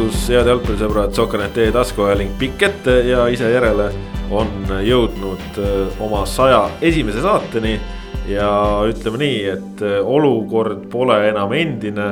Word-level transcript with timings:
tervitus, 0.00 0.28
head 0.32 0.48
jalgpallisõbrad, 0.48 1.12
Sokanet.ee 1.12 1.72
taskuajaling 1.74 2.30
pikk 2.38 2.62
ette 2.64 2.92
ja 3.04 3.26
ise 3.28 3.50
järele 3.52 3.90
on 4.32 4.48
jõudnud 4.80 5.58
äh, 5.60 6.00
oma 6.00 6.22
saja 6.26 6.70
esimese 6.80 7.20
saateni. 7.20 7.80
ja 8.28 8.80
ütleme 8.88 9.18
nii, 9.18 9.44
et 9.44 9.82
äh, 9.82 9.98
olukord 10.00 10.86
pole 10.90 11.18
enam 11.28 11.52
endine, 11.52 12.08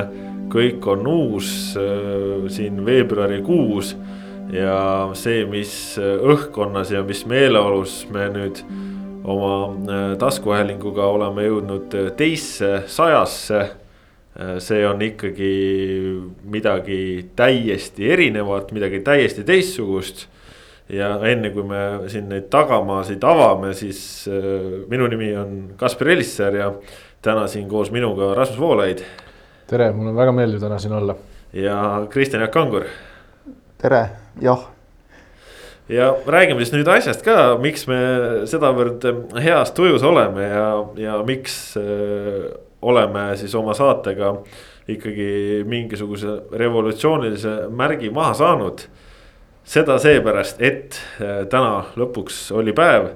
kõik 0.52 0.84
on 0.86 1.06
uus 1.06 1.76
äh, 1.80 2.48
siin 2.48 2.84
veebruarikuus. 2.84 3.96
ja 4.52 5.08
see, 5.14 5.46
mis 5.46 5.98
õhkkonnas 6.00 6.92
ja 6.92 7.02
mis 7.02 7.24
meeleolus 7.26 8.06
me 8.10 8.28
nüüd 8.28 8.62
oma 9.24 10.16
taskuajalinguga 10.18 11.04
oleme 11.04 11.44
jõudnud 11.44 11.92
teisse 12.16 12.82
sajasse 12.86 13.66
see 14.62 14.84
on 14.86 15.02
ikkagi 15.02 15.52
midagi 16.46 16.98
täiesti 17.36 18.10
erinevat, 18.12 18.72
midagi 18.72 19.00
täiesti 19.00 19.44
teistsugust. 19.44 20.26
ja 20.88 21.18
enne 21.28 21.50
kui 21.52 21.66
me 21.68 22.08
siin 22.08 22.30
neid 22.30 22.46
tagamaasid 22.48 23.24
avame, 23.28 23.74
siis 23.76 24.00
äh, 24.30 24.86
minu 24.88 25.08
nimi 25.10 25.34
on 25.36 25.74
Kaspar 25.76 26.14
Elisser 26.14 26.54
ja 26.56 26.70
täna 27.22 27.46
siin 27.46 27.68
koos 27.68 27.90
minuga 27.90 28.32
Rasmus 28.34 28.60
Voolaid. 28.60 29.02
tere, 29.66 29.90
mul 29.92 30.08
on 30.08 30.16
väga 30.16 30.32
meeldiv 30.32 30.62
täna 30.62 30.78
siin 30.78 30.94
olla. 30.96 31.16
ja 31.52 32.06
Kristjan 32.10 32.40
Jaak 32.40 32.54
Kangur. 32.54 32.86
tere, 33.78 34.06
jah 34.40 34.68
ja 35.88 36.14
räägime 36.26 36.62
siis 36.62 36.76
nüüd 36.76 36.88
asjast 36.92 37.26
ka, 37.26 37.58
miks 37.60 37.86
me 37.90 37.98
sedavõrd 38.46 39.04
heas 39.42 39.74
tujus 39.76 40.02
oleme 40.04 40.46
ja, 40.46 40.70
ja 41.00 41.20
miks 41.26 41.76
äh, 41.80 42.48
oleme 42.82 43.36
siis 43.36 43.54
oma 43.54 43.74
saatega 43.74 44.34
ikkagi 44.88 45.64
mingisuguse 45.68 46.28
revolutsioonilise 46.52 47.54
märgi 47.70 48.10
maha 48.10 48.34
saanud. 48.34 48.88
seda 49.68 49.98
seepärast, 50.00 50.62
et 50.64 50.96
äh, 51.20 51.42
täna 51.52 51.82
lõpuks 52.00 52.46
oli 52.56 52.72
päev, 52.72 53.10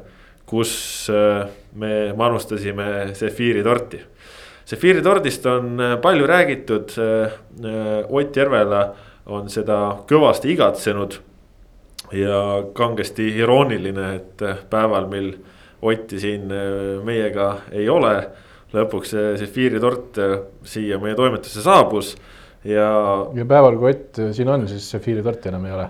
kus 0.45 1.09
äh, 1.09 1.47
me 1.73 2.13
manustasime 2.17 3.15
Zefiiri 3.17 3.63
torti. 3.65 4.03
Zefiiri 4.69 5.01
tordist 5.03 5.47
on 5.49 5.81
äh, 5.81 5.95
palju 6.01 6.27
räägitud. 6.27 6.93
Ott 8.09 8.37
Järvela 8.37 8.83
on 9.27 9.49
seda 9.49 9.79
kõvasti 10.09 10.53
igatsenud. 10.53 11.21
ja 12.13 12.65
kangesti 12.75 13.31
irooniline, 13.39 14.15
et 14.15 14.43
päeval, 14.71 15.09
mil 15.09 15.33
Otti 15.83 16.21
siin 16.21 16.53
meiega 17.03 17.57
ei 17.73 17.89
ole 17.89 18.13
lõpuks 18.77 19.13
see 19.15 19.37
Zefiiri 19.43 19.81
tort 19.83 20.19
äh, 20.21 20.37
siia 20.69 20.99
meie 21.03 21.17
toimetusse 21.19 21.65
saabus 21.65 22.15
ja. 22.65 22.89
ja 23.37 23.47
päeval, 23.49 23.79
kui 23.81 23.93
Ott 23.93 24.21
siin 24.37 24.51
on, 24.53 24.67
siis 24.71 24.89
Zefiiri 24.95 25.25
torti 25.25 25.51
enam 25.53 25.67
ei 25.69 25.77
ole. 25.77 25.89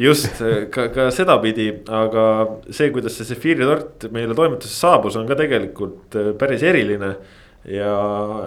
just 0.00 0.40
äh, 0.42 0.66
ka, 0.72 0.88
ka 0.94 1.08
sedapidi, 1.14 1.70
aga 1.88 2.26
see, 2.70 2.90
kuidas 2.94 3.18
see 3.18 3.28
Zefiiri 3.32 3.68
tort 3.68 4.08
meile 4.14 4.36
toimetusse 4.36 4.76
saabus, 4.86 5.18
on 5.20 5.28
ka 5.30 5.38
tegelikult 5.38 6.18
äh, 6.20 6.32
päris 6.38 6.64
eriline. 6.66 7.14
ja, 7.64 7.92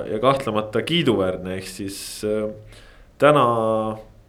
ja 0.06 0.20
kahtlemata 0.22 0.84
kiiduväärne, 0.86 1.56
ehk 1.58 1.66
siis 1.66 1.98
täna 3.18 3.46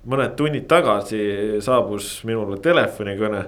mõned 0.09 0.33
tunnid 0.39 0.65
tagasi 0.71 1.59
saabus 1.61 2.23
minule 2.25 2.57
telefonikõne 2.65 3.43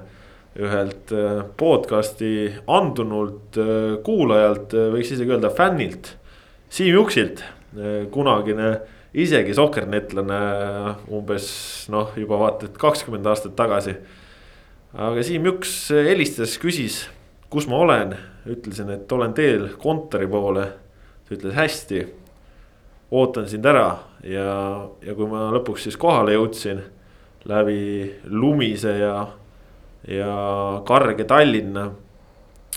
ühelt 0.60 1.12
äh, 1.12 1.42
podcast'i 1.56 2.50
andunult 2.68 3.56
äh, 3.60 3.96
kuulajalt, 4.04 4.74
äh, 4.74 4.88
võiks 4.94 5.12
isegi 5.14 5.32
öelda 5.32 5.50
fännilt. 5.54 6.14
Siim 6.70 6.94
Juksilt, 6.94 7.42
kunagine 8.14 8.68
isegi 9.18 9.54
sokernetlane 9.58 10.36
umbes 11.10 11.48
noh, 11.90 12.12
juba 12.18 12.38
vaata 12.38 12.68
et 12.68 12.76
kakskümmend 12.78 13.26
aastat 13.26 13.56
tagasi. 13.58 13.96
aga 14.94 15.24
Siim 15.26 15.48
Juks 15.50 15.72
helistas, 15.90 16.54
küsis, 16.62 17.00
kus 17.50 17.66
ma 17.66 17.80
olen, 17.82 18.14
ütlesin, 18.46 18.90
et 18.94 19.12
olen 19.12 19.34
teel 19.34 19.66
kontori 19.82 20.30
poole. 20.30 20.68
ta 21.26 21.34
ütles 21.34 21.58
hästi, 21.58 22.04
ootan 23.10 23.50
sind 23.50 23.66
ära 23.66 23.98
ja, 24.22 24.86
ja 25.02 25.14
kui 25.18 25.26
ma 25.26 25.48
lõpuks 25.56 25.88
siis 25.88 25.98
kohale 25.98 26.38
jõudsin 26.38 26.84
läbi 27.50 28.14
lumise 28.30 28.94
ja 28.98 29.14
ja 30.08 30.82
karge 30.86 31.24
Tallinna. 31.24 31.90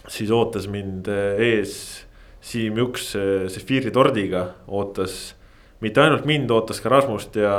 siis 0.07 0.31
ootas 0.31 0.67
mind 0.67 1.07
ees 1.39 2.03
Siim 2.43 2.77
Juks 2.77 3.13
Zefiiri 3.47 3.87
eh, 3.87 3.93
tordiga, 3.95 4.47
ootas 4.67 5.35
mitte 5.83 6.01
ainult 6.03 6.25
mind, 6.27 6.51
ootas 6.51 6.81
ka 6.83 6.91
Rasmust 6.91 7.35
ja 7.39 7.53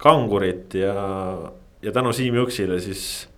Kangurit 0.00 0.74
ja, 0.74 0.94
ja 1.82 1.92
tänu 1.92 2.12
Siim 2.12 2.34
Juksile 2.34 2.80
siis 2.80 3.28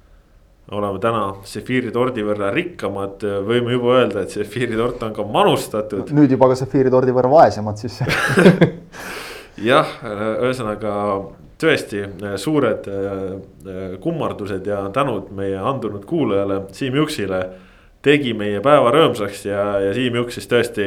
oleme 0.72 1.00
täna 1.02 1.26
Zefiiri 1.44 1.92
tordi 1.92 2.24
võrra 2.24 2.52
rikkamad, 2.54 3.24
võime 3.44 3.74
juba 3.74 3.98
öelda, 3.98 4.22
et 4.22 4.32
Zefiiri 4.32 4.78
tort 4.78 5.02
on 5.04 5.12
ka 5.16 5.26
manustatud. 5.28 6.12
nüüd 6.16 6.32
juba 6.32 6.48
ka 6.52 6.56
Zefiiri 6.62 6.92
tordi 6.92 7.12
võrra 7.12 7.30
vaesemad 7.32 7.80
siis 7.82 8.00
jah, 9.70 9.96
ühesõnaga 10.40 10.94
tõesti 11.62 12.02
äh, 12.02 12.36
suured 12.40 12.88
äh, 12.90 12.94
äh, 12.98 13.82
kummardused 14.02 14.66
ja 14.66 14.84
tänud 14.94 15.30
meie 15.36 15.58
andunud 15.58 16.04
kuulajale 16.08 16.62
Siim 16.72 16.96
Juksile. 16.98 17.42
tegi 18.02 18.32
meie 18.34 18.58
päeva 18.60 18.90
rõõmsaks 18.90 19.44
ja, 19.46 19.64
ja 19.78 19.92
Siim 19.94 20.16
Juks 20.18 20.34
siis 20.34 20.48
tõesti 20.50 20.86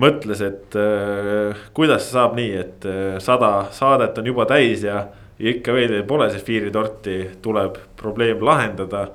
mõtles, 0.00 0.40
et 0.40 0.76
kuidas 1.76 2.06
saab 2.08 2.38
nii, 2.38 2.54
et 2.56 2.86
sada 3.20 3.66
saadet 3.74 4.16
on 4.18 4.30
juba 4.30 4.46
täis 4.48 4.84
ja, 4.86 5.02
ja 5.36 5.50
ikka 5.50 5.74
veel 5.76 5.98
pole 6.08 6.30
Zefiiri 6.32 6.70
torti, 6.72 7.18
tuleb 7.42 7.76
probleem 8.00 8.40
lahendada. 8.40 9.08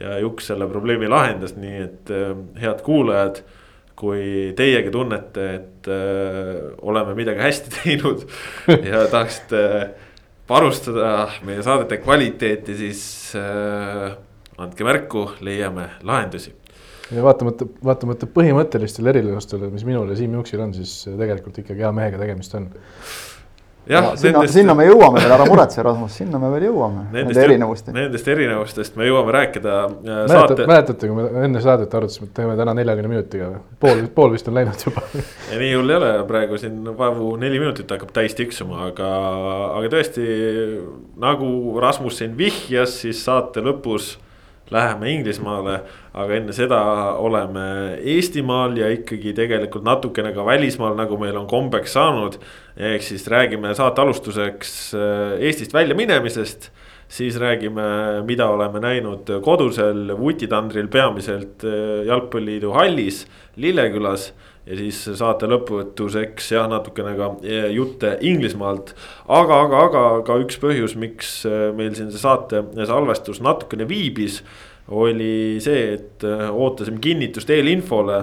ja 0.00 0.18
Juks 0.18 0.46
selle 0.46 0.68
probleemi 0.70 1.08
lahendas, 1.08 1.56
nii 1.56 1.82
et 1.82 2.12
head 2.62 2.80
kuulajad 2.86 3.42
kui 4.00 4.52
teiegi 4.56 4.92
tunnete, 4.94 5.48
et 5.58 5.90
äh, 5.92 6.70
oleme 6.88 7.14
midagi 7.18 7.44
hästi 7.44 7.72
teinud 7.76 8.24
ja 8.84 9.04
tahaksite 9.12 9.64
panustada 10.50 11.28
meie 11.46 11.62
saadete 11.62 12.00
kvaliteeti, 12.02 12.76
siis 12.78 13.02
äh, 13.38 14.16
andke 14.60 14.86
märku, 14.86 15.28
leiame 15.46 15.90
lahendusi. 16.06 16.54
ja 17.10 17.22
vaatamata, 17.26 17.68
vaatamata 17.84 18.28
põhimõttelistele 18.30 19.12
erinevustele, 19.14 19.70
mis 19.72 19.86
minul 19.88 20.10
ja 20.10 20.18
Siim 20.18 20.34
Juksil 20.38 20.62
on, 20.64 20.74
siis 20.74 21.04
tegelikult 21.10 21.62
ikkagi 21.62 21.86
hea 21.86 21.92
mehega 21.94 22.20
tegemist 22.22 22.56
on 22.58 22.70
jah, 23.88 24.10
sinna 24.16 24.38
nendest..., 24.38 24.54
sinna 24.54 24.74
me 24.76 24.86
jõuame 24.88 25.20
veel, 25.22 25.32
ära 25.34 25.46
muretse, 25.48 25.82
Rasmus, 25.84 26.16
sinna 26.20 26.40
me 26.42 26.50
veel 26.52 26.66
jõuame. 26.68 27.06
Nende 27.14 27.42
erinevustest. 27.44 27.92
Nendest 27.96 28.30
erinevustest 28.34 28.96
me 29.00 29.08
jõuame 29.08 29.34
rääkida 29.36 29.76
äh,. 29.88 30.22
Saate... 30.30 30.66
mäletate, 30.68 31.10
kui 31.10 31.16
me 31.16 31.44
enne 31.46 31.62
saadet 31.64 31.94
arutasime, 31.98 32.28
et 32.30 32.34
teeme 32.36 32.56
täna 32.60 32.74
neljakümne 32.76 33.12
minutiga 33.14 33.50
või? 33.50 33.60
pool, 33.82 34.02
pool 34.14 34.34
vist 34.36 34.48
on 34.50 34.58
läinud 34.60 34.86
juba 34.86 35.04
ja 35.14 35.60
nii 35.60 35.74
hull 35.74 35.94
ei 35.94 36.00
ole, 36.00 36.10
praegu 36.28 36.58
siin 36.60 36.80
vaevu 36.98 37.34
neli 37.40 37.60
minutit 37.62 37.90
hakkab 37.90 38.12
täis 38.16 38.36
tiksuma, 38.38 38.86
aga, 38.90 39.10
aga 39.78 39.92
tõesti 39.96 40.26
nagu 41.20 41.78
Rasmus 41.82 42.20
siin 42.20 42.36
vihjas, 42.38 43.00
siis 43.04 43.24
saate 43.26 43.64
lõpus 43.64 44.16
läheme 44.70 45.10
Inglismaale, 45.14 45.76
aga 46.14 46.36
enne 46.36 46.54
seda 46.54 46.80
oleme 47.18 47.64
Eestimaal 48.14 48.76
ja 48.78 48.90
ikkagi 48.94 49.34
tegelikult 49.36 49.86
natukene 49.86 50.32
ka 50.36 50.44
välismaal, 50.46 50.94
nagu 50.98 51.18
meil 51.20 51.38
on 51.40 51.48
kombeks 51.50 51.96
saanud. 51.98 52.38
ehk 52.76 53.02
siis 53.02 53.26
räägime 53.28 53.74
saate 53.74 54.00
alustuseks 54.00 54.94
äh, 54.94 55.42
Eestist 55.46 55.74
välja 55.74 55.94
minemisest, 55.94 56.70
siis 57.08 57.36
räägime, 57.36 58.22
mida 58.24 58.46
oleme 58.48 58.80
näinud 58.80 59.28
kodusel 59.42 60.14
vutitandril, 60.18 60.88
peamiselt 60.88 61.64
äh, 61.64 62.06
Jalgpalliliidu 62.06 62.72
hallis 62.72 63.26
Lillekülas 63.56 64.30
ja 64.66 64.76
siis 64.78 64.98
saate 65.18 65.48
lõputuseks 65.50 66.50
jah, 66.54 66.68
natukene 66.70 67.14
ka 67.18 67.30
äh, 67.40 67.68
jutte 67.74 68.16
Inglismaalt. 68.20 68.94
aga, 69.28 69.62
aga, 69.66 69.84
aga 69.88 70.04
ka 70.26 70.40
üks 70.42 70.60
põhjus, 70.62 70.96
miks 71.00 71.40
meil 71.76 71.94
siin 71.96 72.12
see 72.12 72.22
saate 72.22 72.64
salvestus 72.88 73.40
natukene 73.44 73.88
viibis 73.88 74.42
oli 74.90 75.60
see, 75.62 75.94
et 75.94 76.24
ootasime 76.50 76.98
kinnitust 77.02 77.50
eelinfole. 77.50 78.22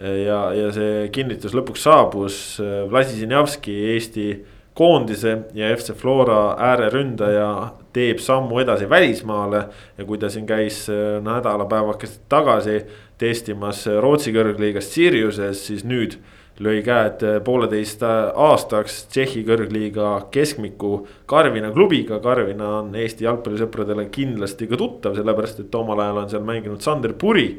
Ja, 0.00 0.46
ja 0.56 0.70
see 0.72 1.10
kinnitus 1.12 1.52
lõpuks 1.52 1.82
saabus, 1.84 2.34
äh, 2.62 2.86
Vlasisinjavski, 2.88 3.74
Eesti 3.92 4.30
koondise 4.74 5.34
ja 5.52 5.68
FC 5.74 5.92
Flora 5.92 6.54
ääreründaja 6.70 7.50
teeb 7.92 8.18
sammu 8.22 8.60
edasi 8.62 8.88
välismaale. 8.90 9.64
ja 9.98 10.04
kui 10.04 10.18
ta 10.18 10.30
siin 10.30 10.46
käis 10.46 10.86
nädalapäevakest 11.22 12.22
tagasi 12.28 12.82
testimas 13.18 13.86
Rootsi 13.86 14.32
kõrgliigas 14.32 14.92
Siriuses, 14.94 15.66
siis 15.66 15.84
nüüd 15.84 16.16
lõi 16.60 16.80
käed 16.84 17.22
pooleteist 17.44 18.02
aastaks 18.04 19.04
Tšehhi 19.12 19.44
kõrgliiga 19.48 20.26
keskmiku 20.32 21.06
Karvina 21.26 21.70
klubiga. 21.72 22.18
Karvina 22.20 22.80
on 22.80 22.94
Eesti 22.94 23.24
jalgpallisõpradele 23.24 24.08
kindlasti 24.12 24.68
ka 24.68 24.76
tuttav, 24.80 25.16
sellepärast 25.16 25.62
et 25.64 25.74
omal 25.74 26.00
ajal 26.04 26.24
on 26.24 26.34
seal 26.34 26.44
mänginud 26.44 26.84
Sander 26.84 27.16
Puri 27.16 27.54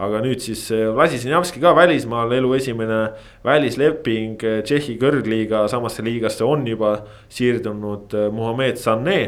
aga 0.00 0.22
nüüd 0.24 0.40
siis 0.40 0.64
Vlasisinjavski 0.70 1.60
ka 1.60 1.74
välismaal, 1.76 2.32
elu 2.32 2.54
esimene 2.56 3.00
välisleping 3.44 4.40
Tšehhi 4.40 4.96
kõrgliiga 5.00 5.66
samasse 5.72 6.04
liigasse 6.04 6.44
on 6.48 6.66
juba 6.68 6.94
siirdunud 7.32 8.16
Muhamed 8.32 8.80
Sané 8.80 9.20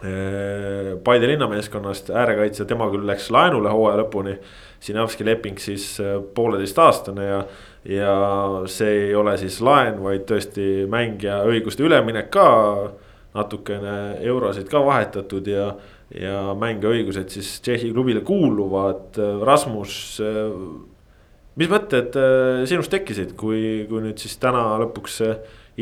Paide 0.00 1.28
linnameeskonnast 1.28 2.08
äärekaitse, 2.16 2.64
tema 2.64 2.86
küll 2.88 3.04
läks 3.04 3.26
laenule 3.34 3.68
hooaja 3.68 3.98
lõpuni. 4.00 4.38
Sinavski 4.80 5.26
leping 5.28 5.60
siis 5.60 5.84
pooleteistaastane 6.34 7.26
ja, 7.26 7.40
ja 7.84 8.14
see 8.64 9.10
ei 9.10 9.14
ole 9.14 9.34
siis 9.36 9.58
laen, 9.60 9.98
vaid 10.00 10.24
tõesti 10.30 10.86
mängija 10.88 11.42
õiguste 11.48 11.84
üleminek 11.84 12.32
ka. 12.32 12.48
natukene 13.30 14.16
eurosid 14.26 14.66
ka 14.66 14.80
vahetatud 14.82 15.46
ja, 15.46 15.68
ja 16.10 16.54
mängiõigused 16.58 17.28
siis 17.30 17.60
Tšehhi 17.62 17.92
klubile 17.92 18.24
kuuluvad, 18.26 19.20
Rasmus. 19.46 20.20
mis 21.56 21.68
mõtted 21.68 22.16
sinust 22.66 22.90
tekkisid, 22.90 23.36
kui, 23.36 23.86
kui 23.88 24.00
nüüd 24.00 24.18
siis 24.18 24.34
täna 24.40 24.64
lõpuks 24.80 25.20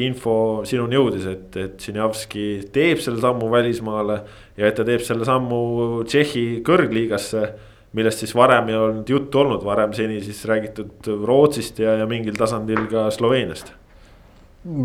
info 0.07 0.35
sinuni 0.69 0.99
jõudis, 0.99 1.27
et, 1.31 1.57
et 1.57 1.81
Sinjavski 1.83 2.45
teeb 2.75 3.01
selle 3.03 3.21
sammu 3.23 3.51
välismaale 3.53 4.19
ja 4.59 4.69
et 4.69 4.77
ta 4.79 4.87
teeb 4.87 5.03
selle 5.05 5.27
sammu 5.29 6.05
Tšehhi 6.07 6.63
kõrgliigasse. 6.67 7.49
millest 7.97 8.21
siis 8.21 8.35
varem 8.37 8.69
ei 8.69 8.75
olnud 8.77 9.09
juttu 9.09 9.39
olnud, 9.41 9.63
varem 9.65 9.93
seni 9.97 10.21
siis 10.21 10.43
räägitud 10.45 11.09
Rootsist 11.25 11.79
ja, 11.81 11.95
ja 11.97 12.07
mingil 12.07 12.37
tasandil 12.37 12.85
ka 12.91 13.11
Sloveeniast. 13.11 13.73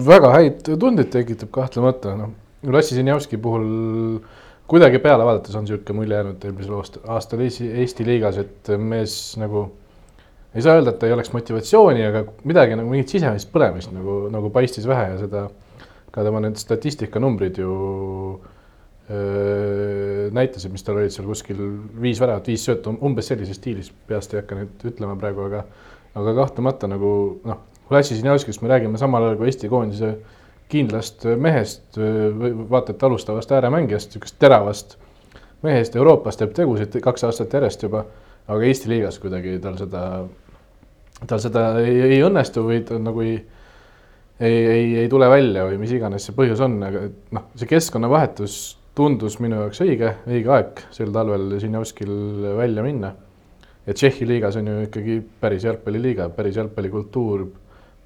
väga 0.07 0.31
häid 0.37 0.63
tundeid 0.79 1.11
tekitab 1.11 1.51
kahtlemata, 1.51 2.15
noh, 2.15 2.31
Lassi 2.63 2.95
Sinjavski 2.95 3.37
puhul 3.37 4.21
kuidagi 4.67 4.99
peale 5.03 5.25
vaadates 5.25 5.55
on 5.55 5.65
niisugune 5.65 5.97
mulje 5.99 6.15
jäänud 6.15 6.45
eelmisel 6.47 7.07
aastal 7.11 7.43
Eesti 7.43 8.05
liigas, 8.07 8.37
et 8.37 8.71
mees 8.79 9.35
nagu 9.37 9.67
ei 10.53 10.61
saa 10.61 10.77
öelda, 10.77 10.93
et 10.93 11.03
ei 11.03 11.13
oleks 11.15 11.33
motivatsiooni, 11.33 12.05
aga 12.05 12.23
midagi 12.47 12.77
nagu 12.77 12.89
mingit 12.91 13.13
sisemist 13.15 13.51
põlemist 13.53 13.93
nagu, 13.93 14.27
nagu 14.33 14.51
paistis 14.53 14.87
vähe 14.89 15.13
ja 15.13 15.21
seda 15.21 15.47
ka 16.13 16.25
tema 16.25 16.43
need 16.43 16.59
statistikanumbrid 16.61 17.57
ju 17.57 17.71
öö, 19.09 20.29
näitasid, 20.35 20.71
mis 20.71 20.85
tal 20.85 20.99
olid 21.01 21.13
seal 21.15 21.25
kuskil 21.27 21.63
viis 22.01 22.21
väravat, 22.21 22.47
viis 22.51 22.65
söötu, 22.67 22.93
umbes 23.01 23.31
sellises 23.31 23.57
stiilis, 23.57 23.89
peast 24.07 24.33
ei 24.33 24.43
hakka 24.43 24.59
nüüd 24.59 24.85
ütlema 24.93 25.17
praegu, 25.19 25.47
aga 25.49 25.65
aga 26.13 26.35
kahtlemata 26.37 26.87
nagu 26.91 27.13
noh, 27.47 27.61
Lassi 27.89 28.15
Sinjavskist 28.15 28.61
me 28.61 28.69
räägime 28.69 28.97
samal 28.97 29.25
ajal 29.25 29.39
kui 29.39 29.49
Eesti 29.49 29.69
koondise 29.69 30.13
kindlast 30.71 31.25
mehest, 31.37 31.97
vaata 32.69 32.93
et 32.93 33.03
alustavast 33.03 33.51
ääremängijast, 33.51 34.13
niisugust 34.13 34.37
teravast 34.41 34.95
mehest 35.63 35.95
Euroopas 35.95 36.39
teeb 36.39 36.53
tegusid 36.55 36.95
kaks 37.03 37.27
aastat 37.27 37.53
järjest 37.53 37.83
juba, 37.85 38.05
aga 38.47 38.69
Eesti 38.69 38.89
liigas 38.91 39.19
kuidagi 39.21 39.57
tal 39.63 39.77
seda 39.81 40.03
tal 41.27 41.41
seda 41.41 41.65
ei, 41.81 41.99
ei 42.15 42.21
õnnestu 42.25 42.65
või 42.67 42.81
ta 42.87 42.97
nagu 42.99 43.23
ei, 43.23 43.35
ei, 44.39 44.55
ei, 44.55 44.87
ei 45.03 45.09
tule 45.11 45.29
välja 45.31 45.67
või 45.69 45.79
mis 45.81 45.93
iganes 45.95 46.27
see 46.27 46.37
põhjus 46.37 46.63
on, 46.65 46.79
aga 46.83 47.05
noh, 47.35 47.49
see 47.59 47.69
keskkonnavahetus 47.69 48.57
tundus 48.97 49.39
minu 49.41 49.61
jaoks 49.61 49.81
õige, 49.85 50.11
õige 50.29 50.51
aeg 50.53 50.83
sel 50.93 51.13
talvel 51.13 51.57
Sinjovskil 51.61 52.13
välja 52.59 52.83
minna. 52.85 53.13
ja 53.85 53.93
Tšehhi 53.93 54.27
liigas 54.27 54.57
on 54.59 54.69
ju 54.69 54.81
ikkagi 54.87 55.17
päris 55.41 55.65
jalgpalliliiga, 55.65 56.29
päris 56.35 56.59
jalgpallikultuur, 56.59 57.47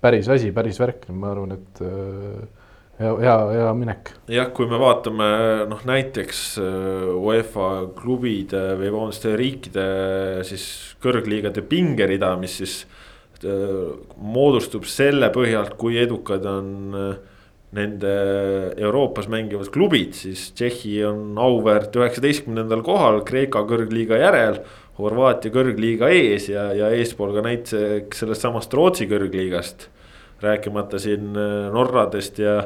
päris 0.02 0.30
asi, 0.30 0.52
päris 0.52 0.80
värk, 0.80 1.10
ma 1.12 1.32
arvan, 1.34 1.58
et 1.58 1.82
äh, 1.86 2.57
hea, 3.00 3.16
hea, 3.24 3.40
hea 3.54 3.74
minek. 3.78 4.14
jah, 4.32 4.52
kui 4.54 4.70
me 4.70 4.80
vaatame 4.82 5.32
noh, 5.72 5.82
näiteks 5.88 6.46
äh, 6.62 7.10
UEFA 7.16 7.72
klubide 7.98 8.70
või 8.80 8.94
vabandust, 8.94 9.28
riikide 9.40 9.90
siis 10.48 10.70
kõrgliigade 11.04 11.66
pingerida, 11.68 12.36
mis 12.42 12.62
siis 12.62 12.80
Äh, 13.46 13.98
moodustub 14.18 14.88
selle 14.90 15.30
põhjalt, 15.34 15.76
kui 15.78 15.98
edukad 16.02 16.46
on 16.50 16.96
äh, 16.98 17.18
nende 17.78 18.14
Euroopas 18.80 19.28
mängivad 19.30 19.70
klubid, 19.74 20.16
siis 20.18 20.48
Tšehhi 20.58 21.04
on 21.06 21.38
auväärt 21.38 21.94
üheksateistkümnendal 22.00 22.82
kohal 22.86 23.22
Kreeka 23.28 23.62
kõrgliiga 23.70 24.18
järel. 24.24 24.62
Horvaatia 24.98 25.54
kõrgliiga 25.54 26.10
ees 26.10 26.48
ja, 26.50 26.72
ja 26.74 26.90
eespool 26.98 27.36
ka 27.36 27.44
näiteks 27.46 28.24
sellest 28.24 28.48
samast 28.48 28.74
Rootsi 28.74 29.06
kõrgliigast. 29.12 29.92
rääkimata 30.42 31.00
siin 31.02 31.38
äh, 31.38 31.70
Norradest 31.74 32.40
ja, 32.42 32.58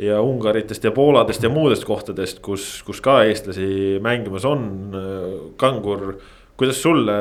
ja 0.00 0.20
Ungaritest 0.22 0.84
ja 0.84 0.92
Pooladest 0.94 1.42
ja 1.42 1.50
muudest 1.52 1.84
kohtadest, 1.86 2.40
kus, 2.44 2.82
kus 2.86 3.02
ka 3.04 3.20
eestlasi 3.28 4.00
mängimas 4.02 4.46
on. 4.48 4.64
Kangur 5.60 6.16
kuidas 6.56 6.78
sulle 6.82 7.16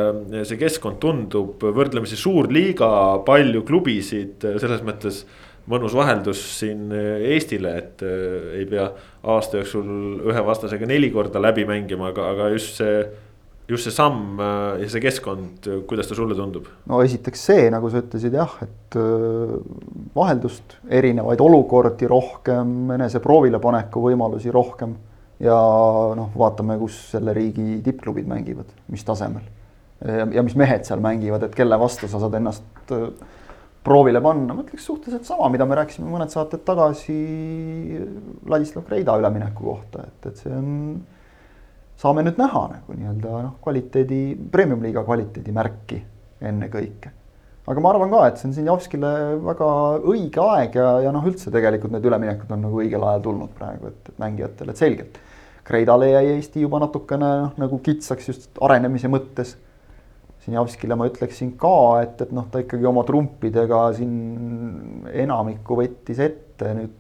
see 0.45 0.59
keskkond 0.61 0.99
tundub, 1.01 1.63
võrdlemisi 1.63 2.17
suur 2.19 2.51
liiga, 2.53 2.89
palju 3.25 3.63
klubisid, 3.65 4.45
selles 4.61 4.83
mõttes 4.85 5.23
mõnus 5.69 5.95
vaheldus 5.95 6.41
siin 6.59 6.91
Eestile, 6.93 7.75
et 7.79 8.03
äh, 8.03 8.49
ei 8.59 8.65
pea 8.69 8.89
aasta 9.31 9.61
jooksul 9.61 10.25
ühe 10.27 10.41
vastasega 10.45 10.89
neli 10.89 11.09
korda 11.13 11.41
läbi 11.41 11.63
mängima, 11.67 12.11
aga, 12.11 12.33
aga 12.33 12.49
just 12.51 12.81
see 12.81 13.05
just 13.69 13.87
see 13.87 13.95
samm 13.95 14.39
äh, 14.43 14.83
ja 14.83 14.89
see 14.91 15.03
keskkond, 15.03 15.69
kuidas 15.87 16.09
ta 16.09 16.17
sulle 16.17 16.35
tundub? 16.37 16.67
no 16.89 16.99
esiteks 17.05 17.47
see, 17.49 17.69
nagu 17.73 17.91
sa 17.91 18.03
ütlesid 18.03 18.35
jah, 18.35 18.57
et 18.65 18.97
äh, 18.99 19.55
vaheldust, 20.15 20.77
erinevaid 20.89 21.41
olukordi 21.43 22.09
rohkem, 22.09 22.93
enese 22.97 23.23
proovile 23.23 23.61
paneku 23.63 24.03
võimalusi 24.09 24.53
rohkem 24.53 24.97
ja 25.43 25.57
noh, 26.17 26.31
vaatame, 26.37 26.77
kus 26.81 26.97
selle 27.13 27.35
riigi 27.35 27.79
tippklubid 27.85 28.27
mängivad, 28.29 28.69
mis 28.91 29.03
tasemel. 29.03 29.45
ja 30.03 30.43
mis 30.43 30.55
mehed 30.59 30.83
seal 30.83 30.99
mängivad, 31.03 31.45
et 31.47 31.55
kelle 31.55 31.77
vastu 31.79 32.09
sa 32.11 32.19
saad 32.19 32.35
ennast 32.35 32.91
äh, 32.91 33.07
proovile 33.83 34.21
panna, 34.23 34.55
ma 34.55 34.63
ütleks 34.63 34.85
suhteliselt 34.87 35.27
sama, 35.27 35.49
mida 35.51 35.67
me 35.67 35.77
rääkisime 35.79 36.07
mõned 36.11 36.31
saated 36.31 36.63
tagasi 36.67 37.15
Ladislav 38.49 38.85
Kreida 38.87 39.15
ülemineku 39.19 39.65
kohta, 39.67 40.07
et, 40.07 40.29
et 40.31 40.39
see 40.43 40.53
on, 40.55 40.69
saame 42.01 42.23
nüüd 42.25 42.39
näha 42.41 42.67
nagu 42.77 42.95
nii-öelda 42.97 43.41
noh, 43.47 43.57
kvaliteedi, 43.63 44.21
premium-liiga 44.51 45.03
kvaliteedi 45.07 45.55
märki 45.55 45.99
ennekõike 46.43 47.13
aga 47.67 47.83
ma 47.83 47.91
arvan 47.93 48.11
ka, 48.11 48.23
et 48.27 48.39
see 48.39 48.49
on 48.49 48.55
Sinjavskile 48.57 49.11
väga 49.43 49.67
õige 50.11 50.41
aeg 50.43 50.73
ja, 50.79 50.87
ja 51.05 51.11
noh, 51.15 51.23
üldse 51.29 51.51
tegelikult 51.53 51.93
need 51.95 52.07
üleminekud 52.09 52.51
on 52.51 52.65
nagu 52.65 52.81
õigel 52.83 53.05
ajal 53.07 53.23
tulnud 53.29 53.53
praegu, 53.55 53.91
et, 53.91 54.09
et 54.11 54.17
mängijatele, 54.19 54.73
et 54.73 54.81
selgelt. 54.81 55.19
Kreidale 55.63 56.09
jäi 56.11 56.33
Eesti 56.33 56.65
juba 56.65 56.81
natukene 56.83 57.29
noh, 57.45 57.53
nagu 57.61 57.79
kitsaks 57.83 58.27
just 58.27 58.59
arenemise 58.63 59.11
mõttes. 59.11 59.55
Sinjavskile 60.43 60.97
ma 60.99 61.07
ütleksin 61.07 61.53
ka, 61.59 61.77
et, 62.03 62.19
et 62.25 62.33
noh, 62.35 62.49
ta 62.51 62.59
ikkagi 62.65 62.83
oma 62.89 63.05
trumpidega 63.07 63.85
siin 63.95 65.07
enamikku 65.23 65.79
võttis 65.79 66.19
ette 66.19 66.73
nüüd 66.75 66.97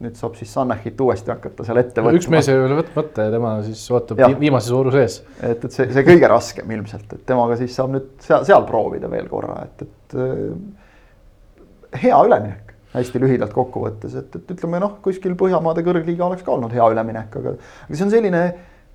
nüüd 0.00 0.16
saab 0.16 0.36
siis 0.38 0.52
Sannachit 0.54 1.00
uuesti 1.04 1.30
hakata 1.32 1.66
seal 1.66 1.80
ette 1.82 2.02
võtma. 2.02 2.16
üks 2.18 2.28
mees 2.32 2.48
ei 2.50 2.58
ole 2.58 2.78
võtmata 2.80 3.26
ja 3.26 3.32
tema 3.34 3.52
siis 3.66 3.82
ootab 3.92 4.22
ja. 4.22 4.30
viimase 4.38 4.72
vooru 4.72 4.92
sees. 4.94 5.18
et, 5.38 5.60
et 5.60 5.68
see, 5.68 5.88
see 5.92 6.06
kõige 6.06 6.30
raskem 6.32 6.72
ilmselt, 6.78 7.12
et 7.12 7.24
temaga 7.28 7.58
siis 7.60 7.74
saab 7.76 7.92
nüüd 7.94 8.08
seal, 8.24 8.46
seal 8.48 8.66
proovida 8.68 9.10
veel 9.12 9.28
korra, 9.30 9.60
et, 9.66 9.84
et 9.84 10.16
äh, 10.18 12.00
hea 12.06 12.18
üleminek, 12.26 12.74
hästi 12.96 13.22
lühidalt 13.22 13.54
kokkuvõttes, 13.56 14.16
et, 14.22 14.40
et 14.40 14.56
ütleme 14.56 14.80
noh, 14.82 14.96
kuskil 15.04 15.36
Põhjamaade 15.38 15.84
kõrgliiga 15.86 16.26
oleks 16.28 16.44
ka 16.46 16.56
olnud 16.56 16.72
hea 16.74 16.88
üleminek, 16.94 17.40
aga, 17.42 17.56
aga 17.86 17.92
see 17.92 18.08
on 18.08 18.16
selline 18.16 18.42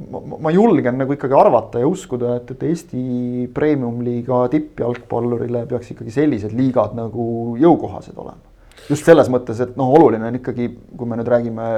ma, 0.09 0.25
ma 0.49 0.53
julgen 0.53 0.97
nagu 0.97 1.13
ikkagi 1.13 1.37
arvata 1.37 1.85
ja 1.85 1.87
uskuda, 1.89 2.39
et, 2.41 2.57
et 2.57 2.67
Eesti 2.73 3.47
premium-liiga 3.53 4.43
tippjalgpallurile 4.53 5.67
peaks 5.69 5.93
ikkagi 5.93 6.19
sellised 6.19 6.57
liigad 6.57 6.97
nagu 6.97 7.55
jõukohased 7.61 8.17
olema 8.17 8.56
just 8.89 9.07
selles 9.07 9.29
mõttes, 9.31 9.61
et 9.63 9.77
noh, 9.79 9.89
oluline 9.97 10.29
on 10.29 10.37
ikkagi, 10.39 10.69
kui 10.97 11.09
me 11.09 11.17
nüüd 11.19 11.31
räägime 11.31 11.71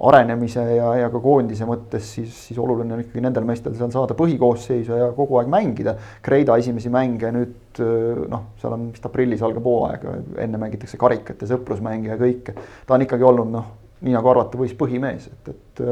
arenemise 0.00 0.62
ja, 0.78 0.92
ja 0.96 1.08
ka 1.12 1.20
koondise 1.20 1.66
mõttes, 1.68 2.06
siis, 2.14 2.32
siis 2.46 2.58
oluline 2.60 2.94
on 2.96 3.02
ikkagi 3.02 3.20
nendel 3.24 3.44
meestel 3.48 3.74
seal 3.76 3.90
saada 3.92 4.16
põhikoosseisu 4.16 4.96
ja 4.96 5.10
kogu 5.16 5.36
aeg 5.40 5.50
mängida. 5.52 5.94
Kreida 6.24 6.56
esimesi 6.60 6.92
mänge 6.92 7.32
nüüd 7.36 7.82
noh, 8.32 8.46
seal 8.62 8.76
on 8.76 8.88
vist 8.94 9.04
aprillis 9.06 9.44
algab 9.44 9.68
hooaeg, 9.68 10.06
enne 10.40 10.60
mängitakse 10.62 11.00
karikat 11.00 11.44
ja 11.44 11.50
sõprusmänge 11.52 12.14
ja 12.14 12.16
kõike. 12.20 12.56
ta 12.86 12.96
on 12.96 13.04
ikkagi 13.04 13.28
olnud 13.28 13.52
noh, 13.52 13.68
nii 14.00 14.16
nagu 14.16 14.32
arvata 14.32 14.56
võis, 14.56 14.72
põhimees, 14.78 15.28
et, 15.28 15.52
et, 15.52 15.84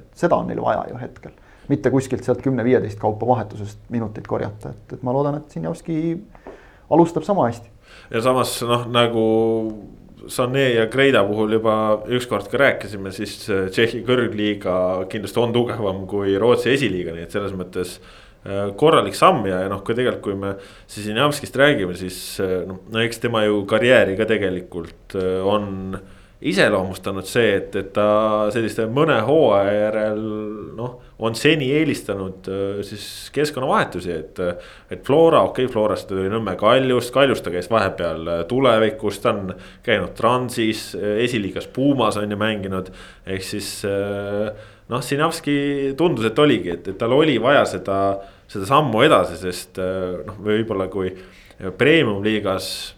et 0.00 0.08
seda 0.16 0.40
on 0.40 0.48
neil 0.48 0.64
vaja 0.64 0.86
ju 0.88 1.00
hetkel. 1.02 1.36
mitte 1.68 1.92
kuskilt 1.92 2.24
sealt 2.24 2.40
kümne-viieteist 2.40 2.96
kaupa 3.00 3.28
vahetusest 3.28 3.90
minuteid 3.92 4.26
korjata, 4.26 4.72
et, 4.72 4.96
et 4.96 5.02
ma 5.04 5.12
loodan, 5.12 5.42
et 5.42 5.52
Sinjavski 5.52 5.98
alustab 6.88 7.28
sama 7.28 7.50
hästi 7.50 7.68
ja 8.10 8.24
samas 8.24 8.58
noh, 8.66 8.86
nagu 8.92 9.24
Sané 10.28 10.74
ja 10.74 10.86
Kreida 10.92 11.22
puhul 11.24 11.54
juba 11.56 11.74
ükskord 12.12 12.50
ka 12.52 12.58
rääkisime, 12.60 13.12
siis 13.16 13.46
Tšehhi 13.48 14.02
kõrgliiga 14.04 14.74
kindlasti 15.08 15.40
on 15.40 15.54
tugevam 15.54 16.02
kui 16.10 16.34
Rootsi 16.40 16.74
esiliiga, 16.74 17.14
nii 17.16 17.24
et 17.24 17.32
selles 17.32 17.54
mõttes 17.56 17.94
korralik 18.78 19.16
samm 19.16 19.46
ja, 19.48 19.62
ja 19.64 19.70
noh, 19.72 19.80
kui 19.84 19.96
tegelikult, 19.96 20.22
kui 20.24 20.36
me 20.38 20.52
Zizinjavskist 20.90 21.56
räägime, 21.58 21.96
siis 21.98 22.18
noh, 22.40 22.82
no 22.92 23.02
eks 23.02 23.22
tema 23.24 23.46
ju 23.46 23.62
karjääri 23.68 24.18
ka 24.20 24.28
tegelikult 24.28 25.16
on 25.48 25.96
iseloomustanud 26.40 27.26
see, 27.26 27.56
et, 27.56 27.74
et 27.80 27.88
ta 27.94 28.06
selliste 28.54 28.84
mõne 28.94 29.16
hooaja 29.26 29.72
järel 29.74 30.20
noh, 30.78 30.92
on 31.18 31.34
seni 31.34 31.72
eelistanud 31.74 32.46
siis 32.86 33.06
keskkonnavahetusi, 33.34 34.12
et. 34.14 34.38
et 34.90 35.02
Flora, 35.06 35.42
okei 35.48 35.66
okay,, 35.66 35.72
Florast 35.72 36.06
tuli 36.08 36.28
Nõmme 36.30 36.54
Kaljust, 36.58 37.10
Kaljust 37.14 37.42
ta 37.44 37.50
käis 37.50 37.66
vahepeal 37.70 38.46
tulevikus, 38.50 39.18
ta 39.22 39.32
on 39.34 39.54
käinud 39.82 40.14
Transis, 40.18 40.92
esiliigas 40.94 41.66
Pumas 41.74 42.20
on 42.20 42.30
ju 42.30 42.38
mänginud, 42.38 42.92
ehk 43.26 43.42
siis 43.42 43.72
noh, 43.82 45.02
Sinavski 45.02 45.96
tundus, 45.98 46.30
et 46.30 46.38
oligi, 46.38 46.70
et, 46.76 46.92
et 46.92 47.00
tal 47.00 47.16
oli 47.18 47.34
vaja 47.42 47.66
seda, 47.66 47.98
seda 48.46 48.68
sammu 48.70 49.02
edasi, 49.08 49.40
sest 49.42 49.82
noh, 49.82 50.38
võib-olla 50.46 50.86
kui 50.92 51.10
premium 51.78 52.22
liigas 52.22 52.70
Äh, 52.78 52.97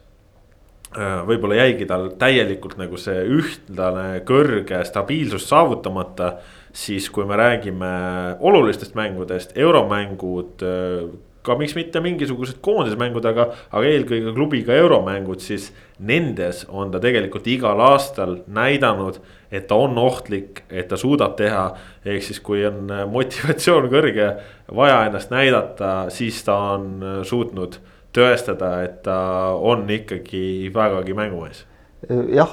võib-olla 0.99 1.61
jäigi 1.61 1.87
tal 1.87 2.09
täielikult 2.19 2.75
nagu 2.81 2.99
see 2.99 3.23
ühtlane 3.31 4.25
kõrge 4.27 4.83
stabiilsus 4.85 5.47
saavutamata. 5.49 6.39
siis 6.73 7.09
kui 7.11 7.25
me 7.27 7.35
räägime 7.35 8.37
olulistest 8.41 8.95
mängudest, 8.95 9.57
euromängud, 9.59 10.63
äh, 10.63 11.09
ka 11.43 11.57
miks 11.59 11.75
mitte 11.75 12.01
mingisugused 12.01 12.61
koondismängud, 12.63 13.25
aga, 13.27 13.49
aga 13.73 13.87
eelkõige 13.87 14.35
klubiga 14.35 14.75
euromängud, 14.75 15.41
siis 15.41 15.73
nendes 15.99 16.65
on 16.69 16.91
ta 16.91 17.01
tegelikult 17.01 17.47
igal 17.47 17.81
aastal 17.81 18.37
näidanud, 18.47 19.19
et 19.51 19.67
ta 19.67 19.75
on 19.75 19.99
ohtlik, 19.99 20.63
et 20.71 20.89
ta 20.89 20.97
suudab 20.97 21.37
teha. 21.37 21.75
ehk 22.05 22.23
siis, 22.23 22.41
kui 22.41 22.67
on 22.67 22.87
motivatsioon 23.11 23.91
kõrge, 23.91 24.37
vaja 24.75 25.07
ennast 25.07 25.31
näidata, 25.31 26.11
siis 26.11 26.43
ta 26.45 26.57
on 26.75 27.25
suutnud 27.25 27.81
tõestada, 28.17 28.81
et 28.85 29.03
ta 29.07 29.19
on 29.57 29.89
ikkagi 29.91 30.71
vägagi 30.75 31.17
mängumees 31.17 31.67
jah, 32.09 32.53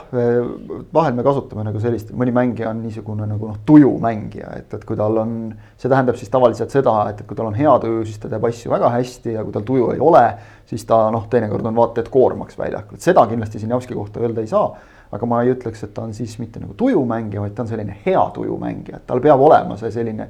vahel 0.94 1.14
me 1.16 1.24
kasutame 1.24 1.64
nagu 1.64 1.80
sellist, 1.80 2.10
mõni 2.18 2.34
mängija 2.36 2.72
on 2.74 2.82
niisugune 2.84 3.28
nagu 3.30 3.48
noh, 3.48 3.60
tujumängija, 3.68 4.50
et, 4.60 4.74
et 4.76 4.84
kui 4.88 4.98
tal 5.00 5.22
on, 5.22 5.38
see 5.80 5.92
tähendab 5.92 6.20
siis 6.20 6.32
tavaliselt 6.34 6.74
seda, 6.74 6.96
et, 7.12 7.22
et 7.24 7.30
kui 7.30 7.38
tal 7.38 7.48
on 7.48 7.56
hea 7.56 7.78
tuju, 7.84 8.04
siis 8.10 8.20
ta 8.20 8.32
teeb 8.32 8.44
asju 8.50 8.74
väga 8.74 8.92
hästi 8.98 9.38
ja 9.38 9.46
kui 9.48 9.56
tal 9.56 9.64
tuju 9.68 9.94
ei 9.94 10.04
ole, 10.04 10.26
siis 10.68 10.84
ta 10.90 11.00
noh, 11.16 11.30
teinekord 11.32 11.70
on 11.70 11.80
vaata 11.80 12.04
et 12.04 12.12
koormaks 12.12 12.60
väljakul, 12.60 13.00
seda 13.04 13.24
kindlasti 13.30 13.64
Sinjavski 13.64 13.96
kohta 13.96 14.24
öelda 14.24 14.44
ei 14.44 14.52
saa. 14.52 14.70
aga 15.08 15.24
ma 15.24 15.38
ei 15.40 15.54
ütleks, 15.54 15.86
et 15.86 15.94
ta 15.96 16.04
on 16.04 16.12
siis 16.12 16.34
mitte 16.36 16.60
nagu 16.60 16.74
tujumängija, 16.76 17.40
vaid 17.40 17.54
ta 17.56 17.64
on 17.64 17.70
selline 17.70 17.94
hea 18.06 18.24
tujumängija, 18.36 18.98
et 18.98 19.06
tal 19.08 19.22
peab 19.24 19.40
olema 19.40 19.78
see 19.80 19.88
selline 19.96 20.28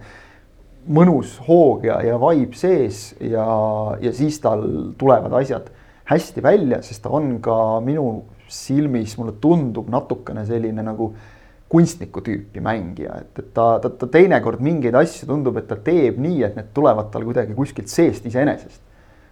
mõnus 0.87 1.37
hoog 1.47 1.85
ja, 1.87 1.99
ja 2.05 2.17
vibe 2.21 2.57
sees 2.57 3.11
ja, 3.19 3.45
ja 4.01 4.13
siis 4.15 4.39
tal 4.43 4.63
tulevad 4.99 5.33
asjad 5.41 5.69
hästi 6.07 6.43
välja, 6.43 6.81
sest 6.85 7.03
ta 7.03 7.11
on 7.13 7.37
ka 7.43 7.79
minu 7.83 8.07
silmis, 8.47 9.17
mulle 9.19 9.35
tundub 9.43 9.89
natukene 9.91 10.45
selline 10.47 10.85
nagu 10.85 11.11
kunstniku 11.67 12.21
tüüpi 12.23 12.61
mängija, 12.63 13.17
et, 13.19 13.31
et 13.41 13.47
ta, 13.55 13.73
ta, 13.83 13.91
ta 13.91 14.07
teinekord 14.11 14.61
mingeid 14.63 14.95
asju 14.95 15.27
tundub, 15.27 15.57
et 15.59 15.67
ta 15.67 15.75
teeb 15.83 16.19
nii, 16.23 16.39
et 16.47 16.55
need 16.55 16.69
tulevad 16.75 17.09
tal 17.11 17.25
kuidagi 17.27 17.55
kuskilt 17.57 17.91
seest 17.91 18.25
iseenesest. 18.29 18.79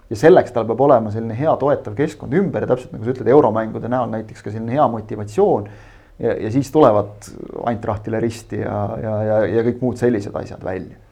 ja 0.10 0.20
selleks 0.20 0.52
tal 0.54 0.68
peab 0.68 0.82
olema 0.84 1.14
selline 1.14 1.38
hea 1.38 1.54
toetav 1.58 1.96
keskkond 1.98 2.36
ümber 2.38 2.66
ja 2.66 2.74
täpselt 2.74 2.92
nagu 2.94 3.08
sa 3.08 3.16
ütled, 3.16 3.32
euromängude 3.32 3.90
näol 3.90 4.12
näiteks 4.12 4.44
ka 4.44 4.52
selline 4.52 4.76
hea 4.76 4.88
motivatsioon. 4.98 5.72
ja, 6.20 6.36
ja 6.44 6.52
siis 6.52 6.72
tulevad 6.72 7.32
Eintrachtile 7.72 8.20
risti 8.20 8.60
ja, 8.60 8.84
ja, 9.02 9.16
ja, 9.24 9.40
ja 9.56 9.66
kõik 9.70 9.80
muud 9.82 10.04
sellised 10.04 10.36
asjad 10.36 10.64
välja 10.64 11.05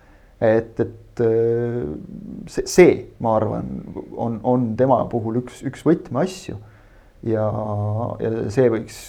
et, 0.43 0.79
et 0.79 1.23
äh, 1.23 1.79
see, 2.51 2.67
see, 2.67 2.93
ma 3.23 3.37
arvan, 3.39 3.71
on, 4.17 4.39
on 4.43 4.67
tema 4.79 4.99
puhul 5.11 5.41
üks, 5.43 5.61
üks 5.67 5.85
võtmeasju. 5.87 6.59
ja, 7.29 7.47
ja 8.23 8.33
see 8.53 8.67
võiks, 8.73 8.99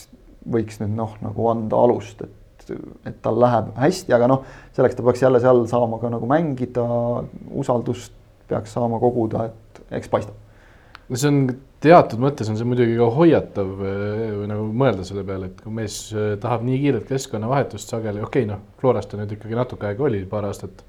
võiks 0.54 0.80
nüüd 0.82 0.94
noh, 0.98 1.16
nagu 1.24 1.50
anda 1.50 1.80
alust, 1.86 2.22
et, 2.22 2.72
et 3.08 3.18
tal 3.24 3.40
läheb 3.42 3.74
hästi, 3.80 4.14
aga 4.16 4.30
noh, 4.30 4.46
selleks 4.76 4.96
ta 4.98 5.06
peaks 5.06 5.24
jälle 5.24 5.42
seal 5.42 5.64
saama 5.70 5.98
ka 6.02 6.12
nagu 6.12 6.28
mängida, 6.30 6.86
usaldust 7.50 8.14
peaks 8.48 8.74
saama 8.76 9.00
koguda, 9.02 9.48
et 9.50 9.84
eks 9.98 10.10
paistab. 10.12 10.36
no 11.08 11.20
see 11.20 11.32
on 11.32 11.40
teatud 11.84 12.20
mõttes 12.22 12.48
on 12.48 12.56
see 12.56 12.68
muidugi 12.68 12.96
ka 12.96 13.10
hoiatav 13.12 13.72
või 13.76 14.48
nagu 14.48 14.66
mõelda 14.72 15.04
selle 15.04 15.24
peale, 15.26 15.50
et 15.50 15.60
kui 15.64 15.72
mees 15.74 15.98
äh, 16.14 16.34
tahab 16.40 16.64
nii 16.64 16.80
kiiret 16.84 17.08
keskkonnavahetust 17.10 17.90
sageli, 17.92 18.22
okei 18.24 18.46
okay,, 18.46 18.52
noh, 18.54 18.62
Florast 18.80 19.10
ta 19.10 19.20
nüüd 19.20 19.34
ikkagi 19.36 19.58
natuke 19.58 19.90
aega 19.90 20.06
oli, 20.06 20.22
paar 20.28 20.46
aastat 20.48 20.84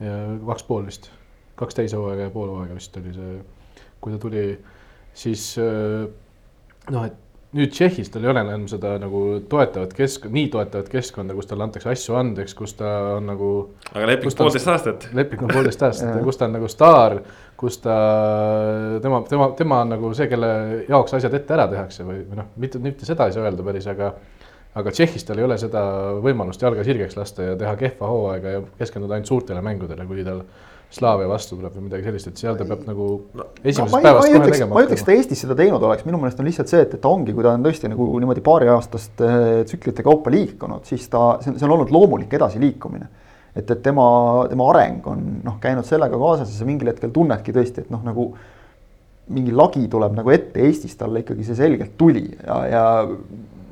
ja 0.00 0.16
kaks 0.46 0.66
pool 0.68 0.86
vist, 0.88 1.10
kaks 1.56 1.78
täishooaega 1.78 2.28
ja 2.28 2.34
pool 2.34 2.50
hooaega 2.52 2.76
vist 2.76 2.96
oli 3.00 3.14
see, 3.16 3.36
kui 4.00 4.14
ta 4.14 4.20
tuli, 4.22 4.48
siis 5.16 5.52
äh, 5.62 6.08
noh, 6.92 7.06
et 7.06 7.22
nüüd 7.56 7.72
Tšehhis 7.72 8.10
tal 8.12 8.24
ei 8.26 8.30
ole 8.30 8.42
enam 8.42 8.66
seda 8.68 8.96
nagu 9.00 9.20
toetavat 9.50 9.94
kesk-, 9.96 10.26
nii 10.32 10.48
toetavat 10.52 10.88
keskkonda, 10.92 11.34
kus 11.36 11.48
talle 11.48 11.64
antakse 11.66 11.90
asju 11.92 12.16
andeks, 12.18 12.54
kus 12.58 12.74
ta 12.78 12.92
on 13.16 13.30
nagu. 13.30 13.50
aga 13.92 14.08
leping 14.10 14.34
poolteist 14.36 14.70
aastat. 14.72 15.08
leping 15.16 15.44
on 15.46 15.52
poolteist 15.54 15.84
aastat 15.86 16.12
ja 16.18 16.24
kus 16.26 16.40
ta 16.40 16.48
on 16.48 16.56
nagu 16.58 16.70
staar, 16.70 17.18
kus 17.60 17.78
ta, 17.84 17.96
tema, 19.02 19.22
tema, 19.30 19.50
tema 19.58 19.80
on 19.84 19.94
nagu 19.94 20.12
see, 20.18 20.28
kelle 20.32 20.50
jaoks 20.88 21.16
asjad 21.16 21.38
ette 21.38 21.56
ära 21.56 21.68
tehakse 21.72 22.06
või, 22.08 22.24
või 22.26 22.42
noh, 22.42 22.50
mitte, 22.60 22.82
mitte 22.82 23.08
seda 23.08 23.28
ei 23.28 23.36
saa 23.36 23.46
öelda 23.46 23.64
päris, 23.66 23.88
aga 23.92 24.12
aga 24.76 24.92
Tšehhis 24.92 25.24
tal 25.24 25.40
ei 25.40 25.46
ole 25.46 25.56
seda 25.60 25.82
võimalust 26.24 26.62
jalga 26.62 26.84
sirgeks 26.84 27.16
lasta 27.16 27.50
ja 27.50 27.58
teha 27.58 27.74
kehva 27.80 28.08
hooaega 28.12 28.56
ja 28.56 28.62
keskenduda 28.80 29.16
ainult 29.16 29.30
suurtele 29.30 29.62
mängudele, 29.64 30.06
kui 30.08 30.24
tal 30.26 30.42
Slaavia 30.96 31.26
vastu 31.26 31.56
tuleb 31.58 31.72
või 31.74 31.88
midagi 31.88 32.06
sellist, 32.06 32.28
et 32.30 32.40
seal 32.40 32.56
ta 32.56 32.64
peab 32.68 32.84
nagu 32.86 33.06
no, 33.34 33.48
esimesest 33.58 33.90
no, 33.90 34.00
päevast 34.04 34.30
kohe 34.30 34.50
tegema. 34.52 34.68
ma 34.70 34.82
ei 34.82 34.86
ütleks, 34.86 35.02
et 35.02 35.08
ta 35.08 35.14
Eestis 35.16 35.40
seda 35.42 35.56
teinud 35.58 35.82
oleks, 35.82 36.04
minu 36.06 36.20
meelest 36.22 36.38
on 36.40 36.46
lihtsalt 36.46 36.70
see, 36.70 36.82
et, 36.86 36.92
et 36.94 37.02
ta 37.02 37.10
ongi, 37.10 37.34
kui 37.34 37.42
ta 37.42 37.54
on 37.56 37.64
tõesti 37.64 37.90
nagu 37.90 38.06
niimoodi 38.22 38.44
paariaastaste 38.46 39.30
tsüklite 39.66 40.04
kaupa 40.06 40.30
liikunud, 40.30 40.84
siis 40.86 41.08
ta, 41.10 41.24
see 41.42 41.56
on 41.66 41.74
olnud 41.74 41.90
loomulik 41.92 42.36
edasiliikumine. 42.38 43.08
et, 43.56 43.64
et 43.64 43.82
tema, 43.82 44.06
tema 44.52 44.70
areng 44.70 45.10
on 45.10 45.26
noh, 45.42 45.58
käinud 45.60 45.88
sellega 45.88 46.22
kaasas 46.22 46.54
ja 46.54 46.60
sa 46.60 46.68
mingil 46.68 46.92
hetkel 46.92 47.10
tunnedki 47.10 47.56
tõesti, 47.56 47.82
et 47.82 47.90
noh, 47.90 48.04
nagu 48.06 48.30
mingi 49.34 49.50
lagi 49.58 49.88
tuleb 49.90 50.14
nagu 50.14 50.30
ette, 50.30 50.62
Eestis 50.68 50.94
talle 50.96 51.24
ikkagi 51.24 51.48
see 51.48 51.58
selgelt 51.58 51.98
tuli 51.98 52.28
ja, 52.30 52.62
ja 52.70 52.86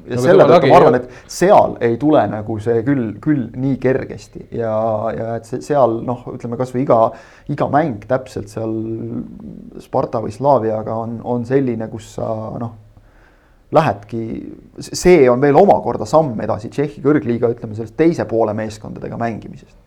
ja 0.08 0.18
no, 0.18 0.23
selle 0.25 0.46
tõttu 0.49 0.70
ma 0.70 0.78
arvan, 0.80 0.99
et 0.99 1.30
seal 1.30 1.76
ei 1.84 1.96
tule 2.00 2.23
nagu 2.30 2.56
see 2.62 2.82
küll, 2.87 3.12
küll 3.25 3.46
nii 3.61 3.76
kergesti. 3.82 4.46
Ja, 4.58 4.75
ja 5.16 5.28
et 5.38 5.49
see 5.49 5.62
seal 5.64 6.00
noh, 6.06 6.26
ütleme 6.34 6.58
kasvõi 6.61 6.84
iga, 6.84 7.00
iga 7.52 7.68
mäng 7.73 8.06
täpselt 8.11 8.52
seal 8.52 8.75
Sparta 9.84 10.23
või 10.25 10.34
Slaaviaga 10.34 10.96
on, 11.04 11.20
on 11.25 11.46
selline, 11.49 11.88
kus 11.92 12.14
sa 12.18 12.28
noh, 12.61 12.75
lähedki, 13.75 14.25
see 14.78 15.25
on 15.30 15.42
veel 15.42 15.56
omakorda 15.58 16.06
samm 16.08 16.38
edasi 16.44 16.70
Tšehhi 16.70 17.02
kõrgliiga, 17.04 17.50
ütleme 17.56 17.76
sellest 17.76 17.96
teise 17.99 18.28
poole 18.30 18.54
meeskondadega 18.56 19.18
mängimisest 19.20 19.83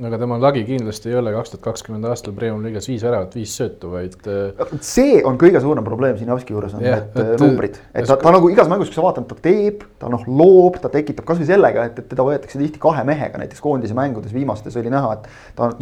aga 0.00 0.18
tema 0.18 0.38
lagi 0.40 0.62
kindlasti 0.66 1.10
ei 1.10 1.16
ole 1.20 1.32
kaks 1.34 1.52
tuhat 1.52 1.64
kakskümmend 1.66 2.06
aastal 2.08 2.32
Premiumi 2.36 2.70
liigas 2.70 2.88
viis 2.88 3.02
väravat, 3.04 3.34
viis 3.36 3.52
söötu, 3.58 3.90
vaid. 3.92 4.14
Äh, 4.30 4.70
see 4.84 5.18
on 5.28 5.36
kõige 5.40 5.60
suurem 5.62 5.84
probleem 5.84 6.16
Sinovski 6.20 6.54
juures 6.54 6.72
on 6.78 6.84
yeah, 6.84 7.02
need 7.12 7.32
et, 7.34 7.42
numbrid, 7.42 7.76
et 7.92 8.08
ta, 8.08 8.16
ta 8.20 8.32
nagu 8.34 8.48
igas 8.52 8.70
mängus, 8.72 8.88
kui 8.90 8.96
sa 8.96 9.04
vaatad, 9.04 9.26
ta 9.28 9.36
teeb, 9.44 9.84
ta 10.00 10.10
noh 10.12 10.24
loob, 10.28 10.78
ta 10.82 10.90
tekitab 10.92 11.28
kasvõi 11.28 11.48
sellega, 11.50 11.84
et, 11.90 12.00
et 12.00 12.08
teda 12.12 12.26
võetakse 12.26 12.60
tihti 12.60 12.80
kahe 12.82 13.04
mehega, 13.08 13.42
näiteks 13.42 13.64
koondise 13.64 13.96
mängudes 13.98 14.32
viimastes 14.34 14.78
oli 14.80 14.92
näha, 14.92 15.18
et. 15.18 15.28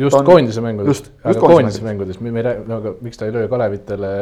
just 0.00 0.16
ta 0.16 0.24
on, 0.24 0.28
koondise 0.32 0.64
mängudes, 0.64 1.04
aga 1.22 1.44
koondise 1.44 1.86
mängudes, 1.86 2.20
me 2.24 2.34
ei 2.34 2.48
räägi, 2.50 2.66
no 2.70 2.80
aga 2.82 2.96
miks 3.06 3.20
ta 3.20 3.30
ei 3.30 3.36
löö 3.36 3.46
Kalevitele 3.52 4.12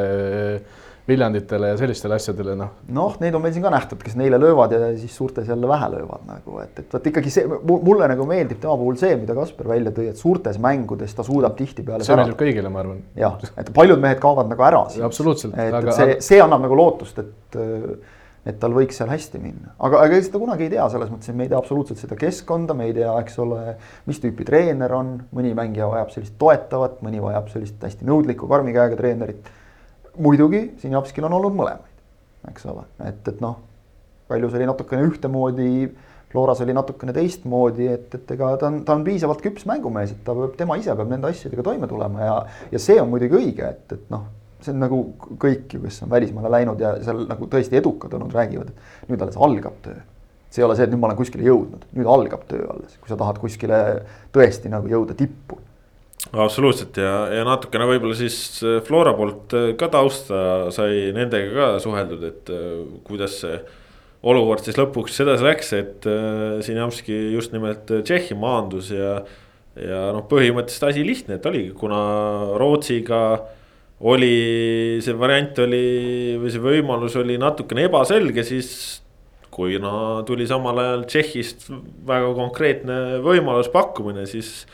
Viljanditele 1.08 1.70
ja 1.70 1.76
sellistele 1.80 2.18
asjadele, 2.18 2.52
noh. 2.58 2.74
noh, 2.92 3.14
neid 3.22 3.36
on 3.36 3.40
meil 3.40 3.54
siin 3.54 3.64
ka 3.64 3.70
nähtud, 3.72 4.00
kes 4.04 4.16
neile 4.18 4.36
löövad 4.40 4.74
ja 4.76 4.90
siis 4.98 5.14
suurtes 5.16 5.48
jälle 5.48 5.68
vähe 5.70 5.86
löövad 5.94 6.26
nagu, 6.28 6.58
et, 6.60 6.82
et 6.82 6.92
vot 6.92 7.08
ikkagi 7.08 7.32
see, 7.32 7.46
mulle 7.64 8.10
nagu 8.10 8.26
meeldib 8.28 8.60
tema 8.60 8.74
puhul 8.76 8.98
see, 9.00 9.14
mida 9.16 9.36
Kaspar 9.38 9.70
välja 9.70 9.92
tõi, 9.96 10.10
et 10.12 10.20
suurtes 10.20 10.58
mängudes 10.60 11.16
ta 11.16 11.24
suudab 11.24 11.56
tihtipeale. 11.56 12.04
see 12.04 12.18
meeldib 12.18 12.36
kõigile, 12.42 12.68
ma 12.72 12.82
arvan. 12.84 13.00
jah, 13.16 13.40
et 13.56 13.72
paljud 13.72 14.04
mehed 14.04 14.20
kaovad 14.20 14.52
nagu 14.52 14.68
ära. 14.68 14.84
absoluutselt. 15.08 15.56
et, 15.56 15.80
et 15.80 15.92
see, 15.96 16.16
see 16.28 16.44
annab 16.44 16.66
nagu 16.66 16.76
lootust, 16.76 17.24
et, 17.24 17.58
et 18.52 18.60
tal 18.60 18.76
võiks 18.76 19.00
seal 19.00 19.08
hästi 19.08 19.40
minna, 19.40 19.72
aga, 19.80 20.02
aga 20.04 20.22
seda 20.26 20.40
kunagi 20.42 20.66
ei 20.68 20.74
tea, 20.76 20.90
selles 20.92 21.08
mõttes, 21.14 21.32
et 21.32 21.38
me 21.40 21.48
ei 21.48 21.54
tea 21.54 21.62
absoluutselt 21.62 22.04
seda 22.04 22.20
keskkonda, 22.20 22.76
me 22.76 22.90
ei 22.90 22.98
tea, 23.00 23.14
eks 23.24 23.40
ole, 23.46 23.78
mis 24.10 24.20
tüüpi 24.20 24.44
treener 24.48 24.92
on, 24.98 25.16
mõni 25.32 25.56
mängija 25.56 25.88
vajab 25.88 26.12
sellist 26.12 26.36
toetavat, 26.36 27.00
mõni 27.06 27.24
vajab 27.24 27.48
sellist 27.54 27.88
hästi 27.88 28.08
nõudlikku, 28.08 28.50
karmi 28.50 28.76
käega 28.76 29.00
treenerit 29.00 29.48
muidugi 30.18 30.64
Sinjavskil 30.82 31.26
on 31.28 31.38
olnud 31.38 31.56
mõlemaid, 31.58 31.96
eks 32.50 32.68
ole, 32.70 32.84
et, 33.06 33.22
et 33.30 33.42
noh, 33.44 33.58
Kaljus 34.28 34.54
oli 34.58 34.66
natukene 34.68 35.06
ühtemoodi, 35.08 35.70
Floras 36.28 36.60
oli 36.60 36.74
natukene 36.76 37.14
teistmoodi, 37.16 37.86
et, 37.88 38.12
et 38.18 38.32
ega 38.34 38.50
ta 38.60 38.68
on, 38.68 38.82
ta 38.84 38.98
on 38.98 39.04
piisavalt 39.06 39.40
küps 39.40 39.64
mängumees, 39.68 40.12
et 40.12 40.20
ta 40.26 40.34
peab, 40.36 40.58
tema 40.58 40.76
ise 40.76 40.92
peab 40.92 41.08
nende 41.08 41.30
asjadega 41.30 41.64
toime 41.64 41.88
tulema 41.88 42.26
ja, 42.26 42.34
ja 42.74 42.80
see 42.84 42.98
on 43.00 43.08
muidugi 43.08 43.38
õige, 43.38 43.70
et, 43.72 43.94
et 43.96 44.10
noh, 44.12 44.26
see 44.60 44.74
on 44.74 44.82
nagu 44.82 44.98
kõik 45.40 45.72
ju, 45.72 45.80
kes 45.86 46.02
on 46.04 46.12
välismaale 46.12 46.50
läinud 46.52 46.84
ja 46.84 46.92
seal 47.04 47.24
nagu 47.30 47.48
tõesti 47.48 47.80
edukad 47.80 48.12
olnud, 48.18 48.34
räägivad, 48.36 48.74
et 48.74 49.12
nüüd 49.12 49.24
alles 49.24 49.40
algab 49.48 49.80
töö. 49.86 49.96
see 50.50 50.62
ei 50.62 50.66
ole 50.66 50.76
see, 50.76 50.84
et 50.84 50.92
nüüd 50.92 51.00
ma 51.00 51.08
olen 51.08 51.20
kuskile 51.22 51.48
jõudnud, 51.48 51.88
nüüd 51.96 52.12
algab 52.12 52.44
töö 52.50 52.68
alles, 52.74 52.98
kui 53.00 53.08
sa 53.08 53.16
tahad 53.20 53.40
kuskile 53.40 53.80
tõesti 54.36 54.68
nagu 54.72 54.88
jõuda 54.92 55.16
tippu 55.16 55.62
absoluutselt 56.26 56.98
ja, 56.98 57.12
ja 57.32 57.44
natukene 57.46 57.86
võib-olla 57.88 58.16
siis 58.18 58.36
äh, 58.66 58.78
Flora 58.84 59.14
poolt 59.16 59.54
äh, 59.56 59.72
ka 59.78 59.88
tausta 59.92 60.68
sai 60.74 61.12
nendega 61.16 61.52
ka 61.54 61.68
suheldud, 61.82 62.24
et 62.26 62.50
äh, 62.52 62.80
kuidas 63.06 63.38
see 63.44 63.60
olukord 64.28 64.66
siis 64.66 64.76
lõpuks 64.80 65.20
edasi 65.22 65.46
läks, 65.46 65.68
et 65.78 66.06
Sinjamski 66.66 67.14
just 67.36 67.52
nimelt 67.54 67.86
Tšehhi 67.86 68.34
maandus 68.34 68.88
ja. 68.90 69.20
ja 69.78 70.00
noh, 70.10 70.24
põhimõtteliselt 70.26 70.88
asi 70.88 71.04
lihtne, 71.06 71.36
et 71.38 71.46
oligi, 71.46 71.70
kuna 71.78 72.00
Rootsiga 72.58 73.20
oli 74.10 74.98
see 75.06 75.14
variant 75.18 75.62
oli 75.62 76.34
või 76.42 76.50
see 76.50 76.66
võimalus 76.66 77.14
oli 77.22 77.38
natukene 77.38 77.86
ebaselge, 77.86 78.42
siis 78.42 78.72
kuna 79.54 80.24
tuli 80.26 80.50
samal 80.50 80.82
ajal 80.82 81.06
Tšehhist 81.06 81.68
väga 82.10 82.34
konkreetne 82.34 82.98
võimalus, 83.22 83.70
pakkumine, 83.70 84.26
siis, 84.26 84.64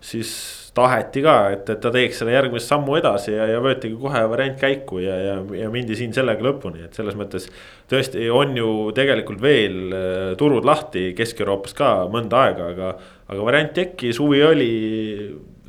siis 0.00 0.32
taheti 0.76 1.22
ka, 1.24 1.34
et, 1.54 1.70
et 1.72 1.80
ta 1.80 1.90
teeks 1.92 2.20
selle 2.20 2.34
järgmise 2.34 2.68
sammu 2.68 2.98
edasi 2.98 3.32
ja, 3.32 3.46
ja 3.48 3.60
võetigi 3.64 3.96
kohe 4.00 4.22
variant 4.30 4.58
käiku 4.60 5.00
ja, 5.00 5.14
ja, 5.22 5.36
ja 5.62 5.70
mindi 5.72 5.96
siin 5.98 6.12
sellega 6.16 6.44
lõpuni, 6.44 6.84
et 6.86 6.96
selles 6.96 7.16
mõttes. 7.18 7.48
tõesti 7.90 8.28
on 8.32 8.56
ju 8.58 8.72
tegelikult 8.96 9.40
veel 9.42 9.78
äh, 9.96 10.34
turud 10.38 10.68
lahti 10.68 11.08
Kesk-Euroopas 11.16 11.76
ka 11.76 11.92
mõnda 12.12 12.42
aega, 12.44 12.68
aga, 12.74 12.92
aga 13.32 13.48
variant 13.48 13.72
tekkis, 13.76 14.20
huvi 14.22 14.42
oli. 14.44 14.74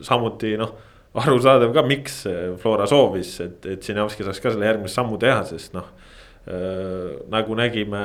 samuti 0.05 0.51
noh, 0.59 0.75
arusaadav 1.17 1.71
ka, 1.73 1.81
miks 1.87 2.19
Flora 2.61 2.85
soovis, 2.89 3.39
et, 3.41 3.65
et 3.65 3.83
Sinjavski 3.83 4.27
saaks 4.27 4.43
ka 4.43 4.51
selle 4.53 4.67
järgmise 4.67 4.99
sammu 4.99 5.17
teha, 5.21 5.41
sest 5.47 5.73
noh 5.77 5.87
äh,. 5.87 7.15
nagu 7.31 7.55
nägime 7.59 8.03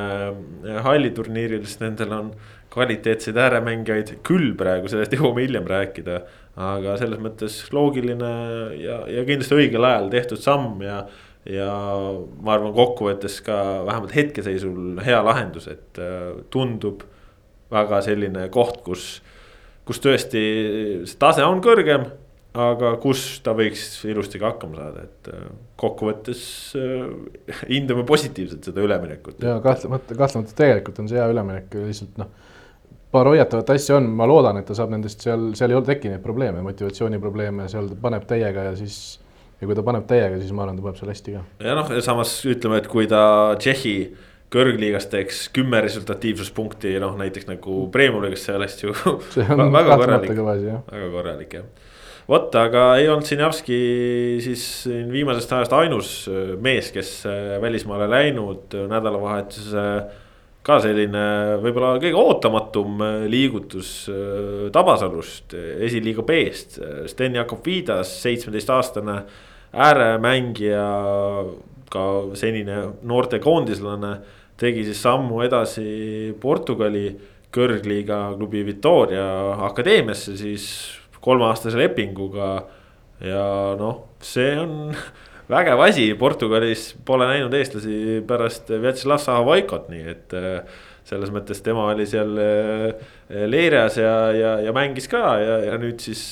halliturniiril, 0.86 1.66
siis 1.66 1.82
nendel 1.82 2.14
on 2.16 2.32
kvaliteetseid 2.72 3.36
ääremängijaid 3.36 4.14
küll 4.26 4.54
praegu, 4.58 4.88
sellest 4.88 5.12
jõuame 5.18 5.44
hiljem 5.44 5.68
rääkida 5.68 6.22
aga 6.60 6.96
selles 7.00 7.20
mõttes 7.22 7.58
loogiline 7.72 8.32
ja, 8.76 9.02
ja 9.08 9.26
kindlasti 9.28 9.56
õigel 9.56 9.86
ajal 9.88 10.10
tehtud 10.12 10.42
samm 10.42 10.82
ja. 10.84 10.98
ja 11.48 11.70
ma 12.44 12.56
arvan, 12.56 12.74
kokkuvõttes 12.76 13.40
ka 13.46 13.56
vähemalt 13.88 14.12
hetkeseisul 14.16 15.00
hea 15.06 15.22
lahendus, 15.24 15.70
et 15.72 16.00
äh, 16.02 16.34
tundub 16.52 17.06
väga 17.72 18.02
selline 18.04 18.50
koht, 18.52 18.82
kus, 18.84 19.06
kus 19.88 20.02
tõesti 20.04 20.42
see 21.08 21.18
tase 21.20 21.46
on 21.48 21.64
kõrgem 21.64 22.10
aga 22.52 22.92
kus 23.00 23.40
ta 23.44 23.54
võiks 23.56 24.02
ilusti 24.04 24.36
ka 24.40 24.50
hakkama 24.52 24.76
saada, 24.76 25.06
et 25.08 25.32
äh, 25.32 25.44
kokkuvõttes 25.80 26.42
äh, 26.76 27.62
hindame 27.70 28.04
positiivselt 28.08 28.68
seda 28.68 28.84
üleminekut. 28.84 29.40
ja 29.40 29.56
kahtlemata, 29.64 30.16
kahtlemata 30.18 30.56
tegelikult 30.58 31.00
on 31.00 31.08
see 31.08 31.20
hea 31.20 31.30
üleminek, 31.32 31.72
lihtsalt 31.88 32.20
noh 32.20 32.50
paar 33.12 33.28
hoiatavat 33.30 33.74
asja 33.74 33.98
on, 33.98 34.08
ma 34.16 34.26
loodan, 34.28 34.60
et 34.60 34.68
ta 34.68 34.76
saab 34.76 34.92
nendest 34.94 35.24
seal, 35.24 35.50
seal 35.58 35.74
ei 35.74 35.82
tekkinud 35.88 36.16
neid 36.16 36.24
probleeme, 36.24 36.64
motivatsiooniprobleeme, 36.64 37.68
seal 37.72 37.90
ta 37.92 38.00
paneb 38.08 38.26
täiega 38.28 38.70
ja 38.70 38.74
siis. 38.78 38.96
ja 39.60 39.68
kui 39.68 39.78
ta 39.78 39.84
paneb 39.86 40.08
täiega, 40.10 40.40
siis 40.40 40.52
ma 40.56 40.64
arvan, 40.64 40.80
ta 40.80 40.86
paneb 40.88 41.00
seal 41.00 41.12
hästi 41.12 41.36
ka. 41.36 41.44
ja 41.68 41.78
noh, 41.78 41.94
samas 42.04 42.34
ütleme, 42.48 42.80
et 42.82 42.90
kui 42.90 43.08
ta 43.10 43.22
Tšehhi 43.60 43.96
kõrgliigas 44.52 45.06
teeks 45.12 45.46
kümme 45.56 45.80
resultatiivsuspunkti, 45.84 46.96
noh 47.00 47.14
näiteks 47.20 47.48
nagu 47.48 47.86
premium-liigas, 47.92 48.48
see 48.48 48.58
oleks 48.58 48.82
ju 48.82 48.96
väga 49.78 49.96
korralik, 50.00 50.36
väga 50.36 51.08
korralik 51.14 51.58
jah 51.60 51.70
vot, 52.28 52.54
aga 52.54 52.84
ei 53.00 53.08
olnud 53.10 53.26
Sinjavski 53.26 53.78
siis 54.44 54.64
viimasest 55.12 55.52
ajast 55.56 55.72
ainus 55.76 56.10
mees, 56.62 56.92
kes 56.94 57.14
välismaale 57.60 58.08
läinud 58.10 58.76
nädalavahetuse 58.88 59.86
ka 60.66 60.78
selline 60.82 61.22
võib-olla 61.62 61.96
kõige 62.02 62.18
ootamatum 62.18 63.02
äh, 63.02 63.16
liigutus 63.30 63.90
äh, 64.10 64.68
Tabasalust, 64.74 65.56
äh, 65.58 65.82
esiliiga 65.88 66.24
B-st. 66.26 66.78
Sten 67.10 67.38
Jakovidas, 67.40 68.12
seitsmeteistaastane 68.22 69.18
ääremängija, 69.72 70.86
ka 71.92 72.06
senine 72.38 72.78
noortekoondislane, 73.08 74.12
tegi 74.60 74.84
siis 74.86 75.02
sammu 75.02 75.42
edasi 75.44 76.32
Portugali 76.40 77.08
kõrgliiga 77.52 78.30
klubi 78.36 78.62
Victoria 78.64 79.26
akadeemiasse 79.66 80.36
siis 80.38 80.66
kolmeaastase 81.22 81.80
lepinguga. 81.80 82.54
ja 83.22 83.44
noh, 83.78 84.16
see 84.20 84.54
on 84.58 84.94
vägev 85.50 85.82
asi, 85.84 86.06
Portugalis 86.18 86.92
pole 87.06 87.26
näinud 87.30 87.54
eestlasi 87.56 88.22
pärast 88.28 88.70
Vjatšeslav 88.70 89.20
Sahavaikot, 89.22 89.88
nii 89.92 90.08
et 90.14 90.34
äh, 90.38 90.80
selles 91.08 91.32
mõttes 91.34 91.62
tema 91.64 91.88
oli 91.92 92.06
seal 92.08 92.34
äh, 92.38 93.06
leerias 93.50 93.98
ja, 94.00 94.16
ja, 94.36 94.56
ja 94.68 94.74
mängis 94.76 95.08
ka 95.10 95.22
ja, 95.42 95.58
ja 95.70 95.78
nüüd 95.82 96.02
siis 96.04 96.22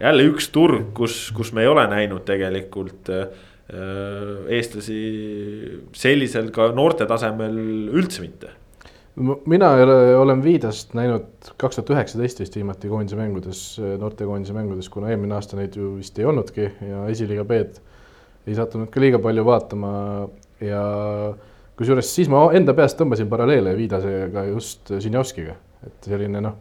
jälle 0.00 0.28
üks 0.32 0.50
turg, 0.54 0.92
kus, 0.96 1.28
kus 1.36 1.52
me 1.54 1.64
ei 1.64 1.70
ole 1.70 1.86
näinud 1.90 2.26
tegelikult 2.28 3.12
äh, 3.14 3.26
eestlasi 4.58 5.00
sellisel 5.96 6.48
ka 6.54 6.70
noorte 6.72 7.04
tasemel 7.08 7.58
üldse 7.92 8.24
mitte. 8.24 8.54
Mina 9.18 9.72
ei 9.74 9.82
ole, 9.82 9.94
olen 10.14 10.40
Viidast 10.44 10.92
näinud 10.94 11.50
kaks 11.58 11.76
tuhat 11.76 11.90
üheksateist 11.90 12.38
vist 12.38 12.54
viimati 12.54 12.88
koondise 12.88 13.18
mängudes, 13.18 13.62
noortekoondise 13.98 14.54
mängudes, 14.54 14.86
kuna 14.94 15.10
eelmine 15.10 15.34
aasta 15.34 15.58
neid 15.58 15.74
ju 15.74 15.96
vist 15.96 16.20
ei 16.22 16.28
olnudki 16.30 16.68
ja 16.86 17.02
esiliiga 17.10 17.42
B-d 17.48 17.82
ei 18.48 18.56
sattunud 18.56 18.90
ka 18.92 19.02
liiga 19.02 19.20
palju 19.22 19.44
vaatama 19.46 19.92
ja 20.64 20.82
kusjuures 21.78 22.10
siis 22.10 22.30
ma 22.32 22.46
enda 22.56 22.74
peast 22.76 22.98
tõmbasin 22.98 23.30
paralleele 23.30 23.74
Viidasega 23.78 24.44
just 24.50 24.90
Žinjovskiga, 24.90 25.54
et 25.86 26.08
selline 26.10 26.42
noh, 26.42 26.56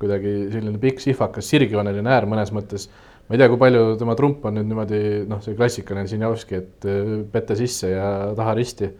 kuidagi 0.00 0.34
selline 0.52 0.80
pikk 0.82 1.02
sihvakas 1.04 1.50
sirgjooneline 1.52 2.14
äär 2.14 2.28
mõnes 2.30 2.52
mõttes. 2.54 2.88
ma 3.28 3.36
ei 3.36 3.40
tea, 3.40 3.48
kui 3.48 3.60
palju 3.60 3.96
tema 4.00 4.16
trump 4.18 4.44
on 4.48 4.58
nüüd 4.58 4.70
niimoodi 4.70 5.00
noh, 5.28 5.42
see 5.44 5.56
klassikaline 5.58 6.08
Žinjovski, 6.10 6.62
et 6.62 6.86
äh, 6.88 7.12
pete 7.32 7.56
sisse 7.58 7.92
ja 7.92 8.06
taha 8.36 8.54
risti. 8.58 8.90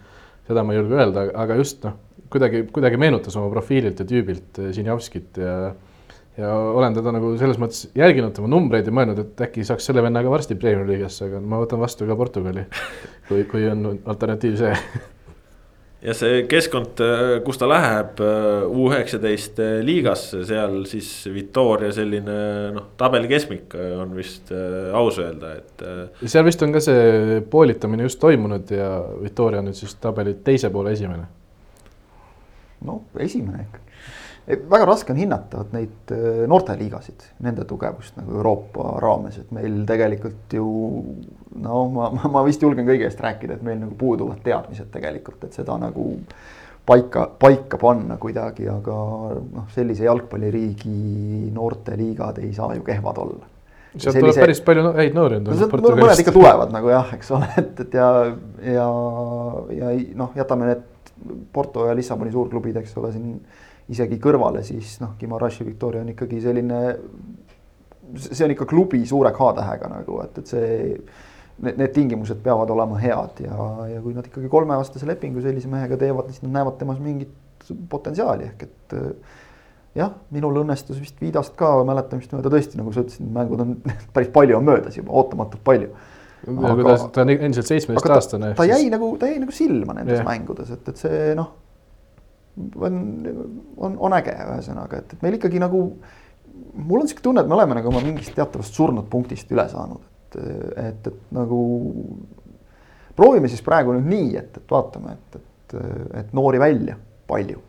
seda 0.47 0.65
ma 0.67 0.75
ei 0.75 0.81
julge 0.81 0.99
öelda, 0.99 1.29
aga 1.39 1.57
just 1.57 1.85
noh, 1.87 1.97
kuidagi, 2.33 2.67
kuidagi 2.75 2.99
meenutas 3.01 3.37
oma 3.39 3.51
profiililt 3.53 4.01
ja 4.03 4.07
tüübilt 4.09 4.61
Žinjovskit 4.75 5.41
ja 5.41 5.57
ja 6.38 6.53
olen 6.57 6.95
teda 6.97 7.12
nagu 7.12 7.35
selles 7.40 7.59
mõttes 7.61 7.87
jälginud 7.99 8.33
tema 8.37 8.49
numbreid 8.49 8.88
ja 8.88 8.95
mõelnud, 8.95 9.21
et 9.21 9.47
äkki 9.49 9.66
saaks 9.68 9.88
selle 9.88 10.05
vennaga 10.05 10.31
varsti 10.33 10.57
Premiumi 10.57 10.95
liigasse, 10.95 11.29
aga 11.29 11.40
ma 11.45 11.61
võtan 11.61 11.83
vastu 11.83 12.09
ka 12.09 12.16
Portugali, 12.16 12.64
kui, 13.29 13.45
kui 13.51 13.66
on 13.68 13.99
alternatiiv 14.09 14.57
see 14.61 14.77
ja 16.03 16.14
see 16.16 16.40
keskkond, 16.51 17.03
kus 17.47 17.61
ta 17.61 17.68
läheb 17.71 18.23
U 18.23 18.88
üheksateist 18.88 19.61
liigasse, 19.87 20.42
seal 20.49 20.81
siis 20.90 21.11
Victoria 21.35 21.92
selline 21.95 22.38
noh, 22.75 22.88
tabeli 22.99 23.31
keskmik 23.31 23.77
on 24.01 24.16
vist 24.16 24.51
aus 24.97 25.21
öelda, 25.23 25.53
et. 25.61 25.87
seal 26.25 26.49
vist 26.49 26.64
on 26.64 26.75
ka 26.75 26.83
see 26.83 27.38
poolitamine 27.53 28.09
just 28.09 28.23
toimunud 28.25 28.73
ja 28.73 28.88
Victoria 29.21 29.62
on 29.62 29.71
nüüd 29.71 29.79
siis 29.79 29.95
tabeli 30.01 30.38
teise 30.45 30.73
poole 30.75 30.97
esimene. 30.97 31.29
no 32.88 33.03
esimene 33.21 33.68
ikka 34.47 34.71
väga 34.71 34.87
raske 34.89 35.13
on 35.15 35.21
hinnata 35.23 35.61
vot 35.61 35.75
neid 35.77 36.15
äh, 36.15 36.43
noorteliigasid, 36.51 37.29
nende 37.47 37.67
tugevust 37.69 38.17
nagu 38.19 38.35
Euroopa 38.41 38.97
raames, 39.03 39.39
et 39.39 39.53
meil 39.55 39.83
tegelikult 39.89 40.57
ju 40.57 40.67
no 41.63 41.85
ma, 41.95 42.11
ma 42.33 42.43
vist 42.47 42.63
julgen 42.63 42.89
kõige 42.89 43.07
eest 43.07 43.23
rääkida, 43.23 43.59
et 43.59 43.63
meil 43.67 43.79
nagu 43.85 43.95
puuduvad 43.99 44.43
teadmised 44.45 44.91
tegelikult, 44.95 45.47
et 45.47 45.61
seda 45.61 45.79
nagu 45.81 46.09
paika, 46.87 47.29
paika 47.39 47.79
panna 47.79 48.19
kuidagi, 48.21 48.67
aga 48.71 48.99
noh, 49.39 49.71
sellise 49.75 50.07
jalgpalliriigi 50.09 51.51
noorteliigad 51.55 52.43
ei 52.43 52.53
saa 52.57 52.75
ju 52.75 52.87
kehvad 52.87 53.23
olla. 53.23 53.51
sealt 53.93 54.17
sellise... 54.17 54.23
tuleb 54.23 54.47
päris 54.49 54.63
palju 54.67 54.95
häid 54.97 55.17
noori 55.17 55.39
on 55.39 55.51
tulnud 55.51 55.83
no,. 55.85 55.97
mõned 56.03 56.23
ikka 56.25 56.35
tulevad 56.35 56.73
nagu 56.75 56.91
jah, 56.91 57.11
eks 57.15 57.35
ole, 57.37 57.51
et, 57.63 57.85
et 57.87 57.99
ja, 58.01 58.09
ja, 58.75 58.89
ja 59.79 59.93
noh, 60.19 60.35
jätame 60.39 60.73
need 60.73 60.89
Porto 61.53 61.85
ja 61.87 61.95
Lissaboni 61.95 62.33
suurklubid, 62.35 62.81
eks 62.81 62.97
ole, 62.99 63.13
siin 63.15 63.37
isegi 63.90 64.18
kõrvale, 64.23 64.62
siis 64.66 64.97
noh, 65.03 65.16
Gimaraši 65.18 65.66
Victoria 65.66 66.05
on 66.05 66.12
ikkagi 66.12 66.40
selline. 66.45 66.81
see 68.14 68.45
on 68.45 68.55
ikka 68.55 68.66
klubi 68.68 69.03
suure 69.09 69.33
K-tähega 69.33 69.90
nagu, 69.92 70.23
et, 70.25 70.38
et 70.38 70.57
see. 70.57 70.73
Need, 71.62 71.92
tingimused 71.95 72.38
peavad 72.42 72.71
olema 72.73 72.97
head 72.99 73.42
ja, 73.45 73.57
ja 73.87 73.99
kui 74.03 74.14
nad 74.16 74.25
ikkagi 74.27 74.49
kolmeaastase 74.51 75.07
lepingu 75.07 75.42
sellise 75.45 75.68
mehega 75.71 75.99
teevad, 76.01 76.31
siis 76.33 76.40
nad 76.42 76.57
näevad 76.57 76.79
temas 76.81 76.97
mingit 76.99 77.68
potentsiaali 77.92 78.49
ehk 78.49 78.64
et 78.64 78.95
jah, 79.99 80.14
minul 80.33 80.62
õnnestus 80.62 80.99
vist 80.99 81.21
Viidast 81.23 81.55
ka 81.59 81.75
mäletamist 81.87 82.33
mööda 82.35 82.51
tõesti, 82.53 82.81
nagu 82.81 82.92
sa 82.95 83.05
ütlesid, 83.05 83.29
mängud 83.37 83.62
on 83.62 83.77
päris 84.16 84.33
palju 84.35 84.59
on 84.59 84.66
möödas 84.66 84.97
juba, 84.99 85.12
ootamatult 85.21 85.62
palju. 85.66 85.92
aga 86.51 86.77
ta, 86.88 86.97
ta 87.18 87.27
on 87.27 87.35
endiselt 87.37 87.68
seitsmeteistaastane. 87.68 88.55
ta, 88.57 88.62
ta 88.64 88.68
jäi 88.73 88.88
nagu, 88.90 89.12
ta 89.21 89.31
jäi 89.31 89.38
nagu 89.45 89.55
silma 89.55 89.99
nendes 89.99 90.18
yeah. 90.18 90.27
mängudes, 90.27 90.73
et, 90.75 90.88
et 90.88 91.05
see 91.05 91.37
noh 91.38 91.53
on, 92.57 92.99
on, 93.77 93.97
on 93.99 94.17
äge, 94.17 94.35
ühesõnaga, 94.35 95.01
et, 95.03 95.15
et 95.17 95.25
meil 95.25 95.38
ikkagi 95.38 95.62
nagu. 95.62 95.83
mul 96.75 97.01
on 97.01 97.09
sihuke 97.09 97.25
tunne, 97.25 97.43
et 97.43 97.49
me 97.49 97.57
oleme 97.57 97.79
nagu 97.79 97.88
oma 97.88 98.03
mingist 98.05 98.35
teatavast 98.37 98.77
surnud 98.77 99.09
punktist 99.11 99.51
üle 99.53 99.65
saanud, 99.69 100.05
et, 100.27 100.38
et, 100.87 101.11
et 101.12 101.35
nagu. 101.37 101.62
proovime 103.17 103.49
siis 103.49 103.65
praegu 103.65 103.97
nüüd 103.97 104.09
nii, 104.09 104.31
et, 104.41 104.57
et 104.57 104.77
vaatame, 104.77 105.17
et, 105.19 105.41
et, 105.41 105.77
et 106.23 106.33
noori 106.37 106.61
välja 106.61 106.97
palju. 107.29 107.62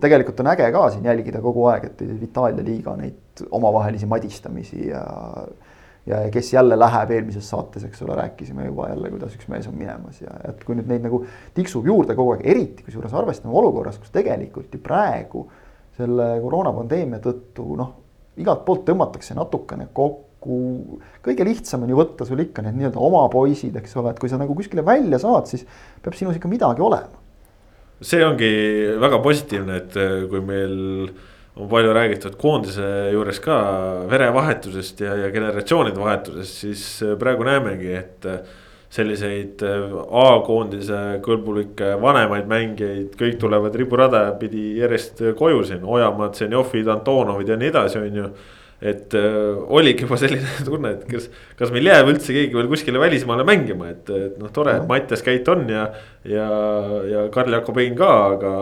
tegelikult 0.00 0.40
on 0.42 0.52
äge 0.52 0.66
ka 0.72 0.88
siin 0.92 1.06
jälgida 1.08 1.40
kogu 1.40 1.68
aeg, 1.70 1.90
et 1.90 2.02
Itaalia 2.28 2.64
liiga 2.64 2.96
neid 2.98 3.46
omavahelisi 3.50 4.06
madistamisi 4.06 4.88
ja 4.90 5.04
ja 6.06 6.22
kes 6.32 6.52
jälle 6.54 6.78
läheb 6.78 7.10
eelmises 7.10 7.48
saates, 7.50 7.84
eks 7.84 8.02
ole, 8.06 8.14
rääkisime 8.20 8.66
juba 8.68 8.88
jälle, 8.88 9.10
kuidas 9.10 9.34
üks 9.34 9.48
mees 9.50 9.66
on 9.66 9.74
minemas 9.78 10.20
ja 10.22 10.32
et 10.48 10.62
kui 10.64 10.78
nüüd 10.78 10.88
neid 10.90 11.04
nagu 11.06 11.24
tiksub 11.56 11.86
juurde 11.86 12.14
kogu 12.18 12.36
aeg, 12.36 12.46
eriti 12.46 12.86
kusjuures 12.86 13.14
arvestame 13.16 13.54
olukorras, 13.58 13.98
kus 13.98 14.14
tegelikult 14.14 14.74
ju 14.74 14.82
praegu 14.82 15.46
selle 15.96 16.28
koroonapandeemia 16.44 17.20
tõttu 17.24 17.74
noh, 17.78 17.92
igalt 18.38 18.64
poolt 18.66 18.86
tõmmatakse 18.88 19.36
natukene 19.36 19.88
kokku. 19.92 20.56
kõige 21.24 21.44
lihtsam 21.48 21.82
on 21.82 21.90
ju 21.90 21.96
võtta 21.98 22.26
sul 22.28 22.38
ikka 22.44 22.62
need 22.62 22.76
nii-öelda 22.78 23.00
oma 23.02 23.24
poisid, 23.32 23.74
eks 23.80 23.96
ole, 23.98 24.12
et 24.12 24.20
kui 24.22 24.30
sa 24.30 24.38
nagu 24.38 24.54
kuskile 24.54 24.84
välja 24.86 25.18
saad, 25.18 25.48
siis 25.50 25.64
peab 26.02 26.14
sinus 26.14 26.36
ikka 26.36 26.48
midagi 26.48 26.84
olema. 26.84 27.24
see 28.00 28.22
ongi 28.22 28.50
väga 29.00 29.18
positiivne, 29.24 29.80
et 29.80 29.96
kui 30.30 30.44
meil 30.44 31.08
on 31.56 31.68
palju 31.68 31.92
räägitud 31.92 32.36
koondise 32.38 33.10
juures 33.12 33.40
ka 33.40 33.56
verevahetusest 34.10 35.00
ja, 35.00 35.14
ja 35.16 35.30
generatsioonide 35.32 36.00
vahetusest, 36.00 36.58
siis 36.66 36.86
äh, 37.02 37.16
praegu 37.18 37.46
näemegi, 37.48 37.92
et 37.96 38.28
äh, 38.28 38.42
selliseid 38.92 39.64
äh, 39.64 39.94
A-koondise 40.26 41.00
kõlbulikke 41.24 41.94
vanemaid 42.02 42.50
mängijaid, 42.50 43.16
kõik 43.16 43.40
tulevad 43.40 43.74
riburada 43.78 44.26
pidi 44.40 44.74
järjest 44.82 45.24
koju 45.38 45.64
siin, 45.64 45.84
Ojamaad, 45.84 46.36
Zenjofid, 46.36 46.92
Antonovid 46.92 47.48
ja 47.48 47.56
nii 47.60 47.72
edasi, 47.72 48.04
on 48.04 48.20
ju 48.22 48.28
et 48.80 49.14
äh, 49.16 49.56
oligi 49.72 50.04
juba 50.04 50.18
selline 50.20 50.48
tunne, 50.66 50.92
et 50.96 51.04
kas, 51.08 51.28
kas 51.56 51.72
meil 51.72 51.88
jääb 51.88 52.10
üldse 52.12 52.34
keegi 52.36 52.56
veel 52.58 52.68
kuskile 52.68 53.00
välismaale 53.00 53.46
mängima, 53.48 53.88
et, 53.94 54.10
et 54.12 54.34
noh, 54.40 54.52
tore, 54.52 54.74
et 54.76 54.88
Mattias 54.88 55.24
Käit 55.24 55.48
on 55.48 55.64
ja. 55.72 55.86
ja, 56.28 56.48
ja 57.08 57.22
Karl 57.32 57.56
Jakobein 57.56 57.96
ka, 57.96 58.10
aga, 58.34 58.52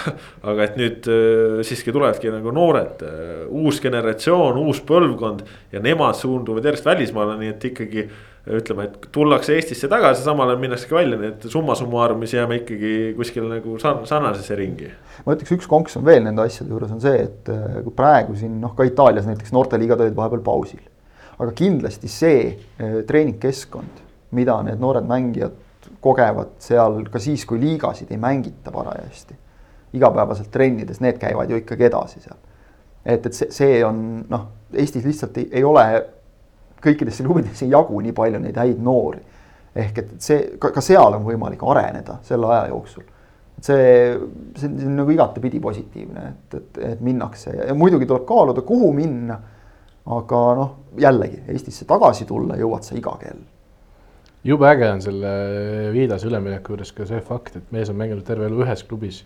aga 0.52 0.68
et 0.68 0.78
nüüd 0.78 1.10
äh, 1.10 1.64
siiski 1.66 1.94
tulevadki 1.94 2.30
nagu 2.34 2.54
noored 2.54 3.02
äh,, 3.02 3.32
uus 3.50 3.82
generatsioon, 3.82 4.60
uus 4.62 4.84
põlvkond 4.86 5.42
ja 5.74 5.82
nemad 5.82 6.18
suunduvad 6.20 6.70
järjest 6.70 6.86
välismaale, 6.86 7.34
nii 7.42 7.54
et 7.56 7.68
ikkagi 7.72 8.06
ütleme, 8.44 8.88
et 8.88 9.06
tullakse 9.12 9.54
Eestisse 9.56 9.88
tagasi, 9.88 10.20
samal 10.24 10.50
ajal 10.52 10.60
minnaksegi 10.60 10.94
välja, 10.94 11.16
nii 11.20 11.28
et 11.30 11.44
summa 11.48 11.76
summarumis 11.78 12.34
jääme 12.34 12.58
ikkagi 12.60 12.94
kuskile 13.16 13.48
nagu 13.48 13.76
sarnasesse 13.80 14.56
ringi. 14.58 14.90
ma 15.24 15.36
ütleks, 15.36 15.52
üks 15.56 15.68
konks 15.70 15.96
on 15.96 16.04
veel 16.04 16.20
nende 16.26 16.44
asjade 16.44 16.68
juures 16.68 16.92
on 16.92 17.00
see, 17.00 17.22
et 17.24 17.48
äh, 17.52 17.78
kui 17.86 17.94
praegu 17.96 18.36
siin 18.36 18.58
noh, 18.60 18.74
ka 18.76 18.84
Itaalias 18.84 19.24
näiteks 19.30 19.54
noorteliigad 19.56 20.02
olid 20.04 20.16
vahepeal 20.16 20.42
pausil. 20.44 20.82
aga 21.38 21.54
kindlasti 21.56 22.10
see 22.12 22.42
äh, 22.52 22.98
treeningkeskkond, 23.08 24.02
mida 24.36 24.58
need 24.66 24.82
noored 24.82 25.08
mängijad 25.08 25.56
kogevad 26.04 26.58
seal 26.60 27.00
ka 27.12 27.22
siis, 27.22 27.46
kui 27.48 27.60
liigasid 27.62 28.12
ei 28.12 28.20
mängita 28.20 28.72
parajasti. 28.74 29.38
igapäevaselt 29.94 30.50
trennides, 30.50 31.00
need 31.00 31.16
käivad 31.22 31.48
ju 31.48 31.62
ikkagi 31.62 31.88
edasi 31.88 32.20
seal. 32.20 32.36
et, 33.06 33.24
et 33.24 33.32
see, 33.32 33.48
see 33.50 33.80
on 33.86 34.26
noh, 34.28 34.50
Eestis 34.74 35.04
lihtsalt 35.06 35.36
ei, 35.38 35.48
ei 35.52 35.64
ole 35.64 35.86
kõikidesse 36.84 37.24
klubidesse 37.24 37.66
ei 37.66 37.72
jagu 37.72 38.00
nii 38.04 38.12
palju 38.16 38.42
neid 38.42 38.60
häid 38.60 38.82
noori. 38.82 39.22
ehk 39.74 39.98
et 39.98 40.10
see 40.22 40.42
ka, 40.62 40.80
seal 40.80 41.16
on 41.16 41.24
võimalik 41.26 41.62
areneda 41.66 42.20
selle 42.22 42.46
aja 42.46 42.68
jooksul. 42.70 43.02
see, 43.60 43.88
see 44.58 44.68
on 44.70 45.00
nagu 45.00 45.10
igatepidi 45.10 45.60
positiivne, 45.60 46.28
et, 46.28 46.60
et, 46.60 46.78
et 46.92 47.00
minnakse 47.00 47.56
ja 47.56 47.74
muidugi 47.74 48.06
tuleb 48.06 48.26
kaaluda, 48.28 48.62
kuhu 48.62 48.92
minna. 48.92 49.40
aga 50.04 50.44
noh, 50.58 50.76
jällegi 51.00 51.42
Eestisse 51.48 51.86
tagasi 51.88 52.26
tulla 52.28 52.58
jõuad 52.60 52.84
sa 52.84 52.94
iga 52.94 53.16
kell 53.20 53.40
jube 54.44 54.68
äge 54.68 54.90
on 54.92 55.00
selle 55.02 55.30
viidase 55.94 56.28
ülemineku 56.28 56.74
juures 56.74 56.92
ka 56.92 57.06
see 57.08 57.20
fakt, 57.24 57.56
et 57.56 57.72
mees 57.72 57.88
on 57.88 57.96
mänginud 57.96 58.26
terve 58.26 58.50
elu 58.50 58.60
ühes 58.66 58.84
klubis 58.84 59.22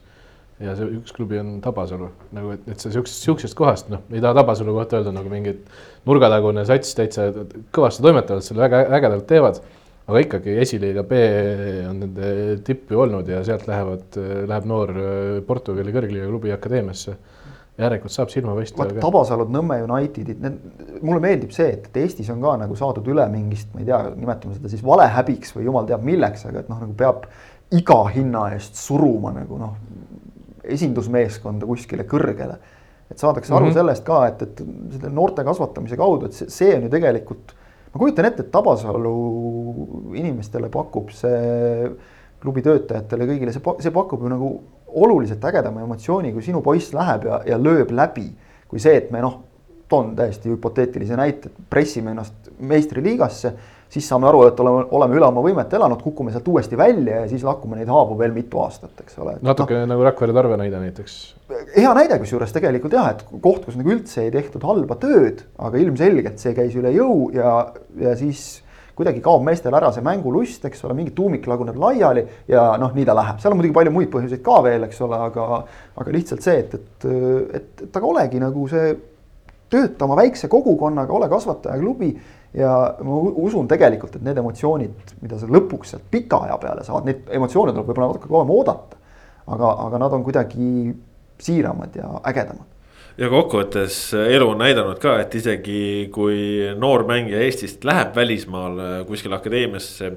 ja 0.62 0.74
see 0.78 0.90
üks 0.98 1.14
klubi 1.14 1.38
on 1.38 1.58
Tabasalu 1.62 2.10
nagu, 2.34 2.52
et, 2.56 2.64
et 2.72 2.82
sa 2.82 2.90
siuksest, 2.92 3.24
siuksest 3.26 3.56
kohast, 3.58 3.90
noh, 3.92 4.02
ei 4.10 4.22
taha 4.22 4.40
Tabasalu 4.40 4.74
kohta 4.74 4.98
öelda 4.98 5.14
nagu 5.14 5.30
mingit 5.30 5.66
nurgatagune 6.08 6.64
sats 6.68 6.94
täitsa 6.98 7.28
kõvasti 7.74 8.04
toimetavad, 8.04 8.44
selle 8.46 8.64
väga 8.66 8.86
ägedalt 8.98 9.28
teevad. 9.30 9.60
aga 10.08 10.22
ikkagi 10.24 10.54
esiliiga 10.56 11.02
B 11.04 11.16
on 11.90 11.98
nende 12.00 12.28
tipp 12.64 12.90
ju 12.90 13.02
olnud 13.04 13.28
ja 13.28 13.42
sealt 13.44 13.66
lähevad, 13.68 14.16
läheb 14.48 14.68
noor 14.70 14.94
Portugali 15.46 15.92
kõrgliiga 15.92 16.30
klubi 16.30 16.52
akadeemiasse. 16.54 17.16
järelikult 17.78 18.10
saab 18.10 18.32
silma 18.32 18.56
paista. 18.56 18.80
vaata 18.80 18.98
Tabasalud, 19.04 19.52
Nõmme 19.54 19.76
Unitedid, 19.84 20.40
need, 20.42 20.56
mulle 21.02 21.20
meeldib 21.22 21.52
see, 21.54 21.68
et 21.76 21.96
Eestis 22.02 22.30
on 22.34 22.42
ka 22.42 22.56
nagu 22.64 22.74
saadud 22.74 23.06
üle 23.06 23.28
mingist, 23.30 23.70
ma 23.74 23.84
ei 23.84 23.86
tea, 23.86 24.00
nimetame 24.16 24.58
seda 24.58 24.72
siis 24.72 24.82
valehäbiks 24.82 25.54
või 25.54 25.68
jumal 25.68 25.86
teab 25.86 26.02
milleks, 26.02 26.42
aga 26.50 26.64
et 26.64 26.72
noh, 26.72 26.82
nagu 26.82 26.98
peab 26.98 27.28
iga 27.78 28.00
hinna 28.10 28.48
eest 28.56 28.80
suruma 28.80 29.30
nagu 29.36 29.60
noh 29.60 29.76
esindusmeeskonda 30.74 31.66
kuskile 31.66 32.06
kõrgele. 32.08 32.58
et 33.08 33.16
saadakse 33.16 33.54
aru 33.54 33.64
mm 33.64 33.70
-hmm. 33.70 33.74
sellest 33.74 34.04
ka, 34.04 34.26
et, 34.26 34.42
et 34.42 34.58
selle 34.92 35.10
noorte 35.10 35.44
kasvatamise 35.44 35.96
kaudu, 35.96 36.26
et 36.26 36.32
see, 36.32 36.50
see 36.52 36.74
on 36.76 36.82
ju 36.82 36.88
tegelikult, 36.92 37.54
ma 37.94 38.00
kujutan 38.02 38.24
ette, 38.28 38.42
et 38.42 38.50
Tabasalu 38.52 39.14
inimestele 40.14 40.68
pakub 40.68 41.08
see 41.10 41.88
klubi 42.42 42.62
töötajatele 42.62 43.26
kõigile, 43.30 43.52
see, 43.52 43.62
see 43.80 43.94
pakub 43.94 44.22
ju 44.22 44.28
nagu 44.28 44.50
oluliselt 44.88 45.44
ägedama 45.44 45.82
emotsiooni, 45.86 46.32
kui 46.32 46.44
sinu 46.44 46.60
poiss 46.64 46.92
läheb 46.92 47.24
ja, 47.24 47.40
ja 47.46 47.58
lööb 47.58 47.90
läbi. 47.90 48.30
kui 48.68 48.78
see, 48.78 48.98
et 49.00 49.10
me 49.10 49.22
noh, 49.24 49.38
toon 49.88 50.10
täiesti 50.16 50.50
hüpoteetilise 50.50 51.16
näite, 51.16 51.48
pressime 51.70 52.10
ennast 52.12 52.50
meistriliigasse 52.60 53.54
siis 53.88 54.08
saame 54.08 54.28
aru, 54.28 54.42
et 54.48 54.60
oleme, 54.60 54.84
oleme 54.98 55.16
üle 55.16 55.26
oma 55.28 55.42
võimete 55.44 55.78
elanud, 55.78 56.02
kukume 56.04 56.32
sealt 56.34 56.48
uuesti 56.52 56.76
välja 56.78 57.22
ja 57.22 57.28
siis 57.30 57.44
lakume 57.46 57.78
neid 57.78 57.90
haavu 57.92 58.18
veel 58.20 58.34
mitu 58.36 58.60
aastat, 58.60 58.92
eks 59.04 59.18
ole. 59.22 59.38
natuke 59.44 59.78
no, 59.78 59.88
nagu 59.94 60.04
Rakvere 60.04 60.36
Tarve 60.36 60.60
näide 60.60 60.80
näiteks. 60.82 61.18
hea 61.76 61.92
näide 61.96 62.20
kusjuures 62.20 62.52
tegelikult 62.54 62.96
jah, 62.98 63.10
et 63.14 63.24
koht, 63.40 63.64
kus 63.64 63.78
nagu 63.80 63.94
üldse 63.96 64.26
ei 64.26 64.32
tehtud 64.34 64.64
halba 64.68 64.98
tööd, 65.00 65.44
aga 65.56 65.80
ilmselgelt 65.80 66.40
see 66.42 66.56
käis 66.56 66.76
üle 66.78 66.92
jõu 66.96 67.28
ja, 67.36 67.58
ja 68.00 68.16
siis 68.18 68.62
kuidagi 68.98 69.22
kaob 69.22 69.44
meestel 69.46 69.74
ära 69.78 69.92
see 69.94 70.02
mängulust, 70.04 70.64
eks 70.66 70.82
ole, 70.84 70.96
mingi 70.98 71.12
tuumik 71.14 71.46
laguneb 71.46 71.76
laiali 71.78 72.24
ja 72.50 72.72
noh, 72.82 72.90
nii 72.96 73.06
ta 73.06 73.14
läheb, 73.14 73.38
seal 73.40 73.54
on 73.54 73.60
muidugi 73.60 73.76
palju 73.76 73.92
muid 73.94 74.10
põhjuseid 74.10 74.42
ka 74.44 74.56
veel, 74.66 74.88
eks 74.88 74.98
ole, 75.06 75.20
aga, 75.28 75.60
aga 76.02 76.14
lihtsalt 76.16 76.42
see, 76.42 76.64
et, 76.64 76.74
et, 76.74 77.06
et, 77.60 77.70
et 77.86 78.00
aga 78.00 78.10
olegi 78.10 78.42
nagu 78.42 78.66
see 78.68 78.90
tööta 79.70 80.08
oma 80.08 80.16
väikse 80.18 80.50
kogukonnaga, 80.50 81.14
ole 81.14 81.28
kasvatajaklubi 81.30 82.10
ja 82.54 82.72
ma 83.04 83.18
usun 83.44 83.68
tegelikult, 83.68 84.16
et 84.16 84.24
need 84.24 84.38
emotsioonid, 84.40 85.12
mida 85.22 85.38
sa 85.40 85.50
lõpuks 85.50 85.92
sealt 85.92 86.08
pika 86.10 86.44
aja 86.46 86.56
peale 86.62 86.86
saad, 86.86 87.04
neid 87.08 87.28
emotsioone 87.36 87.74
tuleb 87.74 87.90
võib-olla 87.90 88.12
natuke 88.12 88.30
kauem 88.30 88.54
oodata. 88.54 88.96
aga, 89.46 89.68
aga 89.86 89.98
nad 89.98 90.12
on 90.12 90.24
kuidagi 90.24 90.94
siiramad 91.40 91.94
ja 91.96 92.08
ägedamad 92.28 92.77
ja 93.18 93.26
kokkuvõttes 93.30 93.96
elu 94.14 94.46
on 94.46 94.60
näidanud 94.62 94.98
ka, 95.02 95.16
et 95.24 95.32
isegi 95.34 96.06
kui 96.14 96.68
noor 96.78 97.02
mängija 97.08 97.40
Eestist 97.42 97.82
läheb 97.86 98.14
välismaale 98.14 99.02
kuskile 99.08 99.34
akadeemiasse. 99.38 100.12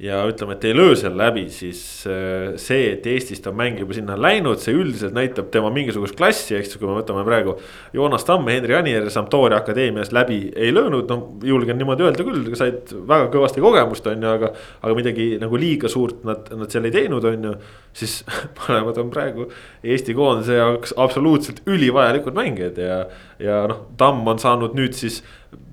ja 0.00 0.22
ütleme, 0.28 0.52
et 0.56 0.64
ei 0.64 0.76
löö 0.76 0.94
seal 0.96 1.14
läbi, 1.16 1.46
siis 1.52 1.80
äh, 2.08 2.56
see, 2.60 2.92
et 2.92 3.06
Eestist 3.06 3.46
on 3.48 3.56
mäng 3.56 3.78
juba 3.80 3.96
sinna 3.96 4.16
läinud, 4.20 4.60
see 4.60 4.74
üldiselt 4.76 5.14
näitab 5.16 5.50
tema 5.52 5.70
mingisugust 5.72 6.16
klassi, 6.16 6.56
eks 6.56 6.74
ju, 6.74 6.80
kui 6.80 6.88
me 6.88 6.98
võtame 6.98 7.24
praegu. 7.24 7.56
Joonas 7.96 8.24
Tamm, 8.28 8.48
Henri 8.52 8.76
Anier 8.76 9.08
Sampdoria 9.12 9.60
akadeemiast 9.60 10.12
läbi 10.16 10.50
ei 10.56 10.72
löönud, 10.72 11.08
no 11.12 11.36
julgen 11.44 11.80
niimoodi 11.80 12.08
öelda 12.08 12.24
küll, 12.28 12.52
said 12.56 12.92
väga 13.08 13.28
kõvasti 13.32 13.64
kogemust, 13.64 14.08
on 14.08 14.24
ju, 14.24 14.32
aga. 14.32 14.52
aga 14.80 14.96
midagi 14.96 15.28
nagu 15.40 15.60
liiga 15.60 15.88
suurt 15.92 16.24
nad, 16.28 16.48
nad 16.56 16.72
seal 16.72 16.88
ei 16.88 16.94
teinud, 16.94 17.24
on 17.24 17.50
ju, 17.50 17.54
siis 17.96 18.18
mõlemad 18.64 19.00
on 19.00 19.12
praegu 19.12 19.48
Eesti 19.84 20.16
koondise 20.16 20.60
jaoks 20.60 20.96
absoluutselt 21.00 21.64
ülivajalikud 21.68 22.36
mängijad 22.36 22.45
mängijad 22.46 22.78
ja, 22.78 23.00
ja 23.42 23.62
noh, 23.70 23.86
Tamm 23.98 24.26
on 24.28 24.40
saanud 24.42 24.76
nüüd 24.78 24.96
siis 24.96 25.22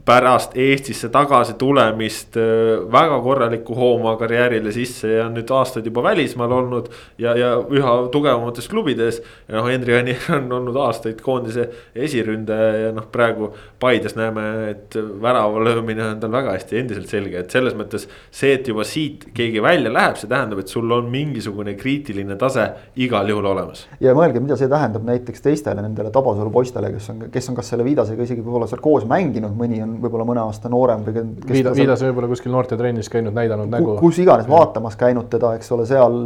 pärast 0.06 0.58
Eestisse 0.60 1.08
tagasi 1.10 1.54
tulemist 1.60 2.36
äh, 2.38 2.82
väga 2.92 3.20
korraliku 3.24 3.76
hoo 3.76 3.94
oma 3.96 4.16
karjäärile 4.20 4.72
sisse 4.76 5.08
ja 5.14 5.30
nüüd 5.32 5.52
aastaid 5.56 5.86
juba 5.88 6.04
välismaal 6.04 6.52
olnud. 6.52 6.90
ja, 7.18 7.36
ja 7.38 7.54
üha 7.58 7.94
tugevamates 8.12 8.68
klubides 8.68 9.22
ja 9.48 9.56
noh, 9.56 9.70
Henri 9.72 9.96
Anier 9.96 10.26
on 10.36 10.52
olnud 10.60 10.76
aastaid 10.84 11.22
koondise 11.24 11.70
esiründaja 11.96 12.88
ja 12.88 12.90
noh, 12.96 13.08
praegu 13.12 13.54
Paides 13.80 14.16
näeme, 14.16 14.44
et 14.72 14.98
värava 15.22 15.64
löömine 15.64 16.06
on 16.10 16.20
tal 16.20 16.32
väga 16.32 16.58
hästi 16.58 16.82
endiselt 16.82 17.12
selge, 17.12 17.40
et 17.40 17.56
selles 17.56 17.76
mõttes. 17.76 18.08
see, 18.32 18.54
et 18.58 18.68
juba 18.68 18.84
siit 18.88 19.30
keegi 19.36 19.64
välja 19.64 19.92
läheb, 19.94 20.20
see 20.20 20.32
tähendab, 20.32 20.60
et 20.60 20.72
sul 20.72 20.92
on 20.92 21.08
mingisugune 21.12 21.78
kriitiline 21.80 22.36
tase 22.40 22.68
igal 22.96 23.30
juhul 23.30 23.48
olemas. 23.54 23.88
ja 24.04 24.12
mõelge, 24.18 24.44
mida 24.44 24.60
see 24.60 24.72
tähendab 24.72 25.08
näiteks 25.08 25.48
teistele 25.48 25.84
nendele 25.84 26.12
Tabasalu 26.12 26.52
poistele, 26.52 26.92
kes 26.92 27.10
on, 27.16 27.26
kes 27.32 27.50
on 27.50 27.60
kas 27.60 27.72
selle 27.72 27.88
Viidasega 27.88 28.28
isegi 28.28 28.44
võib-olla 28.44 28.68
seal 28.68 28.84
koos 28.84 29.08
mänginud, 29.08 29.56
mõni 29.58 29.80
on 29.84 29.93
on 29.94 30.00
võib-olla 30.04 30.28
mõne 30.28 30.44
aasta 30.44 30.72
noorem 30.72 31.04
või. 31.08 31.26
Viida, 31.50 31.74
Viidas 31.78 32.04
võib-olla 32.06 32.30
kuskil 32.32 32.54
noortetrennis 32.54 33.12
käinud, 33.14 33.36
näidanud 33.36 33.72
nägu. 33.72 33.98
kus 34.02 34.20
iganes 34.24 34.50
vaatamas 34.50 34.98
käinud 35.00 35.30
teda, 35.32 35.54
eks 35.60 35.72
ole, 35.76 35.86
seal 35.90 36.18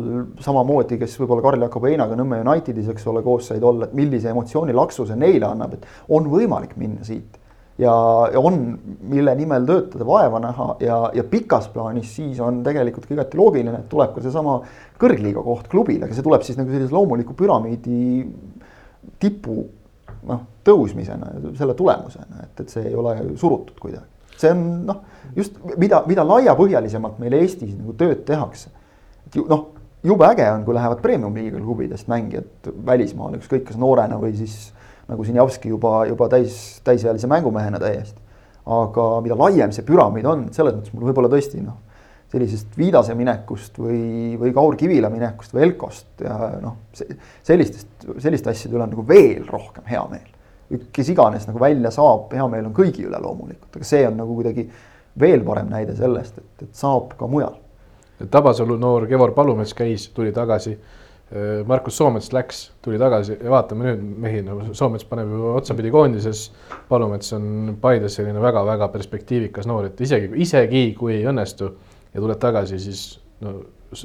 samamoodi, 0.44 1.00
kes 1.02 1.18
võib-olla 1.22 1.46
Karl-Jakob 1.50 1.90
Heinaga 1.90 2.20
Nõmme 2.20 2.40
Unitedis, 2.46 2.88
eks 2.94 3.10
ole, 3.12 3.24
koos 3.26 3.52
said 3.52 3.64
olla, 3.64 3.90
et 3.90 3.98
millise 3.98 4.32
emotsioonilaksu 4.34 5.10
see 5.10 5.20
neile 5.20 5.52
annab, 5.52 5.78
et 5.78 6.16
on 6.16 6.32
võimalik 6.32 6.78
minna 6.80 7.06
siit 7.08 7.38
ja, 7.78 7.94
ja 8.34 8.42
on, 8.42 8.60
mille 9.10 9.34
nimel 9.38 9.66
töötada, 9.68 10.06
vaeva 10.08 10.42
näha 10.42 10.68
ja, 10.84 11.00
ja 11.16 11.26
pikas 11.28 11.70
plaanis 11.74 12.16
siis 12.18 12.40
on 12.44 12.62
tegelikult 12.66 13.08
ka 13.08 13.16
igati 13.18 13.40
loogiline, 13.40 13.84
et 13.84 13.90
tuleb 13.92 14.16
ka 14.16 14.24
seesama 14.26 14.60
kõrgliiga 15.02 15.44
koht 15.46 15.70
klubile, 15.72 16.08
aga 16.08 16.18
see 16.18 16.26
tuleb 16.26 16.46
siis 16.46 16.58
nagu 16.60 16.74
sellise 16.74 16.94
loomuliku 16.94 17.38
püramiidi 17.38 18.26
tipu 19.22 19.62
noh, 20.28 20.44
tõusmisena, 20.68 21.32
selle 21.58 21.76
tulemusena, 21.78 22.44
et, 22.44 22.62
et 22.64 22.70
see 22.72 22.86
ei 22.90 22.96
ole 22.96 23.16
surutud 23.40 23.80
kuidagi 23.80 24.06
see 24.38 24.52
on 24.54 24.64
noh, 24.86 25.02
just 25.36 25.58
mida, 25.82 26.04
mida 26.10 26.26
laiapõhjalisemalt 26.28 27.18
meil 27.22 27.36
Eestis 27.40 27.74
nagu 27.74 27.96
tööd 27.98 28.24
tehakse. 28.28 28.70
et 29.28 29.36
ju 29.36 29.46
noh, 29.50 29.66
jube 30.06 30.28
äge 30.30 30.46
on, 30.52 30.64
kui 30.66 30.78
lähevad 30.78 31.02
premium-liiga 31.04 31.60
klubidest 31.62 32.10
mängijad 32.12 32.72
välismaale, 32.86 33.42
ükskõik 33.42 33.68
kas 33.72 33.80
noorena 33.82 34.20
või 34.22 34.36
siis 34.38 34.72
nagu 35.08 35.24
Sinjavski 35.24 35.72
juba, 35.72 36.06
juba 36.10 36.30
täis, 36.32 36.80
täisealise 36.86 37.30
mängumehena 37.32 37.80
täiesti. 37.82 38.22
aga 38.68 39.04
mida 39.24 39.36
laiem 39.40 39.72
see 39.72 39.86
püramiid 39.88 40.26
on, 40.28 40.50
selles 40.52 40.76
mõttes 40.76 40.94
mul 40.94 41.08
võib-olla 41.08 41.32
tõesti 41.32 41.62
noh, 41.64 41.80
sellisest 42.32 42.76
Viidase 42.78 43.16
minekust 43.16 43.78
või, 43.80 44.36
või 44.40 44.52
Kaur 44.56 44.76
Kivila 44.80 45.10
minekust 45.14 45.54
või 45.56 45.64
Elkost 45.68 46.24
ja 46.24 46.58
noh, 46.62 46.82
sellistest, 47.48 48.10
selliste 48.24 48.52
asjade 48.52 48.76
üle 48.76 48.84
on 48.84 48.92
nagu 48.96 49.06
veel 49.08 49.48
rohkem 49.48 49.88
hea 49.88 50.04
meel. 50.12 50.34
kes 50.92 51.10
iganes 51.14 51.48
nagu 51.48 51.60
välja 51.60 51.92
saab, 51.96 52.34
hea 52.36 52.48
meel 52.52 52.68
on 52.68 52.76
kõigi 52.76 53.08
üle 53.08 53.22
loomulikult, 53.24 53.72
aga 53.76 53.88
see 53.88 54.04
on 54.08 54.20
nagu 54.20 54.36
kuidagi 54.36 54.68
veel 55.20 55.46
parem 55.48 55.72
näide 55.72 55.96
sellest, 55.96 56.38
et, 56.38 56.68
et 56.68 56.76
saab 56.76 57.16
ka 57.18 57.30
mujal. 57.32 57.56
Tabasalu 58.32 58.76
noor 58.82 59.08
Kevor 59.08 59.32
Palumets 59.38 59.74
käis, 59.78 60.10
tuli 60.14 60.34
tagasi 60.36 60.76
Markus 61.66 61.98
Soomets 61.98 62.32
läks, 62.32 62.72
tuli 62.82 63.00
tagasi 63.00 63.36
ja 63.36 63.52
vaatame 63.52 63.90
nüüd 63.90 64.04
mehi 64.24 64.42
nagu 64.46 64.74
Soomets 64.76 65.04
paneb 65.06 65.32
ju 65.36 65.50
otsapidi 65.58 65.92
koondises. 65.92 66.46
Palumets 66.88 67.34
on 67.36 67.76
Paides 67.82 68.16
selline 68.16 68.40
väga-väga 68.42 68.88
perspektiivikas 68.94 69.68
noor, 69.68 69.90
et 69.90 70.00
isegi, 70.02 70.32
isegi 70.40 70.86
kui 70.96 71.18
ei 71.18 71.26
õnnestu 71.28 71.74
ja 72.14 72.22
tuled 72.22 72.40
tagasi, 72.42 72.80
siis 72.82 73.08
no 73.44 73.60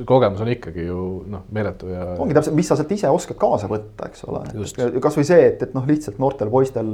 kogemus 0.06 0.40
on 0.44 0.50
ikkagi 0.52 0.84
ju 0.86 0.98
noh, 1.30 1.42
meeletu 1.54 1.90
ja. 1.90 2.04
ongi 2.22 2.36
täpselt, 2.36 2.54
mis 2.54 2.68
sa 2.70 2.76
sealt 2.78 2.92
ise 2.94 3.10
oskad 3.10 3.38
kaasa 3.40 3.70
võtta, 3.70 4.10
eks 4.10 4.24
ole. 4.30 4.44
kasvõi 5.02 5.24
see, 5.26 5.48
et, 5.48 5.64
et 5.66 5.74
noh, 5.74 5.86
lihtsalt 5.88 6.20
noortel 6.22 6.52
poistel 6.52 6.92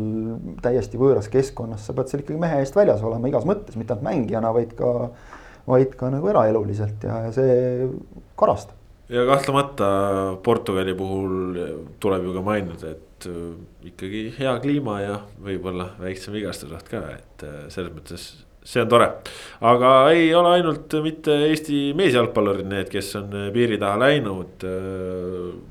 täiesti 0.64 1.00
võõras 1.00 1.28
keskkonnas, 1.32 1.84
sa 1.84 1.96
pead 1.96 2.08
seal 2.10 2.24
ikkagi 2.24 2.40
mehe 2.40 2.62
eest 2.62 2.78
väljas 2.78 3.04
olema 3.04 3.28
igas 3.28 3.44
mõttes, 3.48 3.76
mitte 3.76 3.94
ainult 3.94 4.08
mängijana, 4.08 4.54
vaid 4.56 4.72
ka, 4.78 4.94
vaid 5.68 5.94
ka 6.00 6.10
nagu 6.14 6.32
eraeluliselt 6.32 7.04
ja, 7.04 7.20
ja 7.28 7.36
see 7.36 7.90
karastab 8.40 8.78
ja 9.12 9.24
kahtlemata 9.28 9.92
Portugali 10.42 10.94
puhul 10.96 11.60
tuleb 12.00 12.24
ju 12.24 12.34
ka 12.34 12.42
mainida, 12.44 12.96
et 12.96 13.28
äh, 13.28 13.54
ikkagi 13.92 14.26
hea 14.38 14.58
kliima 14.64 15.00
ja 15.00 15.22
võib-olla 15.44 15.92
väiksem 16.00 16.36
vigastusoht 16.36 16.88
ka, 16.88 17.04
et 17.16 17.44
äh, 17.44 17.64
selles 17.72 17.92
mõttes 17.92 18.28
see 18.68 18.82
on 18.84 18.88
tore. 18.88 19.08
aga 19.64 19.92
ei 20.12 20.28
ole 20.36 20.58
ainult 20.58 20.92
mitte 21.04 21.36
Eesti 21.48 21.92
meesjalgpallurid 21.96 22.68
need, 22.68 22.90
kes 22.92 23.14
on 23.20 23.32
äh, 23.32 23.48
piiri 23.54 23.80
taha 23.80 24.02
läinud. 24.04 24.68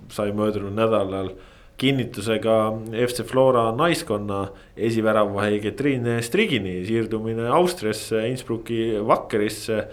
sai 0.09 0.31
möödunud 0.33 0.73
nädalal 0.73 1.31
kinnituse 1.77 2.39
ka 2.41 2.73
FC 3.05 3.23
Flora 3.27 3.69
naiskonna 3.77 4.47
esiväravahi 4.77 5.59
Ketriin 5.61 6.09
Strigini 6.25 6.79
siirdumine 6.85 7.49
Austriasse, 7.53 8.23
Innsbrucki 8.31 8.97
Vakkerisse 9.05 9.83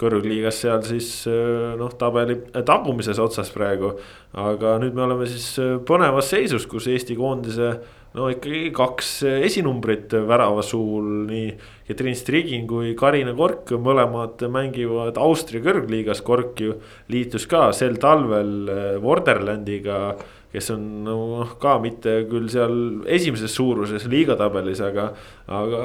kõrgliigas 0.00 0.58
seal 0.62 0.82
siis 0.86 1.08
äh, 1.30 1.74
noh, 1.78 1.92
tabeli 1.98 2.38
tagumises 2.66 3.18
otsas 3.22 3.50
praegu. 3.54 3.94
aga 4.34 4.78
nüüd 4.82 4.94
me 4.94 5.04
oleme 5.06 5.26
siis 5.30 5.52
äh, 5.62 5.76
põnevas 5.86 6.30
seisus, 6.32 6.66
kus 6.70 6.88
Eesti 6.90 7.16
koondise 7.18 7.76
no 8.14 8.28
ikkagi 8.30 8.68
kaks 8.74 9.10
esinumbrit 9.46 10.14
värava 10.28 10.62
suul, 10.62 11.24
nii 11.30 11.48
Katrin 11.88 12.14
Strigin 12.16 12.68
kui 12.70 12.94
Karina 12.98 13.34
Kork, 13.36 13.74
mõlemad 13.82 14.46
mängivad 14.50 15.18
Austria 15.20 15.64
kõrgliigas, 15.64 16.22
Kork 16.24 16.62
ju 16.62 16.78
liitus 17.10 17.48
ka 17.50 17.68
sel 17.76 17.98
talvel 18.02 18.70
Vorderlandiga 19.02 19.98
äh, 20.12 20.24
kes 20.54 20.70
on 20.70 20.82
noh, 21.06 21.56
ka 21.58 21.78
mitte 21.82 22.20
küll 22.30 22.46
seal 22.52 22.76
esimeses 23.10 23.56
suuruses 23.56 24.06
liigatabelis, 24.10 24.82
aga, 24.86 25.08
aga 25.50 25.80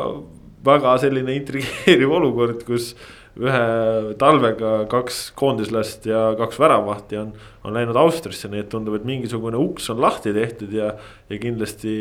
väga 0.66 0.94
selline 1.02 1.34
intrigeeriv 1.40 2.14
olukord, 2.20 2.62
kus 2.68 2.92
ühe 3.40 4.16
talvega 4.20 4.72
kaks 4.92 5.20
koondislast 5.40 6.08
ja 6.10 6.30
kaks 6.40 6.60
väravahti 6.60 7.20
on, 7.22 7.32
on 7.64 7.76
läinud 7.76 7.98
Austriasse, 8.00 8.50
nii 8.52 8.64
et 8.66 8.72
tundub, 8.72 8.98
et 9.00 9.08
mingisugune 9.08 9.60
uks 9.60 9.90
on 9.94 10.02
lahti 10.04 10.34
tehtud 10.36 10.74
ja, 10.76 10.92
ja 11.30 11.40
kindlasti 11.42 11.94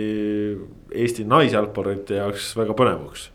Eesti 0.90 1.26
naisjalgpallurite 1.28 2.18
jaoks 2.18 2.50
väga 2.58 2.74
põnevaks. 2.78 3.28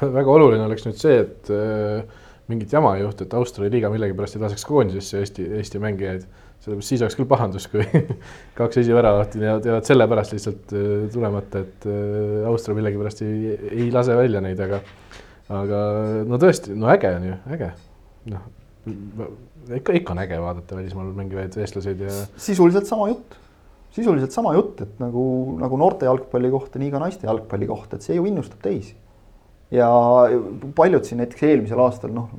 väga 0.00 0.34
oluline 0.34 0.66
oleks 0.66 0.86
nüüd 0.88 0.98
see, 0.98 1.20
et 1.22 1.52
äh, 1.54 2.02
mingit 2.50 2.72
jama 2.74 2.96
ei 2.96 3.04
juhtu, 3.04 3.26
et 3.26 3.34
Austria 3.38 3.70
liiga 3.70 3.90
millegipärast 3.92 4.38
ei 4.38 4.44
laseks 4.44 4.66
koondisesse 4.66 5.22
Eesti, 5.22 5.46
Eesti 5.60 5.82
mängijaid. 5.82 6.24
sellepärast 6.60 6.88
siis 6.90 7.04
oleks 7.04 7.16
küll 7.16 7.28
pahandus, 7.30 7.68
kui 7.70 7.86
kaks 8.58 8.82
esiväravahti 8.82 9.44
jäävad, 9.44 9.68
jäävad 9.70 9.86
sellepärast 9.92 10.34
lihtsalt 10.34 10.74
äh, 10.74 10.88
tulemata, 11.14 11.62
et 11.62 11.86
äh, 11.86 12.48
Austria 12.50 12.74
millegipärast 12.80 13.22
ei, 13.28 13.54
ei 13.70 13.88
lase 13.94 14.18
välja 14.18 14.42
neid, 14.44 14.60
aga 14.66 14.82
aga 15.50 15.82
no 16.28 16.38
tõesti, 16.40 16.74
no 16.78 16.90
äge 16.92 17.12
on 17.16 17.26
ju, 17.26 17.36
äge. 17.56 17.70
noh, 18.30 18.48
ikka, 19.76 19.94
ikka 20.00 20.14
on 20.14 20.22
äge 20.24 20.40
vaadata 20.42 20.78
välismaal 20.78 21.12
mängivaid 21.16 21.56
eestlaseid 21.60 22.02
ja. 22.06 22.16
sisuliselt 22.40 22.88
sama 22.90 23.10
jutt, 23.10 23.36
sisuliselt 23.96 24.34
sama 24.34 24.54
jutt, 24.56 24.82
et 24.84 25.00
nagu, 25.02 25.24
nagu 25.60 25.80
noorte 25.80 26.08
jalgpalli 26.08 26.52
kohta, 26.52 26.82
nii 26.82 26.92
ka 26.94 27.02
naiste 27.02 27.28
jalgpalli 27.28 27.68
kohta, 27.70 27.98
et 27.98 28.06
see 28.06 28.18
ju 28.18 28.26
innustab 28.30 28.62
teisi. 28.64 28.94
ja 29.74 29.88
paljud 30.74 31.06
siin 31.06 31.20
näiteks 31.22 31.46
eelmisel 31.46 31.82
aastal 31.82 32.14
noh, 32.14 32.30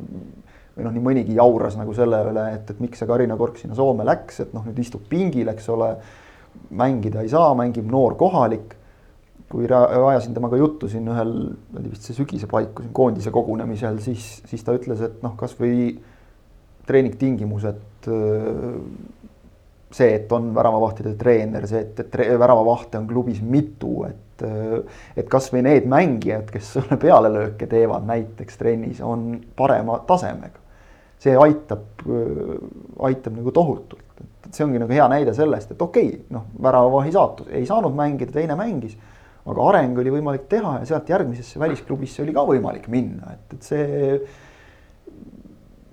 või 0.76 0.88
noh, 0.88 0.96
nii 0.96 1.04
mõnigi 1.04 1.38
jauras 1.38 1.78
nagu 1.80 1.94
selle 1.96 2.20
üle, 2.32 2.48
et, 2.56 2.68
et 2.72 2.84
miks 2.84 3.00
see 3.00 3.08
Karina 3.08 3.38
Kork 3.40 3.60
sinna 3.60 3.76
Soome 3.78 4.08
läks, 4.08 4.42
et 4.44 4.54
noh, 4.56 4.66
nüüd 4.68 4.80
istub 4.84 5.04
pingil, 5.12 5.52
eks 5.52 5.70
ole. 5.72 5.96
mängida 6.76 7.22
ei 7.24 7.30
saa, 7.32 7.54
mängib 7.56 7.88
noor 7.88 8.18
kohalik 8.20 8.76
kui 9.52 9.68
ajasin 9.68 10.34
temaga 10.36 10.58
juttu 10.60 10.88
siin 10.90 11.08
ühel, 11.12 11.34
oli 11.78 11.92
vist 11.92 12.08
see 12.08 12.16
sügise 12.16 12.48
paiku 12.52 12.86
siin 12.86 12.94
koondise 12.96 13.34
kogunemisel, 13.36 14.00
siis, 14.04 14.38
siis 14.48 14.64
ta 14.64 14.76
ütles, 14.78 15.04
et 15.04 15.20
noh, 15.26 15.36
kasvõi 15.40 15.92
treeningtingimused. 16.88 17.82
see, 19.92 20.14
et 20.16 20.32
on 20.32 20.54
väravavahtide 20.56 21.18
treener, 21.20 21.66
see, 21.68 21.82
et, 21.84 21.98
et 22.00 22.14
väravavahte 22.40 22.96
on 23.02 23.08
klubis 23.10 23.42
mitu, 23.44 24.06
et, 24.08 24.44
et 25.20 25.28
kasvõi 25.30 25.66
need 25.68 25.90
mängijad, 25.92 26.48
kes 26.54 26.70
sulle 26.78 26.96
pealelööke 27.02 27.68
teevad 27.68 28.08
näiteks 28.08 28.58
trennis, 28.58 29.02
on 29.04 29.34
parema 29.56 30.00
tasemega. 30.08 30.64
see 31.22 31.36
aitab, 31.38 32.06
aitab 33.04 33.36
nagu 33.36 33.52
tohutult, 33.54 34.24
et 34.48 34.56
see 34.56 34.64
ongi 34.66 34.80
nagu 34.80 34.96
hea 34.96 35.10
näide 35.12 35.36
sellest, 35.36 35.76
et 35.76 35.82
okei 35.84 36.08
okay,, 36.08 36.24
noh, 36.34 36.48
väravavahi 36.64 37.12
saatus, 37.12 37.52
ei 37.52 37.68
saanud 37.68 37.94
mängida, 37.94 38.32
teine 38.32 38.56
mängis 38.56 38.96
aga 39.50 39.68
areng 39.72 40.00
oli 40.04 40.14
võimalik 40.14 40.48
teha 40.52 40.78
ja 40.82 40.88
sealt 40.92 41.10
järgmisesse 41.10 41.60
välisklubisse 41.62 42.24
oli 42.26 42.36
ka 42.36 42.46
võimalik 42.46 42.88
minna, 42.94 43.36
et, 43.36 43.58
et 43.58 43.68
see. 43.68 44.22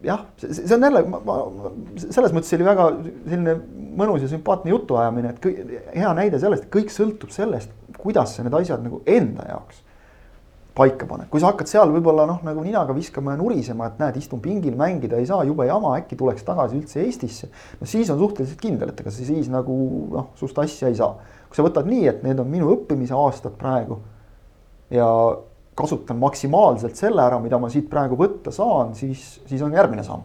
jah, 0.04 0.26
see 0.44 0.76
on 0.76 0.87
jälle, 0.88 1.02
selles 2.04 2.37
mõttes 2.37 2.54
oli 2.58 2.68
väga 2.68 2.88
selline 3.16 3.58
mõnus 3.98 4.24
ja 4.26 4.30
sümpaatne 4.30 4.74
jutuajamine, 4.74 5.34
et 5.34 5.42
kõik, 5.42 5.74
hea 5.96 6.14
näide 6.18 6.40
sellest, 6.42 6.68
et 6.68 6.74
kõik 6.76 6.92
sõltub 6.94 7.32
sellest, 7.34 7.72
kuidas 7.98 8.37
sa 8.37 8.46
need 8.46 8.56
asjad 8.61 8.84
nagu 8.84 9.02
enda 9.08 9.48
jaoks 9.48 9.84
paika 10.78 11.08
paned, 11.11 11.26
kui 11.26 11.42
sa 11.42 11.50
hakkad 11.50 11.66
seal 11.66 11.90
võib-olla 11.90 12.22
noh, 12.28 12.37
nagu 12.46 12.62
ninaga 12.62 12.94
viskama 12.94 13.32
ja 13.32 13.40
nurisema, 13.40 13.88
et 13.88 13.96
näed, 13.98 14.20
istun 14.20 14.38
pingil, 14.44 14.76
mängida 14.78 15.18
ei 15.18 15.26
saa, 15.26 15.40
jube 15.48 15.66
jama, 15.66 15.96
äkki 15.98 16.14
tuleks 16.20 16.44
tagasi 16.46 16.78
üldse 16.78 17.02
Eestisse. 17.02 17.48
no 17.80 17.88
siis 17.90 18.11
on 18.14 18.20
suhteliselt 18.20 18.61
kindel, 18.62 18.92
et 18.92 19.02
ega 19.02 19.11
sa 19.11 19.26
siis 19.26 19.50
nagu 19.50 19.74
noh, 20.12 20.28
sust 20.38 20.61
asja 20.62 20.92
ei 20.92 20.98
saa 21.00 21.16
kui 21.48 21.58
sa 21.58 21.64
võtad 21.66 21.88
nii, 21.88 22.06
et 22.11 22.24
need 22.26 22.40
on 22.40 22.48
minu 22.50 22.70
õppimise 22.74 23.16
aastad 23.16 23.56
praegu 23.58 23.98
ja 24.92 25.08
kasutan 25.78 26.18
maksimaalselt 26.18 26.98
selle 26.98 27.22
ära, 27.22 27.38
mida 27.42 27.61
ma 27.61 27.70
siit 27.72 27.87
praegu 27.90 28.18
võtta 28.18 28.52
saan, 28.54 28.94
siis, 28.98 29.38
siis 29.46 29.62
on 29.62 29.74
järgmine 29.74 30.04
samm. 30.06 30.24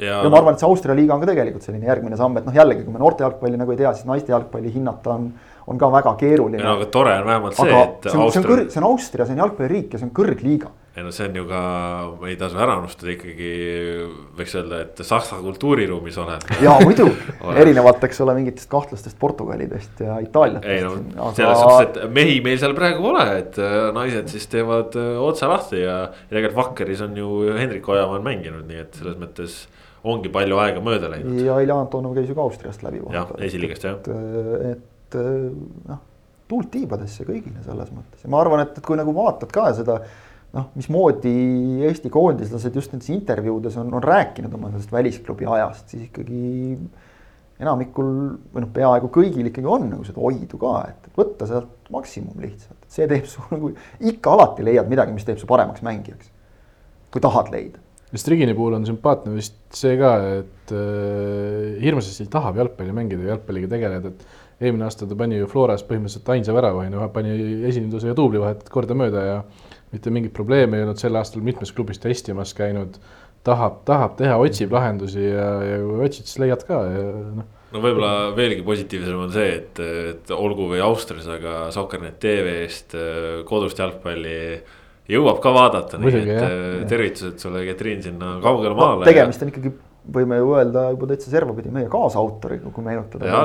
ja, 0.00 0.22
ma 0.24 0.40
arvan, 0.40 0.56
et 0.56 0.62
see 0.62 0.68
Austria 0.68 0.96
liiga 0.96 1.14
on 1.14 1.22
ka 1.22 1.28
tegelikult 1.30 1.66
selline 1.66 1.88
järgmine 1.88 2.16
samm, 2.18 2.38
et 2.40 2.48
noh, 2.48 2.56
jällegi, 2.56 2.84
kui 2.86 2.94
me 2.94 3.02
noorte 3.02 3.24
jalgpalli 3.26 3.60
nagu 3.60 3.74
ei 3.74 3.82
tea, 3.82 3.92
siis 3.96 4.08
naiste 4.08 4.32
jalgpalli 4.32 4.72
hinnata 4.72 5.14
on, 5.14 5.28
on 5.66 5.80
ka 5.80 5.90
väga 5.92 6.16
keeruline. 6.22 6.62
no 6.64 6.76
aga 6.78 6.88
tore 6.92 7.14
on 7.20 7.28
vähemalt 7.28 7.60
see, 7.60 7.78
et. 7.82 8.10
see 8.10 8.24
on, 8.24 8.48
kõrg, 8.50 8.72
see 8.72 8.82
on 8.82 8.88
Austria, 8.90 9.28
see 9.28 9.36
on 9.36 9.44
jalgpalliriik 9.44 9.96
ja 9.96 10.00
see 10.00 10.08
on 10.08 10.14
kõrgliiga 10.16 10.72
ei 10.96 11.04
no 11.04 11.10
see 11.12 11.26
on 11.28 11.34
ju 11.36 11.44
ka, 11.44 11.62
ei 12.24 12.36
tasu 12.40 12.56
ära 12.60 12.78
unustada 12.80 13.10
ikkagi 13.12 13.48
võiks 14.38 14.54
öelda, 14.56 14.78
et 14.86 15.00
saksa 15.04 15.36
kultuuriruumis 15.44 16.16
oled. 16.22 16.46
ja 16.64 16.72
muidu 16.80 17.10
erinevalt, 17.62 18.04
eks 18.08 18.22
ole, 18.24 18.36
mingitest 18.38 18.70
kahtlastest 18.72 19.18
Portugalidest 19.20 20.00
ja 20.00 20.16
Itaaliatest. 20.24 20.70
ei 20.72 20.80
no 20.84 20.94
aga... 20.96 21.34
selles 21.36 21.60
suhtes, 21.60 22.00
et 22.06 22.16
mehi 22.16 22.38
meil 22.44 22.56
seal 22.62 22.72
praegu 22.78 23.04
pole, 23.04 23.26
et 23.42 23.60
äh, 23.60 23.76
naised 23.96 24.32
siis 24.32 24.48
teevad 24.52 24.96
äh, 24.96 25.12
otsa 25.20 25.50
lahti 25.52 25.82
ja. 25.82 25.98
ja 26.16 26.32
tegelikult 26.32 26.62
Vakkeris 26.62 27.04
on 27.04 27.20
ju 27.20 27.32
Hendrik 27.58 27.88
Ojamaa 27.92 28.22
mänginud, 28.24 28.64
nii 28.70 28.80
et 28.86 28.96
selles 28.96 29.20
mõttes 29.20 29.62
ongi 30.06 30.32
palju 30.32 30.56
aega 30.62 30.80
mööda 30.84 31.10
läinud. 31.12 31.42
ja 31.44 31.58
Ilja 31.60 31.76
Antonov 31.76 32.16
käis 32.16 32.30
ju 32.30 32.38
ka 32.38 32.46
Austriast 32.46 32.86
läbi. 32.86 33.04
jah, 33.12 33.36
esiliigast 33.44 33.84
jah. 33.84 34.00
et, 34.00 34.72
et 34.72 35.18
noh, 35.92 36.00
tuult 36.48 36.70
tiibadesse 36.72 37.26
kõigile 37.28 37.60
selles 37.66 37.92
mõttes 37.92 38.24
ja 38.24 38.32
ma 38.32 38.40
arvan, 38.40 38.64
et, 38.64 38.78
et 38.78 38.86
kui 38.86 38.96
nagu 38.96 39.12
vaatad 39.12 39.52
ka 39.52 39.68
seda 39.76 40.00
noh, 40.56 40.70
mismoodi 40.76 41.34
Eesti 41.86 42.10
koondislased 42.12 42.76
just 42.76 42.94
nendes 42.94 43.10
intervjuudes 43.12 43.76
on, 43.80 43.92
on 43.94 44.04
rääkinud 44.04 44.54
oma 44.56 44.72
sellest 44.72 44.94
välisklubi 44.94 45.48
ajast, 45.56 45.92
siis 45.92 46.08
ikkagi 46.08 46.76
enamikul 47.62 48.12
või 48.52 48.64
noh, 48.64 48.70
peaaegu 48.72 49.10
kõigil 49.12 49.48
ikkagi 49.50 49.68
on 49.70 49.88
nagu 49.92 50.04
seda 50.04 50.20
oidu 50.28 50.60
ka, 50.60 50.74
et 50.92 51.10
võtta 51.16 51.48
sealt 51.48 51.90
maksimum 51.92 52.36
lihtsalt, 52.42 52.78
see 52.92 53.08
teeb 53.10 53.28
su 53.30 53.44
nagu 53.54 53.72
ikka 54.12 54.36
alati 54.36 54.66
leiad 54.66 54.88
midagi, 54.92 55.14
mis 55.16 55.26
teeb 55.28 55.40
su 55.40 55.48
paremaks 55.50 55.84
mängijaks. 55.86 56.32
kui 57.12 57.22
tahad 57.22 57.48
leida. 57.52 57.80
Strigini 58.16 58.54
puhul 58.54 58.74
on 58.76 58.84
sümpaatne 58.86 59.32
vist 59.34 59.56
see 59.74 59.96
ka, 59.98 60.10
et 60.40 60.72
äh, 60.74 61.76
hirmsasti 61.82 62.26
tahab 62.32 62.58
jalgpalli 62.60 62.92
mängida 62.94 63.24
ja 63.24 63.34
jalgpalliga 63.34 63.70
tegeleda, 63.72 64.12
et 64.12 64.66
eelmine 64.66 64.86
aasta 64.86 65.08
ta 65.08 65.16
pani 65.18 65.40
ju 65.40 65.48
Floras 65.50 65.84
põhimõtteliselt 65.84 66.28
ainsa 66.32 66.54
värava, 66.56 66.84
on 66.84 66.96
ju, 66.96 67.08
pani 67.12 67.34
esinduse 67.68 68.12
ja 68.12 68.16
duubli 68.16 68.40
vahet 68.40 68.68
kordamööda 68.72 69.24
ja 69.26 69.38
mitte 69.96 70.12
mingit 70.14 70.34
probleemi 70.36 70.78
ei 70.78 70.86
olnud 70.86 71.00
sel 71.00 71.16
aastal 71.18 71.44
mitmes 71.46 71.72
klubis 71.74 72.00
testimas 72.02 72.54
käinud 72.56 73.00
tahab, 73.46 73.82
tahab 73.88 74.16
teha, 74.18 74.38
otsib 74.42 74.72
lahendusi 74.74 75.28
ja, 75.28 75.50
ja 75.64 75.82
kui 75.82 76.08
otsid, 76.08 76.28
siis 76.28 76.40
leiad 76.42 76.64
ka 76.68 76.80
ja 76.90 77.04
noh. 77.40 77.46
no 77.74 77.82
võib-olla 77.84 78.12
veelgi 78.36 78.64
positiivsem 78.66 79.20
on 79.26 79.34
see, 79.34 79.52
et, 79.60 79.82
et 80.12 80.32
olgu 80.34 80.70
või 80.72 80.82
Austrias, 80.84 81.28
aga 81.30 81.68
Soccernet 81.74 82.18
tv-st 82.22 82.98
kodust 83.48 83.82
jalgpalli 83.82 84.38
jõuab 85.10 85.38
ka 85.42 85.52
vaadata, 85.54 86.00
nii 86.02 86.14
et 86.22 86.30
jah, 86.32 86.56
tervitused 86.90 87.42
sulle, 87.42 87.62
Ketriin, 87.68 88.02
sinna 88.08 88.36
kaugele 88.42 88.74
maale 88.74 89.04
no,. 89.04 89.10
tegemist 89.10 89.44
on 89.44 89.52
ikkagi 89.52 89.74
võime 90.12 90.38
ju 90.38 90.52
öelda 90.56 90.82
juba 90.92 91.08
täitsa 91.10 91.30
servapidi 91.32 91.70
meie 91.74 91.88
kaasautoriga, 91.90 92.70
kui 92.74 92.84
meenutada. 92.84 93.42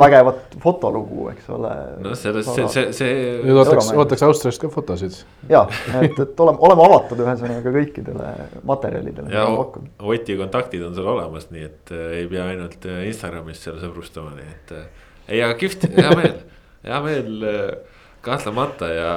vägevat 0.00 0.56
fotolugu, 0.62 1.28
eks 1.32 1.48
ole. 1.56 1.72
no 2.04 2.14
sellest, 2.18 2.52
see, 2.56 2.68
see, 2.72 2.86
see. 2.96 3.14
nüüd 3.44 3.60
ootaks, 3.62 3.90
ootaks 3.96 4.24
Austriast 4.26 4.62
ka 4.62 4.70
fotosid. 4.72 5.20
ja, 5.50 5.64
et, 6.02 6.18
et 6.18 6.42
oleme, 6.44 6.60
oleme 6.68 6.86
avatud 6.86 7.22
ühesõnaga 7.24 7.74
kõikidele 7.76 8.32
materjalidele. 8.68 9.32
ja 9.34 9.46
Oti 10.10 10.36
kontaktid 10.40 10.84
on 10.86 10.96
sul 10.96 11.08
olemas, 11.14 11.48
nii 11.54 11.66
et 11.66 11.94
äh, 11.94 12.18
ei 12.20 12.28
pea 12.30 12.50
ainult 12.52 12.84
äh, 12.88 13.04
Instagramis 13.10 13.62
seal 13.64 13.80
sõbrustama, 13.82 14.34
nii 14.36 14.50
et 14.52 14.74
äh,. 14.76 15.06
ei, 15.28 15.40
aga 15.40 15.56
kihvt, 15.60 15.88
hea 15.96 16.12
meel, 16.18 16.36
hea 16.86 17.00
meel 17.06 17.48
äh, 17.48 17.98
kahtlemata 18.24 18.88
ja, 18.92 19.12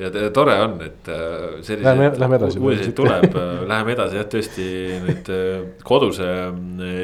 ja 0.00 0.30
tore 0.34 0.56
on, 0.64 0.76
et 0.82 1.08
äh, 1.12 1.60
selliseid 1.66 2.58
uudiseid 2.58 2.94
tuleb, 2.98 3.30
äh, 3.30 3.62
läheme 3.70 3.94
edasi 3.94 4.18
jah, 4.18 4.26
tõesti 4.32 4.66
nüüd 5.04 5.30
äh, 5.34 5.54
koduse 5.86 6.28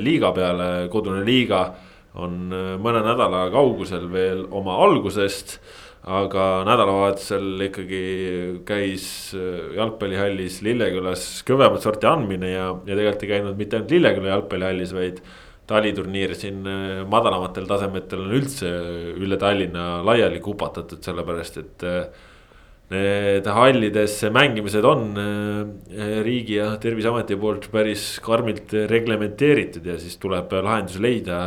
liiga 0.02 0.32
peale, 0.34 0.68
kodune 0.92 1.22
liiga 1.26 1.68
on 2.18 2.52
mõne 2.78 3.00
nädala 3.02 3.48
kaugusel 3.50 4.06
veel 4.12 4.44
oma 4.54 4.78
algusest. 4.84 5.58
aga 6.04 6.66
nädalavahetusel 6.68 7.62
ikkagi 7.64 8.00
käis 8.68 9.32
jalgpallihallis 9.32 10.58
Lillekülas 10.60 11.22
kõvemat 11.48 11.80
sorti 11.80 12.04
andmine 12.04 12.50
ja, 12.50 12.66
ja 12.84 12.98
tegelikult 12.98 13.24
ei 13.24 13.30
käinud 13.30 13.56
mitte 13.56 13.78
ainult 13.78 13.94
Lilleküla 13.94 14.28
jalgpallihallis, 14.34 14.92
vaid 14.92 15.22
taliturniir 15.70 16.34
siin 16.38 16.62
äh, 16.68 17.02
madalamatel 17.08 17.66
tasemetel 17.68 18.26
on 18.26 18.36
üldse 18.38 18.70
üle 19.20 19.38
Tallinna 19.40 20.02
laiali 20.06 20.40
kupatatud, 20.44 21.02
sellepärast 21.04 21.60
et. 21.62 21.84
Äh, 21.88 22.30
need 22.92 23.46
hallides 23.48 24.18
mängimised 24.28 24.84
on 24.84 25.16
äh, 25.16 26.18
riigi 26.22 26.58
ja 26.58 26.74
terviseameti 26.78 27.38
poolt 27.40 27.70
päris 27.72 28.18
karmilt 28.22 28.74
reglementeeritud 28.90 29.88
ja 29.88 29.96
siis 29.98 30.18
tuleb 30.20 30.52
lahendus 30.52 30.98
leida 31.00 31.38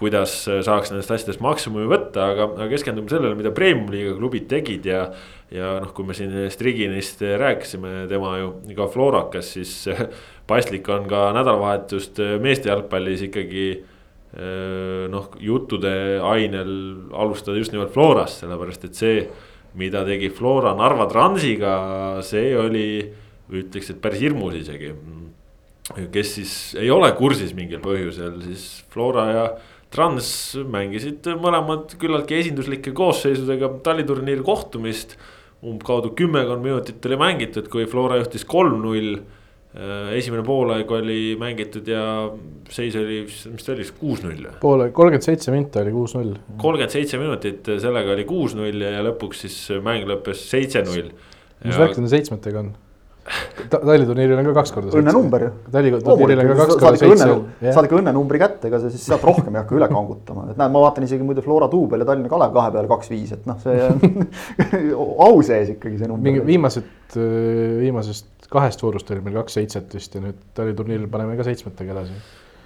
kuidas 0.00 0.32
saaks 0.48 0.90
nendest 0.92 1.12
asjadest 1.12 1.42
maksimumi 1.44 1.88
võtta, 1.90 2.30
aga, 2.32 2.48
aga 2.56 2.68
keskendume 2.72 3.12
sellele, 3.12 3.36
mida 3.38 3.52
premium-liiga 3.54 4.16
klubid 4.16 4.48
tegid 4.50 4.88
ja. 4.88 5.04
ja 5.52 5.74
noh, 5.82 5.92
kui 5.96 6.08
me 6.08 6.16
siin 6.16 6.32
Striginist 6.52 7.20
rääkisime, 7.20 8.06
tema 8.10 8.36
ju 8.40 8.54
ka 8.78 8.88
Florakas, 8.92 9.52
siis 9.58 9.74
paslik 10.50 10.88
on 10.92 11.08
ka 11.10 11.30
nädalavahetust 11.36 12.20
äh, 12.24 12.36
meeste 12.42 12.72
jalgpallis 12.72 13.26
ikkagi 13.28 13.66
äh, 13.76 15.06
noh, 15.12 15.30
juttude 15.42 15.92
ainel 16.26 16.74
alustada 17.12 17.60
just 17.60 17.76
nimelt 17.76 17.92
Florast, 17.94 18.42
sellepärast 18.44 18.88
et 18.88 18.98
see, 18.98 19.24
mida 19.78 20.02
tegi 20.08 20.30
Flora 20.34 20.72
Narva 20.78 21.06
Transiga, 21.10 21.74
see 22.26 22.54
oli, 22.58 22.86
ütleks, 23.50 23.92
et 23.92 24.00
päris 24.02 24.24
hirmus 24.24 24.56
isegi. 24.58 24.94
kes 26.14 26.34
siis 26.38 26.54
ei 26.78 26.90
ole 26.90 27.10
kursis 27.18 27.52
mingil 27.54 27.82
põhjusel, 27.82 28.40
siis 28.46 28.64
Flora 28.90 29.26
ja 29.30 29.44
Trans 29.90 30.30
mängisid 30.70 31.26
mõlemad 31.42 31.96
küllaltki 31.98 32.38
esinduslike 32.38 32.92
koosseisudega 32.94 33.72
taliturniiri 33.86 34.44
kohtumist. 34.46 35.16
umbkaudu 35.60 36.14
kümmekond 36.16 36.62
minutit 36.64 37.04
oli 37.06 37.16
mängitud, 37.20 37.66
kui 37.68 37.84
Flora 37.84 38.16
juhtis 38.16 38.46
kolm-null 38.48 39.18
Äh, 39.70 40.16
esimene 40.18 40.42
poolaeg 40.42 40.88
oli 40.90 41.36
mängitud 41.38 41.86
ja 41.86 42.00
seis 42.74 42.96
oli, 42.98 43.20
mis 43.22 43.62
ta 43.62 43.70
oli 43.70 43.84
siis, 43.84 43.92
kuus-null 44.00 44.40
või? 44.48 44.54
poole, 44.58 44.88
kolmkümmend 44.90 45.22
seitse 45.22 45.52
minti 45.54 45.78
oli 45.78 45.92
kuus-null. 45.94 46.32
kolmkümmend 46.58 46.90
seitse 46.90 47.20
minutit, 47.22 47.70
sellega 47.84 48.10
oli 48.16 48.24
kuus-null 48.26 48.82
ja 48.82 49.04
lõpuks 49.06 49.44
siis 49.46 49.60
mäng 49.86 50.10
lõppes 50.10 50.42
seitse-null. 50.50 51.12
mis 51.62 51.78
värk 51.78 51.94
nende 52.00 52.10
seitsmetega 52.10 52.64
on? 52.64 52.72
Taliturniiril 53.70 54.40
on 54.40 54.48
ka 54.50 54.54
kaks 54.60 54.72
korda 54.74 54.90
seitse. 54.90 55.02
õnnenumber 55.02 55.44
ju. 55.44 55.50
taliturniiril 55.74 56.42
on 56.42 56.50
ka 56.50 56.56
kaks 56.64 56.80
korda 56.80 57.00
seitse. 57.02 57.74
saad 57.76 57.88
ikka 57.88 57.98
õnnenumbri 58.00 58.40
kätte, 58.42 58.70
ega 58.70 58.80
sa 58.82 58.90
siis 58.92 59.06
sealt 59.06 59.24
rohkem 59.26 59.54
ei 59.54 59.62
hakka 59.62 59.78
üle 59.78 59.88
kangutama, 59.92 60.48
et 60.50 60.60
näed, 60.60 60.74
ma 60.74 60.84
vaatan 60.86 61.06
isegi 61.06 61.26
muide 61.26 61.44
Flora 61.44 61.70
duubel 61.72 62.04
ja 62.04 62.10
Tallinna 62.10 62.32
Kalev 62.32 62.54
kahe 62.56 62.74
peale 62.74 62.90
kaks-viis, 62.90 63.34
et 63.38 63.48
noh, 63.50 63.58
see 63.62 63.88
au 65.26 65.40
sees 65.46 65.74
ikkagi 65.76 66.00
see 66.00 66.10
number. 66.10 66.26
mingi 66.26 66.44
viimased, 66.46 66.92
viimasest 67.14 68.50
kahest 68.50 68.82
voorust 68.82 69.10
oli 69.14 69.24
meil 69.24 69.40
kaks 69.40 69.58
seitset 69.60 69.94
vist 69.94 70.14
ja 70.16 70.22
nüüd 70.24 70.38
taliturniiril 70.58 71.10
paneme 71.10 71.38
ka 71.38 71.46
seitsmetega 71.46 71.94
edasi. 71.94 72.16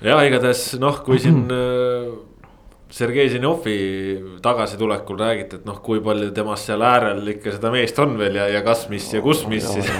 ja 0.04 0.20
igatahes 0.26 0.70
noh, 0.80 1.02
kui 1.04 1.20
siin 1.22 1.44
Sergei 2.94 3.26
Zenjovi 3.28 4.38
tagasitulekul 4.42 5.18
räägiti, 5.18 5.58
et 5.58 5.64
noh, 5.66 5.80
kui 5.82 5.98
palju 6.04 6.28
temast 6.36 6.68
seal 6.68 6.84
äärel 6.86 7.26
ikka 7.32 7.56
seda 7.56 7.72
meest 7.74 7.98
on 7.98 8.14
veel 8.20 8.38
ja, 8.38 8.46
ja 8.52 8.60
kas, 8.62 8.84
mis 8.92 9.08
ja 9.10 9.22
kus, 9.24 9.40
mis 9.50 9.66
siis 9.66 9.90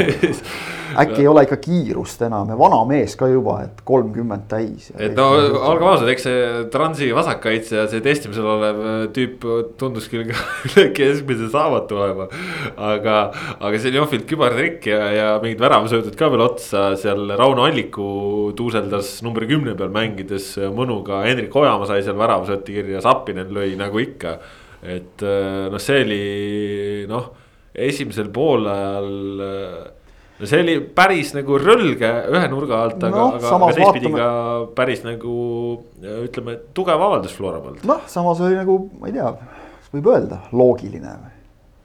äkki 0.94 1.24
ei 1.24 1.28
ole 1.28 1.42
ikka 1.42 1.56
kiirust 1.58 2.22
enam 2.22 2.52
ja 2.52 2.56
vana 2.58 2.78
mees 2.86 3.16
ka 3.18 3.26
juba, 3.30 3.56
et 3.66 3.80
kolmkümmend 3.86 4.46
täis. 4.50 4.90
et 4.94 5.16
no 5.18 5.26
olgem 5.34 5.88
ausad, 5.90 6.10
eks 6.12 6.26
see 6.28 6.44
Transi 6.70 7.08
vasakkaitsja, 7.16 7.88
see 7.90 8.02
testimisel 8.04 8.46
olev 8.52 8.78
tüüp 9.16 9.42
tundus 9.80 10.06
küll 10.12 10.28
ka 10.28 10.38
üle 10.68 10.86
keskmise 10.94 11.50
saamatu 11.50 11.98
olema. 11.98 12.28
aga, 12.76 13.18
aga 13.58 13.82
Zenjovilt 13.82 14.26
kübartrikk 14.30 14.86
ja, 14.92 15.00
ja 15.14 15.26
mingid 15.42 15.62
väravasöödud 15.64 16.14
ka 16.18 16.30
veel 16.30 16.46
otsa, 16.46 16.86
seal 17.00 17.26
Rauno 17.34 17.66
Alliku 17.66 18.52
tuuseldas 18.54 19.16
numbri 19.26 19.50
kümne 19.50 19.74
peal 19.78 19.92
mängides 19.94 20.52
mõnuga, 20.74 21.24
Hendrik 21.26 21.54
Ojamaa 21.58 21.90
sai 21.90 22.02
seal 22.06 22.18
väravasööti 22.22 22.78
kirja, 22.78 22.83
Zappinen 23.04 23.50
lõi 23.54 23.74
nagu 23.80 24.00
ikka. 24.02 24.38
et 24.84 25.24
äh, 25.24 25.66
noh, 25.72 25.80
see 25.80 26.00
oli 26.04 26.22
noh, 27.08 27.30
esimesel 27.74 28.28
poolajal 28.34 29.44
äh, 29.48 29.76
no 30.38 30.50
see 30.50 30.62
oli 30.64 30.74
päris 30.96 31.32
nagu 31.36 31.58
rõlge 31.60 32.10
ühe 32.34 32.48
nurga 32.52 32.80
alt, 32.84 32.98
aga 33.00 33.16
no,, 33.16 33.28
aga, 33.38 33.52
aga 33.56 33.70
teistpidi 33.78 34.12
ka 34.14 34.30
päris 34.76 35.04
nagu 35.06 35.36
ütleme, 36.02 36.58
tugev 36.76 37.06
avaldus 37.08 37.36
Flora 37.36 37.62
poolt. 37.64 37.86
noh, 37.88 38.02
samas 38.10 38.42
oli 38.44 38.58
nagu, 38.58 38.80
ma 39.00 39.08
ei 39.10 39.16
tea, 39.16 39.30
võib 39.94 40.10
öelda, 40.12 40.42
loogiline 40.52 41.14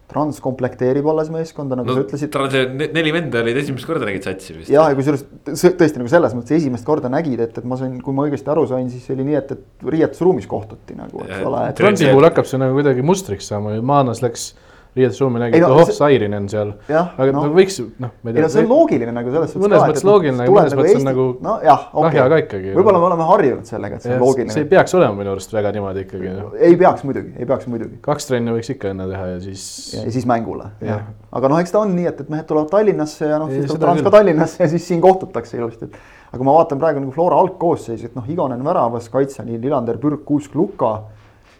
Trans 0.09 0.39
komplekteerib 0.41 1.05
alles 1.11 1.27
meeskonda, 1.29 1.77
nagu 1.77 1.91
no, 1.91 1.95
sa 1.99 2.03
ütlesid. 2.05 2.31
Trans, 2.33 2.55
neli 2.95 3.11
venda 3.13 3.43
olid 3.43 3.59
esimest 3.61 3.85
korda 3.85 4.07
nägid 4.09 4.25
satsi 4.25 4.55
vist. 4.55 4.71
jah, 4.73 4.89
ja 4.89 4.97
kusjuures 4.97 5.25
tõesti 5.45 6.01
nagu 6.01 6.09
selles 6.09 6.33
mõttes 6.37 6.55
esimest 6.57 6.87
korda 6.87 7.11
nägid, 7.13 7.43
et, 7.45 7.59
et 7.61 7.67
ma 7.69 7.77
sain, 7.77 7.93
kui 8.01 8.15
ma 8.17 8.25
õigesti 8.25 8.49
aru 8.49 8.65
sain, 8.71 8.89
siis 8.89 9.05
oli 9.13 9.27
nii, 9.27 9.37
et, 9.37 9.53
et 9.53 9.91
riietusruumis 9.93 10.49
kohtuti 10.49 10.97
nagu, 10.97 11.21
eks 11.27 11.45
ole. 11.45 11.61
Transi 11.77 12.09
puhul 12.09 12.25
hakkab 12.25 12.49
see 12.49 12.61
nagu 12.61 12.73
kuidagi 12.79 13.05
mustriks 13.05 13.51
saama, 13.53 13.75
Maanas 13.85 14.23
läks 14.25 14.49
riietusruumi 14.97 15.39
nägid, 15.39 15.61
no, 15.61 15.75
oh, 15.77 15.89
Sairinen 15.93 16.47
seal. 16.49 16.71
aga 16.89 17.27
no, 17.33 17.43
võiks, 17.53 17.77
noh, 18.01 18.09
ma 18.23 18.31
ei 18.31 18.33
tea. 18.33 18.41
ei 18.41 18.45
no 18.45 18.49
see 18.49 18.63
on 18.63 18.71
loogiline 18.71 19.13
nagu 19.13 19.33
selles 19.33 19.51
suhtes. 19.53 19.63
mõnes 19.65 19.83
mõttes 19.83 20.05
loogiline, 20.07 20.45
aga 20.45 20.55
mõnes 20.55 20.75
mõttes 20.79 20.97
on 20.97 21.05
nagu 21.05 21.25
jah, 21.67 21.83
okay. 22.01 22.23
ka 22.33 22.39
ikkagi. 22.43 22.73
võib-olla 22.77 23.01
me 23.03 23.07
oleme 23.11 23.27
harjunud 23.29 23.69
sellega, 23.69 23.99
et 23.99 24.07
see 24.07 24.15
on 24.15 24.23
loogiline. 24.23 24.55
see 24.55 24.65
ei 24.65 24.69
peaks 24.71 24.95
olema 24.97 25.13
minu 25.19 25.33
arust 25.35 25.53
väga 25.53 25.73
niimoodi 25.75 26.05
ikkagi 26.07 26.33
no.. 26.33 26.47
ei 26.57 26.79
peaks 26.79 27.05
muidugi, 27.05 27.35
ei 27.37 27.49
peaks 27.51 27.69
muidugi. 27.69 27.99
kaks 28.09 28.29
trenni 28.31 28.55
võiks 28.55 28.73
ikka 28.73 28.95
enne 28.95 29.07
teha 29.11 29.27
ja 29.35 29.37
siis. 29.43 29.67
ja 29.93 30.15
siis 30.17 30.25
mängule, 30.29 30.71
jah. 30.85 31.05
aga 31.37 31.53
noh, 31.53 31.61
eks 31.61 31.75
ta 31.75 31.83
on 31.83 31.93
nii, 31.93 32.09
et, 32.09 32.25
et 32.25 32.33
mehed 32.33 32.49
tulevad 32.49 32.73
Tallinnasse 32.73 33.29
ja 33.29 33.37
noh, 33.43 33.53
siis 33.53 33.69
tuleb 33.69 33.85
Trans 33.85 34.07
ka 34.07 34.15
Tallinnasse 34.17 34.65
ja 34.65 34.71
siis 34.73 34.89
siin 34.89 35.05
kohtutakse 35.05 35.61
ilusti, 35.61 35.91
aga 36.33 36.49
ma 36.49 36.57
vaatan 36.57 36.81
praegu 36.81 37.05
nagu 37.05 37.13
Flora 37.13 37.37
algkoosseisu, 37.45 38.09
et 38.09 38.17
noh, 38.17 38.25
Igonen 38.29 38.65
väravas, 38.65 39.13
kaitse 39.13 39.45
nii 39.45 39.61
Lillander, 39.61 40.01
Pürk, 40.01 40.25
Kuusk, 40.25 40.57
Luka 40.57 40.97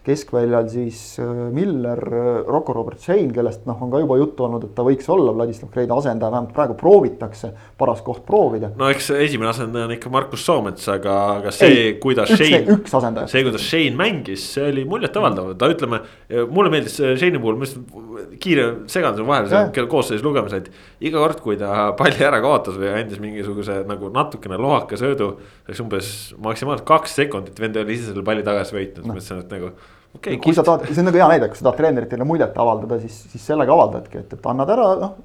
keskväljal 0.06 0.70
siis 0.72 1.02
äh, 1.22 1.28
Miller, 1.56 2.02
Rocco 2.47 2.74
Robert 2.74 3.02
Shane, 3.04 3.30
kellest 3.36 3.66
noh, 3.70 3.80
on 3.84 3.91
ka 3.91 4.02
juba 4.04 4.20
juttu 4.20 4.45
olnud, 4.47 4.70
et 4.70 4.76
ta 4.78 4.86
võiks 4.88 5.10
olla 5.12 5.34
Vladislav 5.36 5.72
Kreida 5.74 5.97
asendaja, 6.00 6.32
vähemalt 6.34 6.56
praegu 6.56 6.78
proovitakse, 6.80 7.52
paras 7.80 8.04
koht 8.06 8.26
proovida. 8.28 8.72
no 8.80 8.89
eks 8.91 9.12
esimene 9.18 9.52
asendaja 9.52 9.89
on 9.89 9.95
ikka 9.97 10.14
Markus 10.14 10.45
Soomets, 10.47 10.88
aga, 10.91 11.18
aga 11.39 11.54
see, 11.56 11.93
kuidas 12.02 12.32
Shane. 12.34 12.64
üks 12.78 12.95
asendaja. 13.00 13.32
see, 13.32 13.43
kuidas 13.47 13.66
Shane 13.66 13.95
mängis, 14.00 14.45
see 14.56 14.70
oli 14.72 14.86
muljetavaldav, 14.89 15.54
ta 15.60 15.72
ütleme, 15.74 16.02
mulle 16.50 16.74
meeldis 16.74 17.00
Shane'i 17.00 17.41
puhul, 17.41 17.60
ma 17.60 17.68
lihtsalt 17.68 18.38
kiire 18.41 18.66
segaduse 18.91 19.26
vahel, 19.28 19.50
kelle 19.76 19.89
koosseisu 19.91 20.26
lugemised. 20.26 20.70
iga 21.06 21.22
kord, 21.22 21.43
kui 21.43 21.60
ta 21.60 21.91
palli 22.00 22.26
ära 22.26 22.41
kaotas 22.43 22.80
või 22.80 22.91
andis 22.93 23.22
mingisuguse 23.22 23.82
nagu 23.89 24.12
natukene 24.14 24.60
lohaka 24.60 25.00
söödu. 25.00 25.32
läks 25.68 25.84
umbes 25.84 26.12
maksimaalselt 26.41 26.88
kaks 26.88 27.16
sekundit, 27.22 27.60
vend 27.60 27.78
oli 27.78 27.95
ise 27.97 28.10
selle 28.10 28.26
palli 28.26 28.45
tagasi 28.45 28.76
võitnud 28.76 29.06
no., 29.06 29.14
mõtlesin, 29.14 29.43
et 29.43 29.56
nagu 29.56 29.74
okay,. 30.16 30.38
kui 30.43 30.55
sa 30.55 30.66
tahad, 30.66 30.88
see 30.89 31.01
on 31.03 31.10
nagu 31.10 31.22
hea 31.22 31.32
näide, 31.34 31.49
kui 31.49 31.60
sa 31.60 31.70
tahad 31.70 31.82
treeneritele 31.82 32.28
muljet 32.28 32.57
avaldada, 32.60 32.99
siis, 33.03 33.18
siis 33.34 33.49
sellega 33.51 33.76
avaldadki, 33.76 34.24
et, 34.24 34.38
et 34.38 34.49
annad 34.51 34.74
ära, 34.76 34.88
noh. 34.99 35.16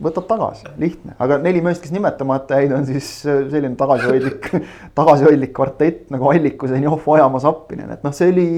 võtad 0.00 0.26
tagasi, 0.30 0.66
lihtne, 0.80 1.14
aga 1.20 1.38
neli 1.42 1.62
meest, 1.64 1.82
kes 1.84 1.94
nimetamata 1.94 2.60
jäid, 2.60 2.74
on 2.76 2.88
siis 2.88 3.12
äh, 3.28 3.44
selline 3.52 3.76
tagasihoidlik 3.80 4.50
tagasihoidlik 4.98 5.54
kvartett 5.56 6.10
nagu 6.14 6.30
Alliku, 6.32 6.70
Zenjov, 6.70 7.06
Ojamaa, 7.06 7.42
Zappinen, 7.44 7.94
et 7.96 8.06
noh, 8.06 8.16
see 8.16 8.32
oli, 8.32 8.50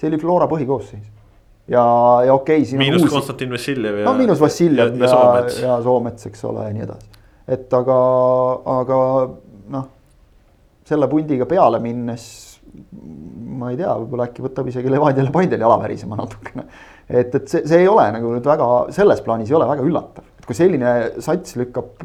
see 0.00 0.10
oli 0.10 0.20
Flora 0.22 0.50
põhikoosseis 0.50 1.04
ja, 1.68 1.84
ja 2.26 2.34
okei 2.34 2.62
okay,. 2.62 2.78
miinus 2.78 3.02
uusi... 3.02 3.12
Konstantin 3.14 3.50
Vassiljev 3.50 3.98
ja. 3.98 4.04
no 4.04 4.14
miinus 4.18 4.40
Vassiljev 4.40 4.94
ja, 4.94 4.94
ja, 4.94 5.04
ja 5.04 5.12
Soomets, 5.12 5.60
ja 5.62 5.82
Soomets, 5.82 6.26
eks 6.26 6.44
ole, 6.44 6.66
ja 6.68 6.74
nii 6.76 6.84
edasi. 6.84 7.22
et 7.48 7.76
aga, 7.80 7.98
aga 8.78 8.98
noh, 9.72 9.86
selle 10.84 11.08
pundiga 11.08 11.48
peale 11.48 11.80
minnes 11.80 12.26
ma 13.54 13.70
ei 13.72 13.78
tea, 13.78 13.92
võib-olla 14.00 14.28
äkki 14.28 14.44
võtab 14.44 14.68
isegi 14.70 14.90
Levadiale 14.92 15.32
Paideli 15.34 15.62
jala 15.62 15.76
värisema 15.82 16.18
natukene. 16.18 16.66
et, 17.08 17.34
et 17.34 17.44
see, 17.48 17.62
see 17.62 17.82
ei 17.84 17.90
ole 17.90 18.06
nagu 18.16 18.32
nüüd 18.34 18.46
väga, 18.48 18.70
selles 18.96 19.22
plaanis 19.24 19.52
ei 19.52 19.58
ole 19.58 19.68
väga 19.70 19.86
üllatav, 19.86 20.26
et 20.38 20.48
kui 20.48 20.58
selline 20.58 20.94
sats 21.24 21.56
lükkab 21.60 22.02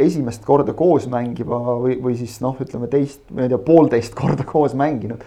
esimest 0.00 0.44
korda 0.46 0.74
koos 0.76 1.08
mängiva 1.10 1.58
või, 1.80 1.96
või 2.02 2.16
siis 2.18 2.36
noh, 2.44 2.56
ütleme 2.62 2.88
teist, 2.92 3.24
ma 3.34 3.46
ei 3.46 3.52
tea, 3.52 3.60
poolteist 3.64 4.14
korda 4.18 4.46
koos 4.48 4.76
mänginud 4.78 5.24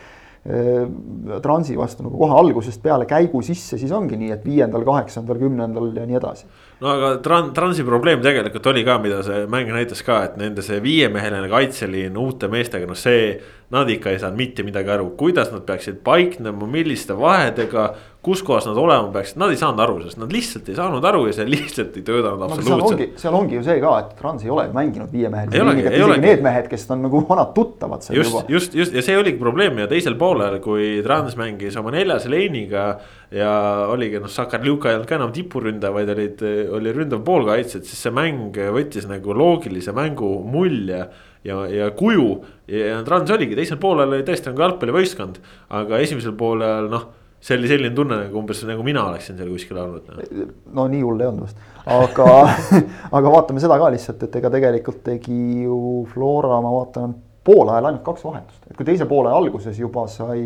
Transi 1.43 1.75
vastu 1.75 2.05
nagu 2.05 2.15
kohe 2.21 2.37
algusest 2.39 2.79
peale 2.79 3.03
käigu 3.09 3.41
sisse, 3.43 3.75
siis 3.75 3.91
ongi 3.91 4.15
nii, 4.15 4.31
et 4.31 4.45
viiendal, 4.47 4.85
kaheksandal, 4.87 5.39
kümnendal 5.41 5.89
ja 5.91 6.05
nii 6.07 6.19
edasi 6.21 6.47
no 6.81 6.91
aga 6.93 7.11
Tran-, 7.25 7.51
Transi 7.55 7.85
probleem 7.87 8.21
tegelikult 8.23 8.69
oli 8.71 8.83
ka, 8.87 8.97
mida 9.01 9.19
see 9.25 9.45
mäng 9.51 9.71
näitas 9.73 10.03
ka, 10.05 10.21
et 10.27 10.37
nende 10.39 10.63
see 10.65 10.79
viiemeheline 10.83 11.49
kaitseliin 11.51 12.17
uute 12.21 12.49
meestega, 12.51 12.89
noh 12.89 12.97
see. 12.97 13.37
Nad 13.67 13.89
ikka 13.91 14.13
ei 14.13 14.19
saanud 14.21 14.39
mitte 14.39 14.63
midagi 14.63 14.93
aru, 14.93 15.09
kuidas 15.19 15.49
nad 15.51 15.65
peaksid 15.67 15.97
paiknema, 16.05 16.69
milliste 16.71 17.17
vahedega, 17.19 17.89
kus 18.27 18.41
kohas 18.43 18.65
nad 18.67 18.77
olema 18.79 19.07
peaksid, 19.13 19.37
nad 19.39 19.53
ei 19.53 19.59
saanud 19.59 19.79
aru, 19.85 19.97
sest 20.03 20.19
nad 20.19 20.33
lihtsalt 20.35 20.67
ei 20.67 20.75
saanud 20.75 21.05
aru 21.07 21.21
ja 21.29 21.35
see 21.37 21.45
lihtsalt 21.47 21.95
ei 21.95 22.03
töötanud 22.07 22.41
no, 22.41 22.49
absoluutselt. 22.51 23.13
seal 23.21 23.37
ongi 23.37 23.55
ju 23.55 23.63
see 23.63 23.77
ka, 23.83 23.93
et 24.03 24.09
Trans 24.19 24.43
ei 24.43 24.51
ole 24.51 24.65
mänginud 24.75 25.13
viiemehelise 25.13 25.61
liiniga, 25.63 25.91
et 25.91 25.99
isegi 26.01 26.23
need 26.25 26.43
mehed, 26.43 26.67
kes 26.71 26.83
on 26.91 27.05
nagu 27.05 27.21
vanad 27.29 27.53
tuttavad 27.55 28.03
seal 28.03 28.19
just, 28.19 28.33
juba. 28.33 28.43
just, 28.51 28.75
just 28.75 28.97
ja 28.97 29.03
see 29.05 29.15
oligi 29.19 29.39
probleem 29.39 29.79
ja 29.79 29.87
teisel 29.91 30.17
poolel, 30.19 30.57
kui 30.63 30.97
Trans 31.05 31.37
mängis 31.39 31.77
oma 31.79 31.93
neljase 31.95 32.31
leiniga 32.33 32.87
ja 33.33 33.51
oligi 33.93 34.19
noh, 34.23 34.31
Sakarljuka 34.31 34.91
ei 34.91 34.97
olnud 34.97 35.07
ka 35.07 35.15
enam 35.19 35.31
tipuründaja, 35.35 35.93
vaid 35.95 36.11
olid, 36.11 36.43
oli 36.79 36.95
ründav 36.95 37.23
poolkaitsjad, 37.27 37.85
siis 37.87 38.01
see 38.07 38.15
mäng 38.15 38.59
võttis 38.75 39.07
nagu 39.07 39.35
loogilise 39.39 39.95
mängu 39.95 40.33
mulje 40.47 41.05
ja, 41.47 41.61
ja 41.71 41.91
kuju. 41.95 42.27
ja 42.71 42.99
Trans 43.07 43.31
oligi, 43.31 43.55
teisel 43.55 43.79
poolel 43.79 44.17
oli 44.17 44.27
tõesti 44.27 44.51
nagu 44.51 44.65
jalgpallivõistkond, 44.65 45.39
aga 45.79 46.01
esimesel 46.03 46.35
poolel 46.39 46.91
noh 46.91 47.07
see 47.39 47.57
oli 47.57 47.69
selline 47.69 47.93
tunne 47.95 48.17
nagu 48.23 48.39
umbes 48.39 48.63
nagu 48.67 48.85
mina 48.85 49.03
oleksin 49.11 49.37
seal 49.37 49.51
kuskil 49.53 49.77
olnud 49.83 50.09
no.. 50.09 50.47
no 50.79 50.87
nii 50.91 51.03
hull 51.05 51.21
ei 51.21 51.29
olnud 51.29 51.45
vast, 51.45 51.61
aga 51.85 52.27
aga 53.19 53.35
vaatame 53.37 53.63
seda 53.63 53.77
ka 53.81 53.91
lihtsalt, 53.93 54.25
et 54.27 54.41
ega 54.41 54.51
tegelikult 54.53 55.03
tegi 55.05 55.37
ju 55.67 55.77
Flora, 56.13 56.57
ma 56.63 56.73
vaatan, 56.79 57.13
poolajal 57.47 57.91
ainult 57.91 58.03
kaks 58.07 58.25
vahetust, 58.25 58.65
et 58.67 58.75
kui 58.77 58.87
teise 58.87 59.07
poole 59.09 59.31
alguses 59.31 59.77
juba 59.79 60.07
sai 60.11 60.43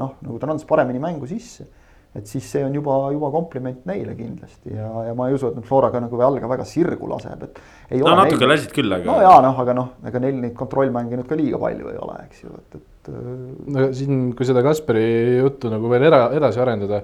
noh, 0.00 0.16
nagu 0.24 0.40
Trans 0.42 0.66
paremini 0.68 1.02
mängu 1.02 1.28
sisse 1.30 1.68
et 2.12 2.28
siis 2.28 2.44
see 2.44 2.60
on 2.64 2.74
juba, 2.76 2.94
juba 3.14 3.30
kompliment 3.32 3.86
neile 3.88 4.14
kindlasti 4.16 4.74
ja, 4.76 4.88
ja 5.08 5.14
ma 5.16 5.30
ei 5.30 5.36
usu, 5.36 5.48
et 5.48 5.56
nüüd 5.56 5.68
Flora 5.68 5.88
ka 5.92 6.00
nagu 6.02 6.18
jalga 6.20 6.50
väga 6.50 6.66
sirgu 6.68 7.08
laseb, 7.08 7.46
et. 7.46 7.60
no 8.02 8.16
natuke 8.18 8.42
neil... 8.42 8.52
lasid 8.52 8.74
küll, 8.76 8.92
aga. 8.92 9.06
no 9.08 9.20
jaa, 9.24 9.38
noh, 9.44 9.60
aga 9.64 9.76
noh, 9.78 9.92
ega 10.10 10.20
neil 10.20 10.40
neid 10.42 10.56
kontrollmänge 10.58 11.20
nüüd 11.20 11.30
ka 11.30 11.38
liiga 11.40 11.60
palju 11.62 11.92
ei 11.92 12.00
ole, 12.04 12.18
eks 12.26 12.44
ju, 12.44 12.52
et, 12.58 12.76
et. 12.76 12.88
No 13.10 13.88
siin, 13.96 14.30
kui 14.36 14.46
seda 14.48 14.62
Kasperi 14.64 15.04
juttu 15.40 15.70
nagu 15.72 15.90
veel 15.90 16.06
era, 16.10 16.24
edasi 16.36 16.62
arendada. 16.62 17.02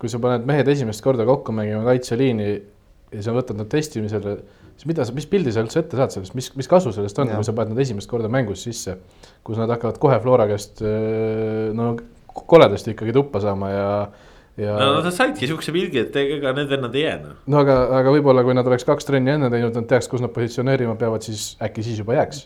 kui 0.00 0.08
sa 0.08 0.16
paned 0.22 0.46
mehed 0.48 0.68
esimest 0.72 1.02
korda 1.04 1.26
kokku 1.28 1.52
mängima 1.52 1.82
kaitseliini 1.84 2.48
ja 3.12 3.24
sa 3.24 3.34
võtad 3.36 3.58
nad 3.58 3.68
testimisele, 3.68 4.38
siis 4.78 4.86
mida 4.88 5.04
sa, 5.04 5.12
mis 5.12 5.26
pildi 5.28 5.52
sa 5.52 5.60
üldse 5.60 5.82
ette 5.82 5.98
saad 5.98 6.14
sellest, 6.14 6.32
mis, 6.38 6.48
mis 6.56 6.70
kasu 6.70 6.92
sellest 6.96 7.18
on, 7.20 7.34
kui 7.34 7.44
sa 7.44 7.52
paned 7.56 7.74
nad 7.74 7.82
esimest 7.84 8.08
korda 8.08 8.30
mängus 8.32 8.64
sisse. 8.64 8.96
kus 9.44 9.60
nad 9.60 9.68
hakkavad 9.72 10.00
kohe 10.00 10.16
Flora 10.24 10.48
käest 10.48 10.80
no 11.76 11.92
koledasti 12.32 12.94
ikkagi 12.94 13.12
tuppa 13.12 13.42
saama 13.44 13.70
ja 13.70 13.86
ja. 14.60 14.76
no 14.78 15.00
nad 15.00 15.12
saidki 15.14 15.48
siukse 15.50 15.72
pilgi, 15.74 16.04
et 16.04 16.16
ega 16.20 16.54
need 16.56 16.70
vennad 16.70 16.96
ei 16.96 17.04
jää 17.04 17.18
noh. 17.22 17.36
no 17.50 17.60
aga, 17.64 17.76
aga 18.00 18.14
võib-olla 18.14 18.44
kui 18.46 18.56
nad 18.56 18.66
oleks 18.68 18.86
kaks 18.88 19.08
trenni 19.08 19.34
enne 19.34 19.50
teinud, 19.52 19.76
nad 19.76 19.88
teaks, 19.90 20.08
kus 20.10 20.24
nad 20.24 20.32
positsioneerima 20.34 20.96
peavad, 21.00 21.24
siis 21.26 21.54
äkki 21.62 21.84
siis 21.86 22.00
juba 22.02 22.18
jääks. 22.18 22.44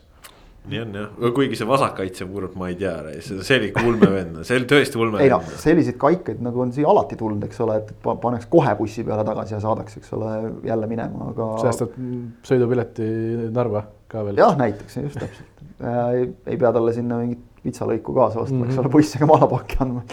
Nii 0.71 0.81
on 0.81 0.95
jah, 0.97 1.09
kuigi 1.37 1.59
see 1.59 1.69
vasakkaitse 1.69 2.27
puurut 2.29 2.55
ma 2.61 2.71
ei 2.71 2.77
tea, 2.81 2.95
see 3.21 3.59
oli 3.59 3.69
ikka 3.71 3.85
ulme 3.85 4.11
vend, 4.15 4.39
see 4.49 4.59
oli 4.61 4.69
tõesti 4.71 5.01
ulme 5.01 5.19
vend. 5.19 5.27
ei 5.27 5.33
noh, 5.33 5.49
selliseid 5.61 5.99
kaikaid 6.01 6.41
nagu 6.45 6.63
on 6.65 6.73
siia 6.75 6.89
alati 6.91 7.19
tulnud, 7.21 7.45
eks 7.49 7.61
ole, 7.65 7.81
et 7.83 7.91
paneks 8.05 8.49
kohe 8.53 8.73
bussi 8.79 9.05
peale 9.07 9.27
tagasi 9.29 9.57
ja 9.57 9.61
saadaks, 9.65 9.99
eks 10.01 10.15
ole, 10.17 10.31
jälle 10.65 10.89
minema, 10.91 11.31
aga. 11.35 11.51
säästad 11.67 11.99
sõidupileti 12.49 13.09
Narva 13.55 13.85
ka 14.09 14.25
veel. 14.25 14.41
jah, 14.41 14.57
näiteks 14.61 15.01
just 15.03 15.21
täpselt 15.21 15.67
äh,, 15.85 16.31
ei 16.47 16.57
pea 16.57 16.73
talle 16.73 16.97
sinna 16.97 17.21
mingit 17.21 17.45
vitsalõiku 17.65 18.17
kaasa 18.17 18.41
ostma 18.45 18.63
mm, 18.63 18.65
-hmm. 18.65 18.73
eks 18.73 18.85
ole, 18.85 18.93
buss 18.97 19.19
ega 19.19 19.29
malapakki 19.29 19.81
andma 19.85 20.05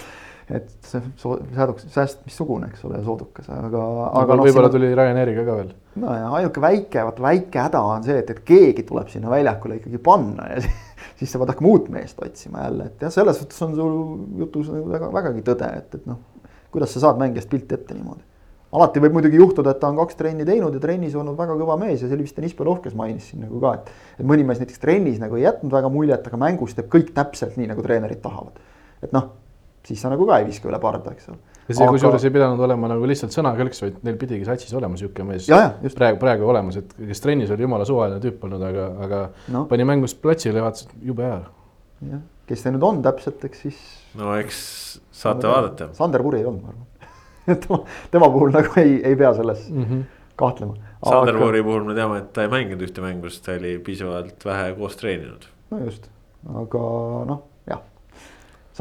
et 0.55 0.71
see 0.85 1.01
sääduks, 1.21 1.85
sääst 1.93 2.23
missugune, 2.27 2.69
eks 2.71 2.83
ole, 2.87 2.99
soodukas, 3.05 3.47
aga, 3.53 3.83
aga 4.21 4.37
no,. 4.37 4.45
võib-olla 4.47 4.71
tuli 4.73 4.89
Ryanairiga 4.91 5.45
ka 5.47 5.57
veel. 5.61 5.69
no 6.01 6.15
ja 6.15 6.31
ainuke 6.39 6.63
väike, 6.63 7.05
vaata 7.07 7.25
väike 7.25 7.61
häda 7.67 7.83
on 7.87 8.07
see, 8.07 8.17
et, 8.23 8.33
et 8.33 8.41
keegi 8.47 8.85
tuleb 8.87 9.11
sinna 9.11 9.31
väljakule 9.31 9.79
ikkagi 9.79 10.01
panna 10.03 10.49
ja 10.53 10.63
siis 11.19 11.31
sa 11.31 11.41
pead 11.41 11.53
hakkama 11.53 11.71
uut 11.71 11.87
meest 11.93 12.19
otsima 12.23 12.65
jälle, 12.65 12.89
et 12.91 13.05
jah, 13.07 13.13
selles 13.13 13.39
suhtes 13.41 13.63
on 13.67 13.77
sul 13.77 13.95
jutus 14.41 14.73
nagu 14.73 14.91
väga, 14.91 15.13
vägagi 15.15 15.45
tõde, 15.51 15.71
et, 15.83 15.95
et 16.01 16.09
noh. 16.09 16.19
kuidas 16.73 16.93
sa 16.95 17.07
saad 17.07 17.21
mängijast 17.21 17.51
pilti 17.51 17.77
ette 17.77 17.95
niimoodi? 17.97 18.23
alati 18.71 19.01
võib 19.03 19.17
muidugi 19.17 19.39
juhtuda, 19.39 19.73
et 19.73 19.81
ta 19.81 19.89
on 19.91 19.99
kaks 19.99 20.15
trenni 20.19 20.47
teinud 20.47 20.75
ja 20.75 20.79
trennis 20.83 21.15
olnud 21.19 21.35
väga 21.39 21.57
kõva 21.59 21.75
mees 21.79 21.99
ja 21.99 22.07
see 22.07 22.15
oli 22.15 22.23
vist 22.27 22.37
Deniss 22.39 22.55
Belov, 22.55 22.79
kes 22.83 22.95
mainis 22.95 23.27
siin 23.31 23.43
nagu 23.43 23.59
ka, 23.63 23.73
et. 23.79 23.91
et 24.19 24.27
mõni 24.27 24.47
mees 24.47 24.61
näiteks 24.63 24.79
trennis 24.83 25.19
nagu 25.19 25.35
ei 25.35 25.43
jätnud 25.43 25.75
väga 25.75 25.91
muljet, 25.91 26.27
aga 26.27 26.39
mängus 26.39 26.77
teeb 26.77 26.87
kõik 26.91 27.11
täpselt 27.15 27.59
nii, 27.59 27.67
nagu 27.73 27.83
treenerid 27.83 28.23
tahavad. 28.23 28.63
et 29.03 29.11
noh 29.15 29.27
siis 29.91 30.03
sa 30.03 30.11
nagu 30.11 30.25
ka 30.27 30.39
ei 30.41 30.47
viska 30.47 30.69
üle 30.69 30.79
parda, 30.81 31.13
eks 31.15 31.29
ole. 31.31 31.39
ja 31.67 31.75
see 31.75 31.85
Aga... 31.85 31.93
kusjuures 31.95 32.25
ei 32.27 32.33
pidanud 32.33 32.61
olema 32.67 32.89
nagu 32.91 33.07
lihtsalt 33.09 33.35
sõnakõlks, 33.35 33.81
vaid 33.83 33.97
neil 34.07 34.19
pidigi 34.21 34.47
satsis 34.47 34.73
olema 34.77 34.99
sihuke 34.99 35.25
mees 35.27 35.49
ja, 35.51 35.61
ja, 35.81 35.91
praegu, 35.97 36.19
praegu 36.21 36.47
olemas, 36.51 36.79
et 36.81 36.93
kes 36.95 37.23
trennis 37.23 37.51
oli 37.53 37.67
jumala 37.67 37.87
suvaline 37.87 38.21
tüüp 38.23 38.45
olnud, 38.47 38.63
aga, 38.69 38.85
aga 39.07 39.23
no. 39.53 39.65
pani 39.71 39.87
mängust 39.87 40.21
platsile 40.23 40.61
ja 40.61 40.67
vaatas, 40.67 40.87
et 40.87 41.09
jube 41.11 41.27
hea. 41.27 41.41
jah, 42.13 42.23
kes 42.49 42.63
ta 42.63 42.73
nüüd 42.73 42.87
on 42.87 43.03
täpselt, 43.05 43.43
eks 43.49 43.67
siis. 43.67 43.83
no 44.19 44.33
eks 44.39 44.63
saate 45.23 45.47
no, 45.47 45.53
vaadata. 45.55 45.91
Sander 45.97 46.23
Puri 46.25 46.41
ei 46.41 46.47
olnud, 46.47 46.63
ma 46.63 46.73
arvan 46.73 47.59
tema, 47.65 47.83
tema 48.13 48.31
puhul 48.31 48.55
nagu 48.55 48.81
ei, 48.81 48.97
ei 49.11 49.19
pea 49.19 49.35
selles 49.37 49.67
mm 49.69 49.85
-hmm. 49.85 50.01
kahtlema. 50.39 50.79
Sander 51.03 51.35
Aga... 51.35 51.45
Puri 51.45 51.63
puhul 51.67 51.85
me 51.87 51.97
teame, 51.97 52.23
et 52.23 52.33
ta 52.33 52.47
ei 52.47 52.51
mänginud 52.51 52.87
ühte 52.87 53.03
mängu, 53.03 53.29
sest 53.29 53.45
ta 53.45 53.59
oli 53.59 53.77
piisavalt 53.79 54.45
vähe 54.45 54.73
koos 54.79 54.99
treeninud. 54.99 55.47
no 55.71 55.85
just, 55.85 56.09
aga 56.47 56.83
noh 57.29 57.50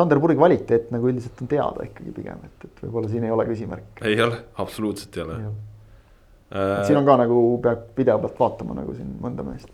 Sander 0.01 0.20
Purgi 0.22 0.38
kvaliteet 0.38 0.92
nagu 0.94 1.11
üldiselt 1.11 1.40
on 1.44 1.51
teada 1.51 1.86
ikkagi 1.86 2.14
pigem, 2.16 2.46
et, 2.48 2.68
et 2.68 2.86
võib-olla 2.86 3.11
siin 3.12 3.26
ei 3.26 3.34
ole 3.34 3.46
küsimärk. 3.51 4.01
ei 4.09 4.16
ole, 4.24 4.38
absoluutselt 4.62 5.18
ei 5.18 5.26
ole. 5.26 5.36
Äh... 6.51 6.80
siin 6.88 6.98
on 6.98 7.07
ka 7.07 7.14
nagu 7.20 7.40
peab 7.62 7.84
video 7.98 8.16
pealt 8.24 8.40
vaatama 8.40 8.74
nagu 8.80 8.96
siin 8.96 9.12
mõnda 9.22 9.44
meest. 9.46 9.70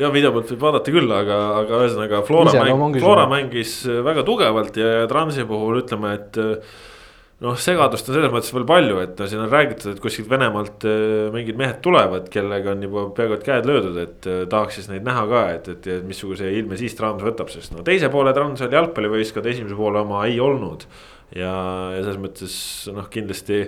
ja 0.00 0.10
video 0.12 0.34
pealt 0.34 0.52
võib 0.52 0.66
vaadata 0.66 0.92
küll, 0.92 1.14
aga, 1.22 1.38
aga 1.62 1.80
ühesõnaga 1.86 2.20
Flora, 2.28 2.52
mäng, 2.68 3.00
Flora 3.00 3.24
mängis 3.30 3.80
väga 4.04 4.26
tugevalt 4.28 4.76
ja 4.76 5.06
Transi 5.08 5.46
puhul 5.48 5.80
ütleme, 5.80 6.12
et 6.18 6.42
noh, 7.44 7.58
segadust 7.60 8.08
on 8.10 8.16
selles 8.16 8.32
mõttes 8.34 8.54
veel 8.54 8.66
palju, 8.68 8.96
et 9.04 9.20
no 9.20 9.26
siin 9.30 9.42
on 9.44 9.50
räägitud, 9.52 9.92
et 9.92 10.00
kuskilt 10.02 10.30
Venemaalt 10.30 10.86
äh, 10.88 11.28
mingid 11.34 11.58
mehed 11.60 11.82
tulevad, 11.84 12.26
kellega 12.34 12.72
on 12.74 12.82
juba 12.82 13.04
peaaegu 13.14 13.36
et 13.36 13.44
käed 13.46 13.68
löödud, 13.68 14.00
et 14.02 14.30
äh, 14.30 14.40
tahaks 14.50 14.80
siis 14.80 14.88
neid 14.90 15.06
näha 15.06 15.26
ka, 15.30 15.44
et, 15.58 15.68
et, 15.76 15.90
missuguse 16.06 16.50
ilme 16.50 16.78
siis 16.80 16.98
Trans 16.98 17.22
võtab, 17.22 17.52
sest 17.54 17.76
no 17.76 17.84
teise 17.86 18.10
poole 18.12 18.34
Trans 18.36 18.64
oli 18.66 18.78
jalgpallivõistkond, 18.80 19.46
esimese 19.52 19.78
poole 19.78 20.02
oma 20.02 20.24
ei 20.26 20.40
olnud. 20.42 20.88
ja, 21.36 21.52
ja 21.94 22.02
selles 22.02 22.18
mõttes 22.24 22.56
noh, 22.96 23.06
kindlasti 23.12 23.62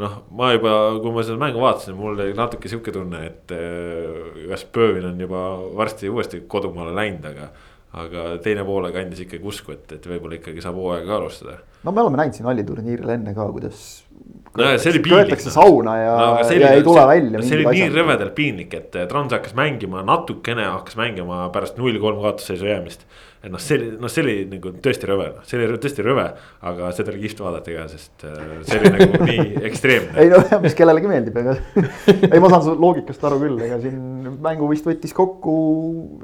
noh, 0.00 0.16
ma 0.34 0.50
juba, 0.54 0.72
kui 1.02 1.14
ma 1.14 1.22
seda 1.26 1.38
mängu 1.38 1.62
vaatasin, 1.62 1.94
mul 1.98 2.16
oli 2.16 2.34
natuke 2.34 2.70
sihuke 2.70 2.94
tunne, 2.94 3.20
et 3.28 3.54
äh, 3.54 4.42
kas 4.50 4.66
Pöövin 4.74 5.06
on 5.12 5.22
juba 5.22 5.44
varsti 5.78 6.10
uuesti 6.10 6.42
kodumaale 6.50 6.96
läinud, 6.96 7.30
aga. 7.30 7.52
Aga 7.94 8.24
teine 8.42 8.64
poole 8.66 8.90
kandis 8.94 9.24
ikkagi 9.24 9.46
usku, 9.46 9.74
et, 9.76 9.92
et 9.98 10.08
võib-olla 10.08 10.38
ikkagi 10.40 10.62
saab 10.64 10.78
hooaega 10.80 11.16
alustada. 11.18 11.58
No 11.84 11.92
me 11.92 12.02
oleme 12.02 12.18
näinud 12.20 12.36
siin 12.36 12.48
halliturniiril 12.48 13.14
enne 13.16 13.34
ka, 13.36 13.46
kuidas 13.54 14.03
no 14.58 14.70
see 14.78 14.94
oli 14.94 15.02
piinlik. 15.04 15.28
köetakse 15.30 15.54
sauna 15.54 15.96
ja 15.98 16.16
no,, 16.20 16.30
ja 16.42 16.72
ei 16.72 16.86
tule 16.86 17.00
see, 17.00 17.10
välja. 17.12 17.44
see 17.44 17.60
oli 17.60 17.76
nii 17.78 17.92
rõvedalt 17.94 18.34
piinlik, 18.38 18.74
et 18.78 18.98
Trans 19.10 19.34
hakkas 19.34 19.56
mängima 19.58 20.04
natukene 20.06 20.66
hakkas 20.68 20.98
mängima 21.00 21.46
pärast 21.54 21.80
null 21.80 21.98
kolm 22.02 22.22
kaotusseisu 22.22 22.70
jäämist 22.70 23.06
et 23.44 23.52
noh, 23.52 23.60
see 23.60 23.76
oli, 23.76 23.88
noh, 24.00 24.08
see 24.08 24.22
oli 24.24 24.34
nagu 24.48 24.70
tõesti 24.84 25.08
rõve, 25.08 25.26
noh, 25.34 25.44
see 25.44 25.58
oli 25.58 25.76
tõesti 25.82 26.04
rõve, 26.04 26.24
aga 26.64 26.90
seda 26.96 27.12
oli 27.12 27.20
kihvt 27.26 27.42
vaadata 27.44 27.74
ka, 27.74 27.84
sest 27.92 28.24
äh, 28.24 28.38
see 28.64 28.78
oli 28.80 28.92
nagu 28.94 29.20
nii 29.28 29.44
ekstreemne. 29.68 30.14
ei 30.22 30.30
no 30.32 30.40
mis 30.64 30.76
kellelegi 30.78 31.10
meeldib, 31.10 31.36
ega 31.42 31.56
ei, 32.32 32.40
ma 32.40 32.48
saan 32.48 32.64
su 32.64 32.76
loogikast 32.80 33.28
aru 33.28 33.42
küll, 33.42 33.60
ega 33.66 33.78
siin 33.82 34.00
mängu 34.44 34.70
vist 34.70 34.88
võttis 34.88 35.12
kokku 35.16 35.56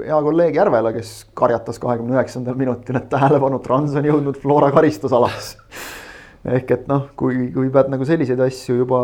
hea 0.00 0.20
kolleeg 0.24 0.56
Järvela, 0.56 0.94
kes 0.96 1.12
karjatas 1.36 1.80
kahekümne 1.82 2.16
üheksandal 2.16 2.56
minutil, 2.60 2.96
et 3.02 3.10
tähelepanu, 3.12 3.60
Trans 3.64 4.00
on 4.00 4.12
jõudnud 4.14 4.40
Flora 4.40 4.72
karistusalasse 4.72 5.60
ehk 6.44 6.70
et 6.76 6.86
noh, 6.88 7.08
kui, 7.18 7.48
kui 7.54 7.68
pead 7.72 7.90
nagu 7.92 8.06
selliseid 8.08 8.40
asju 8.40 8.82
juba 8.82 9.00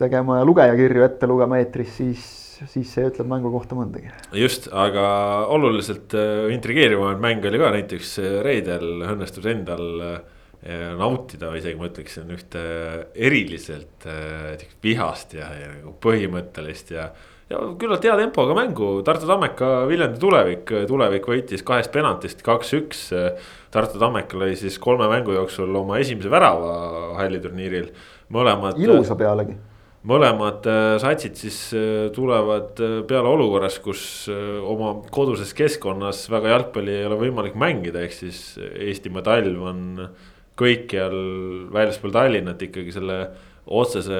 tegema 0.00 0.40
ja 0.40 0.48
lugejakirju 0.48 1.06
ette 1.06 1.30
lugema 1.30 1.60
eetris, 1.62 1.94
siis 1.96 2.24
siis 2.70 2.92
see 2.94 3.08
ütleb 3.08 3.28
mängu 3.30 3.50
kohta 3.54 3.76
mõndagi. 3.78 4.12
just, 4.38 4.68
aga 4.72 5.04
oluliselt 5.54 6.14
äh, 6.18 6.46
intrigeerivam 6.54 7.20
mäng 7.22 7.44
oli 7.48 7.60
ka 7.60 7.72
näiteks 7.74 8.14
äh, 8.22 8.38
reedel 8.46 9.04
õnnestus 9.04 9.48
endal 9.50 9.84
äh, 10.06 10.16
nautida, 10.98 11.52
isegi 11.58 11.76
ma 11.76 11.90
ütleksin 11.90 12.30
ühte 12.32 12.64
eriliselt 13.12 14.06
vihast 14.84 15.34
ja, 15.36 15.50
ja 15.58 15.72
nagu 15.74 15.92
põhimõttelist 16.00 16.94
ja. 16.94 17.10
ja 17.50 17.60
küllalt 17.80 18.06
hea 18.06 18.14
tempoga 18.16 18.56
mängu, 18.56 18.94
Tartu 19.04 19.28
Tammeka, 19.28 19.74
Viljandi 19.90 20.22
tulevik, 20.22 20.72
tulevik 20.88 21.28
võitis 21.28 21.66
kahest 21.68 21.92
penaltist 21.92 22.40
kaks-üks. 22.46 23.10
Tartu 23.74 23.98
Tammeka 23.98 24.38
lõi 24.38 24.54
siis 24.58 24.78
kolme 24.82 25.10
mängu 25.10 25.34
jooksul 25.34 25.74
oma 25.82 25.98
esimese 26.02 26.30
värava 26.32 26.74
halliturniiril, 27.18 27.90
mõlemad. 28.34 28.78
ilusa 28.80 29.18
pealegi 29.18 29.56
mõlemad 30.04 30.66
äh, 30.68 30.82
satsid 31.00 31.38
siis 31.40 31.58
äh, 31.76 32.10
tulevad 32.14 32.80
äh, 32.84 32.98
peale 33.08 33.30
olukorras, 33.30 33.78
kus 33.82 34.28
oma 34.28 34.98
koduses 35.12 35.54
keskkonnas 35.56 36.26
väga 36.32 36.52
jalgpalli 36.54 36.98
ei 36.98 37.08
ole 37.08 37.18
võimalik 37.22 37.56
mängida, 37.58 38.04
ehk 38.04 38.16
siis 38.16 38.42
Eestimaa 38.60 39.24
talv 39.24 39.64
on 39.64 39.80
kõikjal 40.60 41.16
väljaspool 41.74 42.12
Tallinnat 42.14 42.62
ikkagi 42.62 42.94
selle 42.94 43.18
otsese 43.64 44.18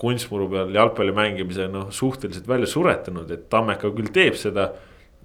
kunstmuru 0.00 0.48
peal 0.50 0.72
jalgpalli 0.74 1.12
mängimise 1.14 1.68
noh, 1.70 1.90
suhteliselt 1.92 2.48
välja 2.48 2.68
suretanud, 2.70 3.28
et 3.30 3.46
Tammeka 3.52 3.92
küll 3.94 4.10
teeb 4.14 4.40
seda. 4.40 4.72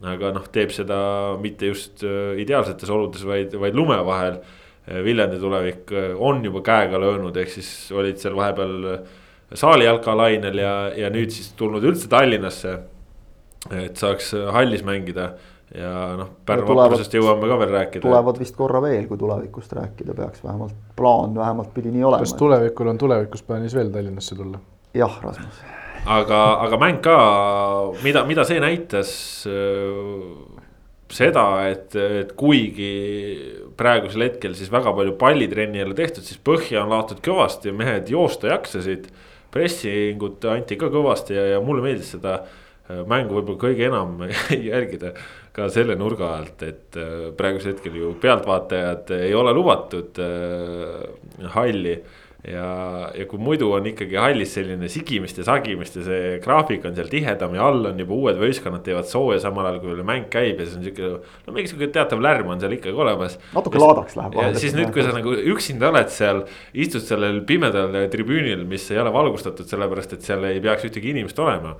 Aga 0.06 0.32
noh, 0.36 0.46
teeb 0.52 0.72
seda 0.72 1.00
mitte 1.42 1.72
just 1.72 2.04
ideaalsetes 2.40 2.90
oludes, 2.90 3.26
vaid, 3.28 3.56
vaid 3.60 3.78
lume 3.78 4.00
vahel. 4.08 4.40
Viljandi 4.90 5.38
tulevik 5.38 5.92
on 6.18 6.40
juba 6.42 6.64
käega 6.66 6.98
löönud, 6.98 7.36
ehk 7.38 7.52
siis 7.52 7.92
olid 7.94 8.18
seal 8.18 8.34
vahepeal 8.34 8.88
saali 9.54 9.86
jalkalainel 9.86 10.58
ja, 10.58 10.74
ja 10.98 11.12
nüüd 11.14 11.34
siis 11.34 11.52
tulnud 11.60 11.84
üldse 11.86 12.10
Tallinnasse. 12.10 12.80
et 13.76 13.98
saaks 14.00 14.32
hallis 14.56 14.86
mängida 14.88 15.34
ja 15.76 15.92
noh, 16.18 16.30
Pärnu 16.46 16.76
vaprusest 16.78 17.14
jõuame 17.14 17.50
ka 17.50 17.58
veel 17.62 17.74
rääkida. 17.74 18.04
tulevad 18.06 18.40
vist 18.42 18.56
korra 18.58 18.82
veel, 18.82 19.06
kui 19.10 19.18
tulevikust 19.20 19.74
rääkida 19.78 20.16
peaks, 20.18 20.44
vähemalt 20.44 20.78
plaan 20.96 21.36
vähemalt 21.36 21.74
pidi 21.74 21.92
nii 21.94 22.04
olema. 22.04 22.26
kas 22.26 22.34
tulevikul 22.40 22.94
on 22.94 22.98
tulevikus 22.98 23.44
plaanis 23.44 23.76
veel 23.76 23.92
Tallinnasse 23.94 24.36
tulla? 24.36 24.62
jah, 24.94 25.20
Rasmus. 25.24 25.62
Aga, 26.06 26.40
aga 26.66 26.80
mäng 26.82 27.02
ka, 27.04 27.18
mida, 28.04 28.24
mida 28.30 28.46
see 28.48 28.62
näitas 28.64 29.12
seda, 31.14 31.46
et, 31.70 31.96
et 31.96 32.32
kuigi 32.38 32.92
praegusel 33.80 34.28
hetkel 34.28 34.56
siis 34.58 34.72
väga 34.72 34.94
palju 34.96 35.16
pallitrenni 35.20 35.82
ei 35.82 35.88
ole 35.88 35.98
tehtud, 35.98 36.26
siis 36.26 36.40
põhja 36.46 36.84
on 36.84 36.94
laotud 36.94 37.22
kõvasti, 37.26 37.74
mehed 37.76 38.12
joosta 38.14 38.54
jaksasid. 38.54 39.10
Pressingut 39.50 40.44
anti 40.46 40.76
ka 40.78 40.92
kõvasti 40.94 41.34
ja, 41.34 41.48
ja 41.56 41.62
mulle 41.66 41.82
meeldis 41.82 42.12
seda 42.14 42.36
äh, 42.44 43.00
mängu 43.10 43.40
võib-olla 43.40 43.58
kõige 43.64 43.88
enam 43.88 44.20
jälgida 44.72 45.16
ka 45.56 45.72
selle 45.74 45.96
nurga 45.98 46.36
alt, 46.36 46.62
et 46.68 47.00
äh, 47.02 47.32
praegusel 47.38 47.74
hetkel 47.74 47.98
ju 47.98 48.12
pealtvaatajad 48.22 49.10
ei 49.18 49.34
ole 49.34 49.56
lubatud 49.58 50.22
äh, 50.22 51.50
halli 51.56 51.96
ja, 52.48 52.68
ja 53.16 53.26
kui 53.28 53.40
muidu 53.42 53.72
on 53.76 53.88
ikkagi 53.90 54.16
hallis 54.20 54.54
selline 54.56 54.88
sigimist 54.92 55.42
ja 55.42 55.46
sagimist 55.48 55.98
ja 56.00 56.06
see 56.06 56.38
graafik 56.44 56.86
on 56.88 56.96
seal 56.96 57.12
tihedam 57.12 57.56
ja 57.58 57.68
all 57.68 57.90
on 57.92 58.00
juba 58.00 58.16
uued 58.16 58.40
võistkonnad 58.40 58.84
teevad 58.86 59.10
sooja, 59.10 59.42
samal 59.44 59.68
ajal 59.68 59.82
kui 59.84 60.08
mäng 60.08 60.30
käib 60.32 60.62
ja 60.62 60.68
siis 60.68 60.78
on 60.80 60.86
sihuke. 60.88 61.12
no 61.46 61.56
mingi 61.56 61.72
sihuke 61.72 61.90
teatav 61.96 62.24
lärm 62.24 62.54
on 62.54 62.64
seal 62.64 62.76
ikkagi 62.78 62.96
olemas. 62.96 63.40
natuke 63.56 63.82
laadaks 63.84 64.16
läheb. 64.20 64.38
ja 64.40 64.52
siis 64.56 64.78
nüüd, 64.78 64.94
kui 64.96 65.04
sa 65.04 65.16
nagu 65.16 65.36
üksinda 65.54 65.92
oled 65.92 66.14
seal, 66.16 66.46
istud 66.74 67.04
sellel 67.04 67.42
pimedal 67.50 67.98
tribüünil, 68.14 68.64
mis 68.70 68.88
ei 68.94 69.02
ole 69.04 69.14
valgustatud, 69.16 69.68
sellepärast 69.68 70.16
et 70.16 70.30
seal 70.30 70.48
ei 70.48 70.64
peaks 70.64 70.88
ühtegi 70.88 71.12
inimest 71.12 71.40
olema 71.44 71.76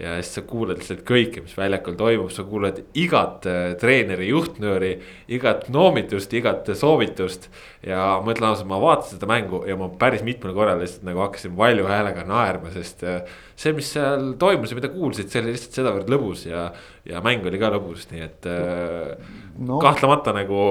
ja 0.00 0.14
siis 0.22 0.38
sa 0.38 0.42
kuulad 0.48 0.78
lihtsalt 0.80 1.02
kõike, 1.04 1.42
mis 1.44 1.52
väljakul 1.56 1.96
toimub, 2.00 2.30
sa 2.32 2.46
kuulad 2.48 2.78
igat 2.96 3.44
äh, 3.48 3.74
treeneri 3.80 4.30
juhtnööri, 4.30 4.92
igat 5.36 5.66
noomitust, 5.72 6.32
igat 6.32 6.70
soovitust. 6.78 7.50
ja 7.84 7.98
ma 8.24 8.32
ütlen 8.32 8.48
ausalt, 8.48 8.70
ma 8.70 8.78
vaatasin 8.80 9.18
seda 9.18 9.28
mängu 9.28 9.64
ja 9.68 9.76
ma 9.76 9.90
päris 10.00 10.24
mitmel 10.24 10.54
korral 10.56 10.80
lihtsalt 10.80 11.04
nagu 11.04 11.20
hakkasin 11.26 11.56
valju 11.58 11.90
häälega 11.90 12.24
naerma, 12.24 12.72
sest 12.72 13.04
äh, 13.04 13.20
see, 13.52 13.74
mis 13.76 13.92
seal 13.92 14.32
toimus 14.40 14.72
ja 14.72 14.80
mida 14.80 14.92
kuulsid, 14.94 15.28
see 15.28 15.44
oli 15.44 15.52
lihtsalt 15.58 15.76
sedavõrd 15.82 16.08
lõbus 16.14 16.46
ja. 16.48 16.70
ja 17.04 17.20
mäng 17.20 17.44
oli 17.44 17.60
ka 17.60 17.72
lõbus, 17.76 18.08
nii 18.14 18.24
et 18.24 18.48
äh, 18.48 19.12
no. 19.60 19.76
kahtlemata 19.82 20.32
nagu 20.32 20.64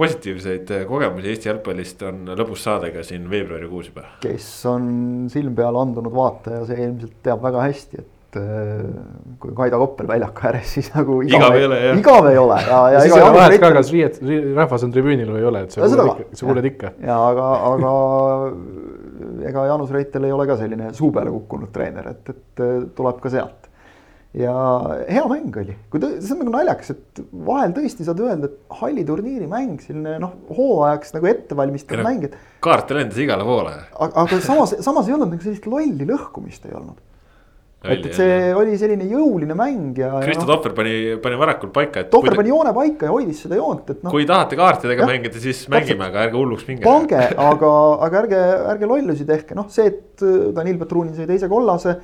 positiivseid 0.00 0.72
kogemusi 0.88 1.34
Eesti 1.34 1.52
jalgpallist 1.52 2.08
on 2.08 2.24
lõbus 2.32 2.64
saada 2.64 2.88
ka 2.94 3.04
siin 3.04 3.28
veebruarikuus 3.28 3.92
juba. 3.92 4.08
kes 4.24 4.50
on 4.72 4.92
silm 5.32 5.52
peale 5.58 5.84
andunud 5.84 6.14
vaataja, 6.14 6.64
see 6.70 6.86
ilmselt 6.88 7.18
teab 7.26 7.44
väga 7.44 7.68
hästi, 7.68 8.00
et 8.00 8.12
et 8.36 8.42
äh, 8.42 9.36
kui 9.40 9.52
Kaido 9.56 9.80
Koppel 9.82 10.08
väljaku 10.08 10.46
ääres, 10.48 10.70
siis 10.76 10.88
nagu 10.94 11.18
igav 11.26 11.56
ei 11.56 11.66
ole, 11.68 11.80
igav 11.98 12.30
ei 12.30 12.40
ole 12.40 12.58
ja, 12.62 12.80
ja. 12.94 13.02
siis 13.04 13.16
ei 13.16 13.24
ole 13.24 13.36
vahet 13.36 13.60
ka, 13.62 13.72
kas 13.76 13.92
riiet, 13.94 14.18
rahvas 14.56 14.86
on 14.86 14.94
tribüünil 14.94 15.30
või 15.34 15.42
ei 15.42 15.50
ole, 15.50 15.62
et 15.66 15.76
sa 15.76 15.84
kuuled 15.84 16.08
ikka, 16.08 16.40
sa 16.40 16.48
kuuled 16.48 16.70
ikka. 16.72 16.94
ja 17.04 17.20
aga, 17.30 17.52
aga 17.74 17.94
ega 19.50 19.68
Jaanus 19.70 19.94
Reitel 19.94 20.28
ei 20.28 20.34
ole 20.34 20.48
ka 20.48 20.58
selline 20.60 20.90
suu 20.96 21.12
peale 21.14 21.32
kukkunud 21.34 21.72
treener, 21.74 22.12
et, 22.14 22.34
et 22.34 22.66
tuleb 22.96 23.22
ka 23.22 23.32
sealt. 23.32 23.70
ja 24.36 24.52
hea 25.08 25.24
mäng 25.30 25.58
oli, 25.62 25.76
kui 25.92 26.02
tõ-, 26.02 26.14
see 26.20 26.36
on 26.36 26.42
nagu 26.44 26.54
naljakas, 26.58 26.92
et 26.96 27.24
vahel 27.48 27.74
tõesti 27.76 28.06
saad 28.06 28.20
öelda, 28.24 28.50
et 28.50 28.78
halliturniiri 28.80 29.48
mäng, 29.50 29.80
selline 29.84 30.18
noh, 30.22 30.36
hooajaks 30.56 31.16
nagu 31.16 31.32
ettevalmistav 31.32 32.04
mäng, 32.04 32.28
et. 32.28 32.38
kaarte 32.64 32.96
lendas 32.98 33.20
igale 33.22 33.46
poole. 33.48 33.76
aga 33.96 34.40
samas, 34.44 34.76
samas 34.84 35.08
ei 35.08 35.16
olnud 35.16 35.34
nagu 35.34 35.44
sellist 35.44 35.68
lolli 35.70 36.08
lõhkumist 36.08 36.68
ei 36.68 36.76
olnud 36.76 37.00
et, 37.92 38.06
et 38.10 38.16
see 38.18 38.38
oli 38.56 38.78
selline 38.80 39.08
jõuline 39.10 39.56
mäng 39.58 39.98
ja. 40.00 40.12
Kristo 40.24 40.44
no, 40.44 40.48
Tohver 40.54 40.74
pani, 40.76 40.94
pani 41.22 41.40
varakult 41.40 41.74
paika, 41.74 42.04
et. 42.04 42.10
Tohver 42.12 42.36
pani 42.38 42.52
joone 42.52 42.72
paika 42.76 43.08
ja 43.08 43.14
hoidis 43.14 43.44
seda 43.46 43.58
joont, 43.60 43.92
et 43.92 44.02
noh. 44.02 44.14
kui 44.14 44.26
tahate 44.28 44.58
kaartidega 44.58 45.06
mängida, 45.08 45.42
siis 45.42 45.66
mängime, 45.72 46.08
aga 46.10 46.24
ärge 46.26 46.40
hulluks 46.40 46.66
minge. 46.70 46.84
pange, 46.86 47.22
aga, 47.50 47.74
aga 48.08 48.24
ärge, 48.24 48.42
ärge 48.74 48.90
lollusi 48.90 49.28
tehke, 49.28 49.58
noh, 49.58 49.70
see, 49.72 49.92
et 49.92 50.26
äh, 50.26 50.50
Danil 50.56 50.80
Petrunin 50.80 51.14
sai 51.16 51.28
teise 51.30 51.50
kollase. 51.52 51.98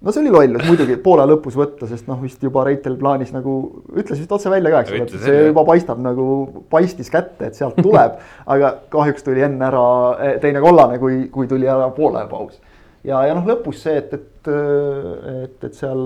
no 0.00 0.12
see 0.14 0.22
oli 0.22 0.32
lollus 0.32 0.64
muidugi 0.64 0.96
poole 1.04 1.26
lõpus 1.28 1.56
võtta, 1.60 1.88
sest 1.90 2.08
noh, 2.08 2.20
vist 2.24 2.42
juba 2.44 2.64
Reitel 2.66 2.96
plaanis 3.00 3.34
nagu 3.34 3.56
ütles 3.92 4.22
vist 4.22 4.32
otse 4.32 4.52
välja 4.52 4.72
ka, 4.72 4.80
eks 4.84 4.94
ole, 4.94 5.04
et 5.04 5.26
see 5.26 5.42
juba 5.50 5.64
paistab 5.68 6.00
nagu 6.00 6.24
paistis 6.72 7.12
kätte, 7.12 7.50
et 7.50 7.58
sealt 7.58 7.76
tuleb 7.80 8.16
aga 8.54 8.72
kahjuks 8.92 9.26
tuli 9.26 9.44
enne 9.44 9.68
ära 9.68 9.84
eh, 10.16 10.34
teine 10.42 10.62
kollane, 10.64 10.96
kui, 11.02 11.26
kui 11.32 11.50
tuli 11.50 11.68
ära 11.68 11.90
poole 11.96 12.24
paus 12.30 12.56
ja, 13.04 13.22
ja 13.28 13.36
noh, 13.36 13.46
lõpus 13.48 13.84
see, 13.84 13.96
et, 14.00 14.12
et, 14.16 14.50
et, 14.50 15.64
et 15.68 15.76
seal 15.76 16.04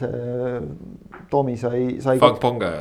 see 0.00 0.62
Tomi 1.32 1.56
sai, 1.60 1.84
sai. 2.04 2.18
Fang 2.22 2.40
Ponga. 2.40 2.72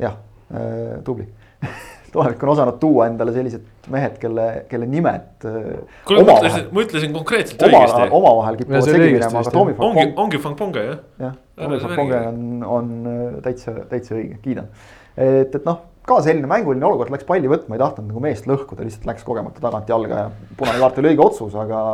jah 0.00 0.18
äh,, 0.50 0.98
tubli 1.06 1.26
tulevik 2.12 2.42
on 2.42 2.52
osanud 2.54 2.78
tuua 2.82 3.06
endale 3.10 3.32
sellised 3.34 3.66
mehed, 3.90 4.16
kelle, 4.22 4.46
kelle 4.70 4.86
nimed. 4.90 5.28
Äh, 5.46 5.68
kuule, 6.06 6.24
ma 6.26 6.38
ütlesin, 6.38 6.64
ma 6.74 6.84
ütlesin 6.84 7.12
konkreetselt 7.14 7.62
oma, 7.66 7.82
õigesti. 7.84 8.08
omavahel 8.18 8.58
kipuvad 8.60 8.88
segi 8.88 9.12
minema, 9.14 9.42
aga 9.42 9.54
Tomi 9.54 9.76
ongi, 9.78 10.06
ongi 10.24 10.40
Fang 10.42 10.58
Ponga 10.58 10.82
jah. 10.86 11.04
jah, 11.22 11.36
Tomi 11.58 11.78
Fang 11.84 12.00
Ponga 12.00 12.24
on, 12.30 12.40
on 12.78 12.90
äh, 13.12 13.22
täitsa, 13.46 13.76
täitsa 13.90 14.16
õige, 14.18 14.40
kiidan. 14.44 14.70
et, 15.16 15.54
et 15.54 15.68
noh, 15.68 15.84
ka 16.06 16.18
selline 16.26 16.50
mänguline 16.50 16.86
olukord, 16.88 17.12
läks 17.14 17.28
palli 17.28 17.50
võtma, 17.50 17.76
ei 17.76 17.82
tahtnud 17.82 18.10
nagu 18.10 18.24
meest 18.24 18.48
lõhkuda, 18.50 18.86
lihtsalt 18.86 19.06
läks 19.10 19.26
kogemata 19.26 19.62
tagant 19.62 19.90
jalga 19.90 20.24
ja 20.24 20.56
punane 20.58 20.82
kaart 20.82 20.98
oli 21.02 21.12
õige 21.12 21.26
otsus, 21.26 21.54
aga 21.58 21.84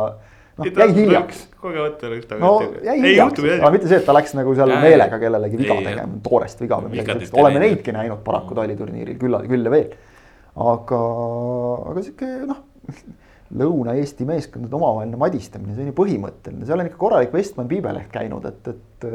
noh, 0.57 0.69
jäi 0.81 0.87
hiljaks. 0.95 1.43
kogemata 1.61 2.09
läks 2.11 2.29
tagasi. 2.29 2.43
no 2.43 2.85
jäi 2.85 2.97
hiljaks, 3.03 3.43
aga 3.57 3.71
mitte 3.75 3.91
see, 3.91 3.99
et 4.01 4.07
ta 4.07 4.15
läks 4.17 4.33
nagu 4.37 4.55
seal 4.57 4.73
ja, 4.73 4.79
meelega 4.83 5.19
kellelegi 5.21 5.61
viga 5.61 5.77
tegema, 5.85 6.19
toorest 6.25 6.63
viga 6.63 6.81
või 6.83 6.95
midagi 6.95 7.15
sellist, 7.15 7.37
oleme 7.37 7.61
neidki 7.63 7.95
näinud 7.95 8.23
paraku 8.25 8.57
taliturniiril 8.57 9.21
küll, 9.21 9.39
küll 9.51 9.69
ja 9.69 9.73
veel. 9.73 9.95
aga, 10.73 11.05
aga 11.93 12.05
sihuke 12.05 12.33
noh, 12.49 12.65
Lõuna-Eesti 13.57 14.25
meeskondade 14.27 14.75
omavaheline 14.75 15.17
madistamine, 15.21 15.71
see 15.71 15.85
on 15.85 15.93
ju 15.93 15.95
põhimõtteline, 15.95 16.65
seal 16.67 16.81
on 16.83 16.89
ikka 16.89 16.99
korralik 16.99 17.31
Westman 17.31 17.69
piibeleht 17.69 18.09
käinud, 18.11 18.43
et, 18.49 18.73
et 18.73 19.07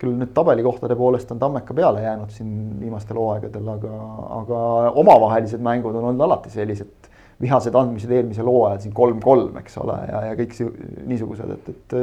küll 0.00 0.16
nüüd 0.18 0.32
tabelikohtade 0.34 0.96
poolest 0.98 1.30
on 1.34 1.40
Tammeka 1.42 1.74
peale 1.76 2.02
jäänud 2.02 2.32
siin 2.32 2.52
viimastel 2.80 3.18
hooaegadel, 3.20 3.68
aga, 3.74 3.98
aga 4.38 4.62
omavahelised 5.02 5.62
mängud 5.62 5.94
on 6.00 6.08
olnud 6.10 6.24
alati 6.26 6.50
sellised 6.54 7.11
vihased 7.42 7.74
andmised 7.78 8.12
eelmisel 8.14 8.46
hooajal 8.48 8.80
siin 8.84 8.94
kolm-kolm, 8.96 9.56
eks 9.62 9.80
ole, 9.82 9.98
ja, 10.08 10.22
ja 10.30 10.38
kõik 10.38 10.54
niisugused, 11.10 11.56
et, 11.56 11.72
et 11.74 11.96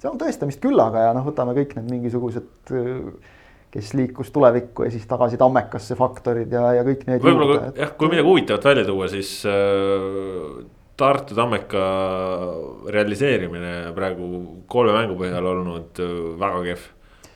seal 0.00 0.14
on 0.14 0.20
tõestamist 0.20 0.62
küllaga 0.62 1.08
ja 1.08 1.12
noh, 1.16 1.26
võtame 1.28 1.54
kõik 1.58 1.76
need 1.76 1.92
mingisugused 1.92 2.72
kes 3.70 3.92
liikus 3.94 4.32
tulevikku 4.34 4.86
ja 4.86 4.90
siis 4.90 5.06
tagasi 5.06 5.38
Tammekasse 5.38 5.94
faktorid 5.98 6.52
ja, 6.52 6.64
ja 6.80 6.84
kõik 6.86 7.06
need. 7.06 7.22
võib-olla 7.22 7.70
jah, 7.76 7.92
kui 7.98 8.10
midagi 8.10 8.26
huvitavat 8.26 8.66
välja 8.72 8.86
tuua, 8.88 9.08
siis 9.12 9.34
äh, 9.46 10.62
Tartu 11.00 11.36
Tammeka 11.38 11.84
realiseerimine 12.92 13.92
praegu 13.96 14.30
kolme 14.70 14.96
mängu 14.96 15.18
põhjal 15.20 15.50
olnud 15.52 16.02
äh, 16.02 16.16
väga 16.40 16.64
kehv 16.66 16.88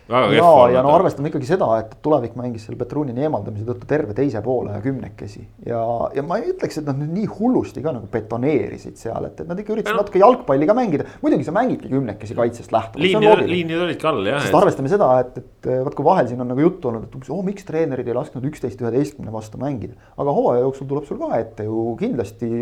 ja, 0.09 0.51
ja 0.75 0.83
no 0.85 0.93
arvestame 0.93 1.31
ikkagi 1.31 1.49
seda, 1.49 1.69
et 1.81 1.95
tulevik 2.05 2.35
mängis 2.37 2.67
selle 2.67 2.77
Petrunini 2.81 3.25
eemaldamise 3.25 3.65
tõttu 3.69 3.89
terve 3.89 4.17
teise 4.17 4.43
poole 4.45 4.75
ja 4.75 4.81
kümnekesi. 4.85 5.45
ja, 5.69 5.81
ja 6.17 6.25
ma 6.27 6.39
ei 6.41 6.51
ütleks, 6.53 6.79
et 6.81 6.89
nad 6.89 6.99
nüüd 7.01 7.15
nii 7.19 7.31
hullusti 7.39 7.83
ka 7.85 7.95
nagu 7.97 8.09
betoneerisid 8.13 9.01
seal, 9.01 9.31
et, 9.31 9.41
et 9.41 9.49
nad 9.49 9.61
ikka 9.61 9.75
üritasid 9.77 9.97
no. 9.97 10.03
natuke 10.03 10.21
jalgpalli 10.21 10.69
ka 10.69 10.77
mängida. 10.77 11.09
muidugi 11.23 11.49
sa 11.49 11.55
mängidki 11.57 11.89
kümnekesi 11.93 12.37
kaitsest 12.39 12.75
lähtuvalt. 12.75 13.07
liinid, 13.07 13.47
liinid 13.51 13.87
olidki 13.87 14.11
all 14.11 14.29
jah. 14.29 14.45
sest 14.45 14.59
arvestame 14.61 14.93
seda, 14.93 15.11
et, 15.25 15.41
et 15.41 15.71
vaat 15.87 15.97
kui 15.97 16.09
vahel 16.11 16.29
siin 16.29 16.45
on 16.45 16.53
nagu 16.53 16.67
juttu 16.67 16.93
olnud, 16.93 17.09
et 17.09 17.17
umbes, 17.17 17.33
oo 17.33 17.41
miks 17.47 17.65
treenerid 17.69 18.09
ei 18.09 18.19
lasknud 18.19 18.45
üksteist 18.51 18.85
üheteistkümne 18.85 19.33
vastu 19.33 19.61
mängida. 19.63 19.97
aga 20.19 20.37
hooaja 20.37 20.67
jooksul 20.67 20.91
tuleb 20.91 21.09
sul 21.09 21.21
ka 21.23 21.41
ette 21.41 21.65
ju 21.69 21.95
kindlasti 22.01 22.53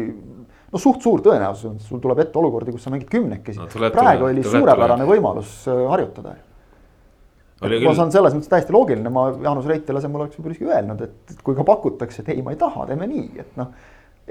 no 0.72 0.80
suht 0.80 1.02
suur 1.04 1.20
tõenäosus, 1.24 1.82
sul 1.88 2.00
tuleb 2.02 2.22
ette 2.24 2.38
olukordi, 2.38 2.74
kus 2.74 2.86
sa 2.86 2.94
mängid 2.94 3.10
kümnekesi 3.12 3.60
no,. 3.60 3.68
praegu 3.92 4.30
oli 4.30 4.46
suurepärane 4.46 5.08
võimalus 5.08 5.62
äh, 5.66 5.84
harjutada 7.62 7.90
ma 7.90 7.96
saan 8.00 8.12
selles 8.14 8.36
mõttes 8.36 8.52
täiesti 8.52 8.74
loogiline, 8.74 9.14
ma 9.14 9.28
Jaanus 9.32 9.70
Reitele 9.70 10.02
asemel 10.02 10.26
oleks 10.26 10.38
võib-olla 10.38 10.58
isegi 10.58 10.70
öelnud, 10.70 11.02
et 11.08 11.42
kui 11.46 11.58
ka 11.58 11.66
pakutakse, 11.66 12.22
et 12.22 12.32
ei, 12.34 12.44
ma 12.44 12.54
ei 12.54 12.60
taha, 12.60 12.86
teeme 12.90 13.08
nii, 13.10 13.28
et 13.42 13.58
noh 13.60 13.74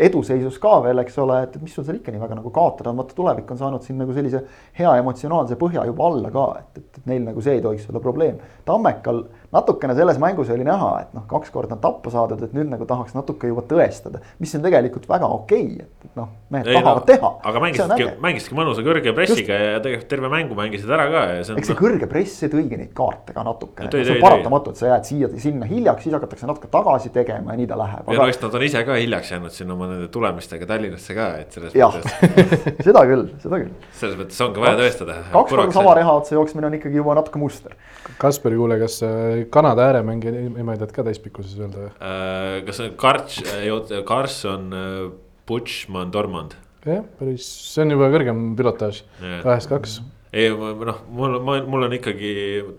eduseisus 0.01 0.57
ka 0.61 0.77
veel, 0.85 1.01
eks 1.03 1.17
ole, 1.19 1.41
et 1.45 1.57
mis 1.61 1.73
sul 1.75 1.83
seal 1.85 1.97
ikka 1.99 2.13
nii 2.13 2.21
väga 2.21 2.37
nagu 2.39 2.51
kaotada 2.55 2.93
on, 2.93 3.01
vaata 3.01 3.15
tulevik 3.17 3.51
on 3.51 3.59
saanud 3.59 3.83
siin 3.83 3.99
nagu 3.99 4.13
sellise 4.15 4.39
hea 4.77 4.93
emotsionaalse 5.01 5.57
põhja 5.59 5.83
juba 5.89 6.07
alla 6.07 6.31
ka, 6.31 6.45
et, 6.61 6.79
et, 6.79 7.01
et 7.01 7.09
neil 7.11 7.25
nagu 7.27 7.43
see 7.43 7.57
ei 7.57 7.63
tohiks 7.63 7.89
olla 7.91 8.03
probleem. 8.03 8.39
Tammekal 8.67 9.25
natukene 9.51 9.95
selles 9.95 10.19
mängus 10.21 10.49
oli 10.53 10.63
näha, 10.63 10.89
et 11.03 11.15
noh, 11.15 11.25
kaks 11.29 11.51
korda 11.51 11.75
on 11.75 11.81
tappa 11.83 12.11
saadud, 12.13 12.39
et 12.45 12.53
nüüd 12.55 12.69
nagu 12.71 12.85
tahaks 12.87 13.15
natuke 13.17 13.49
juba 13.51 13.63
tõestada, 13.67 14.21
mis 14.39 14.53
on 14.55 14.63
tegelikult 14.63 15.07
väga 15.09 15.27
okei 15.27 15.65
okay,, 15.73 15.85
et, 15.85 16.05
et 16.07 16.19
noh, 16.19 16.29
mehed 16.53 16.69
ei, 16.71 16.77
tahavad 16.77 17.03
no, 17.03 17.07
teha. 17.09 17.31
aga 17.51 17.63
mängisidki, 17.65 18.07
mängisidki 18.23 18.57
mõnusa 18.57 18.85
kõrge 18.85 19.13
pressiga 19.17 19.57
Just. 19.57 19.67
ja 19.75 19.81
tegelikult 19.83 20.09
terve 20.13 20.31
mängu 20.31 20.57
mängisid 20.57 20.93
ära 20.95 21.07
ka 21.11 21.23
ja 21.33 21.41
see 21.43 21.55
on. 21.55 21.59
eks 21.61 21.71
see 21.71 21.75
no... 21.75 21.81
kõrge 21.81 22.09
press, 22.11 22.37
see 22.43 22.51
tõigi 22.53 22.79
neid 22.79 22.93
kaarte 22.95 23.35
ka 23.35 23.43
natukene, 23.47 23.91
see 23.91 24.15
on 24.15 24.23
paratamatu, 24.23 24.71
et 24.71 24.81
sa 24.81 24.93
jääd 24.93 25.09
siia, 25.09 25.31
sinna 25.43 25.67
hiljaks, 25.67 26.07
siis 26.07 26.15
hakatakse 26.15 26.49
natuke 26.49 26.71
tagasi 26.71 27.11
tegema 27.15 27.51
ja 27.51 27.61
nii 27.61 27.69
ta 27.71 27.79
läheb 27.81 28.07
aga.... 28.07 28.15
ja 28.15 28.23
no 28.23 28.29
eks 28.31 28.41
nad 28.45 28.57
on 28.61 28.65
ise 28.69 28.85
ka 28.87 28.99
hiljaks 29.01 29.33
jäänud 29.35 29.55
siin 29.57 29.75
oma 29.75 29.91
nende 29.91 30.07
tulemistega 30.15 30.69
Tallinnasse 30.71 31.17
ka, 31.17 31.27
et 31.43 31.59
selles 31.59 31.75
ja. 31.75 31.91
mõttes 31.91 32.83
seda 32.87 33.03
küll, 33.09 33.27
seda 33.43 33.61
küll. 33.65 33.75
selles 33.99 34.19
mõttes 34.19 34.39
ongi 34.47 34.63
vaja 34.63 34.79
tõestada. 34.79 35.19
kaks 35.35 35.55
korda 35.55 35.69
sama 35.75 35.95
reha 35.99 36.15
otsa 36.21 36.37
jooksmine 36.37 36.71
on 36.71 36.79
ikkagi 36.79 37.01
juba 37.01 37.17
natuke 37.19 37.41
muster. 37.41 37.75
Kasperi, 38.21 38.57
kuule, 38.59 38.77
kas 38.81 38.99
äh, 39.05 39.40
Kanada 39.49 39.87
ääremängija 39.89 40.47
nimetad 40.49 40.93
ka 40.95 41.05
täispikkuses 41.07 41.57
öelda 41.59 41.85
või? 41.85 41.91
Äh,? 41.97 42.61
kas 42.67 42.81
on 42.83 42.95
Karts, 42.99 43.41
äh, 43.45 44.01
Carson 44.07 44.71
äh, 44.75 45.11
Butchman 45.47 46.13
Dormand? 46.13 46.57
jah, 46.85 47.03
päris, 47.19 47.45
see 47.73 47.85
on 47.85 47.93
juba 47.93 48.09
kõrgem 48.13 48.51
pilotaaž, 48.57 49.03
kahest 49.43 49.69
kaks. 49.69 50.01
Ei, 50.31 50.47
noh, 50.47 50.99
mul, 51.11 51.33
ma, 51.43 51.57
mul 51.67 51.85
on 51.89 51.93
ikkagi, 51.97 52.29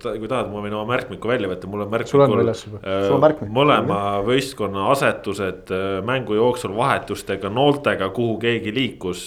kui 0.00 0.28
tahad, 0.30 0.48
ma 0.48 0.62
võin 0.64 0.72
oma 0.72 0.88
märkmiku 0.88 1.28
välja 1.28 1.50
võtta, 1.50 1.68
mul 1.68 1.84
on 1.84 1.90
märkmikul 1.92 2.48
äh, 2.80 3.42
mõlema 3.52 3.98
võistkonna 4.24 4.86
asetused 4.94 5.68
äh, 5.76 5.98
mängu 6.08 6.38
jooksul 6.38 6.72
vahetustega, 6.78 7.52
nooltega, 7.52 8.08
kuhu 8.16 8.38
keegi 8.42 8.72
liikus 8.72 9.26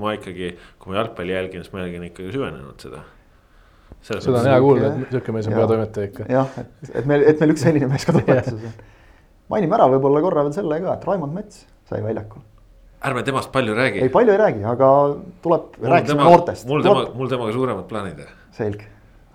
ma 0.00 0.16
ikkagi, 0.18 0.50
kui 0.82 0.92
ma 0.92 1.04
jalgpalli 1.04 1.38
jälgin, 1.38 1.62
siis 1.62 1.76
ma 1.76 1.86
jälgin 1.86 2.10
ikkagi 2.10 2.34
süvenenud 2.34 2.88
seda. 2.88 3.04
Seda 4.04 4.38
on 4.38 4.48
hea 4.50 4.62
kuulda, 4.64 4.90
et 4.90 5.04
niisugune 5.04 5.38
mees 5.38 5.50
on 5.50 5.58
peatoimetaja 5.58 6.10
ikka. 6.10 6.26
jah, 6.32 6.58
et, 6.60 6.90
et 7.00 7.06
meil, 7.10 7.28
et 7.32 7.44
meil 7.44 7.54
üks 7.54 7.64
selline 7.66 7.90
mees 7.90 8.08
ka 8.08 8.14
toimetuses 8.18 8.66
on. 8.70 8.74
mainime 9.54 9.78
ära 9.78 9.88
võib-olla 9.94 10.24
korra 10.24 10.44
veel 10.46 10.56
selle 10.56 10.80
ka, 10.84 10.98
et 10.98 11.06
Raimond 11.08 11.36
Mets 11.36 11.64
sai 11.88 12.02
väljakul 12.04 12.44
ärme 13.04 13.22
temast 13.22 13.52
palju 13.52 13.74
räägi. 13.74 14.00
ei, 14.00 14.08
palju 14.08 14.32
ei 14.32 14.38
räägi, 14.40 14.64
aga 14.64 14.88
tuleb, 15.42 15.76
rääkisime 15.82 16.18
tema, 16.18 16.30
noortest. 16.30 16.68
mul 16.68 16.82
tema, 16.82 17.04
mul 17.14 17.28
temaga 17.28 17.52
suuremad 17.52 17.84
plaanid. 17.88 18.22
selge, 18.52 18.86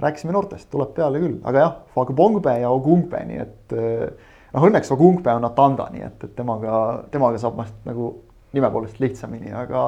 rääkisime 0.02 0.34
noortest, 0.34 0.70
tuleb 0.72 0.96
peale 0.98 1.22
küll, 1.22 1.38
aga 1.44 1.66
jah, 1.66 1.76
Fagbongbe 1.96 2.56
ja 2.62 2.72
Ogungbe, 2.74 3.22
nii 3.30 3.44
et 3.44 3.78
eh, 3.78 4.08
noh, 4.54 4.66
õnneks 4.70 4.90
Ogungbe 4.96 5.36
on 5.38 5.46
Atanda, 5.46 5.90
nii 5.94 6.08
et, 6.08 6.26
et 6.26 6.34
temaga, 6.36 6.82
temaga 7.14 7.42
saab 7.42 7.62
vast 7.62 7.78
nagu 7.86 8.10
nime 8.58 8.72
poolest 8.74 8.98
lihtsamini, 9.00 9.54
aga 9.54 9.84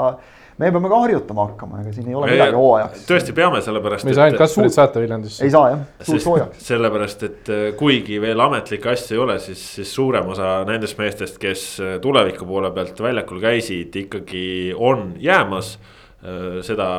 me 0.62 0.70
peame 0.72 0.90
ka 0.92 1.00
harjutama 1.04 1.46
hakkama, 1.50 1.80
ega 1.82 1.94
siin 1.96 2.10
ei 2.12 2.18
ole 2.18 2.28
me 2.30 2.36
midagi 2.36 2.58
hooajaks. 2.58 3.06
tõesti 3.10 3.36
peame, 3.38 3.62
sellepärast. 3.66 4.06
me 4.06 4.14
ei 4.14 4.18
saa 4.18 4.28
ainult 4.28 4.42
Kasparit 4.42 4.76
saata 4.76 5.02
Viljandisse. 5.02 5.46
ei 5.46 5.54
saa 5.54 5.72
jah, 5.72 5.86
suur 6.08 6.22
soojaks. 6.26 6.62
sellepärast, 6.70 7.26
et 7.28 7.52
äh, 7.54 7.64
kuigi 7.80 8.20
veel 8.22 8.44
ametlikke 8.46 8.92
asju 8.94 9.18
ei 9.18 9.24
ole, 9.24 9.38
siis, 9.44 9.64
siis 9.78 9.94
suurem 9.96 10.30
osa 10.34 10.60
nendest 10.70 11.00
meestest, 11.02 11.40
kes 11.42 11.66
äh, 11.82 11.96
tuleviku 12.04 12.48
poole 12.50 12.72
pealt 12.76 13.02
väljakul 13.02 13.42
käisid, 13.44 13.98
ikkagi 14.06 14.44
on 14.78 15.16
jäämas 15.22 15.74
äh, 15.78 16.62
seda 16.68 16.92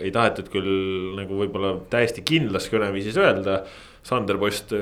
ei 0.00 0.14
tahetud 0.14 0.48
küll 0.52 0.72
nagu 1.18 1.42
võib-olla 1.42 1.76
täiesti 1.92 2.24
kindlas 2.26 2.70
kõneviisis 2.72 3.20
öelda. 3.20 3.62
Sander 4.02 4.34
Post, 4.34 4.72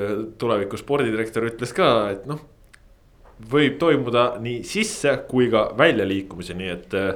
tuleviku 0.41 0.79
spordidirektor 0.81 1.45
ütles 1.45 1.75
ka, 1.77 1.91
et 2.09 2.23
noh, 2.25 2.39
võib 3.51 3.75
toimuda 3.77 4.39
nii 4.41 4.63
sisse 4.65 5.13
kui 5.29 5.45
ka 5.53 5.67
väljaliikumisi, 5.77 6.55
nii 6.57 6.71
et 6.73 6.95
Äh, 6.97 7.13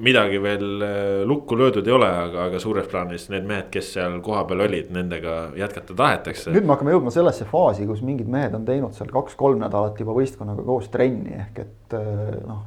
midagi 0.00 0.38
veel 0.40 0.82
äh, 0.82 1.22
lukku 1.28 1.56
löödud 1.58 1.86
ei 1.86 1.92
ole, 1.92 2.08
aga, 2.08 2.46
aga 2.48 2.60
suures 2.60 2.86
plaanis 2.88 3.28
need 3.28 3.44
mehed, 3.48 3.68
kes 3.72 3.90
seal 3.98 4.16
kohapeal 4.24 4.64
olid, 4.64 4.88
nendega 4.94 5.52
jätkata 5.58 5.96
tahetakse. 5.96 6.54
nüüd 6.54 6.64
me 6.64 6.72
hakkame 6.72 6.94
jõudma 6.94 7.12
sellesse 7.12 7.44
faasi, 7.50 7.84
kus 7.88 8.00
mingid 8.06 8.30
mehed 8.32 8.54
on 8.56 8.64
teinud 8.64 8.96
seal 8.96 9.10
kaks-kolm 9.12 9.60
nädalat 9.60 9.98
juba 10.00 10.14
võistkonnaga 10.16 10.64
koos 10.64 10.88
trenni, 10.92 11.36
ehk 11.36 11.60
et 11.66 11.96
äh, 11.98 12.38
noh. 12.48 12.62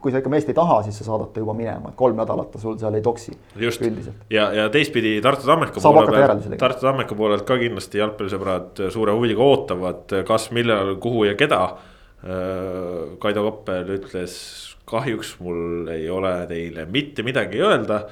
kui 0.00 0.14
sa 0.14 0.22
ikka 0.22 0.32
meest 0.32 0.48
ei 0.48 0.56
taha, 0.56 0.78
siis 0.86 0.96
sa 0.96 1.10
saadad 1.10 1.34
ta 1.34 1.42
juba 1.44 1.52
minema, 1.58 1.92
et 1.92 1.98
kolm 1.98 2.16
nädalat 2.22 2.48
ta 2.54 2.60
sul 2.62 2.78
seal 2.80 2.96
ei 2.96 3.04
toksi. 3.04 3.36
just, 3.60 3.84
ja, 4.32 4.46
ja 4.56 4.70
teistpidi 4.72 5.18
Tartu 5.20 5.44
Tammeka 5.44 5.82
poole 5.82 6.06
pealt, 6.14 6.46
Tartu 6.56 6.86
Tammeka 6.86 7.18
poolelt 7.18 7.44
ka 7.44 7.58
kindlasti 7.60 8.00
jalgpallisõbrad 8.00 8.86
suure 8.96 9.12
huviga 9.18 9.44
ootavad, 9.44 10.22
kas, 10.24 10.48
millal, 10.56 10.94
kuhu 11.04 11.26
ja 11.28 11.36
keda. 11.36 11.60
Kaido 13.20 13.42
Koppel 13.44 13.92
ütles 13.98 14.32
kahjuks 14.86 15.36
mul 15.42 15.90
ei 15.92 16.08
ole 16.10 16.32
teile 16.50 16.86
mitte 16.90 17.26
midagi 17.26 17.62
öelda. 17.62 18.06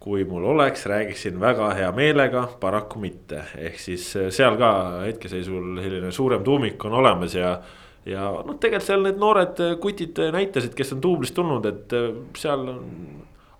kui 0.00 0.22
mul 0.24 0.46
oleks, 0.48 0.86
räägiksin 0.88 1.40
väga 1.40 1.74
hea 1.76 1.90
meelega, 1.92 2.46
paraku 2.60 3.02
mitte, 3.02 3.42
ehk 3.60 3.74
siis 3.76 4.06
eh, 4.16 4.30
seal 4.32 4.56
ka 4.56 4.70
hetkeseisul 5.04 5.74
selline 5.76 6.08
suurem 6.12 6.40
tuumik 6.44 6.84
on 6.88 6.94
olemas 7.02 7.34
ja. 7.36 7.50
ja 8.08 8.30
noh, 8.32 8.56
tegelikult 8.56 8.86
seal 8.86 9.04
need 9.04 9.20
noored 9.20 9.60
kutid 9.82 10.22
näitasid, 10.32 10.72
kes 10.72 10.94
on 10.96 11.02
duublist 11.04 11.36
tulnud, 11.36 11.68
et 11.68 11.92
eh, 11.92 12.14
seal 12.40 12.64
on 12.72 12.80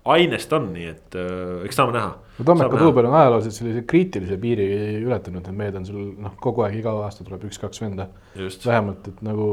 ainest 0.05 0.53
on, 0.53 0.71
nii 0.73 0.87
et 0.89 1.17
äh, 1.19 1.61
eks 1.67 1.77
saame 1.77 1.93
näha. 1.95 2.15
no 2.37 2.45
Tammeka 2.45 2.79
duubel 2.79 3.07
on 3.09 3.15
ajalooliselt 3.19 3.57
sellise 3.57 3.83
kriitilise 3.87 4.37
piiri 4.41 4.67
ületanud, 5.03 5.45
need 5.45 5.57
mehed 5.57 5.77
on 5.77 5.85
sul 5.87 6.09
noh, 6.25 6.35
kogu 6.41 6.65
aeg 6.65 6.79
iga 6.79 6.93
aasta 7.05 7.25
tuleb 7.27 7.45
üks-kaks 7.49 7.83
venda. 7.83 8.07
vähemalt, 8.35 9.07
et 9.11 9.21
nagu 9.25 9.47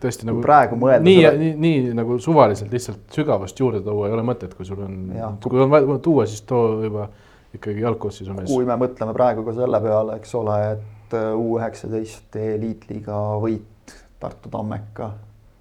tõesti 0.00 0.28
nagu 0.28 0.42
praegu 0.44 0.78
mõelda. 0.80 1.04
nii, 1.06 1.24
nii, 1.40 1.54
nii 1.64 1.96
nagu 1.96 2.18
suvaliselt 2.22 2.72
lihtsalt 2.72 3.14
sügavust 3.14 3.60
juurde 3.60 3.82
tuua 3.84 4.08
ei 4.08 4.16
ole 4.16 4.24
mõtet, 4.26 4.54
kui 4.56 4.68
sul 4.68 4.82
on, 4.84 5.00
kui 5.44 5.62
on 5.62 5.72
vaja 5.72 5.98
tuua, 6.02 6.26
siis 6.30 6.44
too 6.48 6.80
juba 6.84 7.08
ikkagi 7.54 7.82
jalgkossis 7.84 8.28
on 8.30 8.40
mees. 8.40 8.50
kui 8.50 8.68
me 8.68 8.76
mõtleme 8.80 9.14
praegu 9.16 9.44
ka 9.46 9.56
selle 9.56 9.80
peale, 9.82 10.20
eks 10.20 10.36
ole, 10.38 10.60
et 10.76 11.18
äh, 11.18 11.32
U 11.34 11.56
üheksateist 11.58 12.36
eliitliiga 12.40 13.18
võit 13.42 13.96
Tartu 14.20 14.52
Tammeka 14.52 15.12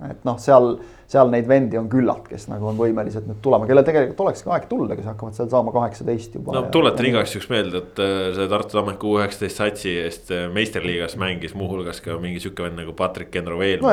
et 0.08 0.22
noh, 0.28 0.38
seal, 0.40 0.78
seal 1.12 1.32
neid 1.32 1.48
vendi 1.50 1.80
on 1.80 1.90
küllalt, 1.92 2.28
kes 2.30 2.46
nagu 2.48 2.70
on 2.72 2.78
võimelised 2.80 3.26
nüüd 3.28 3.42
tulema, 3.44 3.68
kellel 3.68 3.84
tegelikult 3.88 4.22
oleks 4.24 4.44
ka 4.46 4.54
aeg 4.56 4.68
tulla, 4.72 4.96
kes 4.96 5.10
hakkavad 5.10 5.36
seal 5.36 5.50
saama 5.52 5.74
kaheksateist 5.76 6.38
juba. 6.40 6.56
no 6.56 6.62
tuletan 6.72 7.10
igaks 7.10 7.36
juhuks 7.36 7.50
meelde, 7.52 7.82
et 7.84 8.00
äh, 8.04 8.20
see 8.38 8.48
Tartu 8.52 8.78
Tammeku 8.78 9.18
üheksateist 9.20 9.60
satsi 9.60 9.98
eest 10.06 10.32
äh, 10.36 10.46
meistriliigas 10.56 11.18
mängis 11.20 11.56
muuhulgas 11.60 12.00
ka 12.06 12.16
mingi 12.22 12.40
sihuke 12.44 12.64
vend 12.68 12.80
nagu 12.80 12.96
Patrick 12.96 13.36
Enro-Veel 13.42 13.84
no. 13.84 13.92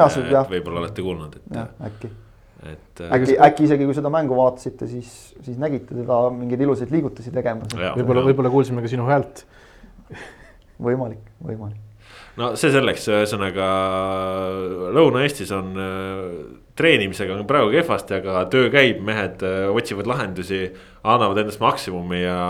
võib-olla 0.53 0.85
olete 0.85 1.07
kuulnud, 1.07 1.41
et. 1.41 1.59
äkki 1.91 2.13
et. 2.71 3.03
Äh, 3.03 3.17
äkki, 3.19 3.39
äkki 3.49 3.67
isegi 3.67 3.89
kui 3.89 3.97
seda 3.99 4.13
mängu 4.13 4.39
vaatasite, 4.39 4.87
siis, 4.91 5.11
siis 5.43 5.59
nägite 5.63 5.91
teda 5.91 6.21
mingeid 6.35 6.63
ilusaid 6.63 6.95
liigutusi 6.95 7.35
tegemas. 7.35 7.75
võib-olla, 7.75 8.23
võib-olla 8.31 8.55
kuulsime 8.55 8.85
ka 8.85 8.93
sinu 8.95 9.11
häält 9.11 9.43
võimalik, 10.87 11.27
võimalik 11.43 11.86
no 12.37 12.53
see 12.61 12.73
selleks, 12.75 13.09
ühesõnaga 13.13 13.71
Lõuna-Eestis 14.97 15.53
on 15.57 15.73
treenimisega 16.77 17.37
on 17.37 17.47
praegu 17.49 17.73
kehvasti, 17.73 18.21
aga 18.21 18.45
töö 18.53 18.69
käib, 18.73 19.01
mehed 19.05 19.43
otsivad 19.73 20.09
lahendusi, 20.11 20.67
annavad 21.07 21.45
endast 21.45 21.63
maksimumi 21.63 22.21
ja 22.23 22.41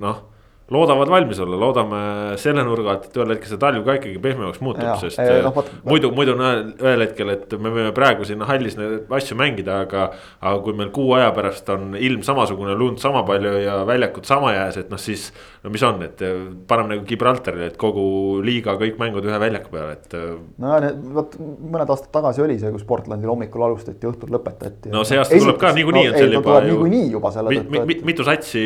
noh. 0.00 0.26
loodavad 0.70 1.10
valmis 1.10 1.40
olla, 1.42 1.56
loodame 1.58 2.00
selle 2.38 2.62
nurga 2.62 2.92
alt, 2.92 3.08
et 3.08 3.16
ühel 3.18 3.32
hetkel 3.34 3.50
see 3.50 3.58
talv 3.58 3.82
ka 3.86 3.96
ikkagi 3.98 4.20
pehmemaks 4.22 4.60
muutub, 4.62 4.86
sest 5.00 5.18
eh, 5.18 5.40
no, 5.42 5.50
võt, 5.56 5.72
muidu, 5.88 6.12
muidu 6.14 6.36
on 6.36 6.44
ühel 6.70 7.02
hetkel, 7.02 7.32
et 7.34 7.56
me 7.58 7.72
võime 7.74 7.90
praegu 7.96 8.28
sinna 8.28 8.46
hallis 8.46 8.78
neid 8.78 9.10
asju 9.18 9.38
mängida, 9.40 9.80
aga. 9.88 10.10
aga 10.38 10.62
kui 10.62 10.76
meil 10.78 10.92
kuu 10.94 11.10
aja 11.18 11.32
pärast 11.34 11.68
on 11.74 11.96
ilm 11.98 12.22
samasugune, 12.26 12.78
lund 12.78 13.02
sama 13.02 13.24
palju 13.26 13.56
ja 13.64 13.80
väljakud 13.88 14.30
sama 14.30 14.54
jääs, 14.54 14.78
et 14.84 14.94
noh, 14.94 15.02
siis. 15.02 15.32
No 15.64 15.74
mis 15.74 15.84
on, 15.86 16.04
et 16.06 16.22
paneme 16.70 16.94
nagu 16.94 17.04
Gibraltarile, 17.08 17.70
et 17.72 17.80
kogu 17.80 18.04
liiga 18.46 18.76
kõik 18.80 19.00
mängud 19.00 19.26
ühe 19.26 19.40
väljaku 19.42 19.74
peale, 19.74 19.98
et. 19.98 20.16
no 20.62 20.78
vot 21.18 21.36
mõned 21.40 21.90
aastad 21.90 22.12
tagasi 22.14 22.44
oli 22.46 22.58
see, 22.62 22.70
kus 22.74 22.86
Portlandil 22.88 23.32
hommikul 23.32 23.66
alustati, 23.66 24.06
õhtul 24.08 24.32
lõpetati. 24.36 24.94
no 24.94 25.02
see 25.08 25.18
aasta 25.20 25.40
tuleb 25.40 25.58
ka 25.60 25.74
niikuinii 25.76 26.06
no, 26.06 26.14
on 26.14 26.22
seal 26.22 26.38
juba. 26.38 26.60
niikuinii 26.68 27.10
juba 27.16 27.34
selle 27.34 27.58
tõttu. 27.58 28.06
mitu 28.12 28.26
satsi 28.26 28.64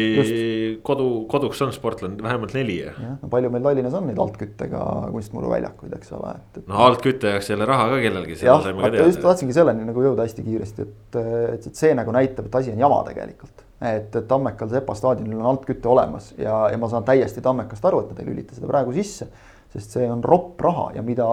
kodu, 0.84 1.08
koduks 1.30 1.64
on 1.64 1.72
sport 1.74 1.94
Portland 1.94 2.22
vähemalt 2.22 2.54
neli. 2.54 2.78
jah, 2.82 2.96
no 3.22 3.28
palju 3.30 3.50
meil 3.54 3.62
Tallinnas 3.62 3.94
on 3.94 4.08
neid 4.08 4.18
altküttega 4.24 4.80
kunstmuruväljakuid, 5.14 5.92
eks 5.98 6.14
ole, 6.16 6.32
et, 6.38 6.58
et. 6.58 6.66
no 6.70 6.80
altkütte 6.86 7.34
jaoks 7.34 7.50
jälle 7.50 7.68
raha 7.68 7.88
ka 7.92 8.00
kellelgi. 8.02 8.38
jah, 8.42 8.66
just 8.98 9.22
tahtsingi 9.22 9.56
selleni 9.56 9.86
nagu 9.88 10.02
jõuda 10.04 10.26
hästi 10.26 10.46
kiiresti, 10.46 10.88
et, 10.88 11.20
et, 11.20 11.68
et 11.70 11.78
see 11.78 11.94
nagu 11.96 12.14
näitab, 12.14 12.50
et 12.50 12.58
asi 12.62 12.74
on 12.74 12.82
jama 12.86 13.02
tegelikult. 13.08 13.64
Et, 13.84 14.14
et 14.16 14.28
Tammekal 14.28 14.70
Sepa 14.72 14.94
staadionil 14.96 15.40
on 15.40 15.50
altküte 15.52 15.88
olemas 15.88 16.32
ja, 16.38 16.64
ja 16.72 16.78
ma 16.80 16.88
saan 16.88 17.04
täiesti 17.04 17.42
Tammekast 17.44 17.84
aru, 17.84 18.04
et 18.04 18.14
nad 18.14 18.22
ei 18.22 18.30
lülita 18.30 18.56
seda 18.56 18.70
praegu 18.70 18.94
sisse 18.96 19.28
sest 19.74 19.96
see 19.96 20.06
on 20.10 20.22
ropp 20.22 20.60
raha 20.62 20.90
ja 20.94 21.02
mida, 21.02 21.26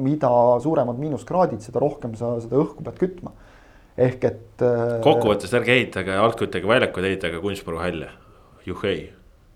mida 0.00 0.30
suuremad 0.60 0.98
miinuskraadid, 1.00 1.62
seda 1.64 1.80
rohkem 1.80 2.14
sa 2.20 2.34
seda 2.42 2.60
õhku 2.60 2.84
pead 2.84 2.98
kütma. 3.00 3.32
ehk 3.98 4.24
et. 4.28 4.64
kokkuvõttes 5.04 5.54
ärge 5.58 5.74
ehitage 5.74 6.18
altküttega 6.22 6.68
väljakuid, 6.68 7.08
ehitage 7.08 7.40
kunstmuruhalle, 7.42 8.10
juhhei 8.68 9.08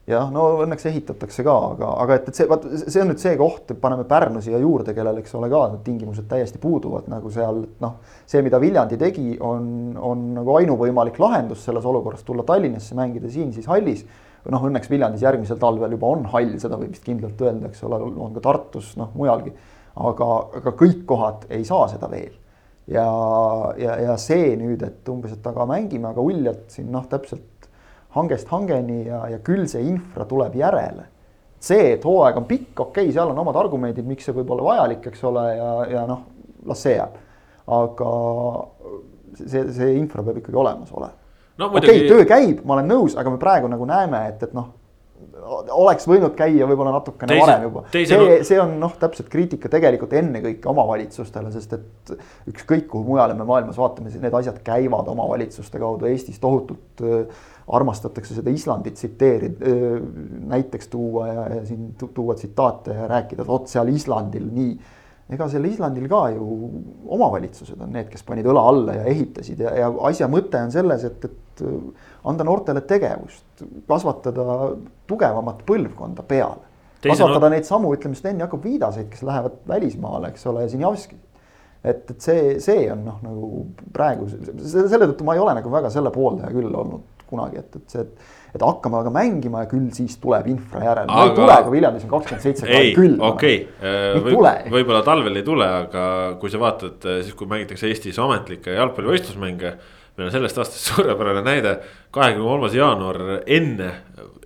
jah, 0.08 0.30
no 0.34 0.44
õnneks 0.64 0.86
ehitatakse 0.90 1.44
ka, 1.46 1.54
aga, 1.76 1.90
aga 2.02 2.16
et, 2.18 2.30
et 2.30 2.38
see, 2.38 2.48
vaat 2.50 2.64
see 2.80 3.02
on 3.02 3.12
nüüd 3.12 3.22
see 3.22 3.36
koht, 3.38 3.70
paneme 3.82 4.06
Pärnu 4.08 4.42
siia 4.42 4.58
juurde, 4.62 4.94
kellel, 4.96 5.20
eks 5.22 5.36
ole, 5.38 5.50
ka 5.52 5.62
need 5.74 5.84
tingimused 5.86 6.26
täiesti 6.30 6.58
puuduvad 6.62 7.06
nagu 7.12 7.30
seal, 7.34 7.62
noh. 7.82 7.94
see, 8.26 8.42
mida 8.42 8.58
Viljandi 8.62 8.98
tegi, 8.98 9.36
on, 9.38 9.94
on 9.98 10.26
nagu 10.40 10.58
ainuvõimalik 10.58 11.20
lahendus 11.22 11.62
selles 11.68 11.86
olukorras, 11.86 12.26
tulla 12.26 12.46
Tallinnasse, 12.48 12.96
mängida 12.98 13.30
siin 13.30 13.54
siis 13.54 13.70
hallis. 13.70 14.04
noh, 14.50 14.66
õnneks 14.66 14.90
Viljandis 14.90 15.22
järgmisel 15.22 15.60
talvel 15.62 15.94
juba 15.94 16.10
on 16.16 16.26
hall, 16.32 16.56
seda 16.58 16.80
võib 16.80 16.96
vist 16.96 17.06
kindlalt 17.06 17.38
öelda, 17.46 17.70
eks 17.70 17.84
ole, 17.86 18.02
on 18.02 18.34
ka 18.34 18.42
Tartus, 18.42 18.96
noh 18.98 19.14
mujalgi. 19.14 19.54
aga, 19.94 20.30
aga 20.58 20.72
kõik 20.82 21.04
kohad 21.06 21.46
ei 21.52 21.64
saa 21.68 21.86
seda 21.92 22.08
veel 22.10 22.32
ja, 22.90 23.06
ja, 23.78 23.96
ja 24.00 24.16
see 24.18 24.54
nüüd, 24.58 24.82
et 24.82 25.08
umbes, 25.12 25.36
et 25.36 25.46
aga 25.46 25.66
mängime, 25.68 26.10
aga 26.10 26.24
uljalt 26.24 26.72
siin 26.72 26.90
noh, 26.90 27.04
täpselt 27.10 27.51
hangest 28.16 28.50
hangeni 28.52 29.06
ja, 29.06 29.22
ja 29.32 29.40
küll 29.44 29.64
see 29.70 29.82
infra 29.94 30.26
tuleb 30.28 30.56
järele. 30.58 31.08
see, 31.62 31.92
et 31.94 32.04
hooaeg 32.04 32.36
on 32.40 32.46
pikk, 32.48 32.72
okei 32.74 33.04
okay,, 33.04 33.14
seal 33.14 33.30
on 33.30 33.38
omad 33.38 33.56
argumendid, 33.60 34.06
miks 34.06 34.26
see 34.26 34.34
võib 34.34 34.50
olla 34.50 34.64
vajalik, 34.66 35.06
eks 35.12 35.24
ole, 35.30 35.44
ja, 35.56 35.72
ja 35.92 36.04
noh, 36.08 36.24
las 36.66 36.82
see 36.82 36.96
jääb. 36.96 37.18
aga 37.78 38.12
see, 39.38 39.66
see 39.70 39.96
infra 39.96 40.24
peab 40.26 40.42
ikkagi 40.42 40.58
olemas 40.58 40.92
olema 40.92 41.14
no,. 41.56 41.66
okei 41.66 41.78
okay, 41.78 41.98
muidugi..., 41.98 42.08
töö 42.10 42.28
käib, 42.28 42.62
ma 42.66 42.78
olen 42.78 42.90
nõus, 42.90 43.18
aga 43.18 43.30
me 43.30 43.42
praegu 43.42 43.70
nagu 43.70 43.86
näeme, 43.88 44.26
et, 44.32 44.42
et 44.48 44.56
noh 44.56 44.72
oleks 45.42 46.06
võinud 46.08 46.34
käia 46.38 46.66
võib-olla 46.68 46.92
natukene 46.96 47.30
teise, 47.30 47.44
varem 47.44 47.64
juba. 47.66 47.82
see 47.92 48.36
see 48.46 48.58
on 48.62 48.74
noh, 48.82 48.94
täpselt 48.98 49.28
kriitika 49.32 49.70
tegelikult 49.72 50.14
ennekõike 50.18 50.70
omavalitsustele, 50.70 51.52
sest 51.54 51.76
et 51.76 52.12
ükskõik 52.52 52.86
kuhu 52.90 53.04
mujale 53.12 53.36
me 53.38 53.46
maailmas 53.48 53.78
vaatame, 53.80 54.12
need 54.22 54.36
asjad 54.38 54.60
käivad 54.66 55.08
omavalitsuste 55.12 55.80
kaudu, 55.82 56.08
Eestis 56.10 56.40
tohutult 56.42 57.04
äh, 57.06 57.44
armastatakse 57.72 58.36
seda 58.36 58.52
Islandit 58.52 58.98
tsiteerida, 58.98 59.76
näiteks 60.52 60.90
tuua 60.92 61.28
ja, 61.28 61.44
ja 61.56 61.62
siin 61.66 61.94
tuua 62.02 62.34
tsitaate 62.36 62.96
ja 62.98 63.06
rääkida, 63.08 63.42
et 63.44 63.48
vot 63.48 63.70
seal 63.70 63.88
Islandil 63.92 64.50
nii 64.52 64.74
ega 65.32 65.46
seal 65.48 65.64
Islandil 65.64 66.08
ka 66.10 66.22
ju 66.34 66.46
omavalitsused 67.14 67.80
on 67.80 67.94
need, 67.94 68.10
kes 68.12 68.24
panid 68.26 68.48
õla 68.48 68.64
alla 68.72 68.96
ja 68.98 69.06
ehitasid 69.12 69.62
ja, 69.64 69.72
ja 69.84 69.88
asja 70.08 70.28
mõte 70.30 70.60
on 70.60 70.72
selles, 70.74 71.06
et, 71.08 71.24
et 71.28 71.64
anda 72.28 72.46
noortele 72.46 72.82
tegevust, 72.88 73.64
kasvatada 73.88 74.44
tugevamat 75.10 75.64
põlvkonda 75.68 76.24
peale. 76.28 76.68
kasvatada 77.02 77.48
no... 77.48 77.52
neid 77.54 77.68
samu, 77.68 77.92
ütleme, 77.96 78.18
Sten 78.18 78.40
Jakob 78.42 78.64
Viidaseid, 78.64 79.08
kes 79.12 79.24
lähevad 79.26 79.60
välismaale, 79.68 80.32
eks 80.32 80.46
ole, 80.50 80.66
ja 80.66 80.72
Sinjavski. 80.72 81.18
Et, 81.82 82.04
et 82.10 82.20
see, 82.22 82.60
see 82.62 82.86
on 82.92 83.02
noh, 83.06 83.18
nagu 83.24 83.64
praegu 83.94 84.28
selle 84.30 85.08
tõttu 85.10 85.26
ma 85.26 85.36
ei 85.36 85.42
ole 85.42 85.56
nagu 85.58 85.72
väga 85.72 85.90
selle 85.92 86.12
pooldaja 86.14 86.52
küll 86.54 86.70
olnud 86.70 87.26
kunagi, 87.32 87.62
et, 87.62 87.80
et 87.80 87.96
see, 87.96 88.06
et 88.06 88.30
et 88.52 88.60
hakkame 88.60 88.98
aga 89.00 89.08
mängima 89.12 89.62
ja 89.62 89.68
küll 89.70 89.86
siis 89.96 90.18
tuleb 90.20 90.50
infra 90.52 90.82
järele 90.84 91.08
aga.... 91.08 91.22
ei 91.24 91.36
tule, 91.38 91.54
kui 91.64 91.74
Viljandis 91.78 92.04
on 92.04 92.10
kakskümmend 92.10 92.44
seitse 92.44 92.66
kraadi 92.68 92.92
külma. 92.98 93.30
okei 93.32 93.56
okay. 93.64 94.20
Võib, 94.26 94.68
võib-olla 94.74 95.00
talvel 95.06 95.40
ei 95.40 95.46
tule, 95.46 95.68
aga 95.86 96.04
kui 96.40 96.52
sa 96.52 96.60
vaatad 96.60 97.08
siis, 97.24 97.32
kui 97.38 97.48
mängitakse 97.48 97.88
Eestis 97.88 98.20
ametlikke 98.20 98.76
jalgpallivõistlusmänge 98.76 99.72
meil 100.18 100.28
on 100.28 100.34
sellest 100.34 100.60
aastast 100.60 100.88
suurepärane 100.92 101.44
näide, 101.46 101.76
kahekümne 102.12 102.44
kolmas 102.44 102.76
jaanuar 102.76 103.22
enne 103.40 103.92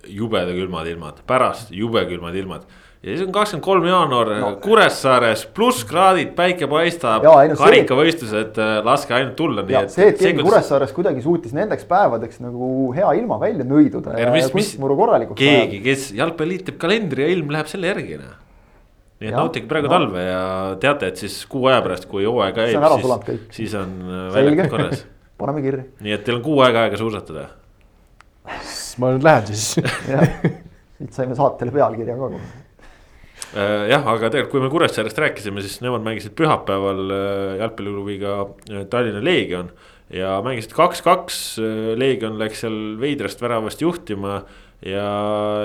jubeda 0.07 0.55
külmad 0.55 0.87
ilmad, 0.87 1.23
pärast 1.27 1.73
jube 1.75 2.05
külmad 2.07 2.35
ilmad 2.39 2.67
ja 3.03 3.11
siis 3.11 3.21
on 3.27 3.33
kakskümmend 3.35 3.65
kolm 3.65 3.85
jaanuar 3.87 4.31
no. 4.41 4.49
Kuressaares 4.63 5.43
plusskraadid, 5.55 6.31
päike 6.37 6.69
paistab, 6.71 7.25
karikavõistlused, 7.59 8.57
äh, 8.61 8.73
laske 8.85 9.15
ainult 9.17 9.35
tulla. 9.39 9.65
see, 9.93 10.09
et 10.11 10.19
keegi 10.21 10.45
Kuressaares 10.45 10.95
kuidagi 10.95 11.21
suutis 11.25 11.53
nendeks 11.57 11.85
päevadeks 11.89 12.41
nagu 12.43 12.89
hea 12.97 13.13
ilma 13.21 13.39
välja 13.41 13.67
nõiduda 13.67 14.17
ja, 14.17 14.33
ja 14.33 14.49
kunstmuru 14.53 14.97
korralikuks 14.99 15.39
keegi, 15.41 15.79
kes 15.85 16.09
jalgpalliliit 16.17 16.67
teeb 16.71 16.81
kalendri 16.81 17.27
ja 17.27 17.31
ilm 17.37 17.53
läheb 17.53 17.69
selle 17.71 17.93
järgi 17.93 18.19
noh 18.23 18.35
nii 19.17 19.31
et 19.31 19.33
nautige 19.33 19.69
praegu 19.69 19.89
no. 19.89 19.95
talve 19.95 20.23
ja 20.23 20.41
teate, 20.81 21.07
et 21.09 21.21
siis 21.21 21.39
kuu 21.49 21.65
aja 21.71 21.79
pärast, 21.85 22.05
kui 22.09 22.25
hooaeg 22.27 22.53
käib, 22.53 22.83
siis, 23.25 23.39
siis 23.55 23.73
on 23.79 23.95
äh, 24.05 24.27
väljak 24.35 24.69
korras 24.73 25.01
paneme 25.41 25.63
kirja. 25.65 25.87
nii 26.05 26.13
et 26.13 26.25
teil 26.25 26.37
on 26.37 26.45
kuu 26.45 26.61
aega 26.65 26.85
aega 26.85 26.99
suusatada. 27.01 27.47
ma 29.01 29.11
nüüd 29.15 29.25
lähen 29.25 29.49
siis 29.49 29.73
siit 30.97 31.17
saime 31.17 31.37
saatele 31.37 31.73
pealkirja 31.73 32.17
ka 32.17 32.29
kohe 32.29 32.66
jah, 33.55 34.03
aga 34.03 34.31
tegelikult, 34.31 34.51
kui 34.51 34.63
me 34.63 34.71
Kuressaarest 34.71 35.19
rääkisime, 35.23 35.63
siis 35.63 35.79
nemad 35.83 36.05
mängisid 36.05 36.35
pühapäeval 36.37 37.03
äh, 37.07 37.57
jalgpalliklubiga 37.61 38.39
äh, 38.43 38.87
Tallinna 38.91 39.23
Leegion. 39.23 39.71
ja 40.07 40.37
mängisid 40.39 40.71
kaks-kaks, 40.71 41.57
Leegion 41.99 42.37
läks 42.39 42.61
seal 42.63 42.95
veidrast 43.01 43.41
väravast 43.43 43.81
juhtima 43.83 44.37
ja, 44.85 45.07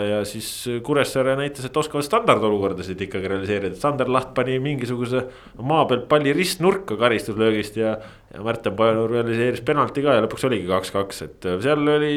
ja 0.03 0.17
siis 0.27 0.49
Kuressaare 0.83 1.37
näitas, 1.39 1.69
et 1.69 1.77
oskavad 1.77 2.03
standardolukordasid 2.07 3.05
ikkagi 3.07 3.31
realiseerida, 3.31 3.79
Sander 3.79 4.11
Laht 4.11 4.33
pani 4.35 4.57
mingisuguse 4.63 5.23
maa 5.63 5.85
pealt 5.87 6.09
palli 6.11 6.35
ristnurka 6.35 6.97
karistuslöögist 6.99 7.79
ja. 7.79 7.95
ja 8.33 8.43
Märten 8.43 8.75
Pajanur 8.79 9.15
realiseeris 9.15 9.63
penalti 9.67 10.03
ka 10.03 10.17
ja 10.17 10.25
lõpuks 10.27 10.49
oligi 10.51 10.67
kaks-kaks, 10.71 11.23
et 11.29 11.51
seal 11.63 11.95
oli, 11.95 12.13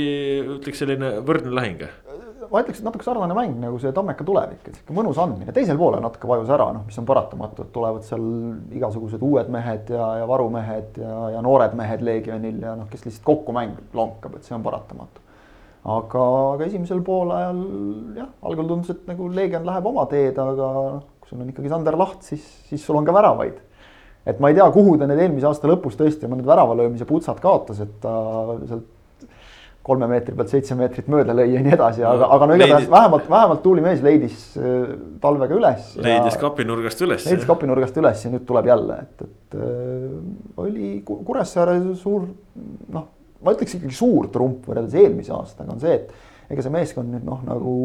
ütleks 0.58 0.82
selline 0.82 1.20
võrdne 1.28 1.54
lahing 1.54 1.86
ma 2.52 2.62
ütleks, 2.64 2.80
et 2.80 2.88
natuke 2.88 3.06
sarnane 3.06 3.36
mäng 3.38 3.60
nagu 3.62 3.80
see 3.82 3.94
Tammeka 3.96 4.26
tulevik, 4.28 4.64
et 4.68 4.80
sihuke 4.80 4.96
mõnus 4.98 5.20
andmine, 5.22 5.54
teisel 5.56 5.80
poolel 5.80 6.04
natuke 6.04 6.30
vajus 6.30 6.54
ära, 6.56 6.70
noh, 6.76 6.86
mis 6.88 6.98
on 7.02 7.10
paratamatu, 7.10 7.66
et 7.66 7.74
tulevad 7.76 8.08
seal 8.08 8.26
igasugused 8.76 9.24
uued 9.26 9.52
mehed 9.54 9.92
ja, 9.96 10.08
ja 10.22 10.30
varumehed 10.30 10.98
ja, 11.02 11.20
ja 11.36 11.44
noored 11.46 11.76
mehed 11.78 12.06
Leegionil 12.06 12.64
ja 12.64 12.78
noh, 12.80 12.90
kes 12.92 13.06
lihtsalt 13.08 13.28
kokku 13.28 13.56
mäng 13.56 13.78
lonkab, 13.98 14.40
et 14.40 14.48
see 14.48 14.58
on 14.58 14.66
paratamatu 14.66 15.26
aga, 15.86 16.24
aga 16.56 16.66
esimesel 16.66 17.02
poolajal 17.06 17.62
jah, 18.18 18.32
algul 18.50 18.72
tundus, 18.72 18.92
et 18.96 19.06
nagu 19.10 19.30
Leegion 19.34 19.68
läheb 19.68 19.92
oma 19.92 20.08
teed, 20.10 20.38
aga 20.42 20.72
noh, 20.98 21.06
kui 21.22 21.32
sul 21.32 21.44
on 21.44 21.52
ikkagi 21.52 21.72
Sander 21.72 21.98
Laht, 22.00 22.26
siis, 22.26 22.46
siis 22.70 22.84
sul 22.86 22.98
on 23.00 23.06
ka 23.06 23.14
väravaid. 23.16 23.62
et 24.26 24.40
ma 24.42 24.50
ei 24.50 24.58
tea, 24.58 24.66
kuhu 24.74 24.96
ta 24.98 25.06
need 25.06 25.22
eelmise 25.22 25.46
aasta 25.46 25.70
lõpus 25.70 25.98
tõesti 26.00 26.26
mõned 26.30 26.48
väravalöömise 26.50 27.06
putsad 27.06 27.38
kaotas, 27.44 27.84
et 27.86 28.00
ta 28.02 28.14
sealt 28.66 28.88
kolme 29.86 30.08
meetri 30.10 30.36
pealt 30.38 30.52
seitse 30.54 30.78
meetrit 30.78 31.10
mööda 31.12 31.36
lõi 31.38 31.48
ja 31.54 31.64
nii 31.64 31.76
edasi, 31.78 32.06
aga, 32.10 32.30
aga 32.36 32.50
no 32.50 32.58
igatahes 32.58 32.88
vähemalt, 32.92 33.28
vähemalt 33.30 33.62
tuulimees 33.66 34.04
leidis 34.06 34.46
äh, 34.58 34.96
talvega 35.22 35.58
üles. 35.60 35.92
leidis 36.02 36.40
kapinurgast 36.42 37.04
üles. 37.06 37.28
leidis 37.30 37.50
kapinurgast 37.50 38.00
üles 38.02 38.24
ja 38.26 38.32
nüüd 38.34 38.48
tuleb 38.50 38.72
jälle, 38.72 39.02
et, 39.06 39.28
et 39.28 39.60
äh, 39.60 40.16
oli 40.66 40.96
Kuressaare 41.06 41.78
suur 42.00 42.26
noh 42.96 43.12
ma 43.46 43.54
ütleks 43.54 43.78
ikkagi 43.78 43.94
suur 43.96 44.30
trump 44.34 44.66
võrreldes 44.66 44.96
eelmise 44.98 45.34
aastaga 45.36 45.76
on 45.76 45.82
see, 45.84 46.00
et 46.00 46.25
ega 46.50 46.66
see 46.66 46.74
meeskond 46.74 47.12
nüüd 47.14 47.26
noh, 47.26 47.42
nagu 47.48 47.76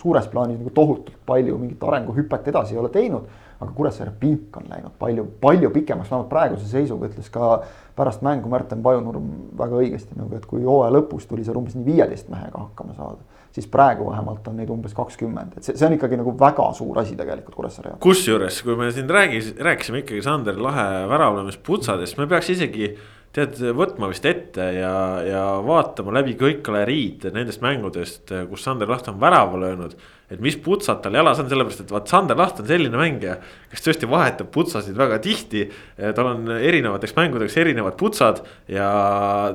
suures 0.00 0.28
plaanis 0.32 0.60
nagu 0.60 0.72
tohutult 0.76 1.16
palju 1.28 1.58
mingit 1.60 1.82
arenguhüpet 1.84 2.48
edasi 2.52 2.76
ei 2.76 2.82
ole 2.82 2.92
teinud. 2.94 3.28
aga 3.60 3.74
Kuressaare 3.76 4.12
pink 4.20 4.56
on 4.56 4.70
läinud 4.70 4.94
palju, 4.98 5.26
palju 5.40 5.68
pikemaks, 5.70 6.08
vähemalt 6.08 6.30
praeguse 6.30 6.64
seisuga 6.64 7.10
ütles 7.10 7.28
ka 7.28 7.58
pärast 7.96 8.22
mängu 8.24 8.48
Märten 8.48 8.80
Pajunurm 8.82 9.26
väga 9.58 9.82
õigesti 9.82 10.16
nagu, 10.16 10.32
et 10.36 10.46
kui 10.48 10.64
hooaja 10.64 10.94
lõpus 10.94 11.28
tuli 11.28 11.44
seal 11.44 11.58
umbes 11.60 11.76
nii 11.76 11.84
viieteist 11.84 12.32
mehega 12.32 12.56
hakkama 12.62 12.96
saada 12.96 13.20
siis 13.52 13.66
praegu 13.66 14.10
vähemalt 14.10 14.48
on 14.48 14.56
neid 14.60 14.70
umbes 14.70 14.94
kakskümmend, 14.94 15.56
et 15.58 15.66
see, 15.66 15.76
see 15.76 15.86
on 15.88 15.96
ikkagi 15.96 16.18
nagu 16.20 16.34
väga 16.38 16.68
suur 16.76 17.00
asi 17.02 17.16
tegelikult 17.18 17.56
Kuressaare 17.56 17.92
jaoks. 17.92 18.02
kusjuures, 18.04 18.60
kui 18.62 18.76
me 18.78 18.90
siin 18.94 19.10
räägis, 19.10 19.52
rääkisime 19.58 20.04
ikkagi 20.04 20.22
Sander 20.22 20.60
Lahe 20.62 20.86
väravlõimist 21.10 21.62
putsadest, 21.66 22.18
me 22.20 22.28
peaks 22.30 22.52
isegi 22.54 22.92
tead 23.36 23.60
võtma 23.78 24.08
vist 24.10 24.24
ette 24.26 24.64
ja, 24.74 24.94
ja 25.22 25.42
vaatama 25.62 26.14
läbi 26.18 26.34
kõik 26.38 26.64
galeriid 26.66 27.28
nendest 27.34 27.62
mängudest, 27.62 28.32
kus 28.50 28.64
Sander 28.66 28.90
Laht 28.90 29.10
on 29.10 29.20
värava 29.22 29.60
löönud. 29.60 29.94
Et 30.30 30.42
mis 30.42 30.58
putsad 30.62 31.02
tal 31.04 31.14
jalas 31.18 31.38
on, 31.42 31.48
sellepärast 31.50 31.84
et 31.84 31.94
vaat 31.94 32.10
Sander 32.10 32.38
Laht 32.38 32.62
on 32.62 32.68
selline 32.70 32.98
mängija, 32.98 33.38
kes 33.70 33.84
tõesti 33.84 34.08
vahetab 34.10 34.50
putsasid 34.54 34.96
väga 34.98 35.20
tihti. 35.22 35.64
tal 36.16 36.32
on 36.32 36.52
erinevateks 36.58 37.14
mängudeks 37.16 37.56
erinevad 37.60 37.96
putsad 37.98 38.42
ja 38.68 38.90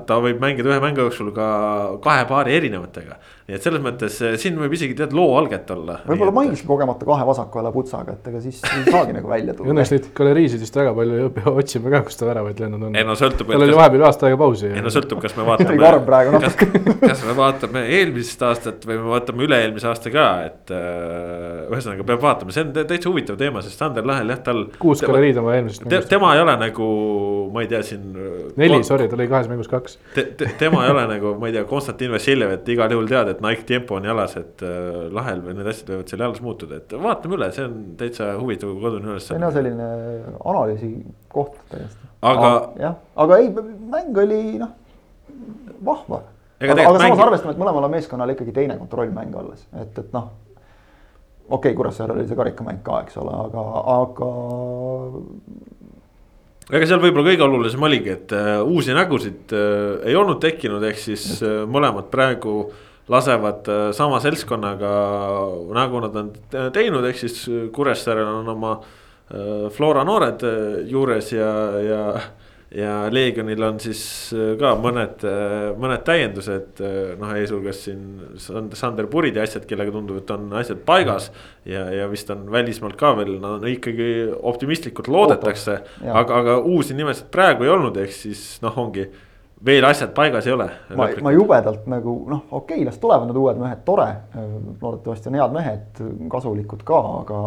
ta 0.08 0.20
võib 0.24 0.42
mängida 0.44 0.72
ühe 0.72 0.82
mängu 0.84 1.06
jooksul 1.06 1.32
ka 1.36 1.48
kahe 2.04 2.26
paari 2.30 2.56
erinevatega. 2.56 3.18
nii 3.46 3.58
et 3.60 3.62
selles 3.62 3.82
mõttes 3.84 4.16
eh, 4.26 4.38
siin 4.42 4.56
võib 4.58 4.74
isegi 4.74 4.96
tead 4.98 5.14
loo 5.14 5.36
alget 5.38 5.70
olla. 5.76 6.00
võib-olla 6.08 6.34
mängiski 6.34 6.68
kogemata 6.68 7.06
kahe 7.06 7.28
vasaku 7.28 7.62
jala 7.62 7.72
putsaga, 7.76 8.16
et 8.18 8.30
ega 8.32 8.42
siis 8.42 8.62
ei 8.72 8.86
saagi 8.90 9.14
nagu 9.14 9.30
välja 9.30 9.54
tulla. 9.54 9.74
õnneks 9.76 9.94
neid 9.94 10.10
galeriisid 10.18 10.64
vist 10.66 10.80
väga 10.80 10.96
palju 10.98 11.20
ei 11.22 11.30
pea 11.36 11.56
otsima 11.64 11.94
ka, 11.94 12.02
kus 12.08 12.20
ta 12.20 12.30
väravaid 12.30 12.64
löönud 12.64 12.90
on. 12.90 12.98
ei 12.98 13.06
no 13.08 13.18
sõltub. 13.20 13.52
tal 13.52 13.68
oli 13.68 13.78
vahepeal 13.78 14.08
aasta 14.10 14.30
aega 14.30 14.42
pausi. 14.42 14.72
ei 14.72 14.86
no 14.86 14.94
sõltub, 14.94 15.22
kas 15.22 15.38
me 15.38 15.46
vaatame. 15.46 15.78
kas, 16.48 16.58
kas 17.04 17.26
me 17.28 17.38
vaatame 17.38 17.86
eelmist 18.00 18.48
aastat 18.50 18.88
või 18.88 18.98
me 18.98 19.14
vaatame 19.14 19.46
üle-eelmise 19.46 19.92
aasta 19.92 20.14
ka, 20.14 20.28
et 20.50 20.56
et 20.66 20.74
äh, 20.74 21.68
ühesõnaga 21.70 22.06
peab 22.08 22.24
vaatama, 22.24 22.54
see 22.54 22.64
on 22.66 22.72
täitsa 22.76 23.10
huvitav 23.12 23.38
teema, 23.40 23.62
sest 23.66 23.82
Sander 23.82 24.05
Lahel 24.06 24.32
jah, 24.34 24.42
tal. 24.46 24.62
kuus 24.82 25.02
galeriid 25.06 25.40
oma 25.42 25.56
eelmisest 25.56 25.86
te,. 25.90 26.02
tema 26.10 26.34
ei 26.36 26.42
ole 26.44 26.56
nagu, 26.62 26.88
ma 27.54 27.64
ei 27.64 27.70
tea, 27.72 27.82
siin. 27.86 28.06
neli, 28.60 28.80
sorry, 28.88 29.08
ta 29.12 29.20
lõi 29.20 29.28
kahes 29.32 29.50
mängus 29.52 29.70
kaks 29.72 29.98
te,. 30.16 30.28
Te, 30.38 30.50
tema 30.60 30.84
ei 30.86 30.94
ole 30.94 31.06
nagu, 31.10 31.34
ma 31.42 31.50
ei 31.50 31.56
tea, 31.58 31.66
Konstantin 31.70 32.14
Vassiljev, 32.14 32.54
et 32.58 32.70
igal 32.76 32.94
juhul 32.96 33.10
tead, 33.12 33.32
et 33.34 33.42
Nike 33.46 33.68
tempo 33.70 34.00
on 34.00 34.08
jalas, 34.10 34.38
et 34.42 34.64
äh, 34.66 35.08
Lahel 35.16 35.42
või 35.46 35.58
need 35.58 35.72
asjad 35.72 35.92
võivad 35.94 36.14
seal 36.14 36.26
jalas 36.28 36.44
muutuda, 36.46 36.82
et 36.82 36.96
vaatame 37.08 37.40
üle, 37.40 37.50
see 37.56 37.66
on 37.68 37.82
täitsa 38.00 38.32
huvitav 38.40 38.72
kodune 38.84 39.14
ülesanne. 39.16 39.28
see 39.28 39.40
on 39.40 39.48
jah 39.48 39.58
selline 39.58 39.90
analüüsi 40.38 40.94
koht 41.34 41.60
täiesti. 41.74 42.14
aga. 42.34 42.54
jah, 42.82 42.98
aga 43.26 43.42
ei, 43.44 43.52
mäng 43.92 44.24
oli 44.26 44.42
noh, 44.62 44.74
vahva 45.86 46.24
aga, 46.60 46.74
aga 46.74 46.88
samas 46.88 47.04
mängi... 47.04 47.28
arvestame, 47.28 47.56
et 47.56 47.62
mõlemal 47.62 47.92
meeskonnal 47.92 48.34
ikkagi 48.36 48.56
teine 48.56 48.78
kontrollmäng 48.80 49.36
alles, 49.42 49.68
et, 49.82 50.02
et 50.02 50.16
noh 50.16 50.34
okei 51.50 51.72
okay,, 51.72 51.78
Kuressaarel 51.78 52.18
oli 52.18 52.28
see 52.30 52.38
karikamäng 52.38 52.82
ka, 52.86 53.02
eks 53.06 53.20
ole, 53.22 53.34
aga, 53.46 53.64
aga. 53.96 54.30
ega 56.72 56.90
seal 56.90 57.04
võib-olla 57.04 57.30
kõige 57.30 57.46
olulisem 57.46 57.86
oligi, 57.86 58.16
et 58.16 58.36
uh, 58.36 58.64
uusi 58.66 58.96
nägusid 58.98 59.54
uh, 59.54 60.02
ei 60.08 60.18
olnud 60.18 60.42
tekkinud, 60.44 60.84
ehk 60.90 61.02
siis 61.02 61.28
uh, 61.44 61.64
mõlemad 61.70 62.10
praegu 62.14 62.58
lasevad 63.12 63.70
uh, 63.70 63.90
sama 63.94 64.22
seltskonnaga 64.24 64.94
nagu 65.78 66.02
nad 66.08 66.22
on 66.24 66.32
teinud, 66.74 67.06
ehk 67.06 67.22
siis 67.22 67.44
Kuressaarel 67.76 68.32
on 68.42 68.50
oma 68.56 68.74
uh, 68.80 69.68
Flora 69.76 70.06
noored 70.08 70.48
uh, 70.48 70.82
juures 70.90 71.30
ja, 71.36 71.52
ja 71.86 72.02
ja 72.76 73.10
Leegionil 73.12 73.64
on 73.64 73.78
siis 73.80 74.02
äh, 74.36 74.54
ka 74.60 74.74
mõned, 74.80 75.24
äh, 75.28 75.68
mõned 75.80 76.04
täiendused, 76.08 76.82
äh, 76.84 77.14
noh 77.20 77.34
eesulgas 77.40 77.84
siin 77.86 78.36
Sander 78.76 79.08
Purid 79.12 79.38
ja 79.38 79.46
asjad, 79.46 79.68
kellega 79.70 79.94
tundub, 79.96 80.20
et 80.22 80.34
on 80.36 80.50
asjad 80.60 80.82
paigas. 80.88 81.32
ja, 81.66 81.86
ja 81.94 82.10
vist 82.12 82.30
on 82.34 82.50
välismaalt 82.52 82.98
ka 83.00 83.14
veel, 83.18 83.38
no 83.42 83.58
ikkagi 83.70 84.10
optimistlikult 84.36 85.08
loodetakse, 85.08 85.80
aga, 86.06 86.42
aga 86.42 86.58
uusi 86.60 86.98
nimesid 86.98 87.32
praegu 87.34 87.66
ei 87.66 87.74
olnud, 87.74 87.98
ehk 88.04 88.14
siis 88.14 88.44
noh, 88.66 88.76
ongi 88.78 89.08
veel 89.66 89.88
asjad 89.88 90.12
paigas 90.18 90.48
ei 90.48 90.54
ole. 90.54 90.70
ma, 90.96 91.10
ma 91.24 91.34
jubedalt 91.34 91.88
nagu 91.90 92.20
noh, 92.30 92.46
okei 92.52 92.82
okay,, 92.82 92.86
las 92.86 93.00
tulevad 93.02 93.30
need 93.30 93.40
uued 93.40 93.62
mehed, 93.62 93.84
tore. 93.88 94.12
loodetavasti 94.82 95.32
on 95.32 95.40
head 95.40 95.60
mehed, 95.60 96.06
kasulikud 96.32 96.84
ka, 96.86 97.02
aga 97.24 97.44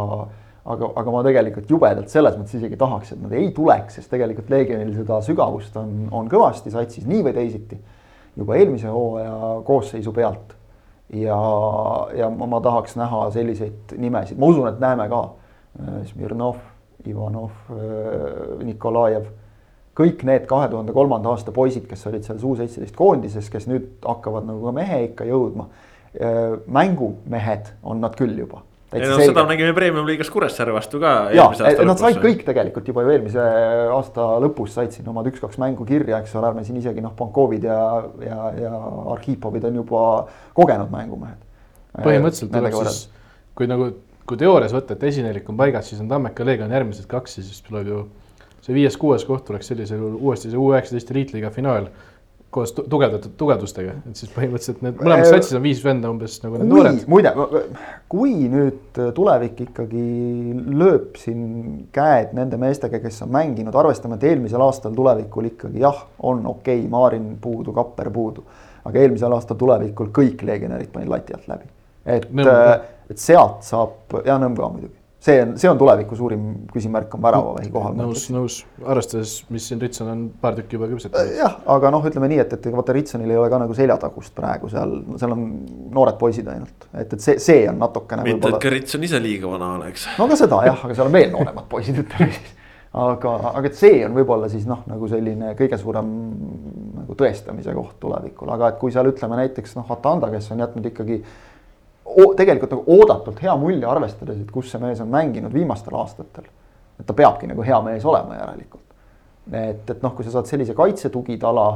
aga, 0.69 0.91
aga 1.01 1.12
ma 1.12 1.23
tegelikult 1.27 1.71
jubedalt 1.71 2.12
selles 2.12 2.37
mõttes 2.39 2.59
isegi 2.59 2.79
tahaks, 2.81 3.14
et 3.14 3.23
nad 3.23 3.33
ei 3.37 3.51
tuleks, 3.57 3.99
sest 3.99 4.12
tegelikult 4.12 4.51
Leegionil 4.53 4.93
seda 4.97 5.21
sügavust 5.25 5.77
on, 5.81 6.07
on 6.14 6.29
kõvasti 6.31 6.73
satsis 6.75 7.09
nii 7.09 7.25
või 7.27 7.35
teisiti. 7.37 7.79
juba 8.39 8.57
eelmise 8.57 8.89
hooaja 8.93 9.62
koosseisu 9.66 10.12
pealt. 10.12 10.55
ja, 11.14 11.39
ja 12.16 12.31
ma, 12.31 12.47
ma 12.47 12.61
tahaks 12.61 12.97
näha 12.97 13.31
selliseid 13.35 13.97
nimesid, 13.97 14.39
ma 14.39 14.47
usun, 14.47 14.69
et 14.69 14.81
näeme 14.81 15.09
ka. 15.09 15.29
Smirnov, 16.09 16.57
Ivanov, 17.07 17.53
Nikolajev 18.64 19.29
kõik 19.99 20.25
need 20.27 20.47
kahe 20.51 20.69
tuhande 20.71 20.95
kolmanda 20.95 21.31
aasta 21.31 21.53
poisid, 21.55 21.85
kes 21.87 22.07
olid 22.11 22.25
seal 22.27 22.39
suu 22.41 22.57
seitseteist 22.59 22.97
koondises, 22.99 23.51
kes 23.51 23.69
nüüd 23.71 24.01
hakkavad 24.07 24.47
nagu 24.49 24.64
ka 24.64 24.73
mehe 24.75 25.05
ikka 25.11 25.29
jõudma. 25.29 25.69
mängumehed 26.66 27.69
on 27.85 28.01
nad 28.01 28.16
küll 28.16 28.39
juba 28.39 28.62
ei 28.93 29.05
no 29.05 29.18
seda 29.20 29.45
nägime 29.49 29.74
Premium-liigas 29.76 30.30
Kuressaare 30.32 30.72
vastu 30.72 31.01
ka. 31.03 31.14
ja, 31.34 31.49
nad 31.84 32.01
said 32.01 32.20
kõik 32.22 32.45
tegelikult 32.47 32.89
juba 32.89 33.05
ju 33.05 33.12
eelmise 33.12 33.45
aasta 33.93 34.28
lõpus 34.45 34.72
said 34.78 34.95
siin 34.95 35.09
omad 35.12 35.28
üks-kaks 35.28 35.61
mängu 35.61 35.84
kirja, 35.89 36.22
eks 36.22 36.36
ole, 36.39 36.53
ärme 36.53 36.64
siin 36.64 36.80
isegi 36.80 37.05
noh, 37.05 37.12
Pankovid 37.18 37.66
ja, 37.68 37.78
ja, 38.24 38.39
ja 38.57 38.72
Arhipovid 39.14 39.68
on 39.68 39.80
juba 39.82 40.05
kogenud 40.57 40.93
mängumehed. 40.95 41.43
põhimõtteliselt 42.01 42.55
tuleks 42.55 42.80
siis, 42.80 43.03
kui 43.59 43.68
nagu, 43.68 43.91
kui 44.28 44.41
teoorias 44.41 44.72
võtta, 44.76 44.97
et 44.97 45.05
esinelik 45.11 45.49
on 45.53 45.61
paigas, 45.61 45.91
siis 45.91 46.01
on 46.05 46.09
Tammeka 46.09 46.47
Leegion 46.47 46.72
järgmised 46.72 47.11
kaks 47.11 47.41
ja 47.41 47.45
siis 47.45 47.61
tuleb 47.66 47.93
ju 47.93 48.07
see 48.64 48.76
viies-kuues 48.76 49.24
koht 49.28 49.45
tuleks 49.49 49.68
sellisel 49.70 50.01
juhul 50.01 50.16
uuesti 50.30 50.53
see 50.53 50.61
U 50.61 50.72
üheksateist 50.72 51.12
eliitliiga 51.12 51.53
finaal 51.55 51.93
koos 52.59 52.74
tugevdatud 52.76 53.34
tugevdustega, 53.40 53.94
et 54.11 54.20
siis 54.20 54.30
põhimõtteliselt 54.34 54.82
need 54.84 55.00
mõlemas 55.00 55.30
satsis 55.32 55.56
on 55.56 55.64
viis 55.64 55.80
venda 55.84 56.11
umbes 56.12 56.36
nagu 56.42 56.61
need 56.61 56.70
noored. 56.72 57.00
muide, 57.11 57.32
kui 58.11 58.34
nüüd 58.50 59.00
tulevik 59.16 59.62
ikkagi 59.68 60.04
lööb 60.82 61.16
siin 61.22 61.42
käed 61.94 62.34
nende 62.36 62.61
meestega, 62.61 63.00
kes 63.04 63.22
on 63.26 63.32
mänginud, 63.38 63.76
arvestame, 63.78 64.18
et 64.18 64.28
eelmisel 64.32 64.64
aastal 64.66 64.96
tulevikul 64.98 65.50
ikkagi 65.52 65.84
jah, 65.86 66.04
on 66.18 66.44
okei 66.46 66.82
okay,, 66.82 66.92
Maarin 66.92 67.32
puudu, 67.42 67.74
Kapper 67.76 68.12
puudu. 68.14 68.44
aga 68.88 69.02
eelmisel 69.02 69.32
aastal 69.36 69.59
tulevikul 69.61 70.12
kõik 70.14 70.44
legionärid 70.48 70.92
panid 70.92 71.11
lati 71.12 71.36
alt 71.36 71.50
läbi. 71.50 71.72
et, 72.06 72.30
et 73.11 73.18
sealt 73.18 73.66
saab 73.66 74.20
ja 74.24 74.38
Nõmme 74.40 74.72
muidugi 74.72 74.97
see 75.21 75.43
on, 75.43 75.55
see 75.59 75.71
on 75.71 75.79
tuleviku 75.79 76.16
suurim 76.16 76.43
küsimärk 76.73 77.14
on 77.14 77.23
väravavähi 77.23 77.71
kohal. 77.75 77.97
nõus, 77.99 78.27
nõus, 78.33 78.59
arvestades, 78.87 79.33
mis 79.53 79.66
siin 79.69 79.81
Ritson 79.83 80.11
on 80.12 80.21
paar 80.43 80.55
tükki 80.59 80.79
juba 80.79 80.89
küpsetanud. 80.93 81.33
jah, 81.41 81.57
aga 81.75 81.91
noh, 81.95 82.05
ütleme 82.07 82.31
nii, 82.31 82.39
et, 82.45 82.55
et 82.55 82.69
vaata 82.75 82.95
Ritsonil 82.95 83.33
ei 83.35 83.41
ole 83.41 83.49
ka 83.51 83.59
nagu 83.64 83.75
seljatagust 83.75 84.35
praegu 84.37 84.71
seal, 84.73 84.95
seal 85.19 85.35
on 85.35 85.49
noored 85.95 86.21
poisid 86.21 86.51
ainult, 86.53 86.87
et, 86.93 87.11
et 87.11 87.19
see, 87.25 87.39
see 87.43 87.64
on 87.71 87.81
natukene. 87.83 88.27
mitte, 88.29 88.53
et 88.55 88.62
ka 88.62 88.73
Ritson 88.75 89.09
ise 89.09 89.21
liiga 89.23 89.51
vana 89.51 89.75
oleks. 89.81 90.07
no 90.21 90.29
ka 90.31 90.39
seda 90.39 90.62
jah, 90.71 90.87
aga 90.87 91.01
seal 91.01 91.11
on 91.11 91.19
veel 91.19 91.35
nooremad 91.35 91.66
poisid, 91.73 91.99
ütleme 92.05 92.31
siis. 92.31 92.55
aga, 93.09 93.35
aga 93.51 93.66
et 93.69 93.77
see 93.79 94.01
on 94.07 94.14
võib-olla 94.16 94.53
siis 94.53 94.71
noh, 94.71 94.87
nagu 94.89 95.11
selline 95.11 95.53
kõige 95.59 95.81
suurem 95.83 96.14
nagu 97.03 97.19
tõestamise 97.19 97.75
koht 97.75 97.99
tulevikul, 98.07 98.55
aga 98.55 98.71
et 98.71 98.79
kui 98.79 98.95
seal 98.95 99.11
ütleme 99.11 99.43
näiteks 99.43 99.75
noh, 99.81 99.91
Atanda, 99.99 100.31
kes 100.31 100.53
on 100.55 100.62
jätnud 100.62 100.87
ikkagi 100.93 101.23
tegelikult 102.36 102.74
nagu 102.74 102.98
oodatult 102.98 103.40
hea 103.42 103.54
mulje, 103.61 103.84
arvestades, 103.86 104.40
et 104.42 104.50
kus 104.52 104.70
see 104.72 104.80
mees 104.82 105.00
on 105.04 105.11
mänginud 105.12 105.54
viimastel 105.54 105.96
aastatel. 105.98 106.48
et 106.98 107.06
ta 107.06 107.14
peabki 107.14 107.46
nagu 107.46 107.62
hea 107.62 107.80
mees 107.82 108.04
olema 108.04 108.38
järelikult. 108.40 108.86
et, 109.52 109.90
et 109.90 110.02
noh, 110.02 110.14
kui 110.14 110.24
sa 110.24 110.36
saad 110.36 110.50
sellise 110.50 110.74
kaitsetugitala, 110.74 111.68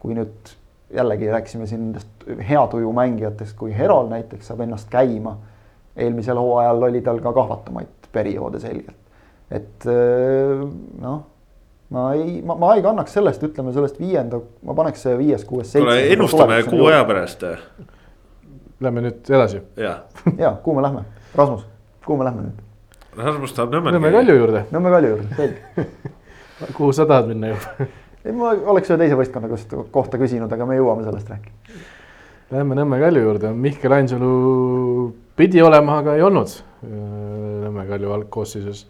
kui 0.00 0.14
nüüd 0.18 0.52
jällegi 0.94 1.30
rääkisime 1.30 1.66
siin 1.66 1.86
nendest 1.86 2.28
hea 2.48 2.66
tuju 2.66 2.92
mängijatest, 2.92 3.56
kui 3.56 3.74
Herol 3.76 4.08
näiteks 4.08 4.46
saab 4.46 4.60
ennast 4.64 4.88
käima. 4.90 5.36
eelmisel 5.96 6.38
hooajal 6.38 6.82
oli 6.82 7.00
tal 7.02 7.18
ka 7.20 7.32
kahvatamaid 7.32 8.12
perioode 8.12 8.60
selgelt, 8.60 8.96
et 9.50 9.84
noh 11.00 11.24
ma 11.90 12.12
ei, 12.14 12.42
ma, 12.44 12.54
ma 12.54 12.74
ei 12.76 12.82
kannaks 12.84 13.14
sellest, 13.16 13.42
ütleme 13.48 13.72
sellest 13.72 14.00
viienda, 14.00 14.40
ma 14.68 14.74
paneks 14.76 15.06
see 15.06 15.14
viies, 15.18 15.44
kuues, 15.48 15.70
seitsmes. 15.72 15.94
kuule, 15.94 16.12
ennustame 16.12 16.58
kuu 16.68 16.90
aja 16.90 17.04
pärast 17.08 17.46
Lähme 18.80 19.02
nüüd 19.02 19.26
edasi. 19.26 19.60
ja, 19.76 19.98
ja, 20.44 20.52
kuhu 20.62 20.76
me 20.76 20.82
lähme? 20.82 21.02
Rasmus, 21.34 21.64
kuhu 22.06 22.18
me 22.18 22.26
lähme 22.28 22.44
nüüd? 22.46 22.60
Rasmus 23.18 23.54
tahab 23.56 23.74
Nõmme. 23.74 23.90
Nõmme 23.96 24.12
Kalju 24.14 24.36
juurde. 24.38 24.62
Nõmme 24.70 24.92
Kalju 24.94 25.10
juurde, 25.16 25.38
selge 25.38 25.86
kuhu 26.76 26.92
sa 26.94 27.06
tahad 27.10 27.26
minna 27.32 27.50
juba? 27.50 27.88
ei, 28.24 28.34
ma 28.38 28.52
oleks 28.74 28.92
ühe 28.92 29.00
teise 29.02 29.18
võistkonna 29.18 29.50
kohta 29.94 30.20
küsinud, 30.22 30.52
aga 30.54 30.68
me 30.68 30.78
jõuame 30.78 31.06
sellest 31.08 31.34
rääkida. 31.34 31.82
Lähme 32.54 32.78
Nõmme 32.78 33.02
Kalju 33.02 33.24
juurde, 33.26 33.50
Mihkel 33.66 33.98
Ainsalu 33.98 34.32
pidi 35.38 35.62
olema, 35.64 35.98
aga 36.04 36.14
ei 36.14 36.22
olnud 36.28 36.54
Nõmme 36.86 37.86
Kalju 37.90 38.14
algkoosseisus. 38.14 38.86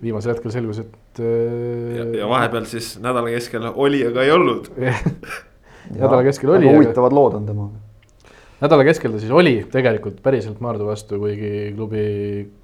viimasel 0.00 0.32
hetkel 0.32 0.52
selgus, 0.52 0.78
et. 0.80 1.20
ja, 1.20 2.08
ja 2.22 2.28
vahepeal 2.28 2.64
siis 2.68 2.94
nädala 3.00 3.28
keskel 3.36 3.68
oli, 3.74 4.00
aga 4.06 4.24
ei 4.24 4.32
olnud 4.32 4.72
nädala 5.92 6.22
keskel 6.24 6.56
oli. 6.56 6.72
huvitavad 6.72 7.12
aga... 7.12 7.20
lood 7.20 7.36
on 7.36 7.46
temaga 7.48 7.85
nädala 8.60 8.84
keskel 8.88 9.12
ta 9.12 9.20
siis 9.20 9.32
oli 9.34 9.56
tegelikult 9.72 10.22
päriselt 10.24 10.60
Maardu 10.64 10.86
vastu, 10.88 11.18
kuigi 11.20 11.72
klubi 11.76 12.04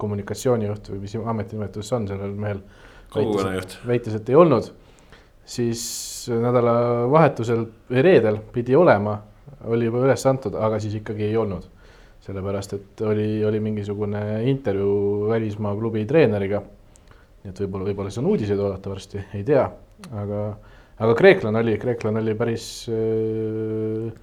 kommunikatsioonijuht 0.01 0.89
või 0.93 1.03
mis 1.03 1.17
ametinimetus 1.19 1.91
on 1.93 2.07
sellel 2.09 2.33
mehel. 2.37 2.63
kogukonnajuht. 3.13 3.77
väitis, 3.87 4.15
et 4.17 4.29
ei 4.29 4.35
olnud. 4.35 4.71
siis 5.45 5.83
nädalavahetusel 6.29 7.65
või 7.91 8.01
reedel 8.01 8.39
pidi 8.53 8.75
olema, 8.75 9.19
oli 9.67 9.85
juba 9.85 10.05
üles 10.05 10.25
antud, 10.25 10.55
aga 10.55 10.79
siis 10.79 10.95
ikkagi 11.01 11.29
ei 11.29 11.37
olnud. 11.37 11.69
sellepärast, 12.23 12.73
et 12.73 13.01
oli, 13.01 13.43
oli 13.45 13.59
mingisugune 13.59 14.43
intervjuu 14.49 15.29
välismaa 15.29 15.75
klubi 15.75 16.05
treeneriga. 16.05 16.63
nii 17.43 17.51
et 17.51 17.59
võib-olla, 17.59 17.89
võib-olla 17.91 18.09
siis 18.09 18.23
on 18.23 18.31
uudiseid 18.31 18.59
oodata 18.59 18.89
varsti, 18.89 19.25
ei 19.33 19.43
tea, 19.43 19.69
aga 20.11 20.45
aga 21.03 21.15
kreeklane 21.17 21.59
oli, 21.59 21.77
kreeklane 21.77 22.21
oli 22.21 22.35
päris 22.37 22.65
äh, 22.89 24.13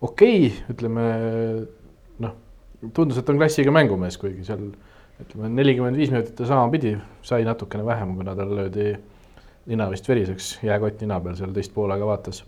okei 0.00 0.46
okay,, 0.46 0.64
ütleme 0.74 1.06
noh, 2.24 2.34
tundus, 2.94 3.18
et 3.20 3.30
on 3.30 3.38
klassiga 3.40 3.72
mängumees, 3.74 4.18
kuigi 4.20 4.44
seal 4.46 4.68
ütleme 5.22 5.50
nelikümmend 5.54 5.98
viis 5.98 6.10
minutit 6.12 6.34
ta 6.38 6.46
samapidi 6.48 6.96
sai 7.22 7.44
natukene 7.46 7.84
vähem, 7.86 8.16
kuna 8.18 8.34
tal 8.36 8.50
löödi 8.56 8.94
nina 9.70 9.88
vist 9.90 10.08
veriseks, 10.08 10.58
jääkott 10.66 11.00
nina 11.04 11.20
peal 11.20 11.36
seal 11.38 11.54
teist 11.54 11.72
poolega 11.74 12.06
vaatas. 12.06 12.44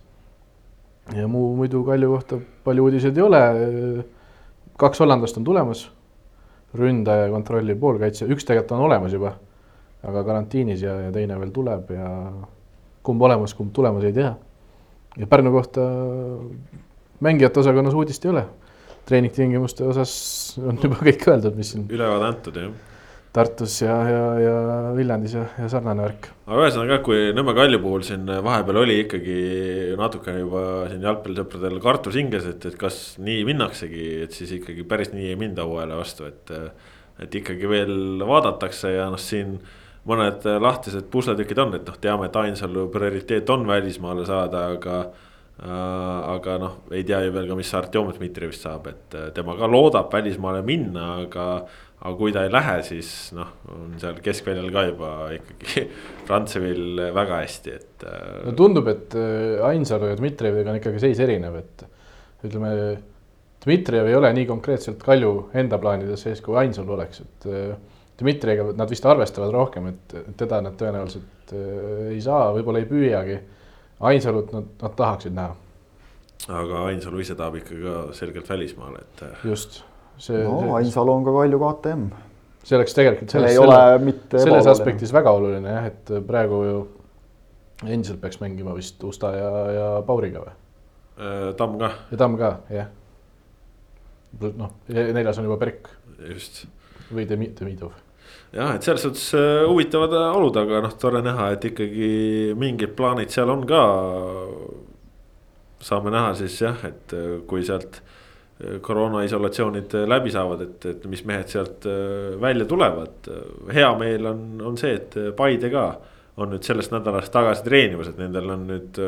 ja 1.15 1.29
muu 1.29 1.55
muidu 1.57 1.85
Kalju 1.85 2.11
kohta 2.11 2.39
palju 2.65 2.85
uudiseid 2.85 3.17
ei 3.17 3.23
ole. 3.23 3.43
kaks 4.77 5.01
hollandlast 5.01 5.39
on 5.39 5.45
tulemas, 5.45 5.91
ründaja, 6.75 7.31
kontrolli, 7.31 7.75
poolkaitse, 7.75 8.27
üks 8.27 8.45
tegelikult 8.45 8.73
on 8.77 8.85
olemas 8.91 9.13
juba, 9.13 9.33
aga 10.03 10.25
karantiinis 10.25 10.83
ja, 10.83 10.99
ja 11.07 11.13
teine 11.13 11.39
veel 11.41 11.51
tuleb 11.55 11.91
ja 11.95 12.11
kumb 13.03 13.23
olemas, 13.23 13.55
kumb 13.55 13.73
tulemas, 13.73 14.05
ei 14.05 14.13
tea. 14.13 14.35
ja 15.17 15.27
Pärnu 15.27 15.53
kohta 15.55 15.87
mängijate 17.25 17.61
osakonnas 17.61 17.95
uudist 17.95 18.25
ei 18.25 18.31
ole. 18.35 18.45
treeningtingimuste 19.07 19.85
osas 19.87 20.13
on 20.59 20.79
juba 20.83 20.99
kõik 20.99 21.25
öeldud, 21.31 21.55
mis 21.55 21.73
siin. 21.75 21.87
ülevaade 21.91 22.31
antud 22.33 22.57
jah. 22.59 22.75
Tartus 23.37 23.75
ja, 23.83 23.95
ja, 24.09 24.21
ja 24.41 24.53
Viljandis 24.97 25.35
ja, 25.37 25.43
ja 25.61 25.69
sarnane 25.69 26.07
värk. 26.07 26.31
aga 26.47 26.65
ühesõnaga, 26.65 26.99
kui 27.05 27.31
Nõmme 27.37 27.53
Kalju 27.55 27.81
puhul 27.85 28.05
siin 28.07 28.25
vahepeal 28.27 28.81
oli 28.81 28.99
ikkagi 29.05 29.39
natukene 30.01 30.41
juba 30.41 30.63
siin 30.91 31.05
jalgpallisõpradel 31.05 31.81
kartus 31.85 32.17
hinges, 32.17 32.49
et, 32.49 32.65
et 32.71 32.79
kas 32.81 33.01
nii 33.23 33.45
minnaksegi, 33.49 34.07
et 34.25 34.37
siis 34.37 34.57
ikkagi 34.59 34.87
päris 34.89 35.13
nii 35.13 35.35
ei 35.35 35.41
minda 35.41 35.69
hooajale 35.69 36.01
vastu, 36.01 36.29
et. 36.33 36.55
et 37.17 37.33
ikkagi 37.33 37.69
veel 37.69 38.25
vaadatakse 38.29 38.91
ja 38.93 39.07
noh, 39.09 39.21
siin 39.21 39.55
mõned 40.07 40.45
lahtised 40.61 41.07
pusletükid 41.11 41.59
on, 41.63 41.73
et 41.79 41.87
noh, 41.89 41.97
teame, 42.01 42.29
et 42.29 42.37
Ainsalu 42.37 42.89
prioriteet 42.93 43.49
on 43.51 43.65
välismaale 43.69 44.27
saada, 44.29 44.67
aga 44.75 44.99
aga 45.57 46.59
noh, 46.61 46.77
ei 46.93 47.05
tea 47.07 47.23
ju 47.25 47.33
veel 47.33 47.49
ka, 47.49 47.57
mis 47.57 47.73
Artjom 47.79 48.11
Dmitrijevist 48.13 48.67
saab, 48.67 48.91
et 48.91 49.17
äh, 49.17 49.31
tema 49.37 49.55
ka 49.57 49.69
loodab 49.71 50.13
välismaale 50.13 50.63
minna, 50.67 51.17
aga. 51.25 51.47
aga 51.97 52.13
kui 52.19 52.33
ta 52.33 52.43
ei 52.45 52.51
lähe, 52.53 52.75
siis 52.85 53.11
noh, 53.33 53.55
on 53.73 53.95
seal 53.99 54.19
keskväljal 54.23 54.69
ka 54.75 54.83
juba 54.85 55.13
ikkagi 55.33 55.87
Rantsevil 56.29 57.01
väga 57.17 57.41
hästi, 57.41 57.73
et. 57.73 58.05
Äh, 58.05 58.29
no 58.45 58.53
tundub, 58.59 58.91
et 58.93 59.17
Ainsalu 59.65 60.13
ja 60.13 60.19
Dmitrijeviga 60.21 60.75
on 60.75 60.81
ikkagi 60.83 61.01
seis 61.07 61.23
erinev, 61.25 61.57
et 61.63 61.87
ütleme. 62.45 62.73
Dmitrijev 63.67 64.07
ei 64.07 64.15
ole 64.15 64.29
nii 64.37 64.45
konkreetselt 64.47 65.01
Kalju 65.03 65.49
enda 65.59 65.81
plaanides 65.83 66.21
sees, 66.23 66.43
kui 66.45 66.55
Ainsalu 66.61 66.93
oleks, 66.99 67.25
et 67.25 67.49
Dmitrijeviga 68.21 68.77
nad 68.77 68.93
vist 68.93 69.09
arvestavad 69.09 69.57
rohkem, 69.57 69.89
et 69.95 70.37
teda 70.39 70.61
nad 70.63 70.77
tõenäoliselt 70.79 71.57
ei 72.13 72.21
saa, 72.23 72.53
võib-olla 72.55 72.85
ei 72.85 72.91
püüagi 72.93 73.41
Ainsalut 74.01 74.53
nad, 74.53 74.65
nad 74.83 74.97
tahaksid 74.97 75.33
näha. 75.37 75.55
aga 76.49 76.85
Ainsalu 76.91 77.23
ise 77.25 77.35
tahab 77.35 77.57
ikka 77.63 77.79
ka 77.81 77.95
selgelt 78.17 78.49
välismaale, 78.51 78.99
et. 79.05 79.25
just. 79.45 79.83
see. 80.19 80.43
no 80.45 80.61
see, 80.61 80.73
Ainsalu 80.81 81.13
on 81.13 81.25
ka 81.25 81.33
Kalju 81.33 81.61
KTM. 81.63 82.05
see 82.65 82.77
oleks 82.77 82.95
tegelikult 82.95 83.31
selles, 83.31 83.57
selle, 83.57 84.45
selles 84.45 84.71
aspektis 84.71 85.13
väga 85.15 85.33
oluline 85.33 85.73
jah, 85.79 85.89
et 85.93 86.15
praegu 86.27 86.63
ju 86.65 86.79
endiselt 87.87 88.21
peaks 88.21 88.41
mängima 88.41 88.75
vist 88.77 89.05
Usta 89.05 89.33
ja, 89.37 89.51
ja 89.73 89.91
Pauriga 90.07 90.45
või? 90.45 90.55
Äh, 91.17 91.51
Tamm 91.57 91.79
ka. 91.81 91.93
ja 92.13 92.21
Tamm 92.21 92.39
ka, 92.41 92.57
jah. 92.71 92.91
noh, 94.41 94.81
neljas 94.89 95.39
on 95.41 95.49
juba 95.49 95.61
Berk. 95.65 95.89
just. 96.29 96.67
või 97.13 97.25
Demi-, 97.29 97.55
Demidov 97.57 98.06
jah, 98.57 98.75
et 98.77 98.87
selles 98.87 99.05
suhtes 99.05 99.29
äh, 99.37 99.63
huvitavad 99.69 100.15
olud, 100.33 100.57
aga 100.61 100.81
noh, 100.85 100.97
tore 101.01 101.23
näha, 101.25 101.51
et 101.55 101.69
ikkagi 101.71 102.11
mingid 102.59 102.97
plaanid 102.99 103.33
seal 103.33 103.53
on 103.53 103.65
ka. 103.69 103.83
saame 105.87 106.11
näha 106.11 106.33
siis 106.35 106.57
jah, 106.63 106.85
et 106.89 107.15
äh, 107.15 107.39
kui 107.49 107.65
sealt 107.67 108.01
äh, 108.01 108.79
koroona 108.83 109.23
isolatsioonid 109.27 109.99
läbi 110.09 110.33
saavad, 110.35 110.67
et, 110.67 110.87
et 110.93 111.09
mis 111.11 111.25
mehed 111.29 111.53
sealt 111.53 111.89
välja 112.41 112.67
tulevad. 112.69 113.33
hea 113.73 113.95
meel 113.99 114.31
on, 114.33 114.45
on 114.73 114.79
see, 114.81 114.95
et 114.97 115.19
Paide 115.37 115.71
ka 115.73 115.89
on 116.37 116.53
nüüd 116.53 116.65
sellest 116.65 116.93
nädalast 116.93 117.33
tagasi 117.33 117.65
treenimas, 117.65 118.13
et 118.13 118.21
nendel 118.21 118.51
on 118.53 118.67
nüüd 118.69 119.03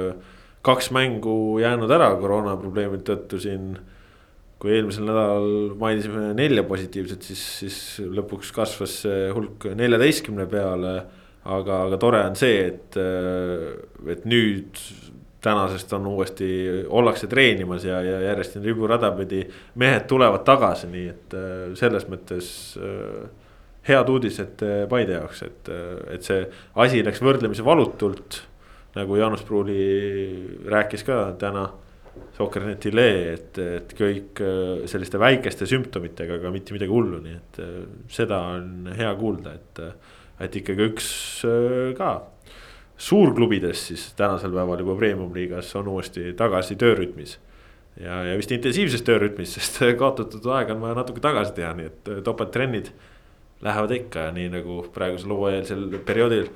kaks 0.65 0.91
mängu 0.97 1.59
jäänud 1.63 1.91
ära 1.93 2.09
koroonaprobleemide 2.21 3.05
tõttu 3.07 3.41
siin 3.41 3.77
kui 4.59 4.75
eelmisel 4.75 5.07
nädalal 5.07 5.77
mainisime 5.79 6.33
nelja 6.37 6.65
positiivset, 6.67 7.23
siis, 7.31 7.45
siis 7.61 7.79
lõpuks 8.03 8.51
kasvas 8.55 8.97
see 9.05 9.29
hulk 9.35 9.71
neljateistkümne 9.79 10.49
peale. 10.51 10.99
aga, 11.49 11.77
aga 11.87 11.97
tore 11.97 12.19
on 12.29 12.35
see, 12.37 12.57
et, 12.67 12.97
et 14.13 14.25
nüüd 14.29 14.77
tänasest 15.41 15.93
on 15.97 16.07
uuesti, 16.11 16.49
ollakse 16.89 17.29
treenimas 17.31 17.87
ja, 17.87 18.03
ja 18.03 18.19
järjest 18.21 18.59
riburada 18.61 19.13
pidi 19.17 19.45
mehed 19.81 20.05
tulevad 20.11 20.43
tagasi, 20.45 20.91
nii 20.93 21.07
et 21.09 21.37
selles 21.79 22.05
mõttes 22.11 22.51
head 23.89 24.13
uudised 24.13 24.67
Paide 24.91 25.17
jaoks, 25.17 25.43
et, 25.47 25.71
et 26.13 26.27
see 26.27 26.43
asi 26.83 27.05
läks 27.07 27.23
võrdlemisi 27.25 27.65
valutult. 27.65 28.43
nagu 28.99 29.17
Jaanus 29.17 29.45
Pruuli 29.47 29.79
rääkis 30.67 31.05
ka 31.07 31.33
täna 31.39 31.69
Sokkernetile, 32.39 33.05
et, 33.33 33.59
et 33.59 33.93
kõik 33.99 34.39
äh, 34.45 34.85
selliste 34.91 35.19
väikeste 35.19 35.67
sümptomitega, 35.67 36.37
aga 36.39 36.53
mitte 36.55 36.75
midagi 36.77 36.93
hullu, 36.93 37.19
nii 37.25 37.35
et 37.35 37.59
äh, 37.65 37.81
seda 38.15 38.39
on 38.55 38.93
hea 38.95 39.11
kuulda, 39.19 39.59
et. 39.59 39.83
Äh, 39.85 40.17
et 40.39 40.55
ikkagi 40.55 40.85
üks 40.87 41.07
ka 41.99 42.09
suurklubidest 42.95 43.89
siis 43.89 44.05
tänasel 44.15 44.53
päeval 44.55 44.85
juba 44.85 44.95
premium-liigas 45.01 45.73
on 45.81 45.89
uuesti 45.91 46.29
tagasi 46.39 46.77
töörütmis. 46.79 47.33
ja, 47.99 48.21
ja 48.23 48.37
vist 48.39 48.53
intensiivses 48.55 49.03
töörütmis, 49.03 49.51
sest 49.57 49.81
kaotatud 49.99 50.47
aega 50.55 50.77
on 50.77 50.85
vaja 50.85 50.95
natuke 51.01 51.25
tagasi 51.25 51.57
teha, 51.57 51.73
nii 51.75 51.91
et 51.91 52.13
topelttrennid 52.23 52.93
lähevad 53.67 53.97
ikka, 53.99 54.29
nii 54.39 54.53
nagu 54.55 54.79
praegusel 54.95 55.35
hooajalisel 55.35 55.99
perioodil 56.07 56.53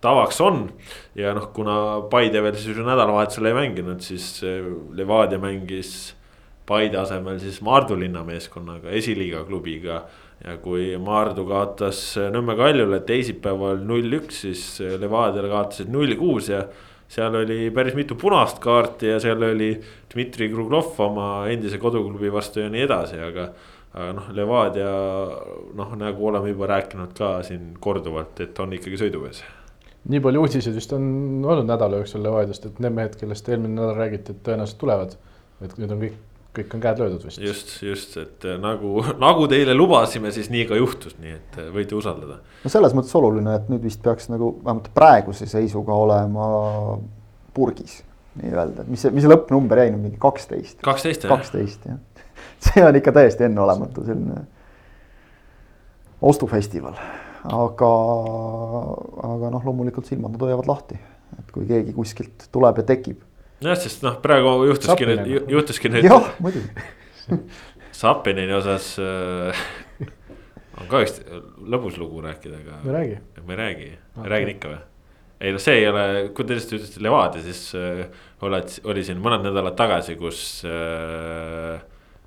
tavaks 0.00 0.40
on. 0.40 0.68
ja 1.14 1.34
noh, 1.36 1.50
kuna 1.56 2.02
Paide 2.10 2.42
veel 2.44 2.56
siis 2.60 2.78
nädalavahetusel 2.78 3.50
ei 3.50 3.56
mänginud, 3.56 4.04
siis 4.04 4.28
eh, 4.46 4.64
Levadia 4.96 5.40
mängis 5.42 6.14
Paide 6.66 6.98
asemel 6.98 7.38
siis 7.38 7.60
Maardu 7.62 7.98
linna 7.98 8.24
meeskonnaga, 8.26 8.90
esiliiga 8.90 9.44
klubiga. 9.46 10.02
ja 10.44 10.56
kui 10.60 10.90
Maardu 11.00 11.46
kaotas 11.48 12.00
Nõmme 12.32 12.56
Kaljule 12.58 13.00
teisipäeval 13.08 13.80
null-üks, 13.88 14.42
siis 14.44 14.64
Levadiale 15.00 15.48
kaotasid 15.48 15.88
null-kuus 15.92 16.50
ja 16.52 16.66
seal 17.08 17.38
oli 17.38 17.70
päris 17.70 17.94
mitu 17.94 18.18
punast 18.20 18.58
kaarti 18.60 19.14
ja 19.14 19.20
seal 19.22 19.42
oli 19.46 19.70
Dmitri 20.12 20.50
Kruglov 20.52 20.98
oma 21.00 21.28
endise 21.48 21.78
koduklubi 21.78 22.32
vastu 22.34 22.60
ja 22.60 22.70
nii 22.72 22.84
edasi, 22.84 23.20
aga. 23.22 23.48
aga 23.96 24.12
noh, 24.12 24.32
Levadia 24.36 24.90
noh, 25.78 25.94
nagu 25.96 26.26
oleme 26.28 26.50
juba 26.52 26.68
rääkinud 26.74 27.14
ka 27.16 27.38
siin 27.46 27.70
korduvalt, 27.80 28.42
et 28.44 28.58
on 28.60 28.74
ikkagi 28.76 29.06
sõiduvees 29.06 29.46
nii 30.08 30.22
palju 30.22 30.44
uudiseid 30.44 30.76
vist 30.76 30.92
on 30.94 31.04
olnud 31.44 31.66
nädala 31.68 32.00
jooksul 32.00 32.22
Levadiast, 32.24 32.68
et 32.68 32.78
need 32.82 32.94
mehed, 32.94 33.18
kellest 33.20 33.48
eelmine 33.50 33.74
nädal 33.74 33.98
räägiti, 33.98 34.34
et 34.34 34.42
tõenäoliselt 34.46 34.80
tulevad. 34.80 35.16
et 35.64 35.76
nüüd 35.80 35.92
on 35.94 36.00
kõik, 36.02 36.16
kõik 36.58 36.74
on 36.76 36.82
käed 36.84 36.98
löödud 37.00 37.22
vist. 37.26 37.40
just, 37.40 37.70
just, 37.82 38.16
et 38.20 38.44
äh, 38.44 38.58
nagu, 38.60 39.00
nagu 39.26 39.46
teile 39.50 39.74
lubasime, 39.74 40.32
siis 40.32 40.50
nii 40.52 40.66
ka 40.68 40.78
juhtus, 40.78 41.16
nii 41.22 41.36
et 41.36 41.60
äh, 41.62 41.70
võite 41.74 41.96
usaldada. 41.98 42.40
no 42.64 42.72
selles 42.72 42.96
mõttes 42.96 43.14
oluline, 43.18 43.56
et 43.56 43.70
nüüd 43.72 43.86
vist 43.88 44.02
peaks 44.04 44.30
nagu 44.32 44.52
vähemalt 44.62 44.90
praeguse 44.94 45.48
seisuga 45.50 45.96
olema 45.96 46.50
purgis 47.56 48.02
nii-öelda, 48.36 48.84
et 48.84 48.92
mis 48.92 49.00
see, 49.00 49.14
mis 49.16 49.24
see 49.24 49.32
lõppnumber 49.32 49.80
jäi 49.80 49.90
nüüd 49.94 50.10
mingi 50.10 50.20
kaksteist? 50.22 50.78
kaksteist 50.84 51.24
jah. 51.24 51.32
kaksteist 51.34 51.88
jah, 51.88 52.02
see 52.68 52.84
on 52.84 53.00
ikka 53.00 53.16
täiesti 53.16 53.48
enneolematu 53.48 54.04
selline 54.06 54.44
ostufestival 56.26 57.00
aga, 57.52 57.92
aga 59.28 59.52
noh, 59.54 59.64
loomulikult 59.66 60.08
silmad 60.08 60.34
nad 60.34 60.42
hoiavad 60.46 60.68
lahti, 60.70 60.98
et 61.38 61.54
kui 61.54 61.66
keegi 61.68 61.94
kuskilt 61.96 62.48
tuleb 62.54 62.82
ja 62.82 62.86
tekib. 62.90 63.22
jah, 63.64 63.78
sest 63.80 64.04
noh, 64.06 64.18
praegu 64.22 64.58
juhtuski 64.70 65.08
nüüd, 65.08 65.30
juhtuski 65.52 65.92
nüüd. 65.92 66.08
jah, 66.10 66.32
muidugi 66.42 66.70
Sapinini 67.96 68.52
osas 68.52 68.90
äh, 69.00 69.60
on 70.76 70.90
ka 70.90 71.00
üks 71.06 71.16
lõbus 71.64 71.96
lugu 71.96 72.20
rääkida, 72.24 72.60
aga. 72.60 72.82
me 72.84 72.92
ei 72.92 72.96
räägi. 72.98 73.16
ma 73.40 73.54
ei 73.54 73.60
räägi 73.62 73.88
okay., 73.94 74.30
räägin 74.34 74.52
ikka 74.56 74.72
või? 74.74 74.80
ei 75.40 75.52
noh, 75.52 75.62
see 75.62 75.78
ei 75.80 75.88
ole, 75.88 76.06
kui 76.36 76.48
te 76.48 76.56
lihtsalt 76.56 76.78
ütlesite 76.78 77.04
Levadia, 77.04 77.44
siis 77.44 77.62
äh, 77.78 78.02
oled, 78.44 78.76
oli 78.88 79.04
siin 79.06 79.22
mõned 79.24 79.46
nädalad 79.48 79.78
tagasi, 79.78 80.18
kus 80.20 80.42
äh, 80.68 81.80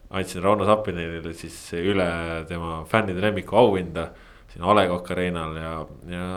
andsin 0.10 0.42
Rauno 0.46 0.66
Sapinile 0.66 1.36
siis 1.38 1.60
üle 1.78 2.10
tema 2.50 2.82
fännide 2.90 3.22
lemmiku 3.22 3.58
auhinda 3.62 4.10
äh, 4.10 4.26
siin 4.50 4.66
A 4.66 4.76
Le 4.76 4.86
Coq 4.89 5.12
Arena'l 5.14 5.58
ja, 5.60 5.74
ja 6.10 6.30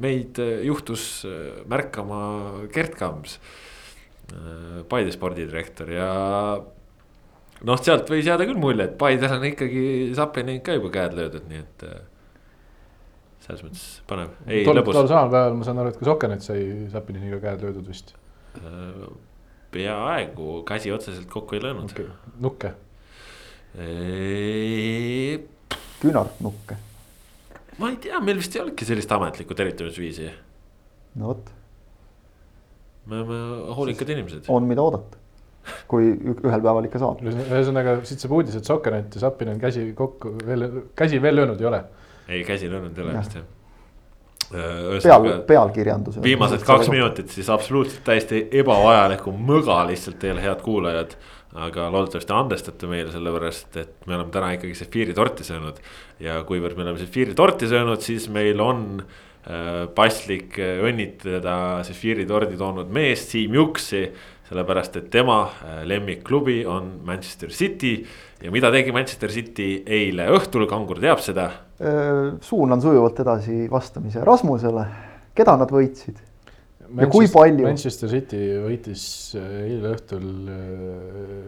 meid 0.00 0.38
äh, 0.42 0.60
juhtus 0.66 1.24
äh, 1.28 1.62
märkama 1.70 2.20
Gerd 2.72 2.94
Kams. 2.98 3.38
Äh, 4.30 4.82
Paide 4.90 5.12
spordidirektor 5.14 5.90
ja 5.92 6.10
noh, 7.66 7.80
sealt 7.82 8.10
võis 8.10 8.28
jääda 8.28 8.46
küll 8.48 8.60
mulje, 8.60 8.86
et 8.86 8.96
Paidel 9.00 9.36
on 9.36 9.48
ikkagi 9.50 9.84
Sapini 10.16 10.60
ka 10.64 10.78
juba 10.78 10.92
käed 10.94 11.16
löödud, 11.18 11.48
nii 11.50 11.60
et. 11.64 11.86
selles 13.44 13.64
mõttes 13.66 13.86
põnev, 14.08 14.36
ei 14.46 14.62
tol, 14.64 14.78
lõbus 14.78 14.94
tol 14.94 15.08
samal 15.10 15.32
päeval 15.32 15.58
ma 15.58 15.66
saan 15.66 15.80
aru, 15.82 15.92
et 15.92 15.98
ka 15.98 16.06
Sokenet 16.06 16.44
sai 16.46 16.62
Sapininiga 16.92 17.40
käed 17.42 17.66
löödud 17.66 17.88
vist. 17.90 18.14
Äh, 18.60 19.08
peaaegu, 19.74 20.60
käsi 20.66 20.92
otseselt 20.94 21.28
kokku 21.30 21.58
ei 21.58 21.62
löönud 21.62 21.90
okay.. 21.90 22.06
nukke. 22.42 22.72
küünarnukke. 26.00 26.78
Ma 27.80 27.90
ei 27.92 28.00
tea, 28.02 28.20
meil 28.24 28.40
vist 28.40 28.56
ei 28.56 28.62
olnudki 28.64 28.88
sellist 28.88 29.12
ametlikku 29.16 29.56
tervitamisviisi. 29.58 30.28
no 31.20 31.32
vot. 31.32 31.54
me 33.06 33.22
oleme 33.22 33.74
hoolikad 33.78 34.12
inimesed. 34.16 34.48
on, 34.48 34.68
mida 34.70 34.84
oodata 34.84 35.18
kui 35.90 36.12
ühel 36.16 36.62
päeval 36.64 36.88
ikka 36.88 37.00
saab. 37.02 37.22
ühesõnaga 37.22 38.00
siit 38.08 38.22
saab 38.22 38.36
uudis, 38.38 38.58
et 38.58 38.68
Sokenet 38.68 39.16
ja 39.16 39.24
Sapinen 39.26 39.60
käsi 39.60 39.90
kokku 39.96 40.36
veel, 40.46 40.68
käsi 40.96 41.22
veel 41.22 41.42
löönud 41.42 41.60
ei 41.60 41.70
ole 41.72 41.84
ei, 42.28 42.44
käsi 42.44 42.70
löönud 42.70 42.98
ei 42.98 43.04
ole 43.06 43.16
vist 43.20 43.40
jah 45.06 45.20
peal, 45.22 45.42
pealkirjandusel. 45.46 46.22
viimased 46.22 46.64
kaks 46.66 46.88
minutit 46.90 47.30
siis 47.30 47.50
absoluutselt 47.50 48.02
täiesti 48.06 48.48
ebavajaliku 48.62 49.34
mõga 49.34 49.82
lihtsalt 49.86 50.18
teile, 50.22 50.42
head 50.42 50.64
kuulajad. 50.64 51.14
Aga 51.54 51.88
loodetavasti 51.90 52.34
andestate 52.36 52.90
meile 52.90 53.10
sellepärast, 53.10 53.76
et 53.82 54.06
me 54.06 54.14
oleme 54.14 54.30
täna 54.34 54.52
ikkagi 54.54 54.76
sefiiri 54.78 55.16
torti 55.16 55.46
söönud. 55.46 55.80
ja 56.20 56.42
kuivõrd 56.46 56.76
me 56.78 56.86
oleme 56.86 57.02
sefiiri 57.02 57.34
torti 57.34 57.66
söönud, 57.70 58.02
siis 58.04 58.28
meil 58.30 58.60
on 58.60 59.02
äh, 59.02 59.88
paslik 59.94 60.58
õnnitleda 60.60 61.82
sefiiri 61.88 62.26
tordi 62.26 62.60
toonud 62.60 62.92
meest 62.92 63.34
Siim 63.34 63.58
Juksi 63.58 64.06
sellepärast 64.50 64.96
et 64.98 65.10
tema 65.10 65.42
äh, 65.46 65.82
lemmikklubi 65.86 66.64
on 66.66 67.00
Manchester 67.06 67.50
City 67.50 68.06
ja 68.42 68.50
mida 68.50 68.70
tegi 68.74 68.92
Manchester 68.92 69.30
City 69.30 69.68
eile 69.86 70.26
õhtul, 70.34 70.66
Kangur 70.70 70.98
teab 71.02 71.22
seda. 71.22 71.46
Äh, 71.78 72.34
suunan 72.42 72.82
sujuvalt 72.82 73.22
edasi 73.22 73.68
vastamise 73.70 74.24
Rasmusele, 74.26 74.86
keda 75.38 75.54
nad 75.60 75.70
võitsid? 75.74 76.18
Ja 76.98 77.08
kui 77.12 77.28
palju? 77.30 77.66
Manchester 77.68 78.10
City 78.12 78.40
võitis 78.64 79.04
äh, 79.38 79.48
eile 79.66 79.94
õhtul 79.94 80.28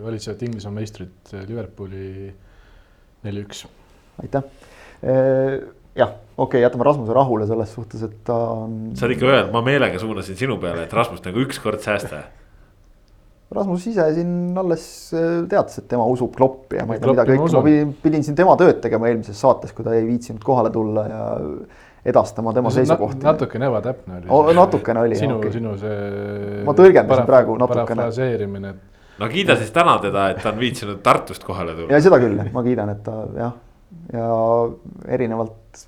valitsevat 0.04 0.44
Inglismaa 0.48 0.76
meistrit 0.80 1.34
Liverpooli 1.48 2.32
neli-üks. 3.26 3.64
aitäh, 4.22 4.44
jah, 5.02 6.12
okei 6.12 6.46
okay,, 6.46 6.62
jätame 6.64 6.86
Rasmuse 6.86 7.16
rahule 7.16 7.46
selles 7.48 7.74
suhtes, 7.74 8.04
et 8.06 8.22
ta 8.26 8.36
on. 8.66 8.78
sa 8.98 9.06
oled 9.06 9.16
ikka 9.16 9.30
öelnud, 9.30 9.52
ma 9.54 9.64
meelega 9.66 10.00
suunasin 10.02 10.38
sinu 10.38 10.58
peale, 10.62 10.86
et 10.86 10.94
Rasmust 10.96 11.26
nagu 11.28 11.42
ükskord 11.46 11.82
säästa 11.84 12.24
Rasmus 13.52 13.86
ise 13.90 14.04
siin 14.16 14.56
alles 14.58 14.84
äh, 15.16 15.42
teatas, 15.50 15.78
et 15.82 15.88
tema 15.90 16.06
usub 16.08 16.32
Kloppi 16.36 16.78
ja 16.78 16.86
ma 16.88 16.96
ei 16.96 17.02
tea, 17.02 17.12
mida 17.12 17.24
kõike, 17.28 17.48
ma 17.52 17.64
pidin, 17.66 17.94
pidin 18.04 18.24
siin 18.26 18.38
tema 18.38 18.54
tööd 18.60 18.80
tegema 18.84 19.10
eelmises 19.10 19.40
saates, 19.44 19.74
kui 19.76 19.84
ta 19.86 19.94
ei 19.96 20.06
viitsinud 20.06 20.42
kohale 20.46 20.72
tulla 20.72 21.04
ja 21.08 21.24
edastama 22.04 22.52
tema 22.52 22.70
seisukohti. 22.70 23.24
natukene 23.24 23.66
ebatäpne 23.66 24.16
oli 24.16 24.26
oh,. 24.28 24.54
natukene 24.54 25.00
oli. 25.00 25.16
sinu 25.16 25.36
okay., 25.38 25.52
sinu 25.54 25.76
see. 25.78 26.62
ma 26.66 26.74
tõlgendasin 26.74 27.26
praegu 27.28 27.56
natukene. 27.60 27.84
parafraseerimine. 27.86 28.72
no 29.18 29.28
kiida 29.30 29.56
siis 29.60 29.70
täna 29.74 29.98
teda, 30.02 30.28
et 30.34 30.40
ta 30.42 30.50
on 30.50 30.58
viitsinud 30.58 31.02
Tartust 31.02 31.44
kohale 31.46 31.76
tulla. 31.76 31.92
ja 31.94 32.00
seda 32.02 32.18
küll, 32.22 32.40
ma 32.54 32.64
kiidan, 32.66 32.90
et 32.96 33.04
ta 33.06 33.18
jah, 33.36 33.52
ja 34.12 34.30
erinevalt 35.14 35.84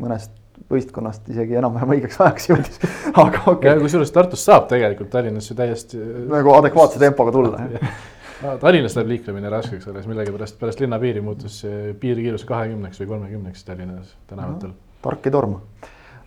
mõnest 0.00 0.38
võistkonnast 0.72 1.28
isegi 1.28 1.58
enam-vähem 1.60 1.92
õigeks 1.98 2.16
ajaks 2.22 2.48
jõudis, 2.48 2.80
aga 3.24 3.42
okei 3.44 3.74
okay.. 3.74 3.82
kusjuures 3.82 4.12
Tartust 4.14 4.48
saab 4.48 4.70
tegelikult 4.70 5.10
Tallinnasse 5.12 5.56
täiesti. 5.58 6.00
nagu 6.30 6.54
adekvaatse 6.56 7.02
tempoga 7.02 7.34
tulla 7.34 7.60
no, 8.44 8.56
Tallinnas 8.62 8.96
läheb 8.96 9.12
liiklemine 9.12 9.52
raskeks 9.52 9.90
alles 9.92 10.08
millegipärast 10.08 10.56
pärast 10.60 10.80
linnapiiri 10.80 11.20
muutus 11.24 11.60
see 11.66 11.92
piirkiirus 12.00 12.46
kahekümneks 12.48 13.04
või 13.04 13.12
kolmekümneks 13.12 13.68
Tallinnas 13.68 14.16
tänavatel 14.32 14.72
no,. 14.72 14.91
Tark 15.02 15.28
ei 15.28 15.34
torma 15.34 15.60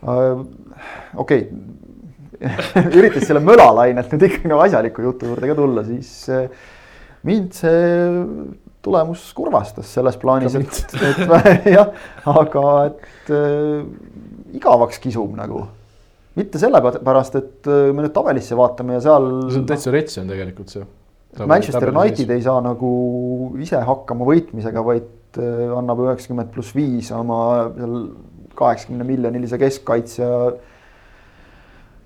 uh,. 0.04 0.46
okei 1.16 1.48
okay. 2.46 2.88
üritas 2.92 3.28
selle 3.30 3.42
mölalainelt 3.44 4.12
nüüd 4.12 4.28
ikkagi 4.28 4.52
nagu 4.52 4.66
asjaliku 4.66 5.06
jutu 5.06 5.32
juurde 5.32 5.50
ka 5.52 5.58
tulla, 5.58 5.86
siis 5.88 6.12
uh, 6.34 6.48
mind 7.26 7.56
see 7.58 7.82
tulemus 8.86 9.24
kurvastas 9.36 9.90
selles 9.98 10.18
plaanis, 10.22 10.56
et, 10.60 10.84
et 11.02 11.24
jah, 11.76 11.90
aga 12.30 12.66
et 12.92 13.34
äh, 13.34 13.82
igavaks 14.58 15.02
kisub 15.04 15.34
nagu. 15.38 15.66
mitte 16.36 16.60
sellepärast, 16.60 17.40
et 17.40 17.72
äh, 17.72 17.90
me 17.96 18.06
nüüd 18.06 18.14
tabelisse 18.16 18.58
vaatame 18.60 18.98
ja 18.98 19.02
seal. 19.08 19.28
see 19.50 19.64
on 19.64 19.68
täitsa 19.72 19.96
rets 19.96 20.22
on 20.22 20.32
tegelikult 20.32 20.76
see. 20.76 20.86
Manchester 21.36 21.92
United 21.92 22.30
ei 22.32 22.44
saa 22.44 22.62
nagu 22.64 22.90
ise 23.60 23.82
hakkama 23.84 24.28
võitmisega, 24.28 24.84
vaid 24.86 25.42
äh, 25.42 25.74
annab 25.76 26.06
üheksakümmend 26.06 26.54
pluss 26.54 26.76
viis 26.78 27.12
oma 27.16 27.40
seal 27.76 27.98
kaheksakümne 28.56 29.08
miljonilise 29.08 29.60
keskkaitsja 29.62 30.30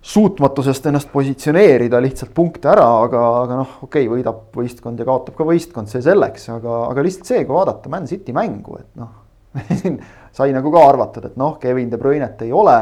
suutmatusest 0.01 0.85
ennast 0.89 1.09
positsioneerida 1.11 1.99
lihtsalt 2.01 2.31
punkte 2.35 2.71
ära, 2.71 2.85
aga, 3.03 3.23
aga 3.43 3.57
noh, 3.63 3.79
okei 3.83 4.07
okay,, 4.07 4.11
võidab 4.17 4.45
võistkond 4.55 4.99
ja 4.99 5.07
kaotab 5.07 5.35
ka 5.35 5.47
võistkond, 5.47 5.91
see 5.91 6.03
selleks, 6.05 6.47
aga, 6.55 6.85
aga 6.91 7.03
lihtsalt 7.03 7.33
see, 7.33 7.41
kui 7.43 7.57
vaadata 7.57 7.91
Man 7.91 8.07
City 8.07 8.35
mängu, 8.35 8.79
et 8.79 8.93
noh 8.99 9.17
siin 9.81 9.99
sai 10.31 10.53
nagu 10.53 10.71
ka 10.73 10.81
arvatud, 10.87 11.29
et 11.29 11.37
noh, 11.39 11.55
Kevin 11.61 11.91
De 11.91 11.97
Bruyne't 11.97 12.43
ei 12.45 12.51
ole. 12.53 12.79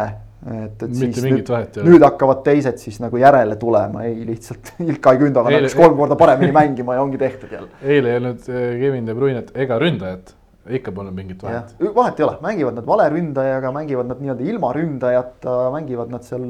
et, 0.47 0.83
et 0.83 0.91
Mitte 0.93 1.21
siis 1.21 1.25
nüüd, 1.25 1.49
nüüd 1.87 2.03
hakkavad 2.05 2.43
teised 2.45 2.77
siis 2.77 2.99
nagu 3.01 3.17
järele 3.17 3.55
tulema, 3.59 4.03
ei 4.05 4.21
lihtsalt 4.27 4.75
Ilkay 4.85 5.17
Gündogan 5.23 5.55
hakkas 5.57 5.75
kolm 5.75 5.95
korda 5.97 6.15
paremini 6.19 6.53
mängima 6.55 6.95
ja 6.95 7.01
ongi 7.01 7.17
tehtud 7.17 7.51
jälle. 7.51 7.71
eile 7.81 8.13
ei 8.13 8.19
olnud 8.21 8.45
eh, 8.51 8.67
Kevin 8.83 9.07
De 9.09 9.15
Bruyne't 9.17 9.55
ega 9.57 9.79
ründajat 9.81 10.35
ikka 10.69 10.91
pole 10.91 11.11
mingit 11.11 11.43
vahet. 11.43 11.73
vahet 11.95 12.19
ei 12.19 12.25
ole, 12.25 12.37
mängivad 12.41 12.75
nad 12.77 12.85
valeründajaga, 12.87 13.71
mängivad 13.71 14.09
nad 14.09 14.21
nii-öelda 14.21 14.47
ilma 14.51 14.71
ründajata, 14.75 15.55
mängivad 15.73 16.11
nad 16.11 16.25
seal 16.27 16.45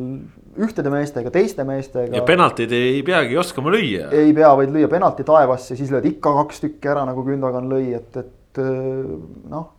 ühtede 0.58 0.92
meestega, 0.94 1.32
teiste 1.34 1.66
meestega. 1.68 2.16
ja 2.18 2.24
penaltid 2.26 2.72
ei 2.74 3.02
peagi 3.06 3.38
oskama 3.38 3.74
lüüa. 3.74 4.10
ei 4.16 4.34
pea, 4.38 4.52
vaid 4.58 4.74
lüüa 4.74 4.90
penalti 4.92 5.26
taevasse, 5.28 5.78
siis 5.80 5.92
lööd 5.94 6.08
ikka 6.10 6.34
kaks 6.42 6.64
tükki 6.64 6.92
ära, 6.94 7.06
nagu 7.10 7.26
Gündogan 7.28 7.70
lõi, 7.72 7.92
et, 7.98 8.22
et 8.24 8.62
noh. 9.52 9.70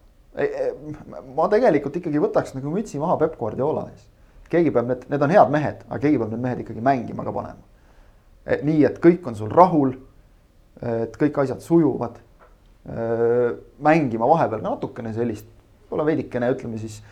ma 1.34 1.48
tegelikult 1.50 1.98
ikkagi 1.98 2.22
võtaks 2.22 2.54
nagu 2.54 2.74
mütsi 2.74 3.00
maha 3.02 3.18
Peep 3.24 3.34
Guardiola 3.40 3.88
ees. 3.90 4.06
keegi 4.52 4.70
peab 4.74 4.92
need, 4.92 5.08
need 5.10 5.24
on 5.24 5.34
head 5.34 5.50
mehed, 5.54 5.82
aga 5.88 6.02
keegi 6.04 6.20
peab 6.20 6.30
need 6.34 6.44
mehed 6.44 6.62
ikkagi 6.66 6.84
mängima 6.84 7.26
ka 7.26 7.34
panema. 7.34 8.62
nii, 8.62 8.84
et 8.86 9.02
kõik 9.02 9.26
on 9.26 9.38
sul 9.38 9.50
rahul. 9.50 9.96
et 10.78 11.16
kõik 11.18 11.42
asjad 11.42 11.58
sujuvad 11.64 12.20
mängima 13.84 14.28
vahepeal 14.30 14.62
natukene 14.64 15.12
sellist, 15.16 15.48
võib-olla 15.88 16.06
veidikene 16.08 16.48
ütleme 16.54 16.80
siis. 16.80 17.02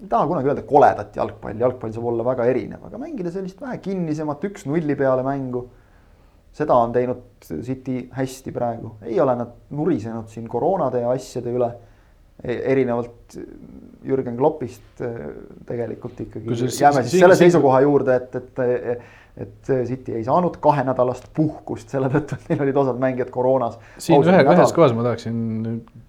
ei 0.00 0.08
taha 0.08 0.28
kunagi 0.30 0.48
öelda 0.48 0.64
koledat 0.64 1.16
jalgpalli, 1.16 1.60
jalgpall 1.60 1.92
saab 1.92 2.06
olla 2.08 2.24
väga 2.24 2.46
erinev, 2.48 2.86
aga 2.88 3.00
mängida 3.00 3.32
sellist 3.34 3.60
vähe 3.60 3.76
kinnisemat 3.84 4.44
üks-nulli 4.48 4.96
peale 4.96 5.26
mängu. 5.26 5.66
seda 6.52 6.74
on 6.74 6.92
teinud 6.92 7.46
City 7.46 8.08
hästi 8.12 8.52
praegu, 8.52 8.96
ei 9.02 9.20
ole 9.20 9.36
nad 9.38 9.52
nurisenud 9.70 10.28
siin 10.28 10.48
koroonade 10.48 11.04
ja 11.04 11.12
asjade 11.14 11.52
üle 11.52 11.68
e. 12.42 12.56
erinevalt 12.72 13.36
Jürgen 14.02 14.36
Kloppist 14.36 15.04
tegelikult 15.68 16.20
ikkagi 16.24 16.56
jääme 16.80 17.04
siis 17.04 17.20
selle 17.20 17.36
seisukoha 17.36 17.84
juurde, 17.84 18.16
et, 18.16 18.34
et 18.40 19.19
et 19.40 19.70
City 19.88 20.14
ei 20.18 20.24
saanud 20.26 20.58
kahenädalast 20.62 21.30
puhkust 21.36 21.92
selle 21.92 22.10
tõttu, 22.12 22.36
et 22.36 22.50
neil 22.52 22.64
olid 22.66 22.80
osad 22.82 22.98
mängijad 23.00 23.30
koroonas. 23.34 23.78
siin 23.98 24.24
ühe, 24.24 24.42
ühes 24.54 24.74
kohas 24.76 24.92
ma 24.96 25.06
tahaksin 25.06 25.38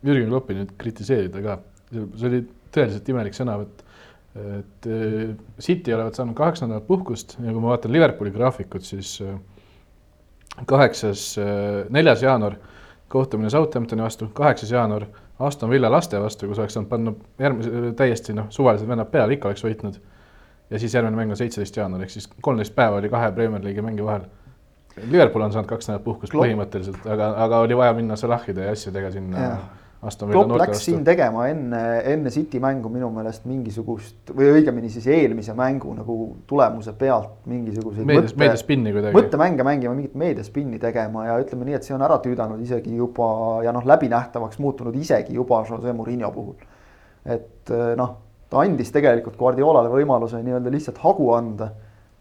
Jürgen 0.03 0.27
Kloppi 0.31 0.57
nüüd 0.57 0.73
kritiseerida 0.81 1.43
ka, 1.45 1.57
see 1.91 2.27
oli 2.29 2.41
tõeliselt 2.75 3.13
imelik 3.13 3.37
sõnavõtt. 3.37 3.87
et 4.31 4.87
äh, 4.87 5.31
City 5.59 5.91
olevat 5.91 6.15
saanud 6.15 6.35
kaheksa 6.37 6.67
nädalat 6.67 6.85
puhkust 6.87 7.35
ja 7.39 7.51
kui 7.51 7.59
ma 7.59 7.73
vaatan 7.73 7.91
Liverpooli 7.91 8.31
graafikut, 8.31 8.85
siis 8.87 9.17
äh, 9.25 9.33
kaheksas, 10.65 11.35
äh, 11.41 11.89
neljas 11.91 12.23
jaanuar 12.23 12.55
kohtumine 13.11 13.49
Southamptoni 13.51 14.05
vastu, 14.05 14.29
kaheksas 14.33 14.71
jaanuar 14.71 15.09
Aston 15.39 15.69
Villa 15.69 15.91
laste 15.91 16.19
vastu, 16.21 16.47
kus 16.47 16.61
oleks 16.61 16.77
saanud 16.77 16.89
panna 16.89 17.13
järgmise 17.39 17.91
täiesti 17.99 18.35
noh, 18.37 18.47
suvalised 18.55 18.87
vennad 18.87 19.11
peale, 19.11 19.35
ikka 19.35 19.49
oleks 19.51 19.65
võitnud 19.65 19.99
ja 20.71 20.79
siis 20.79 20.93
järgmine 20.95 21.19
mäng 21.19 21.33
on 21.33 21.39
seitseteist 21.39 21.77
jaanuar, 21.77 22.05
ehk 22.05 22.13
siis 22.13 22.29
kolmteist 22.41 22.75
päeva 22.75 23.01
oli 23.01 23.09
kahe 23.11 23.31
Premier 23.35 23.63
League'i 23.63 23.83
mängi 23.85 24.05
vahel. 24.05 24.23
Liverpool 25.01 25.43
on 25.45 25.53
saanud 25.53 25.69
kaks 25.69 25.87
nädalat 25.87 26.03
puhkust 26.03 26.33
põhimõtteliselt, 26.35 27.05
aga, 27.07 27.33
aga 27.45 27.61
oli 27.65 27.77
vaja 27.77 27.93
minna 27.95 28.17
Salahide 28.19 28.67
ja 28.67 28.73
asjadega 28.75 29.11
sinna. 29.11 29.53
Klopp 30.01 30.49
läks 30.57 30.71
vastu. 30.71 30.83
siin 30.87 31.03
tegema 31.05 31.43
enne, 31.45 31.79
enne 32.09 32.31
City 32.33 32.57
mängu 32.59 32.89
minu 32.89 33.11
meelest 33.13 33.43
mingisugust 33.45 34.31
või 34.33 34.47
õigemini 34.55 34.89
siis 34.89 35.05
eelmise 35.13 35.53
mängu 35.53 35.93
nagu 35.93 36.15
tulemuse 36.49 36.95
pealt 36.97 37.45
mingisuguseid 37.45 38.09
meedias, 38.09 38.33
meediaspinni 38.33 38.95
kuidagi. 38.95 39.13
mõttemänge 39.13 39.67
mängima, 39.67 39.93
mingit 39.93 40.15
meediaspinni 40.17 40.81
tegema 40.81 41.27
ja 41.27 41.37
ütleme 41.43 41.69
nii, 41.69 41.77
et 41.77 41.85
see 41.85 41.93
on 41.93 42.01
ära 42.07 42.17
tüüdanud 42.23 42.65
isegi 42.65 42.95
juba 42.97 43.29
ja 43.61 43.75
noh, 43.77 43.85
läbinähtavaks 43.93 44.57
muutunud 44.65 44.97
isegi 44.97 45.37
juba 45.37 45.61
Jose 45.69 45.93
Murillo 45.93 46.33
puhul. 46.33 46.57
et 47.37 47.75
noh 48.01 48.17
ta 48.51 48.65
andis 48.65 48.91
tegelikult 48.91 49.37
Guardiolale 49.39 49.89
võimaluse 49.93 50.41
nii-öelda 50.43 50.73
lihtsalt 50.73 50.99
hagu 51.05 51.29
anda 51.37 51.71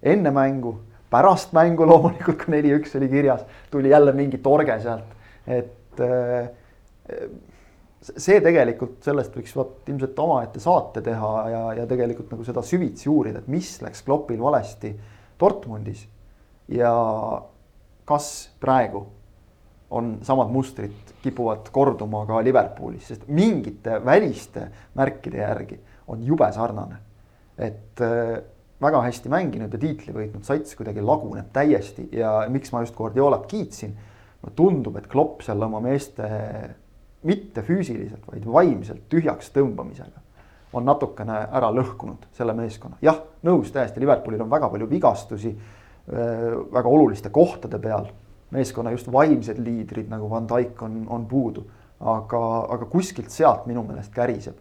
enne 0.03 0.31
mängu, 0.35 0.77
pärast 1.11 1.53
mängu 1.57 1.87
loomulikult, 1.91 2.45
kui 2.45 2.55
neli-üks 2.55 2.95
oli 3.01 3.11
kirjas, 3.11 3.43
tuli 3.71 3.91
jälle 3.91 4.15
mingi 4.17 4.39
torge 4.43 4.79
sealt, 4.83 5.11
et 5.51 6.03
äh, 6.07 6.51
see 8.01 8.39
tegelikult, 8.45 9.01
sellest 9.05 9.35
võiks 9.37 9.57
vot 9.59 9.91
ilmselt 9.91 10.23
omaette 10.23 10.63
saate 10.63 11.03
teha 11.05 11.33
ja, 11.51 11.65
ja 11.83 11.89
tegelikult 11.91 12.31
nagu 12.33 12.47
seda 12.47 12.63
süvitsi 12.65 13.11
uurida, 13.13 13.43
et 13.43 13.51
mis 13.51 13.75
läks 13.83 14.07
Kloppil 14.07 14.41
valesti 14.41 14.95
Dortmundis. 15.41 16.07
ja 16.71 16.95
kas 18.07 18.51
praegu 18.63 19.03
on 19.91 20.19
samad 20.23 20.53
mustrid 20.55 21.11
kipuvad 21.23 21.67
korduma 21.75 22.23
ka 22.27 22.39
Liverpoolis, 22.47 23.09
sest 23.11 23.27
mingite 23.27 23.99
väliste 24.05 24.69
märkide 24.95 25.43
järgi 25.43 25.81
on 26.11 26.23
jube 26.27 26.49
sarnane. 26.53 27.01
et 27.59 28.01
äh, 28.01 28.41
väga 28.81 29.03
hästi 29.05 29.29
mänginud 29.29 29.73
ja 29.73 29.79
tiitli 29.81 30.15
võitnud 30.17 30.47
sats 30.47 30.77
kuidagi 30.79 31.03
laguneb 31.05 31.51
täiesti 31.53 32.09
ja 32.17 32.47
miks 32.49 32.73
ma 32.73 32.81
just 32.85 32.97
Guardiolat 32.97 33.47
kiitsin. 33.47 33.97
mulle 34.41 34.55
tundub, 34.57 34.97
et 34.97 35.07
Klopp 35.07 35.43
seal 35.45 35.63
oma 35.63 35.81
meeste 35.85 36.31
mitte 37.23 37.63
füüsiliselt, 37.63 38.25
vaid 38.27 38.47
vaimselt 38.49 39.03
tühjaks 39.13 39.53
tõmbamisega 39.53 40.25
on 40.73 40.87
natukene 40.87 41.37
ära 41.53 41.69
lõhkunud 41.75 42.31
selle 42.37 42.55
meeskonna. 42.57 42.97
jah, 43.03 43.21
nõus 43.43 43.73
täiesti, 43.75 44.01
Liverpoolil 44.01 44.43
on 44.43 44.51
väga 44.51 44.71
palju 44.71 44.89
vigastusi 44.91 45.53
äh, 45.53 46.57
väga 46.73 46.89
oluliste 46.89 47.31
kohtade 47.31 47.79
peal 47.79 48.09
meeskonna 48.51 48.91
just 48.95 49.11
vaimsed 49.13 49.59
liidrid 49.63 50.11
nagu 50.11 50.31
Van 50.31 50.49
Dijk 50.49 50.83
on, 50.83 51.05
on 51.09 51.27
puudu. 51.27 51.67
aga, 52.01 52.39
aga 52.73 52.87
kuskilt 52.89 53.29
sealt 53.29 53.67
minu 53.69 53.83
meelest 53.85 54.15
käriseb. 54.15 54.57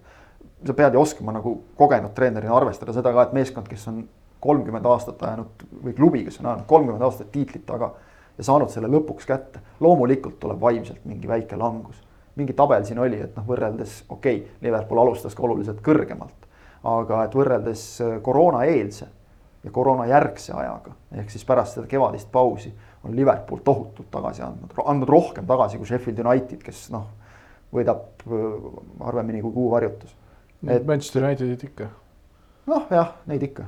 Sa 0.66 0.76
pead 0.76 0.94
ju 0.94 1.02
oskama 1.02 1.34
nagu 1.36 1.56
kogenud 1.78 2.14
treenerina 2.16 2.56
arvestada 2.58 2.94
seda 2.96 3.14
ka, 3.16 3.28
et 3.28 3.36
meeskond, 3.38 3.68
kes 3.70 3.88
on 3.92 4.04
kolmkümmend 4.44 4.86
aastat 4.86 5.24
ajanud 5.24 5.66
või 5.84 5.96
klubi, 5.96 6.24
kes 6.28 6.40
on 6.40 6.52
ajanud 6.52 6.68
kolmkümmend 6.68 7.06
aastat 7.08 7.32
tiitlit 7.32 7.66
taga 7.68 7.94
ja 8.38 8.48
saanud 8.48 8.72
selle 8.72 8.92
lõpuks 8.92 9.28
kätte. 9.28 9.60
loomulikult 9.80 10.40
tuleb 10.40 10.62
vaimselt 10.62 11.06
mingi 11.06 11.28
väike 11.28 11.58
langus. 11.58 12.02
mingi 12.36 12.54
tabel 12.54 12.86
siin 12.86 13.00
oli, 13.00 13.20
et 13.20 13.36
noh, 13.36 13.46
võrreldes 13.48 14.04
okei 14.10 14.38
okay,, 14.38 14.52
Liverpool 14.62 15.00
alustas 15.00 15.36
ka 15.36 15.44
oluliselt 15.44 15.82
kõrgemalt, 15.84 16.48
aga 16.84 17.24
et 17.24 17.36
võrreldes 17.36 18.02
koroonaeelse 18.24 19.08
ja 19.64 19.72
koroonajärgse 19.72 20.54
ajaga 20.56 20.96
ehk 21.20 21.32
siis 21.34 21.44
pärast 21.46 21.76
seda 21.76 21.88
kevadist 21.88 22.32
pausi 22.32 22.72
on 23.04 23.16
Liverpool 23.16 23.60
tohutult 23.64 24.08
tagasi 24.12 24.44
andnud, 24.44 24.74
andnud 24.86 25.10
rohkem 25.10 25.48
tagasi 25.48 25.80
kui 25.80 25.88
Sheffield 25.88 26.20
United, 26.24 26.62
kes 26.64 26.88
noh, 26.94 27.08
võidab 27.74 28.26
äh, 28.28 28.72
harvemini 29.06 29.44
kui 29.44 29.54
kuu 29.56 29.70
varjutus. 29.72 30.16
Et 30.68 30.88
Manchester 30.88 31.24
Unitedit 31.24 31.64
ikka. 31.70 31.90
noh, 32.70 32.88
jah, 32.92 33.14
neid 33.30 33.44
ikka. 33.50 33.68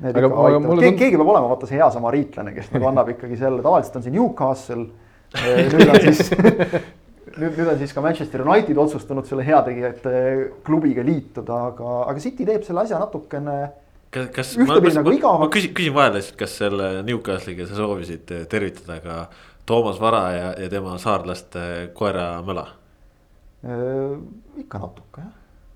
Need 0.00 0.16
aga, 0.18 0.26
ikka 0.26 0.44
aitavad, 0.48 0.82
keegi, 0.82 0.98
keegi 0.98 1.18
peab 1.20 1.30
olema 1.30 1.50
vaata 1.52 1.70
see 1.70 1.78
hea 1.78 1.88
samariitlane, 1.94 2.54
kes 2.56 2.72
nagu 2.74 2.90
annab 2.90 3.14
ikkagi 3.14 3.38
selle, 3.38 3.62
tavaliselt 3.62 4.00
on 4.00 4.06
see 4.06 4.14
Newcastle, 4.14 4.86
äh, 5.38 5.60
nüüd 5.70 5.92
on 5.92 6.00
siis 6.02 6.32
nüüd, 7.38 7.54
nüüd 7.58 7.70
on 7.70 7.78
siis 7.80 7.94
ka 7.94 8.02
Manchester 8.04 8.42
United 8.44 8.80
otsustanud 8.84 9.28
selle 9.28 9.46
heategijate 9.46 10.12
klubiga 10.66 11.04
liituda, 11.06 11.60
aga, 11.70 11.96
aga 12.10 12.22
City 12.22 12.46
teeb 12.48 12.66
selle 12.66 12.84
asja 12.84 13.00
natukene 13.02 13.56
kas, 14.14 14.30
kas 14.34 14.52
ühtepidi 14.58 14.94
nagu 14.98 15.14
igav. 15.14 15.38
ma 15.42 15.50
küsin, 15.52 15.74
küsin 15.76 15.94
vahele 15.96 16.20
lihtsalt, 16.20 16.38
kas 16.42 16.58
selle 16.62 16.90
Newcastle'iga 17.06 17.68
sa 17.68 17.78
soovisid 17.78 18.34
tervitada 18.50 19.00
ka 19.04 19.20
Toomas 19.66 20.00
Vara 20.00 20.24
ja, 20.34 20.50
ja 20.60 20.68
tema 20.72 20.98
saarlaste 21.00 21.92
koera 21.96 22.28
Möla 22.46 22.66
äh,? 23.64 24.18
ikka 24.64 24.82
natuke 24.82 25.24
jah. 25.24 25.32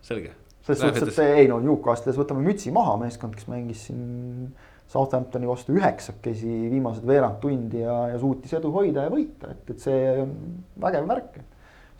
Selge. 0.08 0.32
selles 0.66 0.82
suhtes, 0.82 1.18
et 1.18 1.38
ei 1.42 1.50
no 1.50 1.60
Newcastle'is 1.64 2.18
võtame 2.18 2.44
mütsi 2.44 2.72
maha, 2.74 2.96
meeskond, 3.00 3.36
kes 3.36 3.48
mängis 3.50 3.86
siin 3.88 4.50
Southamptoni 4.88 5.48
vastu 5.48 5.74
üheksakesi 5.76 6.48
viimased 6.72 7.04
veerand 7.08 7.42
tundi 7.42 7.82
ja, 7.82 7.94
ja 8.14 8.18
suutis 8.20 8.54
edu 8.56 8.72
hoida 8.72 9.04
ja 9.04 9.12
võita, 9.12 9.52
et, 9.52 9.70
et 9.74 9.84
see 9.84 10.02
on 10.22 10.34
vägev 10.80 11.08
märk. 11.08 11.38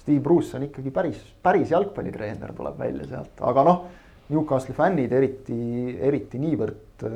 Steve 0.00 0.22
Bruce 0.24 0.56
on 0.56 0.64
ikkagi 0.64 0.92
päris, 0.94 1.20
päris 1.44 1.72
jalgpallitreener, 1.74 2.54
tuleb 2.56 2.78
välja 2.80 3.08
sealt, 3.10 3.42
aga 3.44 3.64
noh 3.68 3.82
Newcastle'i 4.28 4.76
fännid, 4.76 5.12
eriti, 5.16 5.58
eriti 6.04 6.40
niivõrd 6.40 7.04
äh, 7.08 7.12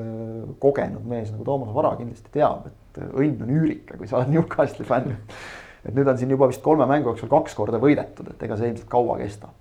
kogenud 0.61 1.05
mees 1.09 1.29
nagu 1.33 1.45
Toomas 1.45 1.73
Vara 1.77 1.93
kindlasti 1.99 2.33
teab, 2.33 2.71
et 2.71 3.01
äh, 3.03 3.11
õnn 3.21 3.45
on 3.45 3.53
üürike, 3.53 3.99
kui 4.01 4.09
sa 4.09 4.21
oled 4.21 4.33
Newcastle'i 4.33 4.89
fänn. 4.89 5.19
et 5.87 5.93
nüüd 5.93 6.09
on 6.09 6.21
siin 6.21 6.33
juba 6.33 6.49
vist 6.49 6.63
kolme 6.65 6.87
mängu 6.89 7.11
jooksul 7.11 7.29
kaks 7.33 7.57
korda 7.59 7.81
võidetud, 7.83 8.33
et 8.33 8.47
ega 8.47 8.57
see 8.57 8.71
ilmselt 8.73 8.89
kaua 8.93 9.19
kesta. 9.21 9.53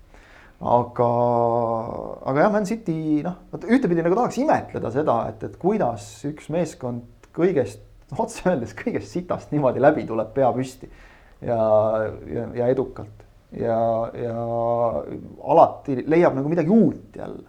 Aga, 0.62 1.08
aga 2.22 2.44
jah, 2.44 2.52
Man 2.52 2.66
City 2.66 3.22
noh, 3.24 3.38
vot 3.50 3.64
ühtepidi 3.66 4.04
nagu 4.04 4.16
tahaks 4.18 4.38
imetleda 4.42 4.92
seda, 4.94 5.16
et, 5.32 5.42
et 5.48 5.56
kuidas 5.60 6.06
üks 6.28 6.48
meeskond 6.54 7.30
kõigest, 7.34 7.82
otse 8.14 8.46
öeldes 8.50 8.74
kõigest 8.78 9.10
sitast 9.10 9.50
niimoodi 9.54 9.82
läbi 9.82 10.04
tuleb, 10.06 10.30
pea 10.36 10.52
püsti 10.54 10.86
ja, 11.42 11.58
ja, 12.30 12.46
ja 12.60 12.68
edukalt 12.70 13.24
ja, 13.58 13.78
ja 14.14 14.36
alati 15.54 15.98
leiab 16.06 16.38
nagu 16.38 16.52
midagi 16.52 16.70
uut 16.70 17.18
jälle. 17.18 17.48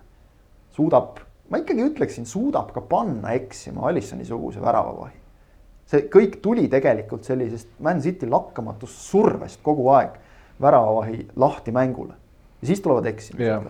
suudab, 0.73 1.19
ma 1.53 1.61
ikkagi 1.61 1.85
ütleksin, 1.85 2.25
suudab 2.25 2.73
ka 2.73 2.81
panna 2.81 3.35
eksima 3.37 3.85
Alissoni 3.91 4.25
suguse 4.25 4.63
väravavahi. 4.63 5.19
see 5.85 6.09
kõik 6.09 6.39
tuli 6.41 6.65
tegelikult 6.71 7.29
sellisest 7.29 7.77
Man 7.79 8.01
City 8.01 8.25
lakkamatust 8.25 9.05
survest 9.11 9.61
kogu 9.61 9.91
aeg 9.93 10.17
väravavahi 10.63 11.27
lahti 11.37 11.75
mängule 11.75 12.22
ja 12.63 12.69
siis 12.71 12.83
tulevad 12.83 13.09
eksimused 13.11 13.43
yeah.. 13.43 13.65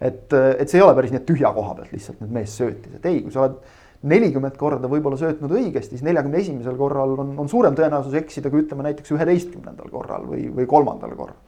et, 0.00 0.30
et 0.32 0.70
see 0.70 0.80
ei 0.80 0.86
ole 0.86 0.94
päris 0.98 1.14
nii, 1.14 1.22
et 1.22 1.28
tühja 1.28 1.50
koha 1.56 1.74
pealt 1.80 1.96
lihtsalt 1.96 2.22
nüüd 2.22 2.38
mees 2.38 2.54
söötis, 2.60 2.94
et 2.98 3.10
ei, 3.10 3.20
kui 3.24 3.34
sa 3.34 3.44
oled 3.46 3.58
nelikümmend 4.06 4.56
korda 4.60 4.88
võib-olla 4.90 5.18
söötnud 5.18 5.52
õigesti, 5.56 5.96
siis 5.96 6.06
neljakümne 6.06 6.38
esimesel 6.42 6.76
korral 6.78 7.16
on, 7.18 7.34
on 7.42 7.50
suurem 7.50 7.76
tõenäosus 7.78 8.14
eksida 8.20 8.52
kui 8.52 8.62
ütleme 8.62 8.86
näiteks 8.86 9.14
üheteistkümnendal 9.16 9.90
korral 9.90 10.28
või, 10.30 10.46
või 10.54 10.68
kolmandal 10.70 11.16
korral 11.18 11.38